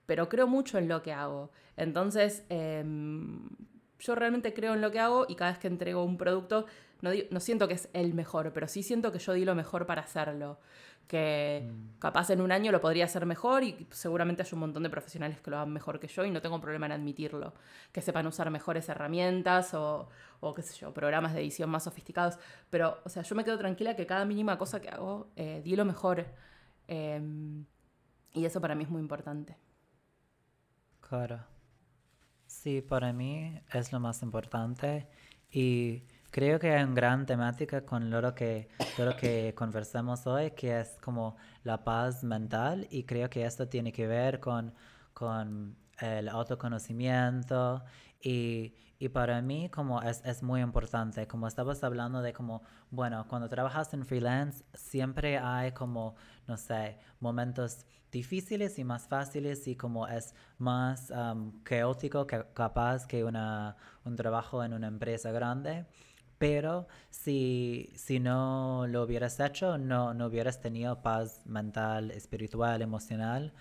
pero 0.05 0.27
creo 0.29 0.47
mucho 0.47 0.77
en 0.77 0.87
lo 0.87 1.01
que 1.01 1.13
hago. 1.13 1.51
Entonces, 1.77 2.45
em, 2.49 3.49
yo 3.99 4.15
realmente 4.15 4.53
creo 4.53 4.73
en 4.73 4.81
lo 4.81 4.91
que 4.91 4.99
hago 4.99 5.25
y 5.29 5.35
cada 5.35 5.51
vez 5.51 5.59
que 5.59 5.67
entrego 5.67 6.03
un 6.03 6.17
producto, 6.17 6.65
no, 7.01 7.11
no 7.29 7.39
siento 7.39 7.67
que 7.67 7.75
es 7.75 7.89
el 7.93 8.13
mejor, 8.13 8.51
pero 8.53 8.67
sí 8.67 8.83
siento 8.83 9.11
que 9.11 9.19
yo 9.19 9.33
di 9.33 9.45
lo 9.45 9.55
mejor 9.55 9.85
para 9.85 10.01
hacerlo 10.01 10.59
que 11.07 11.69
mm. 11.69 11.99
capaz 11.99 12.29
en 12.29 12.41
un 12.41 12.51
año 12.51 12.71
lo 12.71 12.79
podría 12.79 13.05
hacer 13.05 13.25
mejor 13.25 13.63
y 13.63 13.87
seguramente 13.91 14.43
hay 14.43 14.49
un 14.53 14.59
montón 14.59 14.83
de 14.83 14.89
profesionales 14.89 15.41
que 15.41 15.51
lo 15.51 15.57
hagan 15.57 15.73
mejor 15.73 15.99
que 15.99 16.07
yo 16.07 16.23
y 16.25 16.31
no 16.31 16.41
tengo 16.41 16.59
problema 16.61 16.85
en 16.85 16.93
admitirlo, 16.93 17.53
que 17.91 18.01
sepan 18.01 18.27
usar 18.27 18.49
mejores 18.49 18.87
herramientas 18.89 19.73
o, 19.73 20.07
o 20.39 20.53
qué 20.53 20.61
sé 20.61 20.77
yo, 20.77 20.93
programas 20.93 21.33
de 21.33 21.41
edición 21.41 21.69
más 21.69 21.83
sofisticados, 21.83 22.37
pero 22.69 22.99
o 23.03 23.09
sea, 23.09 23.23
yo 23.23 23.35
me 23.35 23.43
quedo 23.43 23.57
tranquila 23.57 23.95
que 23.95 24.05
cada 24.05 24.25
mínima 24.25 24.57
cosa 24.57 24.79
que 24.79 24.89
hago 24.89 25.31
eh, 25.35 25.61
di 25.63 25.75
lo 25.75 25.85
mejor 25.85 26.25
em, 26.87 27.65
y 28.33 28.45
eso 28.45 28.61
para 28.61 28.75
mí 28.75 28.83
es 28.83 28.89
muy 28.89 29.01
importante. 29.01 29.57
Claro. 31.01 31.43
Sí, 32.47 32.81
para 32.81 33.11
mí 33.11 33.61
es 33.73 33.91
lo 33.91 33.99
más 33.99 34.21
importante 34.23 35.07
y 35.51 36.03
Creo 36.31 36.59
que 36.59 36.71
hay 36.71 36.83
una 36.83 36.93
gran 36.93 37.25
temática 37.25 37.85
con 37.85 38.09
lo 38.09 38.33
que, 38.33 38.69
lo 38.97 39.17
que 39.17 39.53
conversamos 39.53 40.25
hoy, 40.27 40.51
que 40.51 40.79
es 40.79 40.97
como 41.01 41.35
la 41.65 41.83
paz 41.83 42.23
mental 42.23 42.87
y 42.89 43.03
creo 43.03 43.29
que 43.29 43.45
esto 43.45 43.67
tiene 43.67 43.91
que 43.91 44.07
ver 44.07 44.39
con, 44.39 44.73
con 45.13 45.75
el 45.99 46.29
autoconocimiento 46.29 47.83
Y, 48.21 48.73
y 48.97 49.09
para 49.09 49.41
mí 49.41 49.69
como 49.69 50.01
es, 50.01 50.21
es, 50.23 50.41
muy 50.41 50.61
importante, 50.61 51.27
como 51.27 51.47
estabas 51.47 51.83
hablando 51.83 52.21
de 52.21 52.31
como, 52.33 52.61
bueno, 52.91 53.25
cuando 53.27 53.49
trabajas 53.49 53.93
en 53.93 54.05
freelance 54.05 54.63
siempre 54.73 55.37
hay 55.37 55.73
como, 55.73 56.15
no 56.47 56.55
sé, 56.55 56.97
momentos 57.19 57.85
difíciles 58.11 58.77
y 58.77 58.83
más 58.83 59.07
fáciles 59.07 59.67
y 59.67 59.75
como 59.75 60.07
es 60.07 60.35
más 60.59 61.09
um, 61.11 61.61
caótico 61.63 62.27
que 62.27 62.45
capaz 62.53 63.07
que 63.07 63.23
una, 63.23 63.75
un 64.05 64.15
trabajo 64.15 64.63
en 64.63 64.73
una 64.73 64.87
empresa 64.87 65.31
grande. 65.31 65.85
Pero 66.41 66.87
si, 67.11 67.93
si 67.95 68.19
no 68.19 68.87
lo 68.87 69.03
hubieras 69.03 69.39
hecho, 69.39 69.77
no, 69.77 70.15
no 70.15 70.25
hubieras 70.25 70.59
tenido 70.59 71.03
paz 71.03 71.45
mental, 71.45 72.09
espiritual, 72.09 72.81
emocional. 72.81 73.53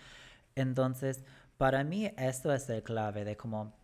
Entonces, 0.54 1.22
para 1.58 1.84
mí 1.84 2.10
esto 2.16 2.54
es 2.54 2.70
el 2.70 2.82
clave 2.82 3.26
de 3.26 3.36
cómo 3.36 3.74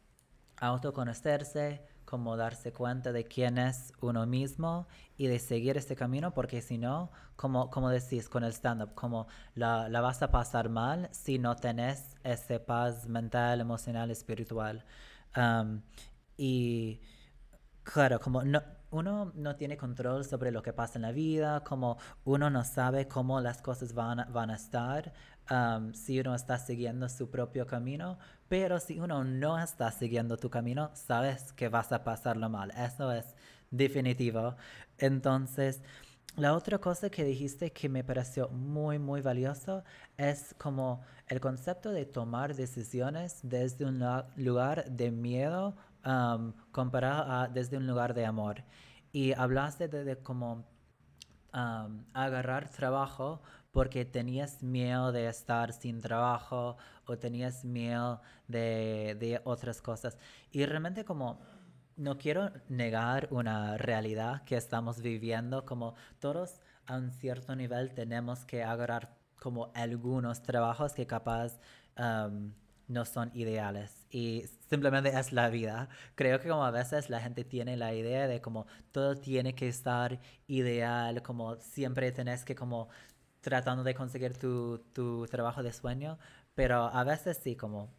autoconocerse, 0.56 1.82
como 2.06 2.38
darse 2.38 2.72
cuenta 2.72 3.12
de 3.12 3.26
quién 3.26 3.58
es 3.58 3.92
uno 4.00 4.24
mismo 4.24 4.86
y 5.18 5.26
de 5.26 5.40
seguir 5.40 5.76
este 5.76 5.94
camino, 5.94 6.32
porque 6.32 6.62
si 6.62 6.78
no, 6.78 7.10
como, 7.36 7.68
como 7.68 7.90
decís 7.90 8.30
con 8.30 8.44
el 8.44 8.52
stand-up, 8.54 8.94
como 8.94 9.26
la, 9.54 9.90
la, 9.90 10.00
vas 10.00 10.22
a 10.22 10.30
pasar 10.30 10.70
mal 10.70 11.10
si 11.12 11.38
no 11.38 11.54
tenés 11.56 12.16
ese 12.24 12.60
paz 12.60 13.06
mental, 13.08 13.60
emocional, 13.60 14.10
espiritual. 14.10 14.86
Y 16.38 17.00
claro, 17.82 18.20
como 18.20 18.42
no, 18.42 18.62
uno 18.96 19.32
no 19.34 19.56
tiene 19.56 19.76
control 19.76 20.24
sobre 20.24 20.50
lo 20.50 20.62
que 20.62 20.72
pasa 20.72 20.98
en 20.98 21.02
la 21.02 21.12
vida, 21.12 21.62
como 21.64 21.98
uno 22.24 22.50
no 22.50 22.64
sabe 22.64 23.06
cómo 23.08 23.40
las 23.40 23.62
cosas 23.62 23.92
van 23.94 24.20
a, 24.20 24.54
estar 24.54 25.12
um, 25.50 25.92
si 25.92 26.18
uno 26.20 26.34
está 26.34 26.58
siguiendo 26.58 27.08
su 27.08 27.30
propio 27.30 27.66
camino, 27.66 28.18
pero 28.48 28.80
si 28.80 28.98
uno 28.98 29.24
no 29.24 29.58
está 29.58 29.90
siguiendo 29.92 30.36
tu 30.36 30.50
camino, 30.50 30.90
sabes 30.94 31.52
que 31.52 31.68
vas 31.68 31.92
a 31.92 32.04
pasarlo 32.04 32.48
mal. 32.48 32.70
Eso 32.72 33.12
es 33.12 33.34
definitivo. 33.70 34.56
Entonces, 34.98 35.82
la 36.36 36.54
otra 36.54 36.78
cosa 36.78 37.08
que 37.08 37.24
dijiste 37.24 37.72
que 37.72 37.88
me 37.88 38.04
pareció 38.04 38.48
muy, 38.48 38.98
muy 38.98 39.22
valioso 39.22 39.84
es 40.18 40.54
como 40.58 41.02
el 41.28 41.40
concepto 41.40 41.90
de 41.92 42.04
tomar 42.04 42.54
decisiones 42.54 43.40
desde 43.42 43.86
un 43.86 44.02
lugar 44.36 44.90
de 44.90 45.10
miedo 45.10 45.74
um, 46.06 46.52
comparado 46.72 47.52
desde 47.52 47.76
un 47.76 47.86
lugar 47.86 48.14
de 48.14 48.24
amor. 48.24 48.64
Y 49.12 49.32
hablaste 49.32 49.88
de, 49.88 50.18
um, 50.26 52.04
agarrar 52.12 52.68
trabajo 52.70 53.42
porque 53.72 54.04
tenías 54.04 54.62
miedo 54.62 55.12
de 55.12 55.28
estar 55.28 55.72
sin 55.72 56.00
trabajo 56.00 56.76
o 57.06 57.18
tenías 57.18 57.64
miedo 57.64 58.22
de, 58.48 59.16
de 59.20 59.40
otras 59.44 59.82
cosas. 59.82 60.16
Y 60.50 60.64
realmente 60.64 61.04
como 61.04 61.40
no 61.96 62.18
quiero 62.18 62.52
negar 62.68 63.28
una 63.30 63.76
realidad 63.78 64.42
que 64.44 64.56
estamos 64.56 65.00
viviendo, 65.00 65.64
como 65.64 65.94
todos 66.20 66.60
a 66.86 66.96
un 66.96 67.10
cierto 67.10 67.56
nivel 67.56 67.92
tenemos 67.94 68.44
que 68.44 68.62
agarrar 68.62 69.16
como 69.40 69.70
algunos 69.74 70.42
trabajos 70.42 70.92
que 70.92 71.06
capaz 71.06 71.58
no 72.88 73.04
son 73.04 73.30
ideales 73.34 74.05
y 74.16 74.46
simplemente 74.70 75.10
es 75.10 75.30
la 75.32 75.50
vida. 75.50 75.90
Creo 76.14 76.40
que 76.40 76.48
como 76.48 76.64
a 76.64 76.70
veces 76.70 77.10
la 77.10 77.20
gente 77.20 77.44
tiene 77.44 77.76
la 77.76 77.92
idea 77.92 78.26
de 78.26 78.40
como 78.40 78.66
todo 78.90 79.14
tiene 79.14 79.54
que 79.54 79.68
estar 79.68 80.18
ideal, 80.46 81.22
como 81.22 81.56
siempre 81.56 82.10
tenés 82.12 82.42
que 82.42 82.54
como 82.54 82.88
tratando 83.42 83.84
de 83.84 83.94
conseguir 83.94 84.38
tu, 84.38 84.78
tu 84.94 85.26
trabajo 85.26 85.62
de 85.62 85.70
sueño, 85.70 86.18
pero 86.54 86.84
a 86.84 87.04
veces 87.04 87.38
sí, 87.42 87.56
como 87.56 87.90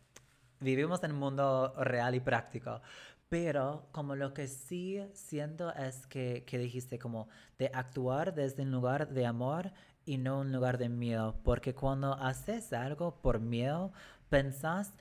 vivimos 0.60 1.04
en 1.04 1.12
un 1.12 1.20
mundo 1.20 1.76
real 1.78 2.16
y 2.16 2.20
práctico. 2.20 2.82
Pero 3.30 3.88
como 3.92 4.16
lo 4.16 4.34
que 4.34 4.48
sí 4.48 5.00
siento 5.14 5.72
es 5.76 6.08
que, 6.08 6.46
que 6.48 6.58
dijiste 6.58 6.98
como 6.98 7.30
de 7.60 7.70
actuar 7.76 8.34
desde 8.34 8.64
un 8.64 8.72
lugar 8.72 9.10
de 9.10 9.28
amor 9.28 9.72
y 10.04 10.18
no 10.18 10.40
un 10.40 10.52
lugar 10.52 10.80
de 10.80 10.90
miedo, 10.90 11.36
porque 11.44 11.76
cuando 11.76 12.14
haces 12.14 12.74
algo 12.74 13.22
por 13.22 13.40
miedo, 13.40 13.92
pensás, 14.30 14.94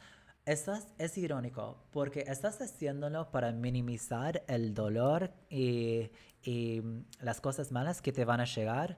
es 0.47 1.19
irónico, 1.19 1.77
porque 1.91 2.25
estás 2.29 2.61
haciéndolo 2.61 3.33
para 3.33 3.51
minimizar 3.51 4.45
el 4.47 4.75
dolor 4.75 5.33
y, 5.51 6.13
y 6.43 6.83
las 7.21 7.41
cosas 7.41 7.73
malas 7.73 8.01
que 8.01 8.13
te 8.13 8.25
van 8.25 8.41
a 8.41 8.45
llegar. 8.45 8.97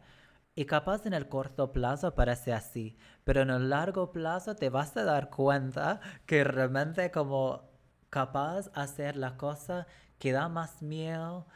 Y 0.55 0.67
capaz 0.67 1.07
en 1.07 1.15
el 1.15 1.29
corto 1.29 1.73
plazo 1.73 2.15
parece 2.15 2.53
así, 2.53 2.99
pero 3.25 3.43
en 3.43 3.51
el 3.51 3.71
largo 3.71 4.13
plazo 4.13 4.57
te 4.57 4.69
vas 4.69 4.95
a 4.99 5.05
dar 5.05 5.31
cuenta 5.31 6.01
que 6.27 6.45
realmente 6.45 7.11
como 7.11 7.71
capaz 8.11 8.71
hacer 8.75 9.17
la 9.17 9.37
cosa 9.37 9.87
que 10.19 10.33
da 10.33 10.49
más 10.49 10.83
miedo 10.83 11.47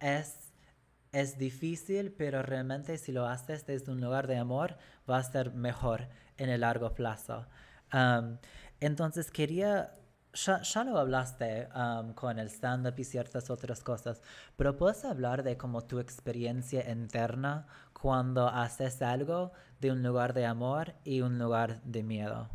es, 0.00 0.52
es 1.12 1.38
difícil, 1.38 2.12
pero 2.12 2.42
realmente 2.42 2.98
si 2.98 3.12
lo 3.12 3.26
haces 3.26 3.66
desde 3.66 3.92
un 3.92 4.00
lugar 4.00 4.26
de 4.26 4.38
amor 4.38 4.76
va 5.08 5.18
a 5.18 5.22
ser 5.22 5.52
mejor 5.52 6.08
en 6.36 6.48
el 6.48 6.62
largo 6.62 6.94
plazo. 6.94 7.46
Um, 7.92 8.38
entonces 8.80 9.30
quería, 9.30 9.94
ya, 10.32 10.60
ya, 10.62 10.84
lo 10.84 10.98
hablaste 10.98 11.68
um, 11.74 12.12
con 12.14 12.38
el 12.38 12.48
stand-up 12.48 12.94
y 12.98 13.04
ciertas 13.04 13.50
otras 13.50 13.82
cosas, 13.82 14.20
pero 14.56 14.76
puedes 14.76 15.04
hablar 15.04 15.42
de 15.42 15.56
como 15.56 15.82
tu 15.84 15.98
experiencia 15.98 16.90
interna 16.90 17.66
cuando 17.92 18.48
haces 18.48 19.00
algo 19.02 19.52
de 19.80 19.92
un 19.92 20.02
lugar 20.02 20.34
de 20.34 20.46
amor 20.46 20.94
y 21.04 21.20
un 21.20 21.38
lugar 21.38 21.82
de 21.82 22.02
miedo. 22.02 22.48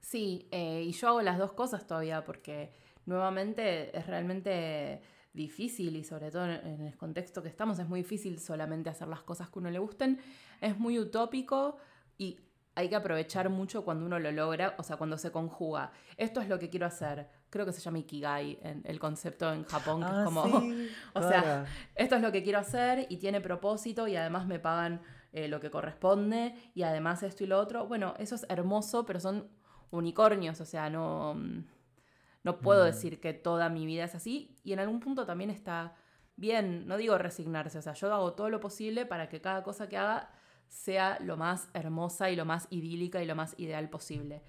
Sí, 0.00 0.48
eh, 0.50 0.82
y 0.86 0.92
yo 0.92 1.08
hago 1.08 1.22
las 1.22 1.38
dos 1.38 1.52
cosas 1.52 1.86
todavía 1.86 2.24
porque 2.24 2.72
nuevamente 3.06 3.96
es 3.96 4.06
realmente 4.06 5.00
difícil 5.32 5.96
y 5.96 6.04
sobre 6.04 6.30
todo 6.30 6.44
en 6.44 6.86
el 6.86 6.96
contexto 6.98 7.42
que 7.42 7.48
estamos 7.48 7.78
es 7.78 7.88
muy 7.88 8.02
difícil 8.02 8.38
solamente 8.38 8.90
hacer 8.90 9.08
las 9.08 9.22
cosas 9.22 9.48
que 9.48 9.58
uno 9.58 9.70
le 9.70 9.78
gusten, 9.78 10.20
es 10.60 10.78
muy 10.78 10.98
utópico 10.98 11.78
y 12.18 12.38
hay 12.74 12.88
que 12.88 12.96
aprovechar 12.96 13.50
mucho 13.50 13.84
cuando 13.84 14.06
uno 14.06 14.18
lo 14.18 14.32
logra, 14.32 14.74
o 14.78 14.82
sea, 14.82 14.96
cuando 14.96 15.18
se 15.18 15.30
conjuga. 15.30 15.92
Esto 16.16 16.40
es 16.40 16.48
lo 16.48 16.58
que 16.58 16.70
quiero 16.70 16.86
hacer. 16.86 17.28
Creo 17.50 17.66
que 17.66 17.72
se 17.72 17.80
llama 17.80 17.98
Ikigai, 17.98 18.58
en, 18.62 18.82
el 18.86 18.98
concepto 18.98 19.52
en 19.52 19.64
Japón, 19.64 20.00
que 20.00 20.06
es 20.06 20.12
ah, 20.14 20.24
como, 20.24 20.42
o 21.14 21.22
sea, 21.22 21.66
esto 21.94 22.16
es 22.16 22.22
lo 22.22 22.32
que 22.32 22.42
quiero 22.42 22.58
hacer 22.58 23.06
y 23.10 23.18
tiene 23.18 23.40
propósito 23.40 24.08
y 24.08 24.16
además 24.16 24.46
me 24.46 24.58
pagan 24.58 25.02
eh, 25.32 25.48
lo 25.48 25.60
que 25.60 25.70
corresponde 25.70 26.54
y 26.74 26.82
además 26.82 27.22
esto 27.22 27.44
y 27.44 27.46
lo 27.46 27.58
otro. 27.58 27.86
Bueno, 27.86 28.14
eso 28.18 28.34
es 28.34 28.46
hermoso, 28.48 29.04
pero 29.04 29.20
son 29.20 29.50
unicornios, 29.90 30.60
o 30.62 30.64
sea, 30.64 30.88
no, 30.88 31.34
no 32.42 32.58
puedo 32.60 32.84
mm. 32.84 32.86
decir 32.86 33.20
que 33.20 33.34
toda 33.34 33.68
mi 33.68 33.84
vida 33.84 34.04
es 34.04 34.14
así 34.14 34.56
y 34.64 34.72
en 34.72 34.78
algún 34.78 35.00
punto 35.00 35.26
también 35.26 35.50
está 35.50 35.94
bien, 36.36 36.86
no 36.86 36.96
digo 36.96 37.18
resignarse, 37.18 37.78
o 37.78 37.82
sea, 37.82 37.92
yo 37.92 38.12
hago 38.12 38.32
todo 38.32 38.48
lo 38.48 38.60
posible 38.60 39.04
para 39.04 39.28
que 39.28 39.42
cada 39.42 39.62
cosa 39.62 39.90
que 39.90 39.98
haga 39.98 40.30
sea 40.72 41.18
lo 41.20 41.36
más 41.36 41.68
hermosa 41.74 42.30
y 42.30 42.36
lo 42.36 42.46
más 42.46 42.66
idílica 42.70 43.22
y 43.22 43.26
lo 43.26 43.36
más 43.36 43.54
ideal 43.58 43.90
posible. 43.90 44.42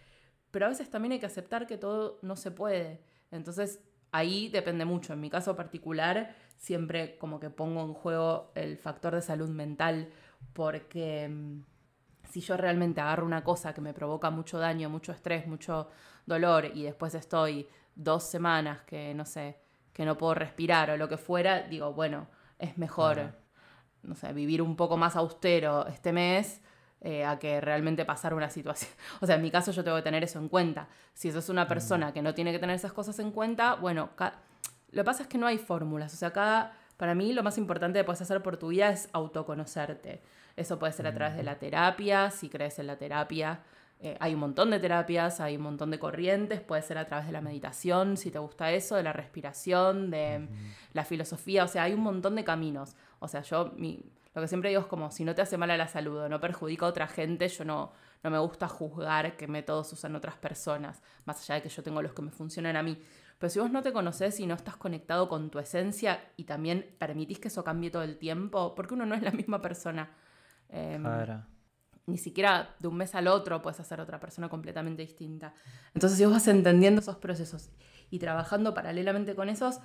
Pero 0.51 0.65
a 0.65 0.69
veces 0.69 0.89
también 0.89 1.11
hay 1.11 1.19
que 1.19 1.25
aceptar 1.25 1.67
que 1.67 1.77
todo 1.77 2.17
no 2.21 2.37
se 2.37 2.49
puede. 2.49 3.01
Entonces 3.29 3.81
ahí 4.11 4.47
depende 4.47 4.85
mucho. 4.85 5.13
En 5.13 5.19
mi 5.19 5.29
caso 5.29 5.55
particular, 5.55 6.33
siempre 6.57 7.17
como 7.17 7.41
que 7.41 7.49
pongo 7.49 7.81
en 7.81 7.93
juego 7.93 8.51
el 8.55 8.77
factor 8.77 9.13
de 9.13 9.21
salud 9.21 9.49
mental 9.49 10.09
porque 10.53 11.27
mm, 11.27 11.63
si 12.29 12.39
yo 12.39 12.55
realmente 12.55 13.01
agarro 13.01 13.25
una 13.25 13.43
cosa 13.43 13.73
que 13.73 13.81
me 13.81 13.93
provoca 13.93 14.29
mucho 14.29 14.59
daño, 14.59 14.89
mucho 14.89 15.11
estrés, 15.11 15.45
mucho 15.45 15.89
dolor 16.25 16.71
y 16.73 16.83
después 16.83 17.13
estoy 17.15 17.67
dos 17.95 18.23
semanas 18.23 18.81
que 18.83 19.13
no 19.13 19.25
sé, 19.25 19.57
que 19.91 20.05
no 20.05 20.17
puedo 20.17 20.35
respirar 20.35 20.89
o 20.89 20.97
lo 20.97 21.09
que 21.09 21.17
fuera, 21.17 21.63
digo, 21.63 21.93
bueno, 21.93 22.27
es 22.59 22.77
mejor 22.77 23.42
no 24.03 24.15
sé, 24.15 24.31
vivir 24.33 24.61
un 24.61 24.75
poco 24.75 24.97
más 24.97 25.15
austero 25.15 25.87
este 25.87 26.11
mes 26.11 26.61
eh, 27.01 27.25
a 27.25 27.37
que 27.37 27.59
realmente 27.59 28.05
pasar 28.05 28.33
una 28.33 28.49
situación. 28.49 28.91
O 29.21 29.25
sea, 29.25 29.35
en 29.35 29.41
mi 29.41 29.51
caso 29.51 29.71
yo 29.71 29.83
tengo 29.83 29.97
que 29.97 30.03
tener 30.03 30.23
eso 30.23 30.39
en 30.39 30.47
cuenta. 30.47 30.87
Si 31.13 31.29
eso 31.29 31.39
es 31.39 31.49
una 31.49 31.67
persona 31.67 32.13
que 32.13 32.21
no 32.21 32.33
tiene 32.33 32.51
que 32.51 32.59
tener 32.59 32.75
esas 32.75 32.93
cosas 32.93 33.19
en 33.19 33.31
cuenta, 33.31 33.75
bueno, 33.75 34.11
lo 34.91 35.01
que 35.01 35.03
pasa 35.03 35.23
es 35.23 35.29
que 35.29 35.37
no 35.37 35.47
hay 35.47 35.57
fórmulas. 35.57 36.13
O 36.13 36.17
sea, 36.17 36.31
cada, 36.31 36.77
para 36.97 37.13
mí 37.13 37.33
lo 37.33 37.43
más 37.43 37.57
importante 37.57 37.99
que 37.99 38.03
puedes 38.05 38.21
hacer 38.21 38.41
por 38.41 38.57
tu 38.57 38.69
vida 38.69 38.89
es 38.89 39.09
autoconocerte. 39.11 40.21
Eso 40.55 40.79
puede 40.79 40.93
ser 40.93 41.07
a 41.07 41.13
través 41.13 41.35
de 41.35 41.43
la 41.43 41.55
terapia, 41.55 42.29
si 42.29 42.47
crees 42.47 42.79
en 42.79 42.87
la 42.87 42.97
terapia. 42.97 43.61
Eh, 43.99 44.17
hay 44.19 44.33
un 44.33 44.41
montón 44.41 44.69
de 44.69 44.79
terapias, 44.79 45.39
hay 45.39 45.55
un 45.55 45.63
montón 45.63 45.89
de 45.89 45.97
corrientes, 45.97 46.59
puede 46.59 46.81
ser 46.81 46.97
a 46.97 47.05
través 47.05 47.25
de 47.25 47.31
la 47.31 47.39
meditación, 47.39 48.17
si 48.17 48.31
te 48.31 48.39
gusta 48.39 48.71
eso, 48.71 48.95
de 48.97 49.03
la 49.03 49.13
respiración, 49.13 50.11
de 50.11 50.47
la 50.91 51.05
filosofía, 51.05 51.63
o 51.63 51.67
sea, 51.69 51.83
hay 51.83 51.93
un 51.93 52.01
montón 52.01 52.35
de 52.35 52.43
caminos. 52.43 52.95
O 53.23 53.27
sea, 53.27 53.41
yo 53.41 53.73
lo 54.35 54.41
que 54.41 54.47
siempre 54.47 54.69
digo 54.69 54.81
es 54.81 54.87
como, 54.87 55.11
si 55.11 55.23
no 55.23 55.33
te 55.33 55.41
hace 55.41 55.57
mal 55.57 55.71
a 55.71 55.77
la 55.77 55.87
salud 55.87 56.17
o 56.17 56.29
no 56.29 56.39
perjudica 56.39 56.85
a 56.85 56.89
otra 56.89 57.07
gente, 57.07 57.47
yo 57.47 57.63
no, 57.63 57.93
no 58.23 58.29
me 58.29 58.39
gusta 58.39 58.67
juzgar 58.67 59.37
qué 59.37 59.47
métodos 59.47 59.93
usan 59.93 60.15
otras 60.15 60.35
personas, 60.35 61.01
más 61.25 61.41
allá 61.41 61.55
de 61.55 61.61
que 61.63 61.69
yo 61.69 61.83
tengo 61.83 62.01
los 62.01 62.13
que 62.13 62.21
me 62.21 62.31
funcionan 62.31 62.75
a 62.75 62.83
mí. 62.83 63.01
Pero 63.37 63.49
si 63.49 63.59
vos 63.59 63.71
no 63.71 63.81
te 63.81 63.91
conoces 63.91 64.39
y 64.39 64.47
no 64.47 64.55
estás 64.55 64.77
conectado 64.77 65.27
con 65.27 65.49
tu 65.49 65.59
esencia 65.59 66.19
y 66.37 66.45
también 66.45 66.95
permitís 66.97 67.39
que 67.39 67.49
eso 67.49 67.63
cambie 67.63 67.91
todo 67.91 68.03
el 68.03 68.17
tiempo, 68.17 68.73
porque 68.75 68.93
uno 68.93 69.05
no 69.05 69.15
es 69.15 69.21
la 69.21 69.31
misma 69.31 69.61
persona. 69.61 70.09
Em, 70.69 71.03
ni 72.05 72.17
siquiera 72.17 72.75
de 72.79 72.87
un 72.87 72.97
mes 72.97 73.15
al 73.15 73.27
otro 73.27 73.61
puedes 73.61 73.79
hacer 73.79 74.01
otra 74.01 74.19
persona 74.19 74.49
completamente 74.49 75.01
distinta. 75.01 75.53
Entonces, 75.93 76.17
si 76.17 76.25
vos 76.25 76.33
vas 76.33 76.47
entendiendo 76.47 77.01
esos 77.01 77.17
procesos 77.17 77.69
y 78.09 78.19
trabajando 78.19 78.73
paralelamente 78.73 79.35
con 79.35 79.49
esos, 79.49 79.79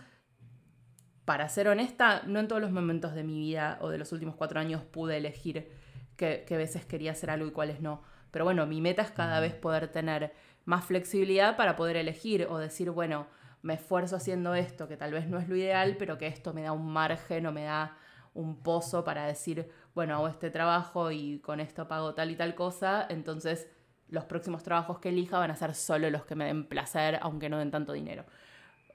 para 1.29 1.47
ser 1.51 1.69
honesta, 1.69 2.23
no 2.25 2.41
en 2.41 2.49
todos 2.49 2.63
los 2.63 2.71
momentos 2.71 3.13
de 3.15 3.23
mi 3.23 3.39
vida 3.39 3.77
o 3.83 3.91
de 3.91 3.99
los 3.99 4.13
últimos 4.13 4.35
cuatro 4.35 4.61
años 4.61 4.83
pude 4.83 5.19
elegir 5.19 5.71
qué, 6.17 6.47
veces 6.49 6.87
quería 6.87 7.11
hacer 7.13 7.29
algo 7.29 7.47
y 7.47 7.51
cuáles 7.51 7.83
no. 7.83 8.01
Pero 8.31 8.47
bueno, 8.47 8.65
mi 8.65 8.81
meta 8.81 9.03
es 9.03 9.11
cada 9.11 9.39
vez 9.39 9.53
poder 9.53 9.89
tener 9.89 10.33
más 10.65 10.87
flexibilidad 10.87 11.55
para 11.55 11.77
poder 11.77 11.97
elegir 11.97 12.47
o 12.49 12.57
decir, 12.57 12.91
bueno, 12.93 13.27
me 13.61 13.75
esfuerzo 13.75 14.17
haciendo 14.17 14.55
esto, 14.55 14.89
que 14.89 14.97
tal 14.97 15.13
vez 15.13 15.29
no 15.29 15.39
es 15.39 15.51
lo 15.51 15.57
ideal, 15.57 15.97
pero 15.99 16.17
que 16.17 16.29
esto 16.29 16.55
me 16.55 16.63
da 16.63 16.73
un 16.73 16.91
margen 16.91 17.45
o 17.45 17.53
me 17.53 17.65
da 17.65 17.99
un 18.33 18.63
pozo 18.63 19.05
para 19.05 19.27
decir, 19.27 19.71
bueno, 19.95 20.15
hago 20.15 20.29
este 20.29 20.49
trabajo 20.49 21.11
y 21.11 21.41
con 21.41 21.61
esto 21.61 21.87
pago 21.89 22.15
tal 22.15 22.31
y 22.31 22.37
tal 22.37 22.55
cosa, 22.55 23.07
entonces 23.11 23.69
los 24.09 24.25
próximos 24.25 24.63
trabajos 24.63 24.99
que 24.99 25.11
elija 25.11 25.39
van 25.39 25.51
a 25.51 25.57
ser 25.57 25.75
solo 25.75 26.09
los 26.09 26.25
que 26.25 26.37
me 26.37 26.47
den 26.47 26.65
placer, 26.65 27.19
aunque 27.21 27.51
no 27.51 27.59
den 27.59 27.71
tanto 27.71 27.93
dinero. 27.93 28.25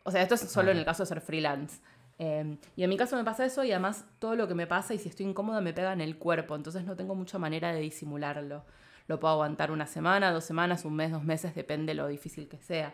O 0.03 0.11
sea, 0.11 0.21
esto 0.21 0.35
es 0.35 0.41
solo 0.41 0.71
en 0.71 0.77
el 0.77 0.85
caso 0.85 1.03
de 1.03 1.07
ser 1.07 1.21
freelance. 1.21 1.81
Em, 2.23 2.57
y 2.77 2.83
en 2.83 2.89
mi 2.89 2.95
caso 2.95 3.17
me 3.17 3.23
pasa 3.25 3.43
eso 3.43 3.65
y 3.65 3.71
además 3.71 4.05
todo 4.19 4.35
lo 4.35 4.47
que 4.47 4.55
me 4.55 4.65
pasa 4.65 4.93
y 4.93 4.99
si 4.99 5.09
estoy 5.09 5.25
incómoda 5.25 5.59
me 5.59 5.73
pega 5.73 5.91
en 5.91 5.99
el 5.99 6.17
cuerpo, 6.17 6.55
entonces 6.55 6.85
no 6.85 6.95
tengo 6.95 7.15
mucha 7.15 7.37
manera 7.37 7.73
de 7.73 7.81
disimularlo. 7.81 8.63
Lo 9.07 9.19
puedo 9.19 9.33
aguantar 9.33 9.71
una 9.71 9.87
semana, 9.87 10.31
dos 10.31 10.45
semanas, 10.45 10.85
un 10.85 10.95
mes, 10.95 11.11
dos 11.11 11.23
meses, 11.23 11.53
depende 11.53 11.93
lo 11.93 12.07
difícil 12.07 12.47
que 12.47 12.59
sea. 12.59 12.93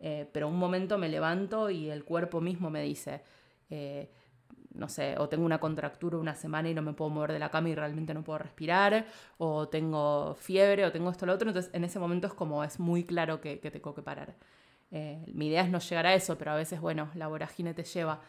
Eh, 0.00 0.26
pero 0.32 0.48
un 0.48 0.58
momento 0.58 0.96
me 0.96 1.10
levanto 1.10 1.68
y 1.68 1.90
el 1.90 2.04
cuerpo 2.04 2.40
mismo 2.40 2.70
me 2.70 2.82
dice, 2.82 3.22
eh, 3.68 4.10
no 4.74 4.88
sé, 4.88 5.16
o 5.18 5.28
tengo 5.28 5.44
una 5.44 5.60
contractura 5.60 6.16
una 6.16 6.34
semana 6.34 6.70
y 6.70 6.74
no 6.74 6.80
me 6.80 6.94
puedo 6.94 7.10
mover 7.10 7.32
de 7.32 7.38
la 7.38 7.50
cama 7.50 7.68
y 7.68 7.74
realmente 7.74 8.14
no 8.14 8.24
puedo 8.24 8.38
respirar, 8.38 9.06
o 9.36 9.68
tengo 9.68 10.34
fiebre, 10.40 10.86
o 10.86 10.92
tengo 10.92 11.10
esto 11.10 11.26
o 11.26 11.28
lo 11.28 11.34
otro, 11.34 11.48
entonces 11.48 11.70
en 11.74 11.84
ese 11.84 11.98
momento 11.98 12.26
es 12.26 12.32
como 12.32 12.64
es 12.64 12.80
muy 12.80 13.04
claro 13.04 13.40
que, 13.40 13.56
tengo 13.58 13.94
que 13.94 14.02
parar. 14.02 14.34
Eh, 14.90 15.22
mi 15.34 15.48
idea 15.48 15.62
es 15.62 15.70
no 15.70 15.78
llegar 15.78 16.06
a 16.06 16.14
eso, 16.14 16.38
pero 16.38 16.52
a 16.52 16.56
veces, 16.56 16.80
bueno, 16.80 17.10
la 17.14 17.28
vorágine 17.28 17.74
te 17.74 17.84
lleva, 17.84 18.20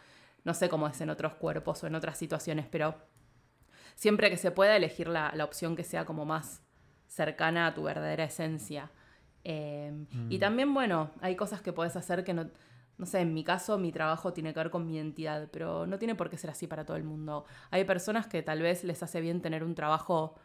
no 0.43 0.53
sé 0.53 0.69
cómo 0.69 0.87
es 0.87 0.99
en 1.01 1.09
otros 1.09 1.35
cuerpos 1.35 1.83
o 1.83 1.87
en 1.87 1.95
otras 1.95 2.17
situaciones, 2.17 2.67
pero 2.69 2.95
siempre 3.95 4.29
que 4.29 4.37
se 4.37 4.51
pueda 4.51 4.75
elegir 4.75 5.07
la, 5.07 5.31
la 5.35 5.43
opción 5.43 5.75
que 5.75 5.83
sea 5.83 6.05
como 6.05 6.25
más 6.25 6.63
cercana 7.07 7.67
a 7.67 7.73
tu 7.73 7.83
verdadera 7.83 8.23
esencia. 8.23 8.91
Eh, 9.43 9.91
y 10.29 10.37
mm. 10.37 10.39
también, 10.39 10.73
bueno, 10.73 11.11
hay 11.21 11.35
cosas 11.35 11.61
que 11.61 11.73
puedes 11.73 11.95
hacer 11.95 12.23
que 12.23 12.33
no 12.33 12.49
no 12.97 13.05
sé, 13.05 13.21
en 13.21 13.33
mi 13.33 13.43
caso 13.43 13.77
mi 13.77 13.91
trabajo 13.91 14.33
tiene 14.33 14.53
que 14.53 14.59
ver 14.59 14.69
con 14.69 14.85
mi 14.85 14.95
identidad, 14.95 15.49
pero 15.51 15.87
no 15.87 15.97
tiene 15.97 16.15
por 16.15 16.29
qué 16.29 16.37
ser 16.37 16.51
así 16.51 16.67
para 16.67 16.85
todo 16.85 16.97
el 16.97 17.03
mundo. 17.03 17.45
Hay 17.71 17.85
personas 17.85 18.27
que 18.27 18.43
tal 18.43 18.61
vez 18.61 18.83
les 18.83 19.01
hace 19.01 19.19
bien 19.21 19.41
tener 19.41 19.63
un 19.63 19.75
trabajo 19.75 20.35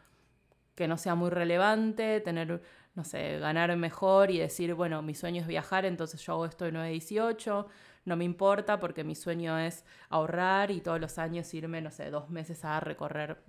que 0.75 0.87
no 0.87 0.97
sea 0.97 1.15
muy 1.15 1.29
relevante, 1.29 2.21
tener, 2.21 2.61
no 2.95 3.03
sé, 3.03 3.37
ganar 3.39 3.75
mejor 3.77 4.31
y 4.31 4.39
decir, 4.39 4.73
bueno, 4.73 5.01
mi 5.01 5.13
sueño 5.13 5.41
es 5.41 5.47
viajar, 5.47 5.85
entonces 5.85 6.21
yo 6.21 6.33
hago 6.33 6.45
esto 6.45 6.65
de 6.65 6.71
9 6.71 6.87
a 6.87 6.91
18, 6.91 7.67
no 8.09 8.17
me 8.17 8.25
importa 8.25 8.79
porque 8.79 9.05
mi 9.05 9.15
sueño 9.15 9.57
es 9.57 9.85
ahorrar 10.09 10.71
y 10.71 10.81
todos 10.81 10.99
los 10.99 11.17
años 11.17 11.53
irme, 11.53 11.81
no 11.81 11.91
sé, 11.91 12.09
dos 12.09 12.29
meses 12.29 12.65
a 12.65 12.79
recorrer 12.81 13.41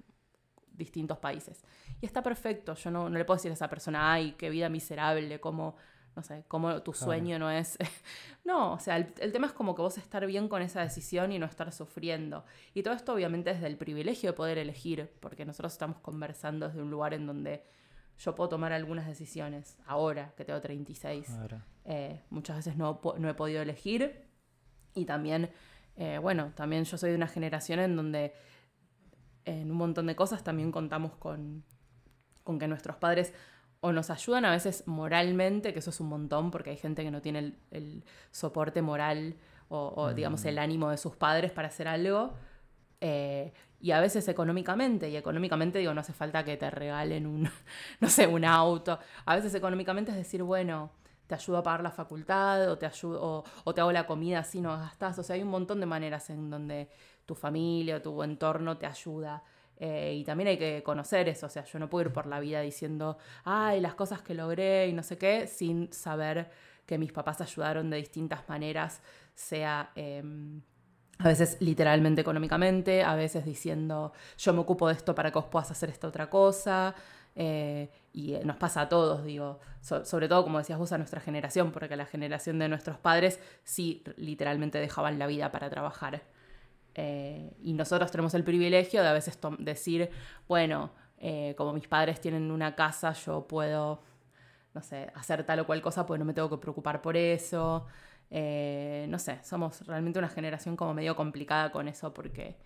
distintos 0.72 1.18
países. 1.18 1.64
Y 2.00 2.06
está 2.06 2.22
perfecto, 2.22 2.74
yo 2.74 2.90
no, 2.90 3.10
no 3.10 3.18
le 3.18 3.24
puedo 3.24 3.36
decir 3.36 3.50
a 3.50 3.54
esa 3.54 3.68
persona, 3.68 4.12
ay, 4.12 4.36
qué 4.38 4.50
vida 4.50 4.68
miserable, 4.68 5.40
cómo 5.40 5.76
no 6.16 6.22
sé, 6.22 6.44
como 6.48 6.82
tu 6.82 6.92
sueño 6.92 7.38
no 7.38 7.50
es... 7.50 7.78
no, 8.44 8.72
o 8.72 8.78
sea, 8.78 8.96
el, 8.96 9.32
tema 9.32 9.46
es 9.46 9.52
como 9.52 9.74
que 9.74 9.82
vos 9.82 9.96
estar 9.98 10.26
bien 10.26 10.48
con 10.48 10.60
esa 10.62 10.80
decisión 10.80 11.32
y 11.32 11.38
no 11.38 11.46
estar 11.46 11.72
sufriendo. 11.72 12.44
Y 12.74 12.82
todo 12.82 12.94
esto 12.94 13.14
obviamente 13.14 13.50
es 13.50 13.60
del 13.60 13.76
privilegio 13.76 14.30
de 14.30 14.36
poder 14.36 14.58
elegir, 14.58 15.10
porque 15.20 15.44
nosotros 15.44 15.72
estamos 15.72 15.98
conversando 16.00 16.68
desde 16.68 16.82
un 16.82 16.90
lugar 16.90 17.14
en 17.14 17.26
donde 17.26 17.64
yo 18.18 18.34
puedo 18.34 18.50
tomar 18.50 18.72
algunas 18.72 19.06
decisiones, 19.06 19.78
ahora 19.86 20.34
que 20.36 20.44
tengo 20.44 20.60
36. 20.60 21.28
Eh, 21.84 22.22
muchas 22.28 22.56
veces 22.56 22.76
no, 22.76 23.00
no, 23.18 23.28
he 23.28 23.34
podido 23.34 23.62
elegir 23.62 24.29
y 24.94 25.04
también, 25.04 25.50
eh, 25.96 26.18
bueno, 26.18 26.52
también 26.54 26.84
yo 26.84 26.98
soy 26.98 27.10
de 27.10 27.16
una 27.16 27.28
generación 27.28 27.80
en 27.80 27.96
donde 27.96 28.34
en 29.44 29.70
un 29.70 29.76
montón 29.76 30.06
de 30.06 30.16
cosas 30.16 30.44
también 30.44 30.70
contamos 30.70 31.16
con, 31.16 31.64
con 32.44 32.58
que 32.58 32.68
nuestros 32.68 32.96
padres 32.96 33.32
o 33.80 33.92
nos 33.92 34.10
ayudan 34.10 34.44
a 34.44 34.50
veces 34.50 34.86
moralmente, 34.86 35.72
que 35.72 35.78
eso 35.78 35.90
es 35.90 36.00
un 36.00 36.08
montón, 36.08 36.50
porque 36.50 36.70
hay 36.70 36.76
gente 36.76 37.02
que 37.02 37.10
no 37.10 37.22
tiene 37.22 37.54
el, 37.70 38.04
soporte 38.30 38.82
moral 38.82 39.36
o, 39.68 40.12
digamos 40.12 40.44
el 40.44 40.56
mm. 40.56 40.58
ánimo 40.58 40.90
de 40.90 40.96
sus 40.96 41.14
padres 41.16 41.52
para 41.52 41.68
hacer 41.68 41.86
algo, 41.88 42.34
eh, 43.00 43.52
y 43.80 43.92
a 43.92 44.00
veces 44.00 44.26
económicamente, 44.28 45.08
y 45.08 45.16
económicamente 45.16 45.78
digo, 45.78 45.94
no 45.94 46.00
hace 46.00 46.12
falta 46.12 46.44
que 46.44 46.56
te 46.56 46.68
regalen 46.70 47.26
un, 47.26 47.48
no 48.00 48.08
sé, 48.08 48.26
un 48.26 48.44
auto, 48.44 48.98
a 49.24 49.36
veces 49.36 49.54
económicamente 49.54 50.10
es 50.10 50.16
decir, 50.16 50.42
bueno, 50.42 50.90
te 51.30 51.36
ayudo 51.36 51.58
a 51.58 51.62
pagar 51.62 51.80
la 51.84 51.92
facultad, 51.92 52.68
o 52.72 52.76
te, 52.76 52.86
ayudo, 52.86 53.44
o, 53.64 53.72
te 53.72 53.80
hago 53.80 53.92
la 53.92 54.04
comida 54.04 54.40
así 54.40 54.60
no 54.60 54.76
gastas, 54.76 55.16
o 55.20 55.22
sea, 55.22 55.36
hay 55.36 55.42
un 55.42 55.48
montón 55.48 55.78
de 55.78 55.86
maneras 55.86 56.28
en 56.28 56.50
donde 56.50 56.88
tu 57.24 57.36
familia 57.36 57.98
o 57.98 58.02
tu 58.02 58.20
entorno 58.24 58.76
te 58.76 58.86
ayuda. 58.86 59.44
Eh, 59.76 60.16
y 60.16 60.24
también 60.24 60.48
hay 60.48 60.58
que 60.58 60.82
conocer 60.82 61.28
eso, 61.28 61.46
o 61.46 61.48
sea, 61.48 61.64
yo 61.64 61.78
no 61.78 61.88
puedo 61.88 62.08
ir 62.08 62.12
por 62.12 62.26
la 62.26 62.40
vida 62.40 62.60
diciendo, 62.62 63.16
ay, 63.44 63.80
las 63.80 63.94
cosas 63.94 64.22
que 64.22 64.34
logré 64.34 64.88
y 64.88 64.92
no 64.92 65.04
sé 65.04 65.18
qué, 65.18 65.46
sin 65.46 65.92
saber 65.92 66.50
que 66.84 66.98
mis 66.98 67.12
papás 67.12 67.40
ayudaron 67.40 67.90
de 67.90 67.98
distintas 67.98 68.48
maneras, 68.48 69.00
sea 69.32 69.92
em, 69.94 70.60
a 71.20 71.28
veces 71.28 71.58
literalmente 71.60 72.22
económicamente, 72.22 73.04
a 73.04 73.14
veces 73.14 73.44
diciendo, 73.44 74.12
yo 74.36 74.52
me 74.52 74.60
ocupo 74.60 74.88
de 74.88 74.94
esto 74.94 75.14
para 75.14 75.30
que 75.30 75.38
vos 75.38 75.46
puedas 75.46 75.70
hacer 75.70 75.90
esta 75.90 76.08
otra 76.08 76.28
cosa. 76.28 76.92
Eh, 77.36 77.90
y 78.12 78.32
nos 78.44 78.56
pasa 78.56 78.82
a 78.82 78.88
todos, 78.88 79.24
digo, 79.24 79.60
sobre 79.80 80.28
todo 80.28 80.42
como 80.42 80.58
decías 80.58 80.78
vos 80.78 80.92
a 80.92 80.98
nuestra 80.98 81.20
generación, 81.20 81.70
porque 81.72 81.96
la 81.96 82.06
generación 82.06 82.58
de 82.58 82.68
nuestros 82.68 82.98
padres 82.98 83.40
sí 83.62 84.02
literalmente 84.16 84.78
dejaban 84.78 85.18
la 85.18 85.26
vida 85.26 85.52
para 85.52 85.70
trabajar. 85.70 86.22
Eh, 86.94 87.56
y 87.62 87.72
nosotros 87.72 88.10
tenemos 88.10 88.34
el 88.34 88.44
privilegio 88.44 89.02
de 89.02 89.08
a 89.08 89.12
veces 89.12 89.38
decir, 89.58 90.10
bueno, 90.48 90.90
eh, 91.18 91.54
como 91.56 91.72
mis 91.72 91.86
padres 91.86 92.20
tienen 92.20 92.50
una 92.50 92.74
casa, 92.74 93.12
yo 93.12 93.46
puedo, 93.46 94.02
no 94.74 94.82
sé, 94.82 95.10
hacer 95.14 95.44
tal 95.44 95.60
o 95.60 95.66
cual 95.66 95.82
cosa, 95.82 96.06
pues 96.06 96.18
no 96.18 96.24
me 96.24 96.34
tengo 96.34 96.50
que 96.50 96.58
preocupar 96.58 97.00
por 97.02 97.16
eso. 97.16 97.86
Eh, 98.30 99.06
no 99.08 99.18
sé, 99.18 99.38
somos 99.42 99.86
realmente 99.86 100.18
una 100.18 100.28
generación 100.28 100.76
como 100.76 100.94
medio 100.94 101.16
complicada 101.16 101.70
con 101.72 101.88
eso 101.88 102.14
porque 102.14 102.56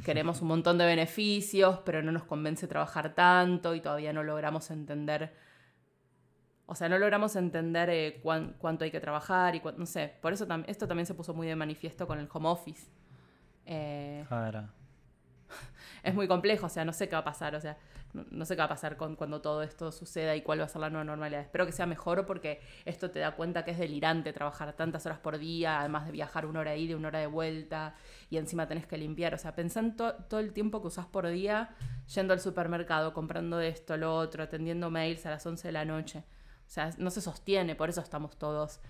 queremos 0.00 0.40
un 0.40 0.48
montón 0.48 0.78
de 0.78 0.86
beneficios, 0.86 1.80
pero 1.84 2.02
no 2.02 2.12
nos 2.12 2.24
convence 2.24 2.66
trabajar 2.66 3.14
tanto 3.14 3.74
y 3.74 3.80
todavía 3.80 4.12
no 4.12 4.22
logramos 4.22 4.70
entender, 4.70 5.34
o 6.66 6.74
sea, 6.74 6.88
no 6.88 6.98
logramos 6.98 7.36
entender 7.36 8.20
cuánto 8.22 8.84
hay 8.84 8.90
que 8.90 9.00
trabajar 9.00 9.54
y 9.54 9.62
no 9.76 9.86
sé, 9.86 10.14
por 10.22 10.32
eso 10.32 10.46
esto 10.66 10.88
también 10.88 11.06
se 11.06 11.14
puso 11.14 11.34
muy 11.34 11.46
de 11.46 11.56
manifiesto 11.56 12.06
con 12.06 12.18
el 12.18 12.28
home 12.32 12.48
office. 12.48 12.90
Eh, 13.66 14.24
es 16.02 16.14
muy 16.14 16.26
complejo, 16.26 16.66
o 16.66 16.70
sea, 16.70 16.84
no 16.84 16.92
sé 16.92 17.08
qué 17.08 17.14
va 17.14 17.20
a 17.20 17.24
pasar, 17.24 17.54
o 17.54 17.60
sea, 17.60 17.76
no, 18.12 18.44
sé 18.44 18.54
qué 18.54 18.60
va 18.60 18.66
a 18.66 18.68
pasar 18.68 18.96
con, 18.96 19.16
cuando 19.16 19.40
todo 19.40 19.62
esto 19.62 19.90
suceda 19.90 20.36
y 20.36 20.42
cuál 20.42 20.60
va 20.60 20.64
a 20.64 20.68
ser 20.68 20.80
la 20.80 20.90
nueva 20.90 21.04
normalidad. 21.04 21.40
Espero 21.40 21.64
que 21.64 21.72
sea 21.72 21.86
mejor 21.86 22.26
porque 22.26 22.60
esto 22.84 23.10
te 23.10 23.20
da 23.20 23.34
cuenta 23.34 23.64
que 23.64 23.70
es 23.70 23.78
delirante 23.78 24.32
trabajar 24.32 24.74
tantas 24.74 25.06
horas 25.06 25.18
por 25.18 25.38
día, 25.38 25.80
además 25.80 26.06
de 26.06 26.12
viajar 26.12 26.44
una 26.44 26.60
hora 26.60 26.76
ida 26.76 26.92
y 26.92 26.94
una 26.94 27.08
hora 27.08 27.20
de 27.20 27.26
vuelta, 27.26 27.94
y 28.28 28.36
encima 28.36 28.68
tenés 28.68 28.86
que 28.86 28.98
limpiar. 28.98 29.34
O 29.34 29.38
sea, 29.38 29.54
pensá 29.54 29.80
en 29.80 29.96
todo 29.96 30.40
el 30.40 30.52
tiempo 30.52 30.82
que 30.82 30.88
usás 30.88 31.06
por 31.06 31.26
día 31.28 31.70
yendo 32.14 32.34
al 32.34 32.40
supermercado, 32.40 33.14
comprando 33.14 33.60
esto, 33.60 33.96
lo 33.96 34.14
otro, 34.14 34.42
atendiendo 34.42 34.90
mails 34.90 35.24
a 35.24 35.30
las 35.30 35.46
11 35.46 35.68
de 35.68 35.72
la 35.72 35.84
noche. 35.84 36.24
O 36.66 36.70
sea, 36.70 36.90
no 36.98 37.10
se 37.10 37.20
sostiene, 37.20 37.74
por 37.74 37.88
eso 37.88 38.00
estamos 38.00 38.36
todos 38.36 38.80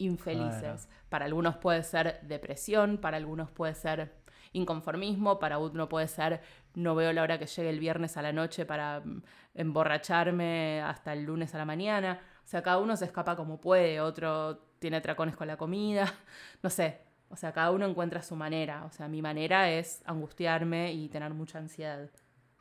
infelices. 0.00 0.88
Para 1.08 1.26
algunos 1.26 1.56
puede 1.56 1.82
ser 1.82 2.20
depresión, 2.22 2.98
para 2.98 3.16
algunos 3.16 3.50
puede 3.50 3.74
ser 3.74 4.19
inconformismo, 4.52 5.38
para 5.38 5.58
uno 5.58 5.88
puede 5.88 6.08
ser 6.08 6.40
no 6.74 6.94
veo 6.94 7.12
la 7.12 7.22
hora 7.22 7.38
que 7.38 7.46
llegue 7.46 7.70
el 7.70 7.80
viernes 7.80 8.16
a 8.16 8.22
la 8.22 8.32
noche 8.32 8.64
para 8.64 9.00
mm, 9.00 9.22
emborracharme 9.54 10.82
hasta 10.82 11.12
el 11.12 11.24
lunes 11.24 11.54
a 11.54 11.58
la 11.58 11.64
mañana. 11.64 12.20
O 12.44 12.46
sea, 12.46 12.62
cada 12.62 12.78
uno 12.78 12.96
se 12.96 13.04
escapa 13.04 13.36
como 13.36 13.60
puede, 13.60 14.00
otro 14.00 14.58
tiene 14.78 15.00
tracones 15.00 15.36
con 15.36 15.46
la 15.46 15.56
comida, 15.56 16.12
no 16.62 16.70
sé. 16.70 17.00
O 17.28 17.36
sea, 17.36 17.52
cada 17.52 17.70
uno 17.70 17.86
encuentra 17.86 18.22
su 18.22 18.34
manera. 18.34 18.84
O 18.84 18.90
sea, 18.90 19.06
mi 19.06 19.22
manera 19.22 19.70
es 19.70 20.02
angustiarme 20.04 20.92
y 20.92 21.08
tener 21.08 21.32
mucha 21.32 21.58
ansiedad. 21.58 22.10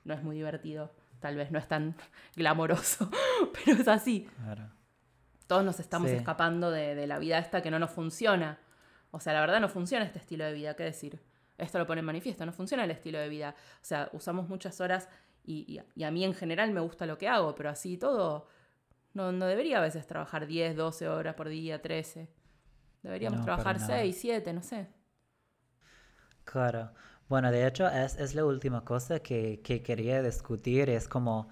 No 0.03 0.13
es 0.13 0.21
muy 0.21 0.35
divertido, 0.35 0.91
tal 1.19 1.35
vez 1.35 1.51
no 1.51 1.57
es 1.57 1.67
tan 1.67 1.95
glamoroso, 2.35 3.09
pero 3.65 3.81
es 3.81 3.87
así. 3.87 4.29
Claro. 4.43 4.69
Todos 5.47 5.65
nos 5.65 5.79
estamos 5.79 6.11
escapando 6.11 6.69
de, 6.69 7.07
la 7.07 7.17
vida 7.17 7.39
esta 7.39 7.63
que 7.63 7.71
no 7.71 7.79
nos 7.79 7.89
funciona. 7.89 8.59
O 9.09 9.19
sea, 9.19 9.33
la 9.33 9.41
verdad 9.41 9.59
no 9.59 9.67
funciona 9.67 10.05
este 10.05 10.19
estilo 10.19 10.45
de 10.45 10.53
vida, 10.53 10.75
¿qué 10.75 10.83
decir? 10.83 11.19
Esto 11.59 11.77
lo 11.77 11.87
pone 11.87 11.99
en 11.99 12.05
manifiesto, 12.05 12.45
no 12.45 12.53
funciona 12.53 12.83
el 12.83 12.91
estilo 12.91 13.19
de 13.19 13.29
vida. 13.29 13.55
O 13.75 13.85
sea, 13.85 14.09
usamos 14.13 14.49
muchas 14.49 14.79
horas 14.81 15.09
y, 15.45 15.79
a 15.79 16.11
mí 16.11 16.23
en 16.23 16.33
general 16.33 16.71
me 16.71 16.79
gusta 16.79 17.05
lo 17.05 17.17
que 17.17 17.27
hago, 17.27 17.55
pero 17.55 17.69
así 17.69 17.97
todo, 17.97 18.47
no, 19.13 19.31
debería 19.31 19.79
a 19.79 19.81
veces 19.81 20.05
trabajar 20.05 20.47
10, 20.47 20.75
12 20.75 21.07
horas 21.07 21.35
por 21.35 21.49
día, 21.49 21.81
13. 21.81 22.29
Deberíamos 23.01 23.41
trabajar 23.41 23.79
6, 23.79 24.17
7, 24.19 24.53
no 24.53 24.61
sé. 24.61 24.87
Claro. 26.43 26.91
Bueno, 27.27 27.51
de 27.51 27.67
hecho 27.67 27.87
es, 27.87 28.33
la 28.33 28.43
última 28.45 28.83
cosa 28.83 29.19
que, 29.19 29.61
que 29.63 29.83
quería 29.83 30.21
discutir, 30.21 30.89
es 30.89 31.07
como 31.07 31.47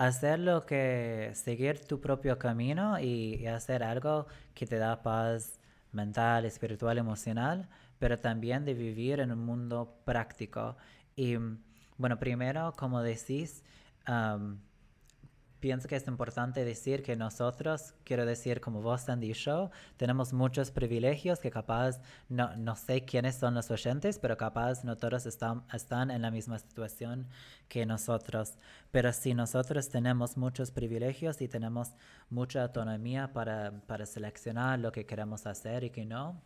hacer 0.00 0.38
lo 0.38 0.64
que, 0.64 1.30
seguir 1.34 1.84
tu 1.86 2.00
propio 2.00 2.38
camino 2.38 2.98
y, 2.98 3.46
hacer 3.46 3.82
algo 3.82 4.26
que 4.54 4.66
te 4.66 4.78
da 4.78 5.02
paz 5.02 5.60
mental, 5.92 6.46
espiritual, 6.46 6.96
emocional, 6.96 7.68
pero 8.00 8.18
también 8.18 8.64
de 8.64 8.74
vivir 8.74 9.20
en 9.20 9.30
un 9.30 9.44
mundo 9.44 10.00
práctico. 10.04 10.76
Y 11.14 11.36
bueno, 11.96 12.18
primero, 12.18 12.74
como 12.76 13.02
decís, 13.02 13.62
pienso 15.60 15.86
que 15.86 15.96
es 15.96 16.08
importante 16.08 16.64
decir 16.64 17.02
que 17.02 17.14
nosotros, 17.14 17.92
quiero 18.04 18.24
decir 18.24 18.62
como 18.62 18.80
vos, 18.80 19.02
Sandy 19.02 19.32
y 19.32 19.34
yo, 19.34 19.70
tenemos 19.98 20.32
muchos 20.32 20.70
privilegios 20.70 21.40
que 21.40 21.50
capaz, 21.50 22.00
no, 22.30 22.56
no 22.56 22.74
sé 22.74 23.04
quiénes 23.04 23.36
son 23.36 23.54
los 23.54 23.70
oyentes, 23.70 24.18
pero 24.18 24.38
capaz 24.38 24.82
no 24.82 24.96
todos 24.96 25.26
están, 25.26 25.62
están 25.70 26.10
en 26.10 26.22
la 26.22 26.30
misma 26.30 26.58
situación 26.58 27.28
que 27.68 27.84
nosotros. 27.84 28.54
Pero 28.90 29.12
sí, 29.12 29.34
nosotros 29.34 29.90
tenemos 29.90 30.38
muchos 30.38 30.70
privilegios 30.70 31.42
y 31.42 31.48
tenemos 31.48 31.90
mucha 32.30 32.62
autonomía 32.62 33.34
para, 33.34 33.82
para 33.86 34.06
seleccionar 34.06 34.78
lo 34.78 34.90
que 34.90 35.04
queremos 35.04 35.46
hacer 35.46 35.84
y 35.84 35.90
que 35.90 36.06
no. 36.06 36.40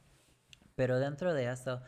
Pero 0.74 0.98
dentro 0.98 1.32
de 1.32 1.50
eso, 1.50 1.80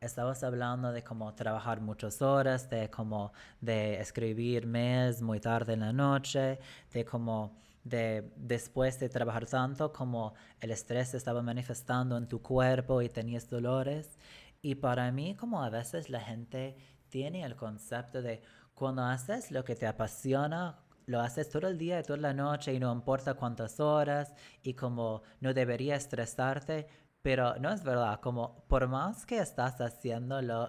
estabas 0.00 0.42
hablando 0.42 0.92
de 0.92 1.02
cómo 1.02 1.34
trabajar 1.34 1.80
muchas 1.80 2.20
horas, 2.22 2.68
de 2.68 2.90
cómo 2.90 3.32
de 3.60 4.00
escribir 4.00 4.66
mes 4.66 5.22
muy 5.22 5.40
tarde 5.40 5.74
en 5.74 5.80
la 5.80 5.92
noche, 5.92 6.58
de 6.92 7.04
cómo 7.04 7.56
de 7.84 8.32
después 8.36 9.00
de 9.00 9.08
trabajar 9.08 9.46
tanto 9.46 9.92
como 9.92 10.34
el 10.60 10.70
estrés 10.70 11.14
estaba 11.14 11.42
manifestando 11.42 12.16
en 12.16 12.28
tu 12.28 12.40
cuerpo 12.42 13.02
y 13.02 13.08
tenías 13.08 13.48
dolores. 13.48 14.18
Y 14.60 14.76
para 14.76 15.10
mí 15.10 15.34
como 15.34 15.62
a 15.62 15.70
veces 15.70 16.10
la 16.10 16.20
gente 16.20 16.76
tiene 17.08 17.44
el 17.44 17.56
concepto 17.56 18.22
de 18.22 18.42
cuando 18.74 19.02
haces 19.04 19.50
lo 19.50 19.64
que 19.64 19.76
te 19.76 19.86
apasiona, 19.86 20.78
lo 21.06 21.20
haces 21.20 21.48
todo 21.48 21.68
el 21.68 21.78
día 21.78 22.00
y 22.00 22.02
toda 22.02 22.18
la 22.18 22.32
noche 22.32 22.72
y 22.72 22.78
no 22.78 22.92
importa 22.92 23.34
cuántas 23.34 23.80
horas 23.80 24.32
y 24.62 24.74
como 24.74 25.22
no 25.40 25.52
debería 25.52 25.96
estresarte, 25.96 26.86
pero 27.22 27.56
no 27.58 27.70
es 27.70 27.84
verdad, 27.84 28.20
como 28.20 28.64
por 28.68 28.88
más 28.88 29.24
que 29.26 29.38
estás 29.38 29.80
haciendo 29.80 30.42
lo, 30.42 30.68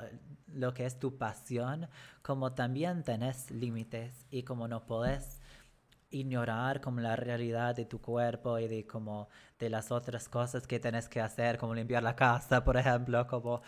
lo 0.54 0.74
que 0.74 0.86
es 0.86 1.00
tu 1.00 1.18
pasión, 1.18 1.90
como 2.22 2.54
también 2.54 3.04
tenés 3.04 3.52
límites 3.52 4.26
y 4.30 4.44
como 4.44 4.68
no 4.68 4.86
puedes 4.86 5.42
ignorar 6.14 6.80
como 6.80 7.02
la 7.02 7.16
realidad 7.16 7.76
de 7.76 7.86
tu 7.86 8.00
cuerpo 8.00 8.60
y 8.60 8.68
de 8.68 8.86
como 8.86 9.30
de 9.60 9.70
las 9.70 9.92
otras 9.92 10.30
cosas 10.30 10.68
que 10.68 10.80
tienes 10.80 11.10
que 11.10 11.20
hacer, 11.20 11.58
como 11.58 11.74
limpiar 11.74 12.04
la 12.04 12.16
casa, 12.16 12.64
por 12.64 12.78
ejemplo, 12.78 13.26
como, 13.28 13.62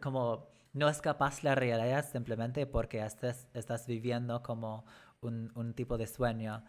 como 0.00 0.48
no 0.72 0.88
es 0.88 1.00
capaz 1.00 1.42
la 1.42 1.54
realidad 1.54 2.04
simplemente 2.10 2.66
porque 2.66 3.04
estás, 3.04 3.46
estás 3.52 3.86
viviendo 3.86 4.42
como 4.42 4.84
un, 5.20 5.52
un 5.54 5.74
tipo 5.74 5.98
de 5.98 6.06
sueño. 6.06 6.64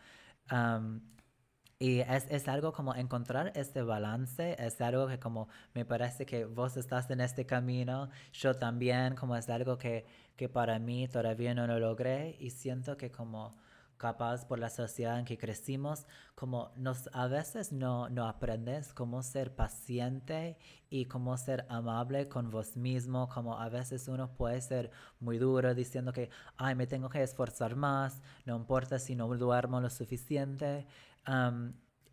Y 1.80 2.00
es, 2.00 2.28
es, 2.30 2.48
algo 2.48 2.72
como 2.72 2.96
encontrar 2.96 3.52
este 3.56 3.82
balance, 3.82 4.56
es 4.60 4.80
algo 4.82 5.08
que 5.08 5.20
como 5.20 5.50
me 5.74 5.86
parece 5.86 6.26
que 6.26 6.46
vos 6.46 6.78
estás 6.78 7.10
en 7.10 7.20
este 7.20 7.46
camino, 7.46 8.10
yo 8.32 8.56
también, 8.56 9.16
como 9.16 9.36
es 9.36 9.50
algo 9.50 9.78
que, 9.78 10.06
que 10.38 10.50
para 10.50 10.80
mí 10.80 11.08
todavía 11.08 11.54
no 11.54 11.68
lo 11.68 11.80
logré 11.80 12.38
y 12.40 12.52
siento 12.52 12.96
que 12.96 13.12
como 13.12 13.56
capaz 14.04 14.46
por 14.46 14.60
la 14.60 14.70
sociedad 14.70 15.18
en 15.18 15.24
que 15.24 15.38
crecimos, 15.38 16.06
como 16.36 16.72
nos 16.76 17.10
a 17.14 17.28
veces 17.28 17.72
no, 17.72 18.10
no 18.10 18.28
aprendes 18.28 18.94
cómo 18.94 19.24
ser 19.24 19.56
paciente 19.56 20.58
y 20.90 21.06
cómo 21.06 21.38
ser 21.38 21.66
amable 21.70 22.28
con 22.28 22.52
vos 22.52 22.76
mismo, 22.76 23.30
como 23.30 23.58
a 23.58 23.70
veces 23.70 24.10
uno 24.10 24.30
puede 24.36 24.60
ser 24.60 24.92
muy 25.22 25.38
duro 25.38 25.74
diciendo 25.74 26.12
que, 26.12 26.30
ay, 26.58 26.76
me 26.76 26.86
tengo 26.86 27.08
que 27.08 27.24
esforzar 27.24 27.78
más, 27.78 28.22
no 28.46 28.58
importa 28.58 29.00
si 29.00 29.16
no 29.16 29.28
duermo 29.38 29.80
lo 29.80 29.90
suficiente 29.90 30.86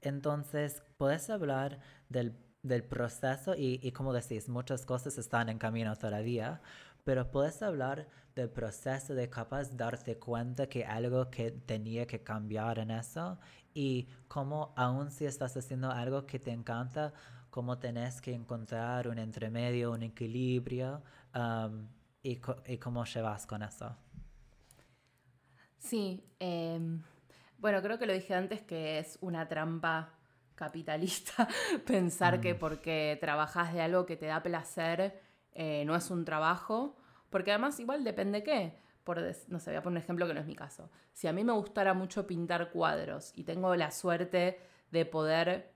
entonces, 0.00 0.82
puedes 0.96 1.30
hablar 1.30 1.80
del, 2.08 2.34
proceso 2.88 3.54
y, 3.56 3.90
como 3.92 4.12
decís, 4.12 4.48
muchas 4.48 4.84
cosas 4.84 5.18
están 5.18 5.48
en 5.48 5.58
camino 5.58 5.96
todavía, 5.96 6.60
pero 7.04 7.30
puedes 7.30 7.62
hablar 7.62 8.08
del 8.34 8.50
proceso 8.50 9.14
de 9.14 9.28
capaz 9.28 9.76
darte 9.76 10.18
cuenta 10.18 10.68
que 10.68 10.84
algo 10.84 11.30
que 11.30 11.50
tenía 11.50 12.06
que 12.06 12.22
cambiar 12.22 12.78
en 12.78 12.90
eso 12.90 13.38
y 13.74 14.08
cómo 14.28 14.72
aún 14.76 15.10
si 15.10 15.24
estás 15.24 15.56
haciendo 15.56 15.90
algo 15.90 16.26
que 16.26 16.38
te 16.38 16.50
encanta, 16.50 17.12
cómo 17.50 17.78
tenés 17.78 18.20
que 18.20 18.32
encontrar 18.32 19.08
un 19.08 19.18
entremedio, 19.18 19.92
un 19.92 20.02
equilibrio 20.02 21.02
y, 22.22 22.40
y, 22.66 22.78
cómo 22.78 23.04
llevas 23.04 23.46
con 23.46 23.62
eso. 23.62 23.96
Sí, 25.78 26.22
em, 26.38 27.02
bueno, 27.60 27.82
creo 27.82 27.98
que 27.98 28.06
lo 28.06 28.12
dije 28.12 28.34
antes 28.34 28.62
que 28.62 28.98
es 28.98 29.18
una 29.20 29.48
trampa 29.48 30.14
capitalista 30.54 31.48
pensar 31.86 32.40
que 32.40 32.54
mm. 32.54 32.58
porque 32.58 33.18
trabajas 33.20 33.72
de 33.72 33.80
algo 33.80 34.04
que 34.06 34.16
te 34.16 34.26
da 34.26 34.42
placer 34.42 35.20
eh, 35.52 35.84
no 35.86 35.96
es 35.96 36.10
un 36.10 36.24
trabajo, 36.24 36.96
porque 37.28 37.50
además 37.50 37.78
igual 37.80 38.04
depende 38.04 38.42
qué. 38.42 38.78
Por, 39.04 39.20
no 39.48 39.58
sé, 39.58 39.70
voy 39.70 39.78
a 39.78 39.82
poner 39.82 39.98
un 39.98 40.02
ejemplo 40.02 40.26
que 40.26 40.34
no 40.34 40.40
es 40.40 40.46
mi 40.46 40.54
caso. 40.54 40.90
Si 41.12 41.26
a 41.26 41.32
mí 41.32 41.42
me 41.42 41.52
gustara 41.52 41.94
mucho 41.94 42.26
pintar 42.26 42.70
cuadros 42.70 43.32
y 43.34 43.44
tengo 43.44 43.74
la 43.74 43.90
suerte 43.90 44.60
de 44.90 45.04
poder 45.06 45.72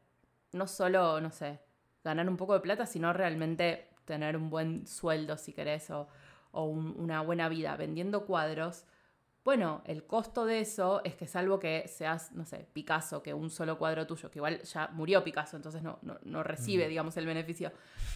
no 0.53 0.67
solo, 0.67 1.21
no 1.21 1.31
sé, 1.31 1.61
ganar 2.03 2.29
un 2.29 2.37
poco 2.37 2.55
de 2.55 2.61
plata, 2.61 2.87
sino 2.87 3.13
realmente 3.13 3.89
tener 4.05 4.37
un 4.37 4.51
buen 4.51 4.87
sueldo, 4.87 5.37
si 5.37 5.53
querés, 5.53 5.91
o, 5.91 6.09
una 6.53 7.21
buena 7.23 7.49
vida 7.49 7.77
vendiendo 7.77 8.27
cuadros, 8.27 8.85
bueno, 9.45 9.83
el 9.85 10.07
costo 10.07 10.47
de 10.47 10.61
eso 10.61 11.03
es 11.05 11.17
que 11.17 11.27
salvo 11.27 11.59
que 11.59 11.87
seas, 11.87 12.33
no 12.33 12.47
sé, 12.47 12.67
Picasso, 12.73 13.23
que 13.23 13.35
un 13.35 13.51
solo 13.51 13.77
cuadro 13.77 14.07
tuyo, 14.07 14.31
que 14.31 14.39
igual 14.39 14.63
ya 14.63 14.89
murió 14.89 15.23
Picasso, 15.23 15.57
entonces 15.57 15.83
no, 15.83 15.99
no, 16.01 16.43
recibe, 16.43 16.89
digamos, 16.89 17.15
el 17.19 17.27
beneficio. 17.27 17.71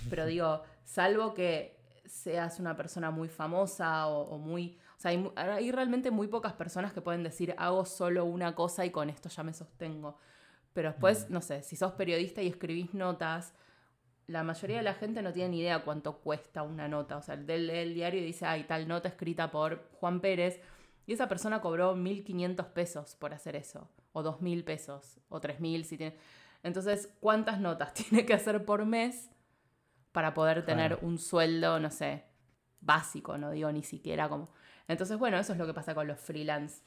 Pero 0.08 0.24
digo, 0.24 0.62
salvo 0.84 1.34
que 1.34 1.76
seas 2.06 2.58
una 2.60 2.74
persona 2.74 3.10
muy 3.10 3.28
famosa 3.28 4.06
o, 4.06 4.38
muy... 4.38 4.78
O 4.96 5.00
sea, 5.00 5.10
hay, 5.10 5.30
hay, 5.36 5.70
realmente 5.70 6.10
muy 6.10 6.28
pocas 6.28 6.54
personas 6.54 6.94
que 6.94 7.02
pueden 7.02 7.22
decir, 7.22 7.54
hago 7.58 7.84
solo 7.84 8.24
una 8.24 8.54
cosa 8.54 8.86
y 8.86 8.90
con 8.90 9.10
esto 9.10 9.28
ya 9.28 9.42
me 9.42 9.52
sostengo. 9.52 10.16
Pero 10.72 10.92
después, 10.92 11.28
no 11.28 11.42
sé, 11.42 11.62
si 11.62 11.76
sos 11.76 11.92
periodista 11.92 12.40
y 12.40 12.46
escribís 12.46 12.94
notas, 12.94 13.52
la 14.28 14.42
mayoría 14.44 14.78
de 14.78 14.82
la 14.82 14.94
gente 14.94 15.20
no 15.20 15.32
tiene 15.34 15.50
ni 15.50 15.60
idea 15.60 15.84
cuánto 15.84 16.20
cuesta 16.20 16.62
una 16.62 16.88
nota. 16.88 17.18
O 17.18 17.22
sea, 17.22 17.34
el 17.34 17.46
del 17.46 17.92
diario 17.92 18.22
dice, 18.22 18.46
hay 18.46 18.64
tal 18.64 18.88
nota 18.88 19.08
escrita 19.08 19.50
por 19.50 19.90
Juan 20.00 20.20
Pérez 20.20 20.62
y 21.08 21.14
esa 21.14 21.26
persona 21.26 21.62
cobró 21.62 21.96
1.500 21.96 22.66
pesos 22.66 23.14
por 23.14 23.32
hacer 23.32 23.56
eso, 23.56 23.88
o 24.12 24.22
2.000 24.22 24.62
pesos, 24.62 25.18
o 25.30 25.40
3.000 25.40 25.84
si 25.84 25.96
tiene... 25.96 26.16
Entonces, 26.62 27.16
¿cuántas 27.20 27.60
notas 27.60 27.94
tiene 28.10 28.26
que 28.26 28.34
hacer 28.34 28.66
por 28.66 28.84
mes 28.84 29.30
para 30.12 30.34
poder 30.34 30.66
tener 30.66 30.98
un 31.00 31.16
sueldo, 31.16 31.80
no 31.80 31.90
sé, 31.90 32.24
básico, 32.82 33.38
no 33.38 33.50
digo 33.50 33.72
ni 33.72 33.82
siquiera 33.82 34.28
como... 34.28 34.50
Entonces, 34.86 35.16
bueno, 35.18 35.38
eso 35.38 35.54
es 35.54 35.58
lo 35.58 35.66
que 35.66 35.72
pasa 35.72 35.94
con 35.94 36.06
los 36.06 36.20
freelance 36.20 36.82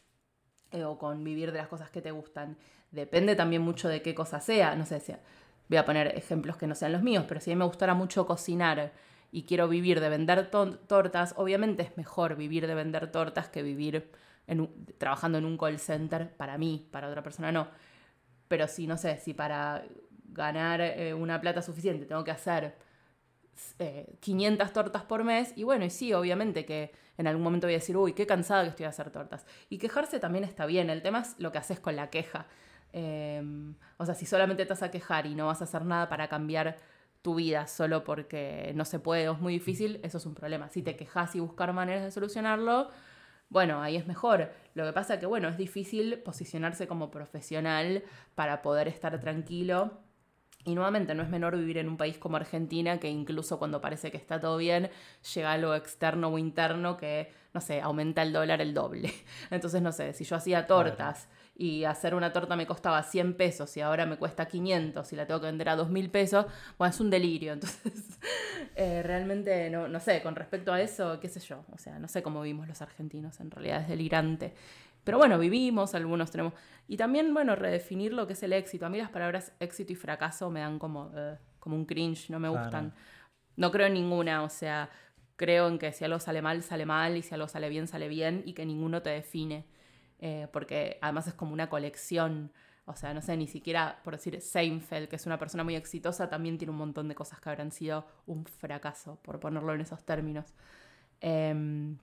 eh, 0.69 0.83
o 0.83 0.99
con 0.99 1.23
vivir 1.23 1.51
de 1.51 1.57
las 1.57 1.67
cosas 1.67 1.89
que 1.89 2.03
te 2.03 2.11
gustan. 2.11 2.57
Depende 2.91 3.35
también 3.35 3.63
mucho 3.63 3.89
de 3.89 4.03
qué 4.03 4.13
cosa 4.13 4.39
sea, 4.39 4.75
no 4.75 4.85
sé 4.85 4.99
si... 4.99 5.15
Voy 5.67 5.77
a 5.79 5.85
poner 5.85 6.15
ejemplos 6.15 6.57
que 6.57 6.67
no 6.67 6.75
sean 6.75 6.91
los 6.91 7.01
míos, 7.01 7.25
pero 7.27 7.39
si 7.39 7.49
a 7.49 7.55
mí 7.55 7.57
me 7.57 7.65
gustara 7.65 7.95
mucho 7.95 8.27
cocinar 8.27 8.91
y 9.31 9.43
quiero 9.43 9.67
vivir 9.67 10.01
de 10.01 10.09
vender 10.09 10.51
tortas, 10.51 11.33
obviamente 11.37 11.83
es 11.83 11.97
mejor 11.97 12.35
vivir 12.35 12.67
de 12.67 12.75
vender 12.75 13.11
tortas 13.11 13.47
que 13.47 13.63
vivir 13.63 14.11
trabajando 14.97 15.37
en 15.37 15.45
un 15.45 15.57
call 15.57 15.79
center 15.79 16.35
para 16.35 16.57
mí, 16.57 16.87
para 16.91 17.07
otra 17.07 17.23
persona 17.23 17.51
no. 17.51 17.69
Pero 18.47 18.67
si, 18.67 18.87
no 18.87 18.97
sé, 18.97 19.17
si 19.19 19.33
para 19.33 19.85
ganar 20.25 20.81
eh, 20.81 21.13
una 21.13 21.39
plata 21.39 21.61
suficiente 21.61 22.05
tengo 22.05 22.23
que 22.23 22.31
hacer 22.31 22.75
500 24.19 24.67
eh, 24.67 24.71
tortas 24.73 25.03
por 25.03 25.23
mes, 25.23 25.53
y 25.55 25.63
bueno, 25.63 25.85
y 25.85 25.89
sí, 25.89 26.13
obviamente 26.13 26.65
que 26.65 26.91
en 27.17 27.27
algún 27.27 27.43
momento 27.43 27.67
voy 27.67 27.75
a 27.75 27.77
decir, 27.77 27.95
uy, 27.95 28.13
qué 28.13 28.25
cansada 28.25 28.63
que 28.63 28.69
estoy 28.69 28.83
de 28.83 28.89
hacer 28.89 29.11
tortas. 29.11 29.45
Y 29.69 29.77
quejarse 29.77 30.19
también 30.19 30.43
está 30.43 30.65
bien, 30.65 30.89
el 30.89 31.01
tema 31.01 31.21
es 31.21 31.35
lo 31.39 31.51
que 31.51 31.59
haces 31.59 31.79
con 31.79 31.95
la 31.95 32.09
queja. 32.09 32.47
Em, 32.93 33.75
o 33.97 34.05
sea, 34.05 34.15
si 34.15 34.25
solamente 34.25 34.65
te 34.65 34.69
vas 34.69 34.83
a 34.83 34.91
quejar 34.91 35.25
y 35.25 35.35
no 35.35 35.47
vas 35.47 35.61
a 35.61 35.65
hacer 35.65 35.85
nada 35.85 36.09
para 36.09 36.27
cambiar 36.27 36.77
tu 37.21 37.35
vida 37.35 37.67
solo 37.67 38.03
porque 38.03 38.71
no 38.75 38.85
se 38.85 38.99
puede 38.99 39.29
o 39.29 39.33
es 39.33 39.39
muy 39.39 39.53
difícil, 39.53 39.99
eso 40.03 40.17
es 40.17 40.25
un 40.25 40.35
problema. 40.35 40.69
Si 40.69 40.81
te 40.81 40.95
quejas 40.95 41.35
y 41.35 41.39
buscar 41.39 41.71
maneras 41.73 42.03
de 42.03 42.11
solucionarlo, 42.11 42.89
bueno, 43.49 43.81
ahí 43.81 43.97
es 43.97 44.07
mejor. 44.07 44.51
Lo 44.73 44.85
que 44.85 44.93
pasa 44.93 45.19
que, 45.19 45.25
bueno, 45.25 45.49
es 45.49 45.57
difícil 45.57 46.19
posicionarse 46.19 46.87
como 46.87 47.11
profesional 47.11 48.03
para 48.35 48.61
poder 48.61 48.87
estar 48.87 49.19
tranquilo. 49.19 49.99
Y 50.63 50.75
nuevamente, 50.75 51.15
no 51.15 51.23
es 51.23 51.29
menor 51.29 51.57
vivir 51.57 51.77
en 51.77 51.89
un 51.89 51.97
país 51.97 52.17
como 52.17 52.37
Argentina, 52.37 52.99
que 52.99 53.09
incluso 53.09 53.59
cuando 53.59 53.81
parece 53.81 54.11
que 54.11 54.17
está 54.17 54.39
todo 54.39 54.57
bien, 54.57 54.89
llega 55.33 55.51
algo 55.51 55.75
externo 55.75 56.29
o 56.29 56.37
interno 56.37 56.97
que 56.97 57.31
no 57.53 57.61
sé, 57.61 57.81
aumenta 57.81 58.21
el 58.21 58.33
dólar 58.33 58.61
el 58.61 58.73
doble. 58.73 59.13
Entonces, 59.51 59.81
no 59.81 59.91
sé, 59.91 60.13
si 60.13 60.23
yo 60.23 60.35
hacía 60.35 60.67
tortas 60.67 61.27
y 61.61 61.85
hacer 61.85 62.15
una 62.15 62.33
torta 62.33 62.55
me 62.55 62.65
costaba 62.65 63.03
100 63.03 63.35
pesos 63.35 63.77
y 63.77 63.81
ahora 63.81 64.07
me 64.07 64.17
cuesta 64.17 64.47
500 64.47 65.13
y 65.13 65.15
la 65.15 65.27
tengo 65.27 65.41
que 65.41 65.45
vender 65.45 65.69
a 65.69 65.77
2.000 65.77 66.09
pesos, 66.09 66.47
bueno, 66.79 66.89
es 66.89 66.99
un 66.99 67.11
delirio. 67.11 67.53
Entonces, 67.53 68.17
eh, 68.75 69.03
realmente, 69.03 69.69
no, 69.69 69.87
no 69.87 69.99
sé, 69.99 70.23
con 70.23 70.35
respecto 70.35 70.73
a 70.73 70.81
eso, 70.81 71.19
qué 71.19 71.29
sé 71.29 71.39
yo, 71.39 71.63
o 71.71 71.77
sea, 71.77 71.99
no 71.99 72.07
sé 72.07 72.23
cómo 72.23 72.41
vivimos 72.41 72.67
los 72.67 72.81
argentinos, 72.81 73.39
en 73.39 73.51
realidad 73.51 73.81
es 73.81 73.89
delirante. 73.89 74.55
Pero 75.03 75.19
bueno, 75.19 75.37
vivimos, 75.37 75.93
algunos 75.93 76.31
tenemos... 76.31 76.53
Y 76.87 76.97
también, 76.97 77.31
bueno, 77.31 77.55
redefinir 77.55 78.11
lo 78.11 78.25
que 78.25 78.33
es 78.33 78.41
el 78.41 78.53
éxito. 78.53 78.87
A 78.87 78.89
mí 78.89 78.97
las 78.97 79.11
palabras 79.11 79.53
éxito 79.59 79.93
y 79.93 79.95
fracaso 79.95 80.49
me 80.49 80.61
dan 80.61 80.79
como, 80.79 81.11
eh, 81.15 81.37
como 81.59 81.75
un 81.75 81.85
cringe, 81.85 82.31
no 82.31 82.39
me 82.39 82.49
gustan. 82.49 82.91
No 83.55 83.69
creo 83.69 83.85
en 83.85 83.93
ninguna, 83.93 84.41
o 84.41 84.49
sea, 84.49 84.89
creo 85.35 85.67
en 85.67 85.77
que 85.77 85.91
si 85.91 86.05
algo 86.05 86.19
sale 86.19 86.41
mal, 86.41 86.63
sale 86.63 86.87
mal, 86.87 87.17
y 87.17 87.21
si 87.21 87.35
algo 87.35 87.47
sale 87.47 87.69
bien, 87.69 87.87
sale 87.87 88.07
bien, 88.07 88.41
y 88.47 88.53
que 88.53 88.65
ninguno 88.65 89.03
te 89.03 89.11
define. 89.11 89.65
Eh, 90.21 90.47
porque 90.53 90.99
además 91.01 91.27
es 91.27 91.33
como 91.33 91.53
una 91.53 91.69
colección. 91.69 92.51
O 92.85 92.95
sea, 92.95 93.13
no 93.13 93.21
sé, 93.21 93.35
ni 93.37 93.47
siquiera, 93.47 93.99
por 94.03 94.15
decir, 94.15 94.39
Seinfeld, 94.39 95.09
que 95.09 95.15
es 95.15 95.25
una 95.25 95.37
persona 95.37 95.63
muy 95.63 95.75
exitosa, 95.75 96.29
también 96.29 96.57
tiene 96.57 96.71
un 96.71 96.77
montón 96.77 97.07
de 97.07 97.15
cosas 97.15 97.39
que 97.39 97.49
habrán 97.49 97.71
sido 97.71 98.05
un 98.25 98.45
fracaso, 98.45 99.19
por 99.21 99.39
ponerlo 99.39 99.73
en 99.73 99.81
esos 99.81 100.03
términos. 100.05 100.53
Em, 101.19 101.97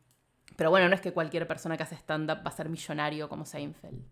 pero 0.56 0.70
bueno, 0.70 0.88
no 0.88 0.94
es 0.94 1.00
que 1.00 1.12
cualquier 1.12 1.46
persona 1.46 1.76
que 1.76 1.82
hace 1.84 1.94
stand-up 1.96 2.38
va 2.44 2.50
a 2.50 2.52
ser 2.52 2.68
millonario 2.68 3.28
como 3.28 3.44
Seinfeld. 3.44 4.04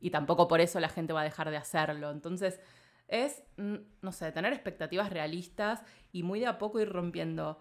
Y 0.00 0.10
tampoco 0.10 0.48
por 0.48 0.60
eso 0.60 0.80
la 0.80 0.88
gente 0.88 1.12
va 1.12 1.22
a 1.22 1.24
dejar 1.24 1.50
de 1.50 1.56
hacerlo. 1.56 2.10
Entonces, 2.10 2.60
es, 3.08 3.42
mm, 3.56 3.76
no 4.02 4.12
sé, 4.12 4.32
tener 4.32 4.52
expectativas 4.52 5.10
realistas 5.10 5.82
y 6.12 6.22
muy 6.22 6.40
de 6.40 6.46
a 6.46 6.58
poco 6.58 6.80
ir 6.80 6.90
rompiendo. 6.90 7.60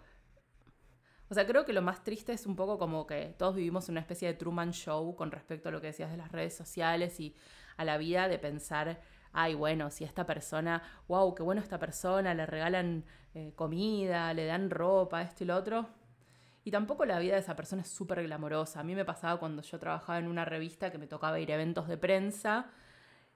O 1.33 1.35
sea, 1.35 1.47
creo 1.47 1.65
que 1.65 1.73
lo 1.73 1.81
más 1.81 2.03
triste 2.03 2.31
es 2.31 2.45
un 2.45 2.55
poco 2.55 2.77
como 2.77 3.07
que 3.07 3.33
todos 3.39 3.55
vivimos 3.55 3.89
una 3.89 4.01
especie 4.01 4.27
de 4.27 4.35
Truman 4.35 4.71
Show 4.71 5.15
con 5.15 5.31
respecto 5.31 5.69
a 5.69 5.71
lo 5.71 5.81
que 5.81 5.87
decías 5.87 6.11
de 6.11 6.17
las 6.17 6.31
redes 6.31 6.55
sociales 6.55 7.19
y 7.19 7.35
a 7.75 7.83
la 7.83 7.97
vida 7.97 8.27
de 8.27 8.37
pensar, 8.37 9.01
ay, 9.31 9.55
bueno, 9.55 9.89
si 9.89 10.03
esta 10.03 10.27
persona, 10.27 10.83
wow, 11.07 11.33
qué 11.33 11.41
bueno 11.41 11.59
esta 11.59 11.79
persona, 11.79 12.35
le 12.35 12.45
regalan 12.45 13.03
eh, 13.33 13.51
comida, 13.55 14.31
le 14.35 14.45
dan 14.45 14.69
ropa, 14.69 15.23
esto 15.23 15.43
y 15.43 15.47
lo 15.47 15.55
otro. 15.55 15.89
Y 16.65 16.69
tampoco 16.69 17.03
la 17.03 17.17
vida 17.17 17.33
de 17.33 17.39
esa 17.39 17.55
persona 17.55 17.81
es 17.81 17.87
súper 17.87 18.21
glamorosa. 18.21 18.81
A 18.81 18.83
mí 18.83 18.93
me 18.93 19.03
pasaba 19.03 19.39
cuando 19.39 19.63
yo 19.63 19.79
trabajaba 19.79 20.19
en 20.19 20.27
una 20.27 20.45
revista 20.45 20.91
que 20.91 20.99
me 20.99 21.07
tocaba 21.07 21.39
ir 21.39 21.51
a 21.51 21.55
eventos 21.55 21.87
de 21.87 21.97
prensa 21.97 22.69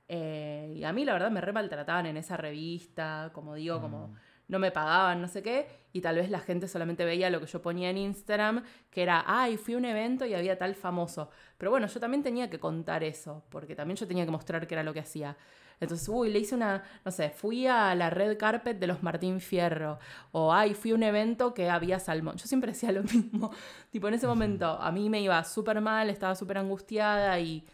eh, 0.08 0.74
y 0.76 0.84
a 0.84 0.94
mí 0.94 1.04
la 1.04 1.14
verdad 1.14 1.32
me 1.32 1.42
re 1.42 1.52
maltrataban 1.52 2.06
en 2.06 2.18
esa 2.18 2.38
revista, 2.38 3.32
como 3.34 3.56
digo, 3.56 3.82
como 3.82 4.10
mm. 4.10 4.16
No 4.48 4.60
me 4.60 4.72
pagaban, 4.72 5.22
no 5.22 5.28
sé 5.28 5.44
qué, 5.44 5.68
y 5.92 6.02
tal 6.02 6.16
vez 6.16 6.30
la 6.30 6.40
gente 6.40 6.68
solamente 6.68 7.06
veía 7.06 7.30
lo 7.30 7.40
que 7.40 7.48
yo 7.48 7.62
ponía 7.62 7.90
en 7.90 7.98
Instagram, 7.98 8.64
que 8.90 9.04
era, 9.04 9.24
ay, 9.28 9.58
fui 9.58 9.74
a 9.74 9.78
un 9.78 9.86
evento 9.86 10.26
y 10.26 10.34
había 10.34 10.58
tal 10.58 10.76
famoso. 10.76 11.30
Pero 11.58 11.72
bueno, 11.72 11.88
yo 11.88 12.00
también 12.00 12.24
tenía 12.24 12.50
que 12.50 12.60
contar 12.60 13.04
eso, 13.04 13.44
porque 13.50 13.76
también 13.76 13.98
yo 13.98 14.08
tenía 14.08 14.26
que 14.26 14.32
mostrar 14.32 14.68
qué 14.68 14.76
era 14.76 14.84
lo 14.84 14.94
que 14.94 15.02
hacía. 15.02 15.38
Entonces, 15.80 16.08
uy, 16.10 16.32
le 16.32 16.40
hice 16.40 16.56
una, 16.56 16.84
no 17.06 17.12
sé, 17.12 17.30
fui 17.30 17.68
a 17.68 17.94
la 17.94 18.10
red 18.10 18.38
carpet 18.38 18.80
de 18.80 18.88
los 18.88 19.04
Martín 19.04 19.40
Fierro, 19.40 20.00
o 20.32 20.54
ay, 20.54 20.74
fui 20.74 20.92
a 20.92 20.96
un 20.96 21.04
evento 21.04 21.54
que 21.54 21.70
había 21.70 22.00
salmón. 22.00 22.38
Yo 22.38 22.48
siempre 22.48 22.72
decía 22.74 22.92
lo 22.92 23.04
mismo, 23.04 23.52
tipo 23.92 24.08
en 24.08 24.16
ese 24.16 24.28
momento 24.28 24.66
a 24.66 24.92
mí 24.92 25.10
me 25.10 25.22
iba 25.22 25.44
súper 25.44 25.82
mal, 25.82 26.10
estaba 26.10 26.36
súper 26.36 26.58
angustiada 26.58 27.40
y, 27.40 27.66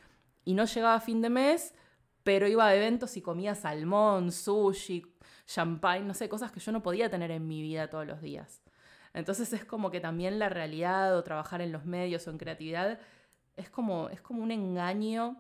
y 0.44 0.54
no 0.54 0.66
llegaba 0.66 0.96
a 0.96 1.00
fin 1.00 1.22
de 1.22 1.30
mes 1.30 1.74
pero 2.24 2.48
iba 2.48 2.66
a 2.66 2.76
eventos 2.76 3.18
y 3.18 3.22
comía 3.22 3.54
salmón, 3.54 4.32
sushi, 4.32 5.13
champagne, 5.46 6.06
no 6.06 6.14
sé, 6.14 6.30
cosas 6.30 6.52
que 6.52 6.60
yo 6.60 6.72
no 6.72 6.82
podía 6.82 7.10
tener 7.10 7.32
en 7.32 7.48
mi 7.48 7.62
vida 7.62 7.90
todos 7.90 8.06
los 8.06 8.22
días. 8.22 8.62
Entonces 9.14 9.54
es 9.54 9.66
como 9.66 9.92
que 9.92 10.00
también 10.00 10.40
la 10.40 10.50
realidad 10.50 11.16
o 11.18 11.24
trabajar 11.24 11.62
en 11.62 11.72
los 11.72 11.86
medios 11.86 12.28
o 12.28 12.32
en 12.32 12.38
creatividad 12.38 13.00
es 13.56 13.70
como, 13.70 14.10
es 14.10 14.22
como 14.22 14.42
un 14.42 14.52
engaño 14.52 15.38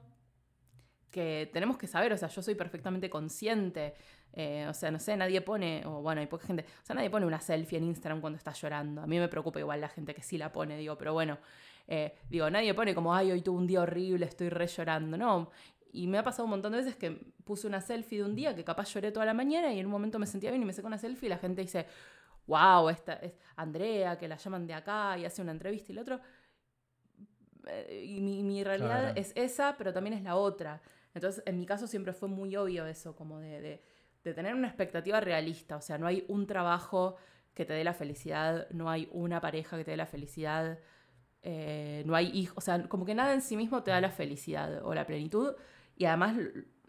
que 1.09 1.49
tenemos 1.53 1.77
que 1.77 1.87
saber, 1.87 2.11
o 2.13 2.17
sea, 2.17 2.27
yo 2.27 2.41
soy 2.41 2.55
perfectamente 2.55 3.09
consciente, 3.09 3.93
eh, 4.33 4.65
o 4.67 4.73
sea, 4.73 4.89
no 4.89 4.99
sé, 4.99 5.15
nadie 5.15 5.41
pone, 5.41 5.83
o 5.85 6.01
bueno, 6.01 6.21
hay 6.21 6.27
poca 6.27 6.47
gente, 6.47 6.65
o 6.81 6.85
sea, 6.85 6.95
nadie 6.95 7.09
pone 7.09 7.25
una 7.25 7.39
selfie 7.39 7.77
en 7.77 7.83
Instagram 7.83 8.19
cuando 8.19 8.37
está 8.37 8.51
llorando, 8.51 9.01
a 9.01 9.07
mí 9.07 9.19
me 9.19 9.27
preocupa 9.27 9.59
igual 9.59 9.79
la 9.79 9.89
gente 9.89 10.15
que 10.15 10.23
sí 10.23 10.39
la 10.39 10.51
pone, 10.51 10.75
digo, 10.75 10.97
pero 10.97 11.13
bueno, 11.13 11.37
eh, 11.87 12.15
digo, 12.29 12.49
nadie 12.49 12.73
pone 12.73 12.95
como, 12.95 13.13
ay, 13.13 13.31
hoy 13.31 13.41
tuve 13.41 13.57
un 13.57 13.67
día 13.67 13.81
horrible, 13.81 14.25
estoy 14.25 14.49
re 14.49 14.65
llorando, 14.65 15.17
no, 15.17 15.51
y 15.93 16.07
me 16.07 16.17
ha 16.17 16.23
pasado 16.23 16.45
un 16.45 16.49
montón 16.49 16.71
de 16.71 16.79
veces 16.79 16.95
que 16.95 17.11
puse 17.45 17.67
una 17.67 17.79
selfie 17.79 18.17
de 18.17 18.25
un 18.25 18.35
día 18.35 18.55
que 18.55 18.63
capaz 18.63 18.91
lloré 18.91 19.11
toda 19.11 19.27
la 19.27 19.33
mañana 19.35 19.71
y 19.71 19.79
en 19.79 19.85
un 19.85 19.91
momento 19.91 20.17
me 20.17 20.25
sentía 20.25 20.49
bien 20.49 20.63
y 20.63 20.65
me 20.65 20.73
saco 20.73 20.87
una 20.87 20.97
selfie 20.97 21.27
y 21.27 21.29
la 21.29 21.37
gente 21.37 21.61
dice, 21.61 21.85
wow, 22.47 22.89
esta 22.89 23.13
es 23.13 23.33
Andrea, 23.55 24.17
que 24.17 24.27
la 24.27 24.37
llaman 24.37 24.65
de 24.65 24.73
acá 24.73 25.17
y 25.19 25.25
hace 25.25 25.41
una 25.41 25.51
entrevista 25.51 25.91
y 25.91 25.95
el 25.95 25.99
otro. 25.99 26.19
Eh, 27.67 28.05
y 28.05 28.21
mi, 28.21 28.63
realidad 28.63 29.15
es 29.15 29.31
esa, 29.35 29.77
pero 29.77 29.93
también 29.93 30.15
es 30.15 30.23
la 30.23 30.35
otra. 30.35 30.81
Entonces, 31.13 31.43
en 31.45 31.59
mi 31.59 31.65
caso 31.67 31.85
siempre 31.85 32.11
fue 32.13 32.27
muy 32.27 32.55
obvio 32.55 32.87
eso, 32.87 33.15
como 33.15 33.39
de, 33.39 33.81
tener 34.23 34.55
una 34.55 34.67
expectativa 34.67 35.19
realista. 35.19 35.77
O 35.77 35.81
sea, 35.81 35.99
no 35.99 36.07
hay 36.07 36.25
un 36.27 36.47
trabajo 36.47 37.17
que 37.53 37.65
te 37.65 37.73
dé 37.73 37.83
la 37.83 37.93
felicidad, 37.93 38.67
no 38.71 38.89
hay 38.89 39.07
una 39.11 39.39
pareja 39.39 39.77
que 39.77 39.85
te 39.85 39.91
dé 39.91 39.97
la 39.97 40.07
felicidad, 40.07 40.79
eh, 41.43 42.01
no 42.07 42.15
hay 42.15 42.31
hijos. 42.33 42.57
O 42.57 42.61
sea, 42.61 42.89
como 42.89 43.05
que 43.05 43.13
nada 43.13 43.33
en 43.33 43.43
sí 43.43 43.55
mismo 43.55 43.83
te 43.83 43.91
da 43.91 44.01
la 44.01 44.09
felicidad 44.09 44.83
o 44.83 44.95
la 44.95 45.05
plenitud 45.05 45.53
y 45.97 46.05
además 46.05 46.35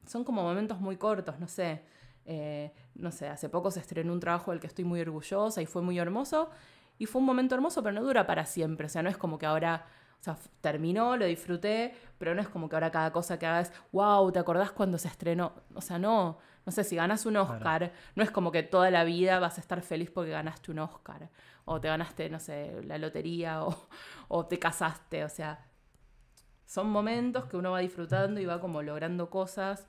son 0.06 0.24
como 0.24 0.43
momentos 0.43 0.81
muy 0.81 0.97
cortos, 0.97 1.39
no 1.39 1.48
sé. 1.48 1.82
Eh, 2.26 2.72
no 2.94 3.10
sé, 3.10 3.28
hace 3.28 3.48
poco 3.48 3.70
se 3.70 3.81
estrenó 3.81 4.12
un 4.12 4.20
trabajo 4.20 4.51
del 4.51 4.60
que 4.60 4.66
estoy 4.66 4.85
muy 4.85 5.01
orgullosa 5.01 5.60
y 5.62 5.66
fue 5.66 5.82
muy 5.82 5.98
hermoso. 5.98 6.51
Y 6.98 7.06
fue 7.06 7.20
un 7.20 7.26
momento 7.26 7.55
hermoso, 7.55 7.82
pero 7.82 7.94
no 7.94 8.02
dura 8.02 8.26
para 8.26 8.47
siempre. 8.47 8.86
O 8.86 8.89
sea, 8.89 9.02
no 9.02 9.10
es 9.10 9.16
como 9.16 9.39
que 9.39 9.47
ahora, 9.47 9.86
o 10.20 10.22
sea, 10.22 10.36
terminó, 10.60 11.16
lo 11.16 11.26
disfruté, 11.26 11.94
pero 12.18 12.35
no 12.35 12.40
es 12.40 12.48
como 12.48 12.68
que 12.68 12.76
ahora 12.76 12.90
cada 12.90 13.12
cosa 13.12 13.39
que 13.39 13.47
hagas, 13.47 13.72
wow, 13.93 14.31
¿te 14.32 14.39
acordás 14.39 14.70
cuando 14.70 14.98
se 14.98 15.09
estrenó? 15.09 15.52
O 15.74 15.81
sea, 15.81 15.98
no. 15.98 16.39
No 16.66 16.72
sé, 16.72 16.82
si 16.82 16.97
ganas 16.97 17.26
un 17.26 17.36
Oscar, 17.36 17.93
no 18.14 18.22
es 18.22 18.31
como 18.31 18.51
que 18.51 18.62
toda 18.62 18.90
la 18.90 19.05
vida 19.05 19.39
vas 19.39 19.59
a 19.59 19.60
estar 19.60 19.82
feliz 19.82 20.10
porque 20.10 20.31
ganaste 20.31 20.70
un 20.70 20.78
Oscar. 20.78 21.28
O 21.66 21.81
te 21.81 21.89
ganaste, 21.89 22.31
no 22.31 22.40
sé, 22.40 22.82
la 22.85 22.97
lotería 22.97 23.64
o, 23.64 23.89
o 24.28 24.47
te 24.47 24.59
casaste. 24.59 25.24
O 25.24 25.28
sea, 25.28 25.62
son 26.66 26.91
momentos 26.91 27.47
que 27.47 27.57
uno 27.57 27.73
va 27.73 27.81
disfrutando 27.81 28.41
y 28.41 28.47
va 28.47 28.61
como 28.61 28.82
logrando 28.82 29.31
cosas, 29.31 29.86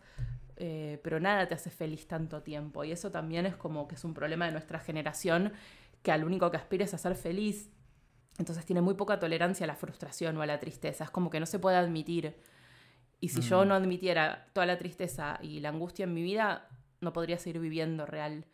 eh, 0.58 1.00
pero 1.04 1.20
nada 1.20 1.48
te 1.48 1.56
hace 1.56 1.70
feliz 1.70 2.08
tanto 2.08 2.42
tiempo. 2.42 2.84
Y 2.84 2.92
eso 2.92 3.12
también 3.12 3.46
es 3.46 3.56
como 3.56 3.88
que 3.88 3.96
es 3.96 4.04
un 4.04 4.14
problema 4.14 4.46
de 4.46 4.52
nuestra 4.52 4.80
generación, 4.80 5.54
que 6.02 6.12
al 6.12 6.24
único 6.24 6.52
que 6.52 6.58
aspira 6.58 6.86
es 6.86 6.94
a 6.94 6.98
ser 6.98 7.16
feliz. 7.16 7.72
Entonces 8.38 8.66
tiene 8.66 8.82
muy 8.82 8.96
poca 8.96 9.20
tolerancia 9.20 9.64
a 9.64 9.68
la 9.68 9.76
frustración 9.76 10.38
o 10.38 10.42
a 10.42 10.46
la 10.46 10.60
tristeza. 10.60 11.06
Es 11.06 11.10
como 11.10 11.30
que 11.30 11.40
no 11.40 11.46
se 11.46 11.60
puede 11.60 11.78
admitir. 11.78 12.36
Y 13.20 13.30
si 13.30 13.42
yo 13.42 13.64
mm. 13.64 13.68
no 13.68 13.76
admitiera 13.76 14.48
toda 14.54 14.66
la 14.66 14.78
tristeza 14.78 15.40
y 15.42 15.62
la 15.62 15.70
angustia 15.70 16.04
en 16.04 16.14
mi 16.14 16.22
vida, 16.22 16.68
no 17.00 17.14
podría 17.14 17.38
seguir 17.38 17.62
viviendo 17.62 18.06
real. 18.06 18.46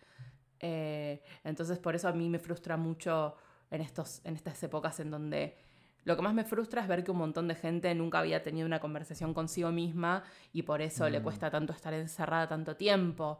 Eh, 0.60 1.24
entonces 1.44 1.80
por 1.80 1.96
eso 1.96 2.08
a 2.08 2.14
mí 2.14 2.30
me 2.30 2.38
frustra 2.38 2.78
mucho 2.78 3.36
en, 3.72 3.82
estos, 3.82 4.22
en 4.24 4.36
estas 4.36 4.62
épocas 4.62 5.00
en 5.00 5.10
donde 5.10 5.58
lo 6.04 6.16
que 6.16 6.22
más 6.22 6.34
me 6.34 6.44
frustra 6.44 6.82
es 6.82 6.88
ver 6.88 7.04
que 7.04 7.12
un 7.12 7.18
montón 7.18 7.48
de 7.48 7.56
gente 7.56 7.94
nunca 7.94 8.20
había 8.20 8.42
tenido 8.42 8.66
una 8.66 8.80
conversación 8.80 9.34
consigo 9.34 9.72
misma 9.72 10.24
y 10.52 10.64
por 10.64 10.82
eso 10.82 11.08
le 11.10 11.20
mm. 11.20 11.24
cuesta 11.24 11.52
tanto 11.52 11.74
estar 11.74 11.94
encerrada 11.94 12.48
tanto 12.48 12.76
tiempo. 12.76 13.40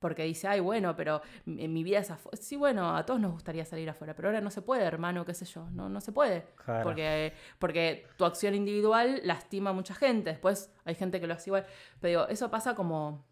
Porque 0.00 0.24
dice, 0.24 0.48
ay, 0.48 0.60
bueno, 0.60 0.94
pero 0.96 1.22
en 1.46 1.72
mi 1.72 1.82
vida 1.82 2.00
es 2.00 2.10
afuera. 2.10 2.36
Sí, 2.36 2.56
bueno, 2.56 2.94
a 2.94 3.06
todos 3.06 3.20
nos 3.20 3.32
gustaría 3.32 3.64
salir 3.64 3.88
afuera, 3.88 4.14
pero 4.14 4.28
ahora 4.28 4.42
no 4.42 4.50
se 4.50 4.60
puede, 4.60 4.84
hermano, 4.84 5.24
qué 5.24 5.32
sé 5.32 5.46
yo. 5.46 5.70
No, 5.70 5.88
no 5.88 6.02
se 6.02 6.12
puede. 6.12 6.44
Porque, 6.82 7.32
porque 7.58 8.06
tu 8.18 8.26
acción 8.26 8.54
individual 8.54 9.22
lastima 9.24 9.70
a 9.70 9.72
mucha 9.72 9.94
gente. 9.94 10.30
Después 10.30 10.70
hay 10.84 10.94
gente 10.94 11.20
que 11.20 11.26
lo 11.26 11.32
hace 11.32 11.48
igual. 11.48 11.64
Pero 12.00 12.08
digo, 12.10 12.28
eso 12.28 12.50
pasa 12.50 12.74
como. 12.74 13.24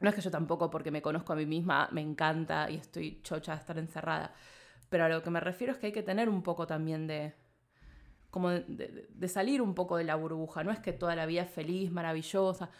No 0.00 0.08
es 0.08 0.16
que 0.16 0.20
yo 0.20 0.30
tampoco, 0.32 0.70
porque 0.70 0.90
me 0.90 1.02
conozco 1.02 1.34
a 1.34 1.36
mí 1.36 1.46
misma, 1.46 1.88
me 1.92 2.00
encanta 2.00 2.68
y 2.68 2.76
estoy 2.76 3.20
chocha 3.22 3.52
de 3.52 3.60
estar 3.60 3.78
encerrada. 3.78 4.34
Pero 4.88 5.04
a 5.04 5.08
lo 5.08 5.22
que 5.22 5.30
me 5.30 5.38
refiero 5.38 5.72
es 5.72 5.78
que 5.78 5.86
hay 5.86 5.92
que 5.92 6.02
tener 6.02 6.28
un 6.28 6.42
poco 6.42 6.66
también 6.66 7.06
de, 7.06 7.34
como 8.30 8.50
de, 8.50 9.28
salir 9.28 9.62
un 9.62 9.74
poco 9.74 9.96
de 9.96 10.04
la 10.04 10.16
burbuja. 10.16 10.64
No 10.64 10.70
es 10.70 10.80
que 10.80 10.92
toda 10.92 11.16
la 11.16 11.26
vida 11.26 11.42
es 11.42 11.50
feliz, 11.50 11.90
maravillosa. 11.90 12.70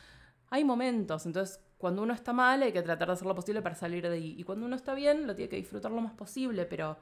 Hay 0.51 0.65
momentos, 0.65 1.27
entonces 1.27 1.61
cuando 1.79 2.03
uno 2.03 2.13
está 2.13 2.33
mal 2.33 2.63
hay 2.63 2.73
que 2.73 2.83
tratar 2.83 3.09
de 3.09 3.15
hacer 3.15 3.27
lo 3.27 3.35
posible 3.35 3.63
para 3.63 3.75
salir 3.75 4.09
de 4.09 4.15
ahí. 4.15 4.35
Y 4.39 4.43
cuando 4.43 4.67
uno 4.67 4.77
está 4.77 4.95
bien 4.95 5.27
lo 5.27 5.35
tiene 5.35 5.49
que 5.49 5.57
disfrutar 5.57 5.93
lo 5.93 6.01
más 6.01 6.13
posible, 6.13 6.65
pero 6.67 6.99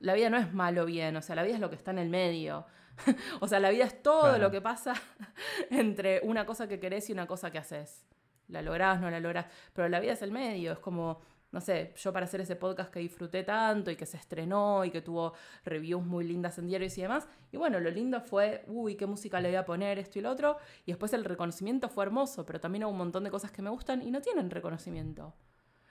la 0.00 0.14
vida 0.14 0.30
no 0.30 0.36
es 0.36 0.52
malo 0.52 0.82
o 0.82 0.86
bien, 0.86 1.16
o 1.16 1.22
sea, 1.22 1.36
la 1.36 1.42
vida 1.42 1.54
es 1.54 1.60
lo 1.60 1.70
que 1.70 1.76
está 1.76 1.90
en 1.90 1.98
el 1.98 2.10
medio. 2.10 2.66
o 3.40 3.48
sea, 3.48 3.60
la 3.60 3.70
vida 3.70 3.84
es 3.84 4.02
todo 4.02 4.38
lo 4.38 4.50
que 4.50 4.60
pasa 4.60 4.94
entre 5.70 6.20
una 6.22 6.46
cosa 6.46 6.68
que 6.68 6.78
querés 6.78 7.08
y 7.10 7.12
una 7.12 7.26
cosa 7.26 7.50
que 7.50 7.58
haces. 7.58 8.04
La 8.48 8.60
lográs, 8.60 9.00
no 9.00 9.10
la 9.10 9.20
lográs, 9.20 9.46
pero 9.72 9.88
la 9.88 10.00
vida 10.00 10.12
es 10.12 10.22
el 10.22 10.30
medio, 10.30 10.72
es 10.72 10.78
como 10.78 11.20
no 11.54 11.60
sé, 11.60 11.92
yo 11.96 12.12
para 12.12 12.24
hacer 12.24 12.40
ese 12.40 12.56
podcast 12.56 12.90
que 12.92 12.98
disfruté 12.98 13.44
tanto 13.44 13.88
y 13.88 13.94
que 13.94 14.06
se 14.06 14.16
estrenó 14.16 14.84
y 14.84 14.90
que 14.90 15.02
tuvo 15.02 15.34
reviews 15.64 16.04
muy 16.04 16.24
lindas 16.24 16.58
en 16.58 16.66
diarios 16.66 16.98
y 16.98 17.02
demás. 17.02 17.28
Y 17.52 17.56
bueno, 17.56 17.78
lo 17.78 17.92
lindo 17.92 18.20
fue, 18.20 18.64
uy, 18.66 18.96
qué 18.96 19.06
música 19.06 19.40
le 19.40 19.50
voy 19.50 19.56
a 19.56 19.64
poner, 19.64 20.00
esto 20.00 20.18
y 20.18 20.22
lo 20.22 20.32
otro. 20.32 20.56
Y 20.84 20.90
después 20.90 21.12
el 21.12 21.24
reconocimiento 21.24 21.88
fue 21.88 22.06
hermoso, 22.06 22.44
pero 22.44 22.58
también 22.58 22.82
hubo 22.82 22.90
un 22.90 22.98
montón 22.98 23.22
de 23.22 23.30
cosas 23.30 23.52
que 23.52 23.62
me 23.62 23.70
gustan 23.70 24.02
y 24.02 24.10
no 24.10 24.20
tienen 24.20 24.50
reconocimiento. 24.50 25.32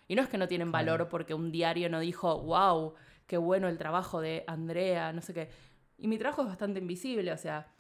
Y 0.10 0.16
no 0.16 0.22
es 0.22 0.28
que 0.28 0.38
no 0.38 0.50
tienen 0.50 0.70
valor 0.70 1.08
porque 1.08 1.34
un 1.34 1.50
diario 1.50 1.90
no 1.90 2.02
dijo, 2.02 2.42
wow, 2.42 2.96
qué 3.26 3.38
bueno 3.38 3.70
el 3.70 3.78
trabajo 3.78 4.20
de 4.20 4.44
Andrea, 4.48 5.14
no 5.14 5.22
sé 5.22 5.34
qué. 5.34 5.50
Y 5.98 6.10
mi 6.10 6.18
trabajo 6.18 6.42
es 6.42 6.50
bastante 6.50 6.82
invisible, 6.82 7.32
o 7.32 7.38
sea, 7.38 7.72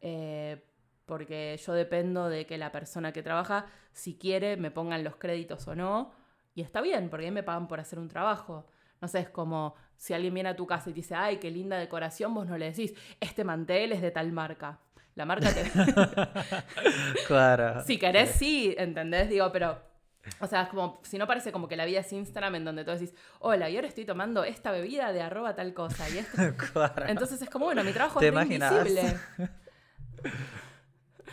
eh, 0.00 0.60
porque 1.06 1.56
yo 1.64 1.72
dependo 1.72 2.28
de 2.28 2.46
que 2.46 2.58
la 2.58 2.72
persona 2.72 3.12
que 3.12 3.22
trabaja, 3.22 3.66
si 3.92 4.18
quiere, 4.18 4.56
me 4.56 4.72
pongan 4.72 5.04
los 5.04 5.14
créditos 5.14 5.68
o 5.68 5.76
no. 5.76 6.20
Y 6.54 6.62
está 6.62 6.80
bien, 6.80 7.08
porque 7.08 7.26
a 7.26 7.30
mí 7.30 7.34
me 7.34 7.42
pagan 7.42 7.68
por 7.68 7.80
hacer 7.80 7.98
un 7.98 8.08
trabajo. 8.08 8.66
No 9.00 9.08
sé, 9.08 9.20
es 9.20 9.28
como 9.30 9.74
si 9.96 10.14
alguien 10.14 10.34
viene 10.34 10.50
a 10.50 10.56
tu 10.56 10.66
casa 10.66 10.90
y 10.90 10.92
te 10.92 11.00
dice, 11.00 11.14
ay, 11.14 11.38
qué 11.38 11.50
linda 11.50 11.78
decoración, 11.78 12.34
vos 12.34 12.46
no 12.46 12.58
le 12.58 12.66
decís, 12.66 12.94
este 13.20 13.44
mantel 13.44 13.92
es 13.92 14.02
de 14.02 14.10
tal 14.10 14.32
marca. 14.32 14.78
La 15.14 15.24
marca 15.26 15.52
te... 15.52 15.64
claro. 17.26 17.82
si 17.84 17.98
querés, 17.98 18.30
sí, 18.30 18.74
¿entendés? 18.78 19.28
Digo, 19.28 19.50
pero 19.52 19.92
o 20.40 20.46
sea, 20.46 20.62
es 20.62 20.68
como, 20.68 21.00
si 21.02 21.18
no 21.18 21.26
parece 21.26 21.50
como 21.50 21.66
que 21.66 21.76
la 21.76 21.84
vida 21.84 22.00
es 22.00 22.12
Instagram 22.12 22.54
en 22.56 22.64
donde 22.64 22.84
tú 22.84 22.92
decís, 22.92 23.14
hola, 23.40 23.68
y 23.68 23.76
ahora 23.76 23.88
estoy 23.88 24.04
tomando 24.04 24.44
esta 24.44 24.70
bebida 24.70 25.12
de 25.12 25.20
arroba 25.20 25.54
tal 25.54 25.74
cosa. 25.74 26.08
Y 26.08 26.22
claro. 26.72 27.06
Entonces 27.08 27.42
es 27.42 27.50
como, 27.50 27.66
bueno, 27.66 27.82
mi 27.82 27.92
trabajo 27.92 28.20
es 28.20 28.32
invisible. 28.32 29.18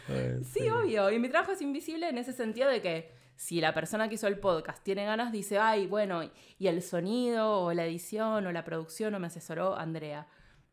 sí, 0.44 0.70
obvio. 0.70 1.12
Y 1.12 1.20
mi 1.20 1.30
trabajo 1.30 1.52
es 1.52 1.62
invisible 1.62 2.10
en 2.10 2.18
ese 2.18 2.34
sentido 2.34 2.68
de 2.68 2.82
que 2.82 3.19
si 3.40 3.62
la 3.62 3.74
persona 3.74 4.10
que 4.10 4.16
hizo 4.16 4.28
el 4.28 4.38
podcast 4.38 4.84
tiene 4.84 5.06
ganas, 5.06 5.32
dice, 5.32 5.60
ay, 5.60 5.88
bueno, 5.88 6.30
y 6.58 6.68
el 6.68 6.82
sonido, 6.82 7.62
o 7.62 7.74
la 7.74 7.86
edición, 7.86 8.46
o 8.46 8.52
la 8.52 8.66
producción, 8.66 9.16
o 9.16 9.20
me 9.22 9.28
asesoró 9.28 9.78
Andrea. 9.78 10.28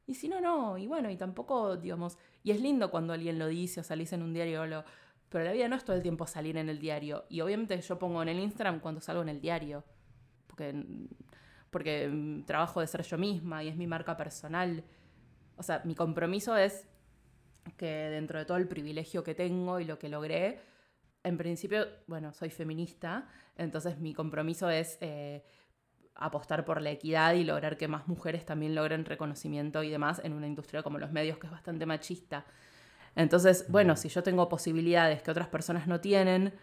Y 0.05 0.17
si 0.17 0.29
no, 0.29 0.41
no. 0.41 0.77
Y 0.77 0.89
bueno, 0.89 1.09
y 1.09 1.17
tampoco, 1.17 1.77
digamos, 1.77 2.19
y 2.43 2.51
es 2.51 2.61
lindo 2.61 2.91
cuando 2.91 3.13
alguien 3.13 3.39
lo 3.39 3.47
dice 3.47 3.79
o 3.79 3.85
salís 3.85 4.13
en 4.13 4.25
un 4.25 4.35
diario 4.35 4.67
lo 4.67 4.85
pero 5.29 5.45
la 5.45 5.53
vida 5.53 5.69
no 5.69 5.77
es 5.77 5.85
todo 5.85 5.95
el 5.95 6.03
tiempo 6.03 6.27
salir 6.27 6.57
en 6.57 6.69
el 6.69 6.81
diario. 6.81 7.25
Y 7.29 7.41
obviamente 7.41 7.81
yo 7.81 8.01
pongo 8.01 8.21
en 8.21 8.31
el 8.31 8.41
Instagram 8.41 8.81
cuando 8.81 9.01
salgo 9.01 9.23
en 9.23 9.29
el 9.29 9.41
diario. 9.41 9.85
Porque, 10.49 10.85
porque 11.71 12.09
mm, 12.09 12.47
trabajo 12.47 12.81
de 12.81 12.89
ser 12.89 13.03
yo 13.03 13.17
misma 13.17 13.63
y 13.63 13.69
es 13.69 13.77
mi 13.77 13.87
marca 13.87 14.17
personal. 14.17 14.83
O 15.57 15.63
sea, 15.63 15.83
mi 15.85 15.95
compromiso 15.95 16.57
es 16.57 16.89
que 17.77 17.87
dentro 17.87 18.41
de 18.41 18.45
todo 18.45 18.57
el 18.57 18.67
privilegio 18.67 19.23
que 19.23 19.37
tengo 19.37 19.79
y 19.79 19.85
lo 19.85 20.01
que 20.01 20.09
logré, 20.09 20.59
en 21.27 21.37
principio, 21.37 21.89
bueno, 22.07 22.33
soy 22.33 22.51
feminista, 22.51 23.27
entonces 23.57 23.99
mi 23.99 24.15
compromiso 24.15 24.71
es 24.71 24.97
eh, 25.01 25.43
apostar 26.15 26.65
por 26.65 26.81
la 26.81 26.91
equidad 26.91 27.35
y 27.35 27.43
lograr 27.43 27.77
que 27.77 27.89
más 27.89 28.07
mujeres 28.07 28.47
también 28.47 28.77
logren 28.77 29.05
reconocimiento 29.05 29.83
y 29.83 29.91
demás 29.91 30.21
en 30.23 30.35
una 30.35 30.47
industria 30.47 30.85
como 30.85 30.99
los 30.99 31.11
medios 31.11 31.39
que 31.39 31.49
es 31.49 31.53
bastante 31.53 31.85
machista. 31.85 32.47
Entonces, 33.17 33.67
bueno, 33.69 33.97
si 33.97 34.09
yo 34.09 34.23
tengo 34.23 34.49
posibilidades 34.49 35.21
que 35.21 35.33
otras 35.33 35.49
personas 35.49 35.89
no 35.89 36.01
tienen, 36.01 36.55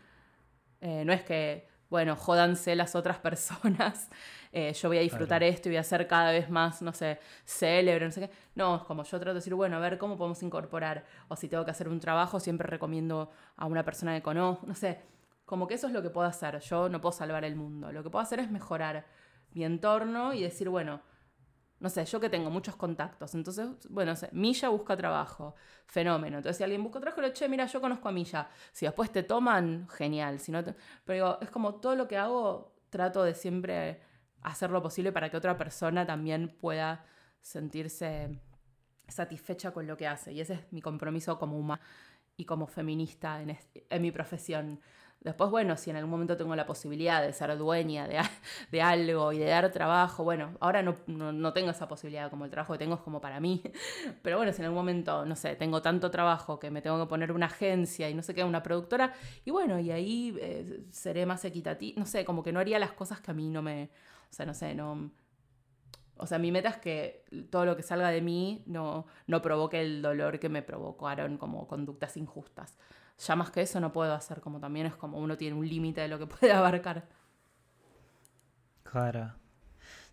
eh, 0.80 1.04
no 1.04 1.12
es 1.12 1.24
que, 1.24 1.68
bueno, 1.90 2.16
jódanse 2.16 2.74
las 2.78 2.96
otras 2.96 3.18
personas, 3.20 4.10
eh, 4.56 4.72
yo 4.72 4.88
voy 4.88 5.00
a 5.00 5.02
disfrutar 5.02 5.42
esto 5.42 5.68
y 5.68 5.72
voy 5.72 5.78
a 5.78 5.84
ser 5.84 6.08
cada 6.08 6.32
vez 6.32 6.48
más, 6.48 6.84
no 6.84 6.94
sé, 6.94 7.20
célebre, 7.44 8.06
no 8.06 8.12
sé 8.12 8.22
qué. 8.22 8.30
No, 8.54 8.76
es 8.76 8.84
como 8.84 9.04
yo 9.04 9.20
trato 9.20 9.34
de 9.34 9.40
decir, 9.40 9.56
bueno, 9.56 9.78
a 9.78 9.80
ver 9.80 9.98
cómo 9.98 10.16
podemos 10.16 10.44
incorporar, 10.44 11.06
o 11.28 11.36
si 11.36 11.50
tengo 11.50 11.66
que 11.66 11.72
hacer 11.72 11.90
un 11.90 12.00
trabajo, 12.00 12.40
siempre 12.40 12.68
recomiendo 12.68 13.32
a 13.58 13.66
una 13.66 13.84
persona 13.84 14.14
que 14.14 14.22
conozco, 14.22 14.68
no 14.68 14.76
sé, 14.76 15.02
como 15.44 15.66
que 15.66 15.74
eso 15.74 15.88
es 15.88 15.94
lo 15.94 16.04
que 16.04 16.12
puedo 16.12 16.28
hacer. 16.28 16.60
Yo 16.60 16.88
no 16.88 17.02
puedo 17.02 17.14
salvar 17.14 17.44
el 17.46 17.56
mundo, 17.56 17.92
lo 17.92 18.04
que 18.04 18.12
puedo 18.12 18.22
hacer 18.22 18.40
es 18.40 18.52
mejorar 18.52 19.08
mi 19.54 19.66
entorno 19.66 20.34
y 20.36 20.44
decir, 20.44 20.70
bueno, 20.70 21.02
no 21.80 21.90
sé, 21.90 22.06
yo 22.06 22.20
que 22.20 22.30
tengo 22.30 22.52
muchos 22.52 22.76
contactos. 22.76 23.34
Entonces, 23.34 23.68
bueno, 23.90 24.14
Milla 24.34 24.70
busca 24.70 24.96
trabajo, 24.96 25.56
fenómeno. 25.88 26.38
Entonces, 26.38 26.58
si 26.58 26.64
alguien 26.64 26.84
busca 26.84 27.00
trabajo, 27.00 27.22
le 27.22 27.34
che, 27.34 27.50
mira, 27.50 27.66
yo 27.66 27.82
conozco 27.82 28.08
a 28.08 28.12
Milla. 28.12 28.48
Si 28.72 28.86
después 28.86 29.12
te 29.12 29.24
toman, 29.24 29.88
genial. 29.90 30.40
Si 30.40 30.52
no 30.52 30.64
Pero 30.64 30.76
digo, 31.14 31.38
es 31.42 31.50
como 31.50 31.76
todo 31.76 31.96
lo 31.96 32.08
que 32.08 32.18
hago, 32.18 32.74
trato 32.90 33.24
de 33.24 33.34
siempre 33.34 34.13
hacer 34.44 34.70
lo 34.72 34.82
posible 34.82 35.12
para 35.12 35.30
que 35.30 35.38
otra 35.38 35.58
persona 35.58 36.06
también 36.06 36.50
pueda 36.50 37.06
sentirse 37.42 38.40
satisfecha 39.08 39.72
con 39.72 39.88
lo 39.88 39.98
que 39.98 40.08
hace. 40.08 40.34
Y 40.34 40.42
ese 40.42 40.54
es 40.54 40.72
mi 40.72 40.82
compromiso 40.82 41.38
como 41.40 41.58
humana 41.58 41.82
y 42.36 42.46
como 42.46 42.68
feminista 42.68 43.42
en, 43.42 44.02
mi 44.02 44.12
profesión. 44.12 44.80
Después, 45.20 45.50
bueno, 45.50 45.78
si 45.78 45.90
en 45.90 45.96
algún 45.96 46.12
momento 46.12 46.36
tengo 46.36 46.54
la 46.56 46.66
posibilidad 46.66 47.22
de 47.22 47.32
ser 47.32 47.58
dueña 47.58 48.08
de, 48.72 48.82
algo 48.82 49.32
y 49.32 49.38
de 49.38 49.46
dar 49.46 49.72
trabajo, 49.72 50.24
bueno, 50.24 50.58
ahora 50.60 50.82
no, 50.82 50.98
no, 51.08 51.54
tengo 51.54 51.70
esa 51.70 51.88
posibilidad, 51.88 52.30
como 52.30 52.44
el 52.44 52.52
trabajo 52.52 52.74
que 52.74 52.80
tengo 52.80 52.96
es 52.96 53.02
como 53.02 53.22
para 53.22 53.40
mí. 53.40 53.62
Pero 54.22 54.38
bueno, 54.38 54.52
si 54.52 54.62
en 54.62 54.66
algún 54.66 54.80
momento, 54.80 55.26
no 55.26 55.36
sé, 55.36 55.56
tengo 55.56 55.82
tanto 55.82 56.12
trabajo 56.12 56.60
que 56.60 56.72
me 56.72 56.82
tengo 56.82 57.00
que 57.00 57.08
poner 57.08 57.32
una 57.32 57.46
agencia 57.46 58.10
y 58.10 58.14
no 58.14 58.24
sé 58.24 58.34
qué, 58.34 58.44
una 58.44 58.64
productora, 58.64 59.14
y 59.46 59.52
bueno, 59.52 59.80
y 59.80 59.92
ahí 59.92 60.36
eh, 60.42 60.84
seré 60.90 61.26
más 61.26 61.46
equitativa, 61.46 61.98
no 61.98 62.06
sé, 62.06 62.26
como 62.26 62.44
que 62.44 62.52
no 62.52 62.60
haría 62.60 62.80
las 62.80 62.92
cosas 62.92 63.22
que 63.22 63.32
a 63.32 63.34
mí 63.34 63.50
no 63.50 63.62
me, 63.62 63.92
o 64.34 64.36
sea, 64.36 64.46
no 64.46 64.54
sé, 64.54 64.74
no... 64.74 65.12
O 66.16 66.28
sea, 66.28 66.38
mi 66.38 66.52
meta 66.52 66.70
es 66.70 66.78
que 66.78 67.26
todo 67.50 67.66
lo 67.66 67.76
que 67.76 67.84
salga 67.84 68.10
de 68.10 68.22
mí 68.22 68.64
no, 68.68 69.08
no 69.26 69.42
provoque 69.42 69.82
el 69.82 70.02
dolor 70.02 70.40
que 70.40 70.50
me 70.50 70.62
provocaron 70.62 71.38
como 71.38 71.68
conductas 71.68 72.18
injustas 72.18 72.78
ya 73.18 73.36
más 73.36 73.52
que 73.52 73.62
eso 73.62 73.80
no 73.80 73.92
puedo 73.92 74.14
hacer, 74.14 74.42
como 74.42 74.60
también 74.60 74.86
es 74.86 74.96
como 74.96 75.20
uno 75.20 75.38
tiene 75.38 75.56
un 75.56 75.68
límite 75.68 76.02
de 76.02 76.08
lo 76.08 76.20
que 76.20 76.28
puede 76.28 76.52
abarcar. 76.52 77.08
Claro. 78.84 79.34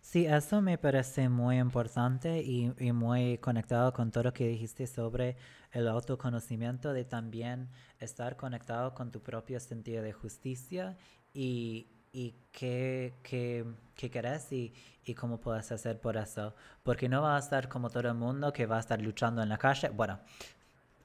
Sí, 0.01 0.25
eso 0.25 0.61
me 0.61 0.77
parece 0.77 1.29
muy 1.29 1.59
importante 1.59 2.41
y, 2.41 2.73
y, 2.79 2.91
muy 2.91 3.37
conectado 3.37 3.93
con 3.93 4.11
todo 4.11 4.25
lo 4.25 4.33
que 4.33 4.47
dijiste 4.47 4.87
sobre 4.87 5.37
el 5.71 5.87
autoconocimiento, 5.87 6.91
de 6.91 7.05
también 7.05 7.69
estar 7.99 8.35
conectado 8.35 8.93
con 8.95 9.11
tu 9.11 9.21
propio 9.21 9.59
sentido 9.59 10.01
de 10.01 10.11
justicia 10.11 10.97
y, 11.33 11.87
y 12.13 12.35
qué, 12.51 13.13
qué, 13.23 13.65
qué 13.95 14.09
querés 14.09 14.51
y, 14.51 14.73
y, 15.05 15.13
cómo 15.15 15.39
puedes 15.39 15.71
hacer 15.71 15.99
por 15.99 16.17
eso. 16.17 16.53
Porque 16.83 17.09
no 17.09 17.21
va 17.21 17.35
a 17.35 17.39
estar 17.39 17.69
como 17.69 17.89
todo 17.89 18.07
el 18.09 18.15
mundo 18.15 18.51
que 18.53 18.65
va 18.65 18.77
a 18.77 18.79
estar 18.79 19.01
luchando 19.01 19.41
en 19.41 19.49
la 19.49 19.57
calle. 19.57 19.89
Bueno, 19.89 20.19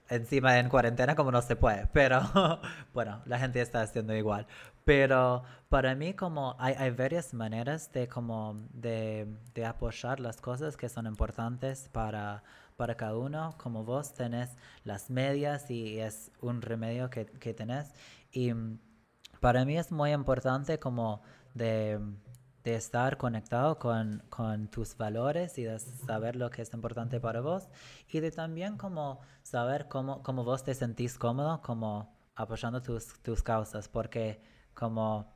encima 0.09 0.59
en 0.59 0.69
cuarentena 0.69 1.15
como 1.15 1.33
no 1.33 1.43
se 1.43 1.57
puede, 1.57 1.87
pero 1.93 2.21
bueno, 2.95 3.23
la 3.27 3.39
gente 3.39 3.61
está 3.61 3.83
haciendo 3.83 4.15
igual. 4.15 4.47
Pero 4.85 5.43
para 5.69 5.95
mí 5.95 6.15
como 6.15 6.57
hay, 6.59 6.75
hay 6.75 6.91
varias 6.91 7.35
maneras 7.35 7.93
de 7.93 8.09
como 8.09 8.57
de, 8.73 9.27
de, 9.55 9.65
apoyar 9.67 10.21
las 10.21 10.41
cosas 10.41 10.77
que 10.77 10.89
son 10.89 11.07
importantes 11.07 11.89
para, 11.93 12.45
para 12.77 12.97
cada 12.97 13.17
uno, 13.17 13.55
como 13.59 13.85
vos 13.85 14.15
tenés 14.15 14.51
las 14.85 15.11
medias 15.11 15.71
y 15.71 15.99
es 16.01 16.31
un 16.41 16.63
remedio 16.63 17.11
que, 17.11 17.27
que 17.27 17.55
tenés. 17.55 17.93
Y 18.33 18.53
para 19.47 19.65
mí 19.65 19.79
es 19.79 19.93
muy 19.93 20.11
importante 20.11 20.81
como 20.81 21.23
de 21.55 22.01
estar 22.65 23.17
conectado 23.17 23.79
con, 23.79 24.69
tus 24.73 24.97
valores 24.97 25.57
y 25.57 25.63
de 25.63 25.79
saber 25.79 26.35
lo 26.35 26.51
que 26.51 26.63
es 26.63 26.75
importante 26.75 27.21
para 27.21 27.41
vos 27.43 27.69
y 28.09 28.19
de 28.19 28.33
también 28.33 28.77
como 28.77 29.21
saber 29.45 29.87
cómo, 29.87 30.21
cómo 30.25 30.43
vos 30.43 30.65
te 30.65 30.75
sentís 30.75 31.17
cómodo 31.17 31.63
como 31.63 32.13
apoyando 32.35 32.83
tus, 32.83 33.23
tus 33.23 33.41
causas 33.45 33.89
porque 33.89 34.43
como 34.75 35.33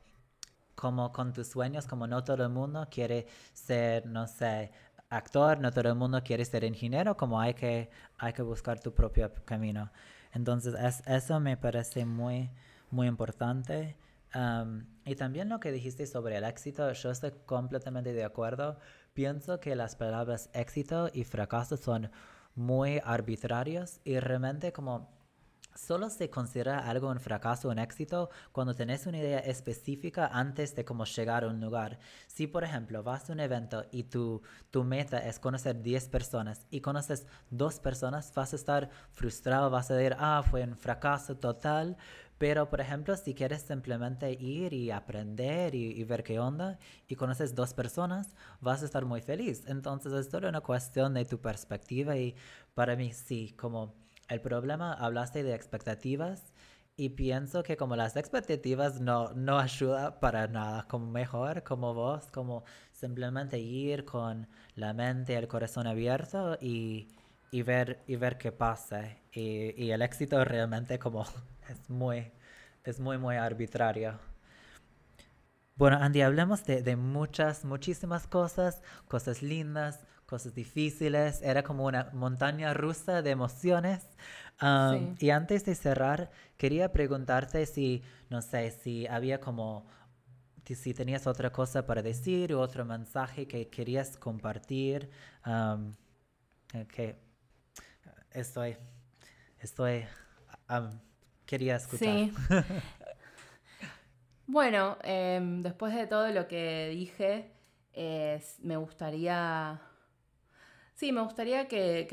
como 0.75 1.13
con 1.13 1.31
tus 1.31 1.47
sueños, 1.47 1.87
como 1.87 2.05
no 2.05 2.21
todo 2.21 2.43
el 2.43 2.49
mundo 2.49 2.85
quiere 2.91 3.27
ser, 3.53 4.05
no 4.07 4.27
sé, 4.27 4.73
actor, 5.09 5.57
no 5.61 5.71
todo 5.71 5.87
el 5.87 5.95
mundo 5.95 6.21
quiere 6.21 6.43
ser 6.43 6.65
ingeniero, 6.65 7.15
como 7.15 7.39
hay 7.39 7.53
que, 7.53 7.89
hay 8.17 8.33
que 8.33 8.41
buscar 8.41 8.77
tu 8.81 8.93
propio 8.93 9.31
camino. 9.45 9.89
Entonces, 10.33 10.73
es, 10.73 11.01
eso 11.07 11.39
me 11.39 11.55
parece 11.55 12.05
muy, 12.05 12.49
muy 12.91 13.07
importante 13.07 13.97
y 15.05 15.15
también 15.15 15.49
lo 15.49 15.59
que 15.59 15.71
dijiste 15.71 16.07
sobre 16.07 16.37
el 16.37 16.45
éxito, 16.45 16.91
yo 16.93 17.11
estoy 17.11 17.31
completamente 17.45 18.13
de 18.13 18.23
acuerdo. 18.23 18.77
Pienso 19.13 19.59
que 19.59 19.75
las 19.75 19.95
palabras 19.95 20.49
éxito 20.53 21.09
y 21.13 21.25
fracaso 21.25 21.75
son 21.75 22.09
muy 22.55 23.01
arbitrarios 23.03 23.99
y 24.05 24.19
realmente 24.19 24.71
como 24.71 25.09
solo 25.75 26.09
se 26.09 26.29
considera 26.29 26.79
algo 26.79 27.09
un 27.09 27.19
fracaso 27.19 27.67
o 27.67 27.71
un 27.71 27.79
éxito 27.79 28.29
cuando 28.51 28.73
tenés 28.73 29.05
una 29.05 29.17
idea 29.19 29.39
específica 29.39 30.27
antes 30.27 30.75
de 30.75 30.83
cómo 30.85 31.05
llegar 31.05 31.43
a 31.43 31.47
un 31.47 31.59
lugar. 31.59 31.99
Si 32.27 32.47
por 32.47 32.63
ejemplo 32.63 33.03
vas 33.03 33.29
a 33.29 33.33
un 33.33 33.39
evento 33.39 33.85
y 33.91 34.03
tu, 34.03 34.41
tu 34.69 34.83
meta 34.83 35.17
es 35.19 35.39
conocer 35.39 35.81
10 35.81 36.09
personas 36.09 36.67
y 36.69 36.81
conoces 36.81 37.25
dos 37.49 37.79
personas, 37.79 38.33
vas 38.33 38.53
a 38.53 38.55
estar 38.57 38.89
frustrado, 39.11 39.69
vas 39.69 39.91
a 39.91 39.95
decir, 39.95 40.15
ah, 40.19 40.43
fue 40.49 40.63
un 40.63 40.75
fracaso 40.75 41.37
total, 41.37 41.97
pero, 42.41 42.67
por 42.71 42.81
ejemplo, 42.81 43.15
si 43.17 43.35
quieres 43.35 43.61
simplemente 43.61 44.31
ir 44.31 44.73
y 44.73 44.89
aprender 44.89 45.75
y, 45.75 46.03
ver 46.05 46.23
qué 46.23 46.39
onda 46.39 46.79
y 47.07 47.15
conoces 47.15 47.53
dos 47.53 47.75
personas, 47.75 48.33
vas 48.61 48.81
a 48.81 48.85
estar 48.85 49.05
muy 49.05 49.21
feliz. 49.21 49.63
Entonces, 49.67 50.11
es 50.13 50.31
solo 50.31 50.49
una 50.49 50.61
cuestión 50.61 51.13
de 51.13 51.23
tu 51.23 51.39
perspectiva 51.39 52.17
y 52.17 52.35
para 52.73 52.95
mí 52.95 53.13
sí, 53.13 53.53
como 53.59 53.93
el 54.27 54.41
problema, 54.41 54.91
hablaste 54.93 55.43
de 55.43 55.53
expectativas 55.53 56.51
y 56.97 57.09
pienso 57.09 57.61
que 57.61 57.77
como 57.77 57.95
las 57.95 58.15
expectativas 58.15 58.99
no, 58.99 59.31
no 59.33 59.59
ayuda 59.59 60.19
para 60.19 60.47
nada, 60.47 60.87
como 60.87 61.11
mejor, 61.11 61.61
como 61.61 61.93
vos, 61.93 62.31
como 62.31 62.63
simplemente 62.91 63.59
ir 63.59 64.03
con 64.03 64.47
la 64.73 64.93
mente 64.93 65.33
y 65.33 65.35
el 65.35 65.47
corazón 65.47 65.85
abierto 65.85 66.57
y, 66.59 67.07
y 67.51 67.61
ver, 67.61 68.01
y 68.07 68.15
ver 68.15 68.39
qué 68.39 68.51
pasa. 68.51 69.03
Y, 69.31 69.79
y 69.79 69.91
el 69.91 70.01
éxito 70.01 70.43
realmente 70.43 70.97
como 70.97 71.23
es 71.69 71.89
muy, 71.89 72.31
es 72.83 72.99
muy, 72.99 73.17
muy 73.17 73.35
arbitrario. 73.35 74.19
Bueno, 75.75 75.97
Andy, 75.99 76.21
hablemos 76.21 76.63
de, 76.65 76.83
de 76.83 76.95
muchas, 76.95 77.65
muchísimas 77.65 78.27
cosas, 78.27 78.81
cosas 79.07 79.41
lindas, 79.41 80.05
cosas 80.31 80.53
difíciles, 80.53 81.41
era 81.41 81.61
como 81.61 81.85
una 81.85 82.09
montaña 82.13 82.73
rusa 82.73 83.21
de 83.21 83.31
emociones. 83.31 84.07
Um, 84.61 85.15
y 85.19 85.29
antes 85.31 85.65
de 85.65 85.75
cerrar, 85.75 86.31
quería 86.55 86.93
preguntarte 86.93 87.65
si, 87.65 88.01
no 88.29 88.41
sé, 88.41 88.71
si 88.71 89.07
había 89.07 89.41
como, 89.41 89.85
si 90.63 90.93
tenías 90.93 91.27
otra 91.27 91.51
cosa 91.51 91.85
para 91.85 92.01
decir 92.01 92.53
o 92.53 92.61
otro 92.61 92.85
mensaje 92.85 93.45
que 93.45 93.67
querías 93.67 94.15
compartir. 94.17 95.09
Um, 95.45 95.95
que 96.87 97.19
estoy, 98.31 98.77
estoy, 99.59 100.05
um, 100.69 100.97
quería 101.51 101.75
escuchar. 101.75 102.07
Sí. 102.07 102.31
bueno, 104.47 104.97
em, 105.03 105.61
después 105.61 105.93
de 105.93 106.07
todo 106.07 106.29
lo 106.29 106.47
que 106.47 106.89
dije, 106.89 107.51
me 108.63 108.77
gustaría 108.77 109.81
Sí, 111.01 111.11
me 111.11 111.21
gustaría 111.21 111.67
que, 111.67 112.07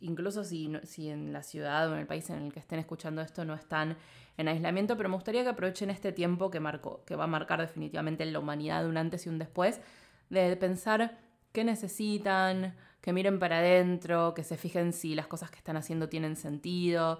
incluso 0.00 0.44
si, 0.44 0.70
si 0.82 1.08
en 1.08 1.32
la 1.32 1.42
ciudad 1.42 1.90
o 1.90 1.94
en 1.94 2.00
el 2.00 2.06
país 2.06 2.28
en 2.28 2.42
el 2.42 2.52
que 2.52 2.60
estén 2.60 2.78
escuchando 2.78 3.22
esto 3.22 3.42
no 3.46 3.54
están 3.54 3.96
en 4.36 4.48
aislamiento, 4.48 4.98
pero 4.98 5.08
me 5.08 5.14
gustaría 5.14 5.42
que 5.44 5.48
aprovechen 5.48 5.88
este 5.88 6.12
tiempo 6.12 6.50
que, 6.50 6.60
marcó, 6.60 7.02
que 7.06 7.16
va 7.16 7.24
a 7.24 7.26
marcar 7.26 7.62
definitivamente 7.62 8.22
en 8.22 8.34
la 8.34 8.38
humanidad 8.38 8.86
un 8.86 8.98
antes 8.98 9.24
y 9.24 9.30
un 9.30 9.38
después, 9.38 9.80
de 10.28 10.54
pensar 10.58 11.20
qué 11.52 11.64
necesitan, 11.64 12.76
que 13.00 13.14
miren 13.14 13.38
para 13.38 13.60
adentro, 13.60 14.34
que 14.34 14.44
se 14.44 14.58
fijen 14.58 14.92
si 14.92 15.14
las 15.14 15.26
cosas 15.26 15.50
que 15.50 15.56
están 15.56 15.78
haciendo 15.78 16.10
tienen 16.10 16.36
sentido, 16.36 17.18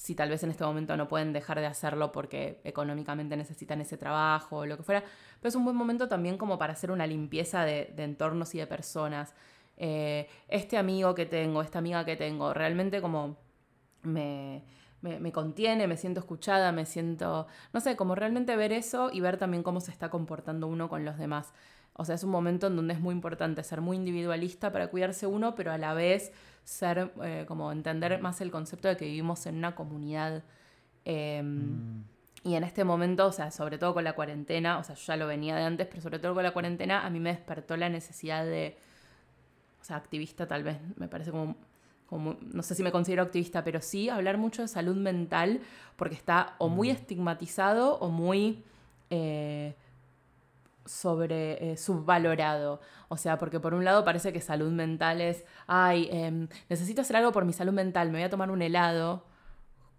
si 0.00 0.14
tal 0.14 0.30
vez 0.30 0.42
en 0.42 0.50
este 0.50 0.64
momento 0.64 0.96
no 0.96 1.08
pueden 1.08 1.34
dejar 1.34 1.60
de 1.60 1.66
hacerlo 1.66 2.10
porque 2.10 2.58
económicamente 2.64 3.36
necesitan 3.36 3.82
ese 3.82 3.98
trabajo 3.98 4.56
o 4.56 4.66
lo 4.66 4.78
que 4.78 4.82
fuera, 4.82 5.04
pero 5.40 5.50
es 5.50 5.54
un 5.54 5.62
buen 5.62 5.76
momento 5.76 6.08
también 6.08 6.38
como 6.38 6.58
para 6.58 6.72
hacer 6.72 6.90
una 6.90 7.06
limpieza 7.06 7.66
de, 7.66 7.92
entornos 7.98 8.54
y 8.54 8.58
de 8.58 8.66
personas. 8.66 9.34
Eh, 9.76 10.26
este 10.48 10.78
amigo 10.78 11.14
que 11.14 11.26
tengo, 11.26 11.60
esta 11.60 11.80
amiga 11.80 12.02
que 12.06 12.16
tengo, 12.16 12.54
realmente 12.54 13.02
como 13.02 13.36
me, 14.02 14.64
me, 15.02 15.32
contiene, 15.32 15.86
me 15.86 15.98
siento 15.98 16.20
escuchada, 16.20 16.72
me 16.72 16.86
siento, 16.86 17.46
no 17.74 17.80
sé, 17.80 17.94
como 17.94 18.14
realmente 18.14 18.56
ver 18.56 18.72
eso 18.72 19.10
y 19.12 19.20
ver 19.20 19.36
también 19.36 19.62
cómo 19.62 19.82
se 19.82 19.90
está 19.90 20.08
comportando 20.08 20.66
uno 20.66 20.88
con 20.88 21.04
los 21.04 21.18
demás. 21.18 21.52
O 21.94 22.04
sea, 22.04 22.14
es 22.14 22.24
un 22.24 22.30
momento 22.30 22.68
en 22.68 22.76
donde 22.76 22.94
es 22.94 23.00
muy 23.00 23.14
importante 23.14 23.62
ser 23.62 23.80
muy 23.80 23.96
individualista 23.96 24.72
para 24.72 24.88
cuidarse 24.88 25.26
uno, 25.26 25.54
pero 25.54 25.72
a 25.72 25.78
la 25.78 25.92
vez 25.94 26.32
ser, 26.64 27.12
eh, 27.22 27.44
como 27.46 27.72
entender 27.72 28.20
más 28.20 28.40
el 28.40 28.50
concepto 28.50 28.88
de 28.88 28.96
que 28.96 29.04
vivimos 29.04 29.44
en 29.46 29.56
una 29.56 29.74
comunidad. 29.74 30.42
Em, 31.04 31.98
mm. 31.98 32.04
Y 32.44 32.54
en 32.54 32.64
este 32.64 32.84
momento, 32.84 33.26
o 33.26 33.32
sea, 33.32 33.50
sobre 33.50 33.76
todo 33.76 33.92
con 33.92 34.04
la 34.04 34.14
cuarentena, 34.14 34.78
o 34.78 34.84
sea, 34.84 34.94
yo 34.94 35.02
ya 35.04 35.16
lo 35.16 35.26
venía 35.26 35.56
de 35.56 35.62
antes, 35.62 35.86
pero 35.88 36.00
sobre 36.00 36.18
todo 36.18 36.34
con 36.34 36.42
la 36.42 36.52
cuarentena, 36.52 37.04
a 37.04 37.10
mí 37.10 37.20
me 37.20 37.30
despertó 37.30 37.76
la 37.76 37.90
necesidad 37.90 38.46
de 38.46 38.78
o 39.80 39.84
sea, 39.84 39.96
activista 39.96 40.46
tal 40.46 40.62
vez, 40.62 40.78
me 40.96 41.08
parece 41.08 41.30
como, 41.30 41.56
como, 42.06 42.36
no 42.40 42.62
sé 42.62 42.74
si 42.74 42.82
me 42.82 42.92
considero 42.92 43.22
activista, 43.22 43.64
pero 43.64 43.80
sí 43.80 44.08
hablar 44.08 44.36
mucho 44.36 44.62
de 44.62 44.68
salud 44.68 44.96
mental 44.96 45.60
porque 45.96 46.14
está 46.14 46.54
o 46.58 46.68
muy 46.68 46.90
estigmatizado 46.90 47.96
o 47.98 48.08
muy 48.08 48.62
eh, 49.08 49.74
sobre 50.90 51.72
eh, 51.72 51.76
subvalorado. 51.76 52.80
O 53.08 53.16
sea, 53.16 53.38
porque 53.38 53.60
por 53.60 53.74
un 53.74 53.84
lado 53.84 54.04
parece 54.04 54.32
que 54.32 54.40
salud 54.40 54.70
mental 54.72 55.20
es, 55.20 55.44
ay, 55.66 56.08
em, 56.10 56.48
necesito 56.68 57.02
hacer 57.02 57.16
algo 57.16 57.32
por 57.32 57.44
mi 57.44 57.52
salud 57.52 57.72
mental, 57.72 58.08
me 58.10 58.18
voy 58.18 58.24
a 58.24 58.30
tomar 58.30 58.50
un 58.50 58.62
helado, 58.62 59.24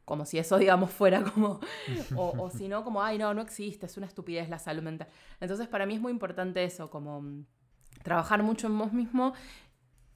como 0.05 0.25
si 0.25 0.37
eso, 0.37 0.57
digamos, 0.59 0.91
fuera 0.91 1.23
como, 1.23 1.59
o, 2.15 2.33
o 2.37 2.49
si 2.49 2.67
no, 2.67 2.83
como, 2.83 3.01
ay, 3.01 3.17
no, 3.17 3.33
no 3.33 3.41
existe, 3.41 3.85
es 3.85 3.97
una 3.97 4.07
estupidez 4.07 4.49
la 4.49 4.59
salud 4.59 4.83
mental. 4.83 5.07
Entonces, 5.39 5.67
para 5.67 5.85
mí 5.85 5.95
es 5.95 6.01
muy 6.01 6.11
importante 6.11 6.63
eso, 6.63 6.89
como 6.89 7.21
mm, 7.21 7.45
trabajar 8.03 8.43
mucho 8.43 8.67
en 8.67 8.77
vos 8.77 8.93
mismo 8.93 9.33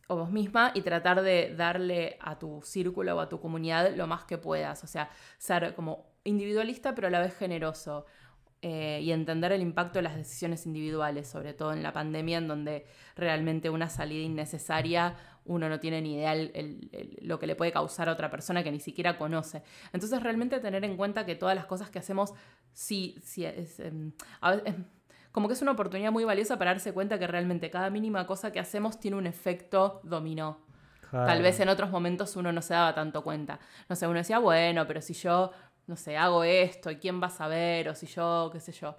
o 0.08 0.16
vos 0.18 0.32
misma 0.32 0.72
y 0.76 0.82
tratar 0.82 1.22
de 1.22 1.56
darle 1.56 2.18
a 2.22 2.38
tu 2.38 2.62
círculo 2.64 3.16
o 3.16 3.20
a 3.20 3.30
tu 3.30 3.40
comunidad 3.40 3.96
lo 3.96 4.08
más 4.08 4.26
que 4.26 4.38
puedas. 4.38 4.84
O 4.84 4.88
sea, 4.88 5.10
ser 5.38 5.74
como 5.76 6.06
individualista 6.24 6.94
pero 6.94 7.08
a 7.08 7.12
la 7.12 7.20
vez 7.20 7.36
generoso. 7.36 8.06
Eh, 8.68 9.00
y 9.04 9.12
entender 9.12 9.52
el 9.52 9.62
impacto 9.62 10.00
de 10.00 10.02
las 10.02 10.16
decisiones 10.16 10.66
individuales, 10.66 11.28
sobre 11.28 11.54
todo 11.54 11.72
en 11.72 11.84
la 11.84 11.94
pandemia, 11.94 12.40
en 12.40 12.48
donde 12.48 12.88
realmente 13.16 13.70
una 13.70 13.90
salida 13.90 14.24
innecesaria 14.24 15.16
uno 15.46 15.70
no 15.70 15.80
tiene 15.80 16.02
ni 16.02 16.16
idea 16.16 16.34
lo 17.22 17.38
que 17.38 17.46
le 17.46 17.56
puede 17.56 17.72
causar 17.72 18.10
a 18.10 18.14
otra 18.14 18.32
persona 18.32 18.64
que 18.64 18.72
ni 18.72 18.80
siquiera 18.80 19.20
conoce. 19.20 19.62
Entonces, 19.94 20.24
realmente 20.24 20.60
tener 20.62 20.84
en 20.84 20.98
cuenta 20.98 21.28
que 21.28 21.36
todas 21.36 21.56
las 21.56 21.68
cosas 21.68 21.92
que 21.92 22.00
hacemos, 22.00 22.34
sí, 22.74 23.20
sí 23.22 23.46
es, 23.46 23.80
em, 23.80 24.14
como 25.32 25.48
que 25.48 25.54
es 25.54 25.62
una 25.62 25.74
oportunidad 25.74 26.12
muy 26.12 26.24
valiosa 26.24 26.58
para 26.58 26.72
darse 26.72 26.92
cuenta 26.92 27.20
que 27.20 27.28
realmente 27.28 27.70
cada 27.70 27.92
mínima 27.92 28.26
cosa 28.26 28.52
que 28.52 28.60
hacemos 28.60 29.00
tiene 29.00 29.16
un 29.18 29.28
efecto 29.28 30.02
dominó. 30.04 30.66
Tal 31.12 31.42
vez 31.42 31.60
en 31.60 31.70
otros 31.70 31.92
momentos 31.92 32.36
uno 32.36 32.52
no 32.52 32.62
se 32.62 32.74
daba 32.74 32.94
tanto 32.94 33.24
cuenta. 33.24 33.60
No 33.88 33.96
sé, 33.96 34.08
uno 34.08 34.18
decía, 34.18 34.40
bueno, 34.40 34.86
pero 34.88 35.02
si 35.02 35.14
yo, 35.14 35.52
no 35.88 35.96
sé, 35.96 36.18
hago 36.18 36.44
esto, 36.44 36.92
¿y 36.92 36.98
quién 36.98 37.22
va 37.22 37.28
a 37.28 37.30
saber? 37.32 37.90
O 37.90 37.96
si 37.96 38.08
yo, 38.08 38.50
qué 38.52 38.60
sé 38.60 38.72
yo, 38.72 38.96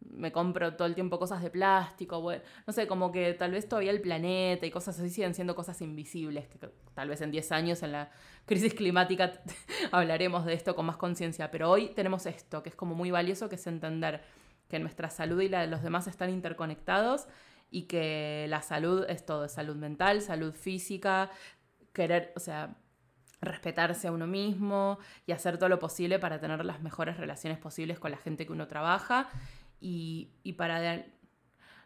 me 0.00 0.32
compro 0.32 0.74
todo 0.74 0.86
el 0.86 0.94
tiempo 0.94 1.18
cosas 1.18 1.42
de 1.42 1.50
plástico, 1.50 2.22
no 2.66 2.72
sé, 2.72 2.86
como 2.86 3.10
que 3.10 3.34
tal 3.34 3.52
vez 3.52 3.68
todavía 3.68 3.90
el 3.90 4.00
planeta 4.00 4.66
y 4.66 4.70
cosas 4.70 4.98
así 4.98 5.10
siguen 5.10 5.34
siendo 5.34 5.54
cosas 5.54 5.80
invisibles, 5.80 6.48
que 6.48 6.58
tal 6.94 7.08
vez 7.08 7.20
en 7.20 7.30
10 7.30 7.52
años 7.52 7.82
en 7.82 7.92
la 7.92 8.10
crisis 8.44 8.74
climática 8.74 9.32
hablaremos 9.92 10.44
de 10.44 10.54
esto 10.54 10.74
con 10.74 10.86
más 10.86 10.96
conciencia, 10.96 11.50
pero 11.50 11.70
hoy 11.70 11.88
tenemos 11.88 12.26
esto, 12.26 12.62
que 12.62 12.68
es 12.68 12.76
como 12.76 12.94
muy 12.94 13.10
valioso, 13.10 13.48
que 13.48 13.56
es 13.56 13.66
entender 13.66 14.22
que 14.68 14.78
nuestra 14.78 15.10
salud 15.10 15.40
y 15.40 15.48
la 15.48 15.62
de 15.62 15.66
los 15.66 15.82
demás 15.82 16.06
están 16.06 16.30
interconectados 16.30 17.26
y 17.70 17.82
que 17.82 18.46
la 18.48 18.62
salud 18.62 19.04
es 19.08 19.24
todo, 19.24 19.48
salud 19.48 19.76
mental, 19.76 20.20
salud 20.20 20.52
física, 20.54 21.30
querer, 21.92 22.32
o 22.36 22.40
sea, 22.40 22.76
respetarse 23.44 24.08
a 24.08 24.12
uno 24.12 24.26
mismo 24.26 24.98
y 25.26 25.32
hacer 25.32 25.58
todo 25.58 25.68
lo 25.68 25.78
posible 25.78 26.18
para 26.18 26.40
tener 26.40 26.64
las 26.64 26.82
mejores 26.82 27.16
relaciones 27.16 27.58
posibles 27.58 27.98
con 27.98 28.10
la 28.10 28.16
gente 28.16 28.46
que 28.46 28.52
uno 28.52 28.66
trabaja 28.66 29.28
y, 29.80 30.30
y 30.42 30.54
para, 30.54 31.04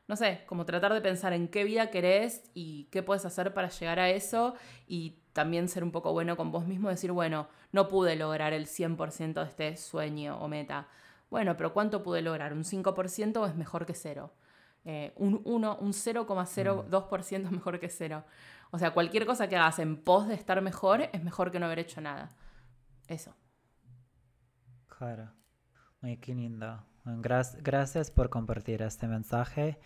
no 0.07 0.17
sé, 0.17 0.43
como 0.47 0.65
tratar 0.65 0.95
de 0.95 1.01
pensar 1.01 1.33
en 1.33 1.49
qué 1.49 1.65
vida 1.65 1.91
querés 1.91 2.51
y 2.55 2.85
qué 2.91 3.03
puedes 3.03 3.25
hacer 3.25 3.55
para 3.55 3.69
llegar 3.69 3.99
a 3.99 4.11
eso 4.11 4.55
y 4.87 5.19
también 5.33 5.69
ser 5.69 5.85
un 5.85 5.93
poco 5.93 6.13
bueno 6.13 6.37
con 6.37 6.51
vos 6.51 6.67
mismo, 6.67 6.89
decir, 6.89 7.13
bueno, 7.13 7.49
no 7.73 7.89
pude 7.89 8.17
lograr 8.17 8.53
el 8.53 8.67
100% 8.67 9.35
de 9.35 9.49
este 9.49 9.77
sueño 9.77 10.39
o 10.39 10.49
meta 10.49 10.89
bueno, 11.31 11.57
pero 11.57 11.73
¿cuánto 11.73 12.03
pude 12.03 12.23
lograr? 12.23 12.53
¿Un 12.53 12.65
5% 12.65 13.49
es 13.49 13.55
mejor 13.55 13.85
que 13.87 13.95
cero? 13.95 14.33
Eh, 14.85 15.13
un 15.17 15.43
1, 15.45 15.79
un 15.81 15.93
0,02% 15.93 17.45
es 17.45 17.51
mejor 17.51 17.79
que 17.79 17.89
cero. 17.89 18.25
O 18.71 18.79
sea, 18.79 18.93
cualquier 18.93 19.27
cosa 19.27 19.49
que 19.49 19.57
hagas 19.57 19.79
en 19.79 19.97
pos 19.97 20.29
de 20.29 20.35
estar 20.35 20.61
mejor 20.61 21.03
es 21.13 21.23
mejor 21.23 21.51
que 21.51 21.59
no 21.59 21.67
haber 21.67 21.79
hecho 21.81 22.01
nada. 22.01 22.37
Eso. 23.07 23.35
Claro. 24.87 25.31
Muy 26.01 26.17
qué 26.19 26.35
lindo. 26.35 26.85
gracias 27.05 28.11
por 28.11 28.29
compartir 28.29 28.83
este 28.83 29.07
mensaje. 29.09 29.79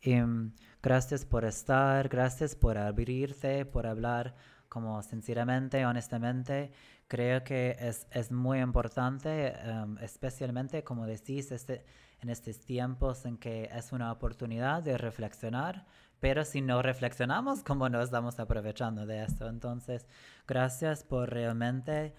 Y, 0.00 0.14
mm, 0.14 0.54
gracias 0.82 1.24
por 1.24 1.44
estar, 1.44 2.08
gracias 2.08 2.54
por 2.54 2.78
abrirte, 2.78 3.64
por 3.66 3.86
hablar 3.86 4.36
como 4.68 5.02
sinceramente, 5.02 5.84
honestamente. 5.84 6.70
Creo 7.08 7.42
que 7.42 7.76
es, 7.80 8.06
es 8.10 8.30
muy 8.30 8.60
importante, 8.60 9.54
em, 9.58 9.98
especialmente 9.98 10.84
como 10.84 11.06
decís, 11.06 11.50
este, 11.52 11.84
en 12.20 12.28
estos 12.30 12.60
tiempos 12.60 13.24
en 13.24 13.38
que 13.38 13.68
es 13.72 13.92
una 13.92 14.12
oportunidad 14.12 14.82
de 14.82 14.98
reflexionar, 14.98 15.86
pero 16.20 16.44
si 16.44 16.60
no 16.60 16.82
reflexionamos, 16.82 17.62
¿cómo 17.62 17.88
nos 17.88 18.04
estamos 18.04 18.38
aprovechando 18.40 19.06
de 19.06 19.22
esto? 19.24 19.48
Entonces, 19.48 20.06
gracias 20.46 21.04
por 21.04 21.30
realmente 21.30 22.14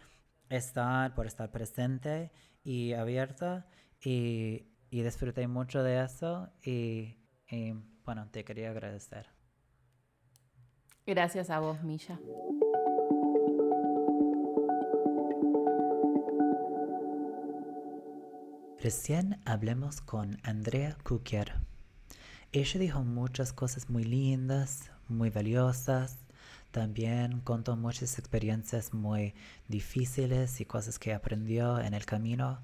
estar, 0.50 1.14
por 1.14 1.28
estar 1.28 1.52
presente 1.52 2.32
y 2.64 2.94
abierta 2.94 3.68
y, 4.04 4.68
y 4.90 5.02
disfruté 5.02 5.48
mucho 5.48 5.84
de 5.84 6.04
eso 6.04 6.50
y, 6.64 7.18
y 7.50 7.74
bueno, 8.06 8.28
te 8.32 8.44
quería 8.44 8.72
agradecer. 8.72 9.28
Gracias 11.06 11.50
a 11.50 11.60
vos, 11.60 11.84
Milla. 11.84 12.20
Recién 18.82 19.42
hablemos 19.46 20.00
con 20.00 20.38
Andrea 20.44 20.98
Kukier. 21.04 21.69
Ella 22.52 22.80
dijo 22.80 23.04
muchas 23.04 23.54
cosas 23.54 23.92
muy 23.92 24.04
lindas, 24.04 24.90
muy 25.08 25.30
valiosas. 25.30 26.18
También 26.72 27.42
contó 27.42 27.76
muchas 27.76 28.18
experiencias 28.18 28.92
muy 28.92 29.36
difíciles 29.68 30.60
y 30.60 30.66
cosas 30.66 30.98
que 30.98 31.14
aprendió 31.14 31.80
en 31.80 31.94
el 31.94 32.08
camino. 32.08 32.64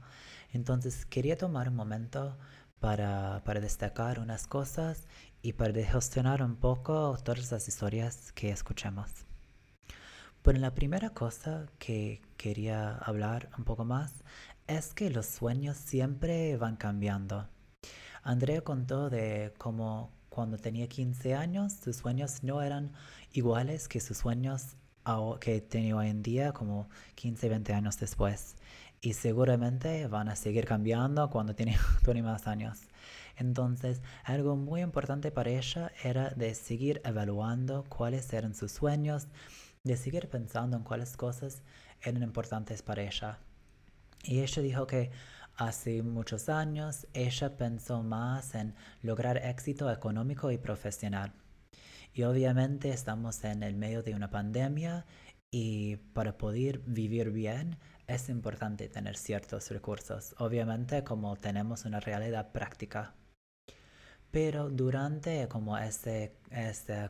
Entonces 0.54 1.06
quería 1.06 1.38
tomar 1.38 1.70
un 1.70 1.76
momento 1.76 2.36
para, 2.80 3.44
para 3.46 3.60
destacar 3.60 4.20
unas 4.20 4.48
cosas 4.48 5.08
y 5.44 5.54
para 5.54 5.74
gestionar 5.84 6.42
un 6.42 6.56
poco 6.56 7.16
todas 7.24 7.52
las 7.52 7.68
historias 7.68 8.32
que 8.32 8.50
escuchamos. 8.50 9.12
Bueno, 10.44 10.62
la 10.62 10.74
primera 10.74 11.12
cosa 11.12 11.68
que 11.78 12.24
quería 12.38 12.96
hablar 12.98 13.50
un 13.56 13.66
poco 13.66 13.86
más 13.86 14.14
es 14.66 14.96
que 14.96 15.12
los 15.12 15.28
sueños 15.28 15.78
siempre 15.78 16.58
van 16.58 16.76
cambiando. 16.76 17.48
Andrea 18.26 18.62
contó 18.62 19.12
de 19.12 19.54
cómo 19.60 20.10
cuando 20.30 20.58
tenía 20.58 20.88
15 20.88 21.36
años, 21.36 21.74
sus 21.74 21.98
sueños 21.98 22.42
no 22.42 22.64
eran 22.64 22.92
iguales 23.34 23.88
que 23.88 24.00
sus 24.00 24.18
sueños 24.18 24.78
que 25.40 25.62
tiene 25.62 25.94
hoy 25.94 26.10
en 26.10 26.24
día, 26.24 26.52
como 26.52 26.90
15, 27.14 27.50
20 27.50 27.74
años 27.76 28.00
después. 28.00 28.56
Y 29.00 29.14
seguramente 29.14 30.08
van 30.08 30.28
a 30.30 30.36
seguir 30.36 30.66
cambiando 30.66 31.30
cuando 31.30 31.54
tiene 31.54 31.78
20 32.04 32.24
más 32.24 32.48
años. 32.48 32.80
Entonces, 33.38 34.02
algo 34.24 34.56
muy 34.56 34.82
importante 34.82 35.30
para 35.30 35.52
ella 35.52 35.92
era 36.04 36.32
de 36.32 36.56
seguir 36.56 37.02
evaluando 37.06 37.86
cuáles 37.90 38.34
eran 38.34 38.56
sus 38.56 38.72
sueños, 38.72 39.28
de 39.84 39.98
seguir 39.98 40.30
pensando 40.30 40.78
en 40.78 40.84
cuáles 40.84 41.16
cosas 41.16 41.62
eran 42.02 42.24
importantes 42.24 42.82
para 42.82 43.04
ella. 43.04 43.38
Y 44.24 44.40
ella 44.40 44.64
dijo 44.64 44.88
que 44.88 45.12
hace 45.58 46.02
muchos 46.04 46.50
años 46.50 47.08
ella 47.14 47.58
pensó 47.58 48.04
más 48.04 48.56
en 48.56 48.76
lograr 49.02 49.38
éxito 49.38 49.92
económico 49.92 50.52
y 50.52 50.58
profesional. 50.58 51.34
Y 52.14 52.24
obviamente 52.24 52.90
estamos 52.90 53.44
en 53.44 53.64
el 53.64 53.76
medio 53.76 54.04
de 54.04 54.16
una 54.16 54.30
pandemia 54.30 55.06
y 55.52 55.98
para 56.14 56.38
poder 56.38 56.80
vivir 56.80 57.32
bien 57.32 57.78
es 58.08 58.30
importante 58.30 58.88
tener 58.90 59.18
ciertos 59.18 59.70
recursos, 59.72 60.36
obviamente 60.38 61.04
como 61.04 61.36
tenemos 61.38 61.86
una 61.86 62.00
realidad 62.00 62.52
práctica. 62.52 63.16
Pero 64.32 64.70
durante 64.70 65.48
como 65.48 65.78
este, 65.78 66.36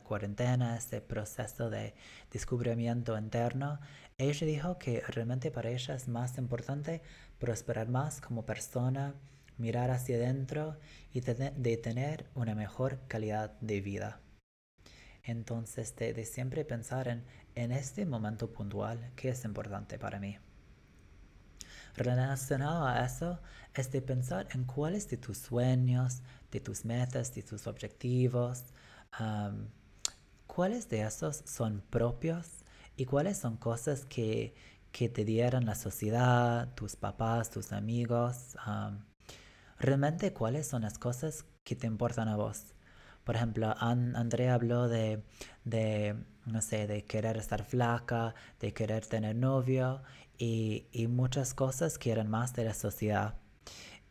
cuarentena, 0.04 0.76
este 0.76 1.00
proceso 1.00 1.70
de 1.70 1.94
descubrimiento 2.30 3.18
interno, 3.18 3.80
ella 4.16 4.46
dijo 4.46 4.78
que 4.78 5.02
realmente 5.08 5.50
para 5.50 5.70
ella 5.70 5.96
es 5.96 6.06
más 6.06 6.38
importante 6.38 7.02
prosperar 7.38 7.88
más 7.88 8.20
como 8.20 8.46
persona, 8.46 9.14
mirar 9.58 9.90
hacia 9.90 10.16
adentro 10.16 10.76
y 11.12 11.20
de 11.20 11.76
tener 11.76 12.30
una 12.34 12.54
mejor 12.54 13.00
calidad 13.08 13.58
de 13.60 13.80
vida. 13.80 14.20
Entonces, 15.22 15.96
de, 15.96 16.24
siempre 16.24 16.64
pensar 16.64 17.08
en, 17.08 17.24
en 17.54 17.72
este 17.72 18.06
momento 18.06 18.52
puntual, 18.52 19.10
qué 19.16 19.30
es 19.30 19.44
importante 19.44 19.98
para 19.98 20.20
mí. 20.20 20.38
Relacionado 21.96 22.86
a 22.86 23.04
eso, 23.04 23.40
es 23.74 23.90
de 23.90 24.02
pensar 24.02 24.46
en 24.52 24.64
cuáles 24.64 25.08
de 25.08 25.16
tus 25.16 25.38
sueños, 25.38 26.22
de 26.50 26.60
tus 26.60 26.84
metas, 26.84 27.34
de 27.34 27.42
tus 27.42 27.66
objetivos, 27.66 28.64
cuáles 30.46 30.88
de 30.88 31.02
esos 31.02 31.42
son 31.46 31.82
propios 31.90 32.46
y 32.96 33.06
cuáles 33.06 33.38
son 33.38 33.56
cosas 33.56 34.04
que, 34.04 34.54
que 34.96 35.10
te 35.10 35.26
dieron 35.26 35.66
la 35.66 35.74
sociedad, 35.74 36.72
tus 36.74 36.96
papás, 36.96 37.50
tus 37.50 37.72
amigos. 37.72 38.56
realmente 39.78 40.32
cuáles 40.32 40.66
son 40.68 40.82
las 40.82 40.96
cosas 40.98 41.44
que 41.64 41.76
te 41.76 41.86
importan 41.86 42.28
a 42.28 42.36
vos. 42.36 42.74
Por 43.22 43.36
ejemplo, 43.36 43.74
Andrea 43.78 44.54
habló 44.54 44.88
de, 44.88 45.22
no 46.46 46.62
sé, 46.62 46.86
de 46.86 47.04
querer 47.04 47.36
estar 47.36 47.62
flaca, 47.62 48.34
de 48.58 48.72
querer 48.72 49.04
tener 49.04 49.36
novio 49.36 50.02
y, 50.38 50.86
muchas 51.10 51.52
cosas 51.52 51.98
que 51.98 52.10
eran 52.10 52.30
más 52.30 52.54
de 52.54 52.64
la 52.64 52.72
sociedad. 52.72 53.34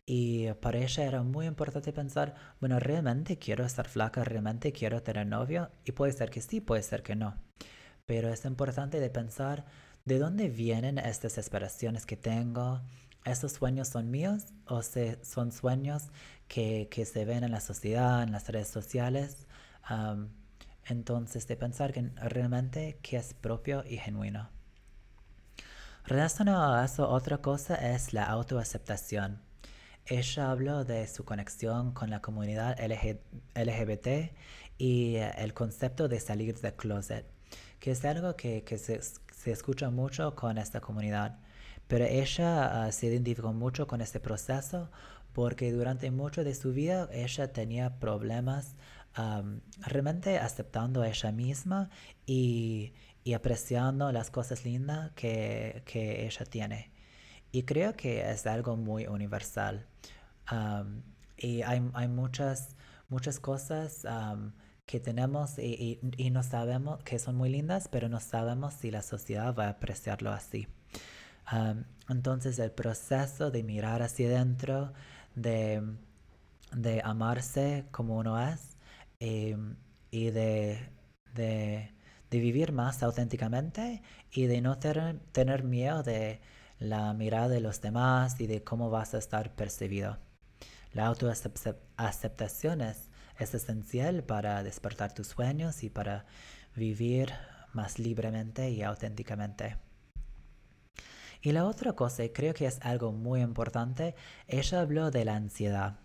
Y 0.06 0.54
para 0.62 0.78
ella 0.78 1.04
era 1.04 1.24
muy 1.24 1.48
importante 1.48 1.94
pensar, 1.94 2.36
bueno, 2.60 2.80
¿realmente 2.80 3.40
quiero 3.40 3.66
estar 3.66 3.88
flaca? 3.88 4.24
¿Realmente 4.24 4.72
quiero 4.72 5.02
tener 5.02 5.26
novio? 5.26 5.72
Y 5.84 5.94
puede 5.94 6.14
ser 6.14 6.30
que 6.30 6.42
sí, 6.42 6.62
puede 6.62 6.84
ser 6.84 7.02
que 7.02 7.16
no. 7.16 7.34
Pero 8.06 8.30
es 8.30 8.46
importante 8.46 9.00
de 9.00 9.10
pensar 9.10 9.66
de 10.06 10.20
dónde 10.20 10.50
vienen 10.50 10.98
estas 11.00 11.38
aspiraciones 11.38 12.06
que 12.06 12.16
tengo, 12.16 12.82
¿Esos 13.26 13.54
sueños 13.54 13.88
son 13.88 14.12
míos 14.12 14.44
o 14.68 14.84
son 14.84 15.52
sueños 15.52 16.04
que, 16.48 16.88
se 17.12 17.26
ven 17.26 17.44
en 17.44 17.52
la 17.52 17.60
sociedad, 17.60 18.22
en 18.22 18.32
las 18.32 18.48
redes 18.48 18.68
sociales? 18.68 19.48
entonces, 20.86 21.48
de 21.48 21.56
pensar 21.56 21.92
que 21.92 22.04
realmente 22.16 23.00
que 23.02 23.18
es 23.18 23.34
propio 23.34 23.84
y 23.88 23.98
genuino. 23.98 24.50
Relacionado 26.06 26.76
a 26.76 26.86
eso, 26.86 27.10
otra 27.10 27.40
cosa 27.40 27.76
es 27.76 28.14
la 28.14 28.26
autoaceptación. 28.26 29.42
Ella 30.06 30.52
habló 30.52 30.86
de 30.86 31.08
su 31.08 31.26
conexión 31.26 31.94
con 31.94 32.12
la 32.12 32.22
comunidad 32.22 32.78
LGBT 32.80 34.36
y 34.78 35.16
el 35.16 35.56
concepto 35.56 36.08
de 36.08 36.20
salir 36.20 36.60
del 36.60 36.76
closet, 36.76 37.26
que 37.80 37.92
es 37.92 38.06
algo 38.06 38.36
que, 38.36 38.64
se, 38.78 39.02
se 39.46 39.52
escucha 39.52 39.92
mucho 39.92 40.36
con 40.36 40.58
esta 40.58 40.82
comunidad. 40.82 41.38
Pero 41.88 42.06
ella 42.06 42.86
ah, 42.86 42.92
se 42.92 43.06
identificó 43.06 43.54
mucho 43.54 43.86
con 43.86 44.02
este 44.02 44.20
proceso 44.20 44.90
porque 45.34 45.72
durante 45.72 46.10
mucho 46.10 46.44
de 46.44 46.56
su 46.56 46.74
vida 46.74 47.08
ella 47.12 47.54
tenía 47.54 48.00
problemas 48.00 48.76
realmente 49.88 50.40
aceptando 50.40 51.02
a 51.02 51.08
ella 51.08 51.32
misma 51.32 51.90
y, 52.26 52.94
apreciando 53.34 54.12
las 54.12 54.30
cosas 54.30 54.66
lindas 54.66 55.12
que, 55.14 55.84
ella 56.26 56.46
tiene. 56.46 56.92
Y 57.52 57.64
creo 57.64 57.96
que 57.96 58.30
es 58.30 58.46
algo 58.48 58.76
muy 58.76 59.08
universal. 59.08 59.86
y 61.38 61.62
hay, 61.62 62.08
muchas, 62.10 62.76
muchas 63.10 63.40
cosas 63.40 64.06
que 64.86 65.00
tenemos 65.00 65.58
y, 65.58 66.00
y, 66.18 66.30
no 66.30 66.44
sabemos 66.44 67.02
que 67.04 67.20
son 67.20 67.36
muy 67.36 67.50
lindas, 67.50 67.88
pero 67.88 68.08
no 68.10 68.20
sabemos 68.20 68.74
si 68.76 68.92
la 68.92 69.02
sociedad 69.02 69.56
va 69.56 69.66
a 69.66 69.70
apreciarlo 69.70 70.32
así 70.32 70.68
entonces 72.10 72.60
el 72.60 72.72
proceso 72.72 73.52
de 73.52 73.64
mirar 73.64 74.02
hacia 74.02 74.28
adentro, 74.28 74.94
de, 75.36 75.82
amarse 77.04 77.86
como 77.92 78.18
uno 78.18 78.40
es 78.42 78.78
em, 79.20 79.76
y 80.12 80.32
de, 80.32 80.92
vivir 82.32 82.74
más 82.74 83.02
auténticamente 83.02 84.02
y 84.30 84.48
de 84.48 84.60
no 84.60 84.78
tener 84.78 85.64
miedo 85.64 86.04
de 86.04 86.42
la 86.80 87.14
mirada 87.14 87.48
de 87.48 87.62
los 87.62 87.80
demás 87.80 88.42
y 88.42 88.48
de 88.48 88.62
cómo 88.62 88.90
vas 88.90 89.14
a 89.14 89.20
estar 89.20 89.56
percibido. 89.56 90.18
La 90.92 91.06
autoaceptación 91.08 92.82
es, 92.82 93.05
es 93.40 93.54
esencial 93.54 94.24
para 94.24 94.64
despertar 94.64 95.14
tus 95.14 95.28
sueños 95.28 95.84
y 95.84 95.90
para 95.90 96.26
vivir 96.76 97.34
más 97.74 98.00
libremente 98.00 98.70
y 98.70 98.82
auténticamente. 98.82 99.78
Y 101.42 101.52
la 101.52 101.66
otra 101.66 101.94
cosa, 101.94 102.24
creo 102.34 102.54
que 102.54 102.66
es 102.66 102.80
algo 102.82 103.12
muy 103.12 103.42
importante, 103.42 104.16
ella 104.48 104.82
habló 104.82 105.12
de 105.12 105.26
la 105.26 105.36
ansiedad. 105.36 106.00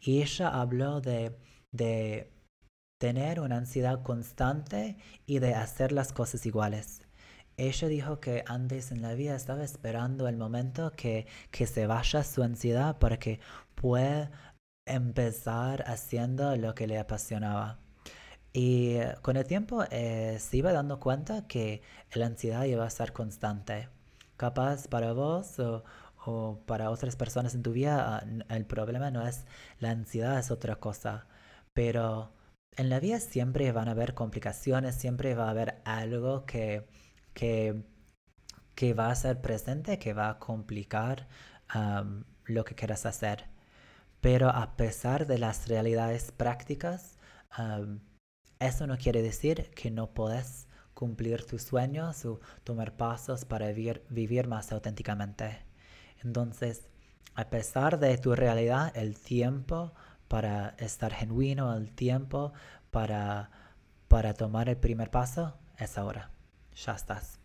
Y 0.00 0.22
ella 0.22 0.48
habló 0.48 1.00
de, 1.00 1.36
de 1.72 2.32
tener 2.98 3.40
una 3.40 3.58
ansiedad 3.58 4.02
constante 4.02 4.96
y 5.26 5.40
de 5.40 5.54
hacer 5.54 5.92
las 5.92 6.12
cosas 6.12 6.46
iguales. 6.46 7.02
Ella 7.58 7.88
dijo 7.88 8.20
que 8.20 8.44
antes 8.46 8.92
en 8.92 9.02
la 9.02 9.14
vida 9.14 9.34
estaba 9.34 9.64
esperando 9.64 10.28
el 10.28 10.36
momento 10.36 10.92
que, 10.92 11.26
que 11.50 11.66
se 11.66 11.86
vaya 11.86 12.22
su 12.22 12.42
ansiedad 12.42 12.98
para 12.98 13.18
que 13.18 13.40
pueda 13.74 14.47
empezar 14.88 15.84
haciendo 15.86 16.56
lo 16.56 16.74
que 16.74 16.86
le 16.86 16.98
apasionaba. 16.98 17.78
Y 18.52 18.98
con 19.22 19.36
el 19.36 19.46
tiempo 19.46 19.84
eh, 19.90 20.38
se 20.40 20.56
iba 20.58 20.72
dando 20.72 21.00
cuenta 21.00 21.46
que 21.46 21.82
la 22.14 22.26
ansiedad 22.26 22.64
iba 22.64 22.84
a 22.86 22.90
ser 22.90 23.12
constante 23.12 23.88
capaz 24.38 24.88
para 24.88 25.12
vos 25.12 25.58
o, 25.58 25.84
para 26.66 26.90
otras 26.90 27.16
personas 27.16 27.54
en 27.54 27.62
tu 27.62 27.72
vida, 27.72 28.18
ah, 28.18 28.54
el 28.54 28.66
problema 28.66 29.10
no 29.10 29.26
es 29.26 29.46
la 29.80 29.90
ansiedad, 29.90 30.38
es 30.38 30.50
otra 30.50 30.76
cosa. 30.76 31.26
Pero 31.74 32.32
en 32.76 32.90
la 32.90 33.00
vida 33.00 33.20
siempre 33.20 33.72
van 33.72 33.88
a 33.88 33.92
haber 33.92 34.14
complicaciones, 34.14 34.94
siempre 34.96 35.34
va 35.34 35.46
a 35.48 35.50
haber 35.50 35.80
algo 35.84 36.46
que, 36.46 36.86
que, 37.34 37.82
que 38.74 38.94
va 38.94 39.10
a 39.10 39.14
ser 39.14 39.40
presente, 39.40 39.98
que 39.98 40.14
va 40.14 40.30
a 40.30 40.38
complicar 40.38 41.28
lo 42.44 42.64
que 42.64 42.74
quieras 42.74 43.06
hacer. 43.06 43.46
Pero 44.20 44.48
a 44.50 44.76
pesar 44.76 45.26
de 45.26 45.38
las 45.38 45.68
realidades 45.68 46.32
prácticas, 46.32 47.18
eso 48.58 48.86
no 48.86 48.96
quiere 48.98 49.22
decir 49.22 49.70
que 49.70 49.90
no 49.90 50.08
puedes 50.08 50.66
cumplir 50.94 51.44
tus 51.46 51.62
sueños 51.62 52.24
o 52.24 52.40
tomar 52.64 52.96
pasos 52.96 53.44
para 53.44 53.68
vivir, 53.68 54.04
vivir 54.10 54.48
más 54.48 54.72
auténticamente. 54.72 55.64
Entonces, 56.24 56.88
a 57.36 57.48
pesar 57.50 58.00
de 58.00 58.18
tu 58.18 58.34
realidad, 58.34 58.90
el 58.96 59.16
tiempo 59.16 59.92
para 60.26 60.70
estar 60.78 61.12
genuino, 61.12 61.72
el 61.76 61.92
tiempo 61.92 62.52
para, 62.90 63.50
para 64.08 64.34
tomar 64.34 64.68
el 64.68 64.76
primer 64.76 65.10
paso 65.12 65.56
es 65.78 65.96
ahora. 65.96 66.32
Ya 66.74 66.94
estás. 66.94 67.38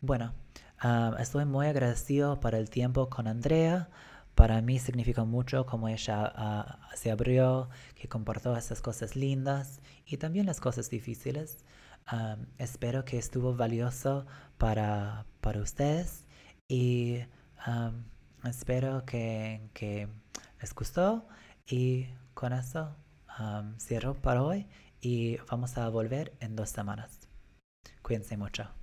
Bueno, 0.00 0.34
estoy 1.18 1.44
muy 1.44 1.68
agradecido 1.68 2.40
por 2.40 2.56
el 2.56 2.70
tiempo 2.70 3.08
con 3.08 3.28
Andrea. 3.28 3.88
Para 4.38 4.62
mí 4.62 4.78
significa 4.78 5.24
mucho 5.24 5.66
como 5.66 5.88
ella 5.88 6.32
ah, 6.36 6.78
se 6.94 7.10
abrió, 7.10 7.70
que 7.96 8.06
comportó 8.06 8.56
esas 8.56 8.80
cosas 8.80 9.16
lindas 9.16 9.80
y 10.06 10.18
también 10.18 10.46
las 10.46 10.60
cosas 10.60 10.90
difíciles 10.90 11.64
espero 12.56 13.04
que 13.04 13.18
estuvo 13.18 13.56
valioso 13.56 14.26
para, 14.56 15.26
para 15.40 15.60
ustedes 15.60 16.24
y 16.68 17.18
espero 18.44 19.04
que, 19.04 19.68
que, 19.74 20.08
les 20.60 20.72
gustó 20.72 21.26
y 21.66 22.06
con 22.34 22.52
eso 22.52 22.94
um, 23.40 23.76
cierro 23.80 24.14
para 24.14 24.44
hoy 24.44 24.68
y 25.00 25.38
vamos 25.50 25.76
a 25.78 25.88
volver 25.88 26.32
en 26.38 26.54
dos 26.54 26.70
semanas. 26.70 27.18
Cuídense 28.02 28.36
mucho. 28.36 28.77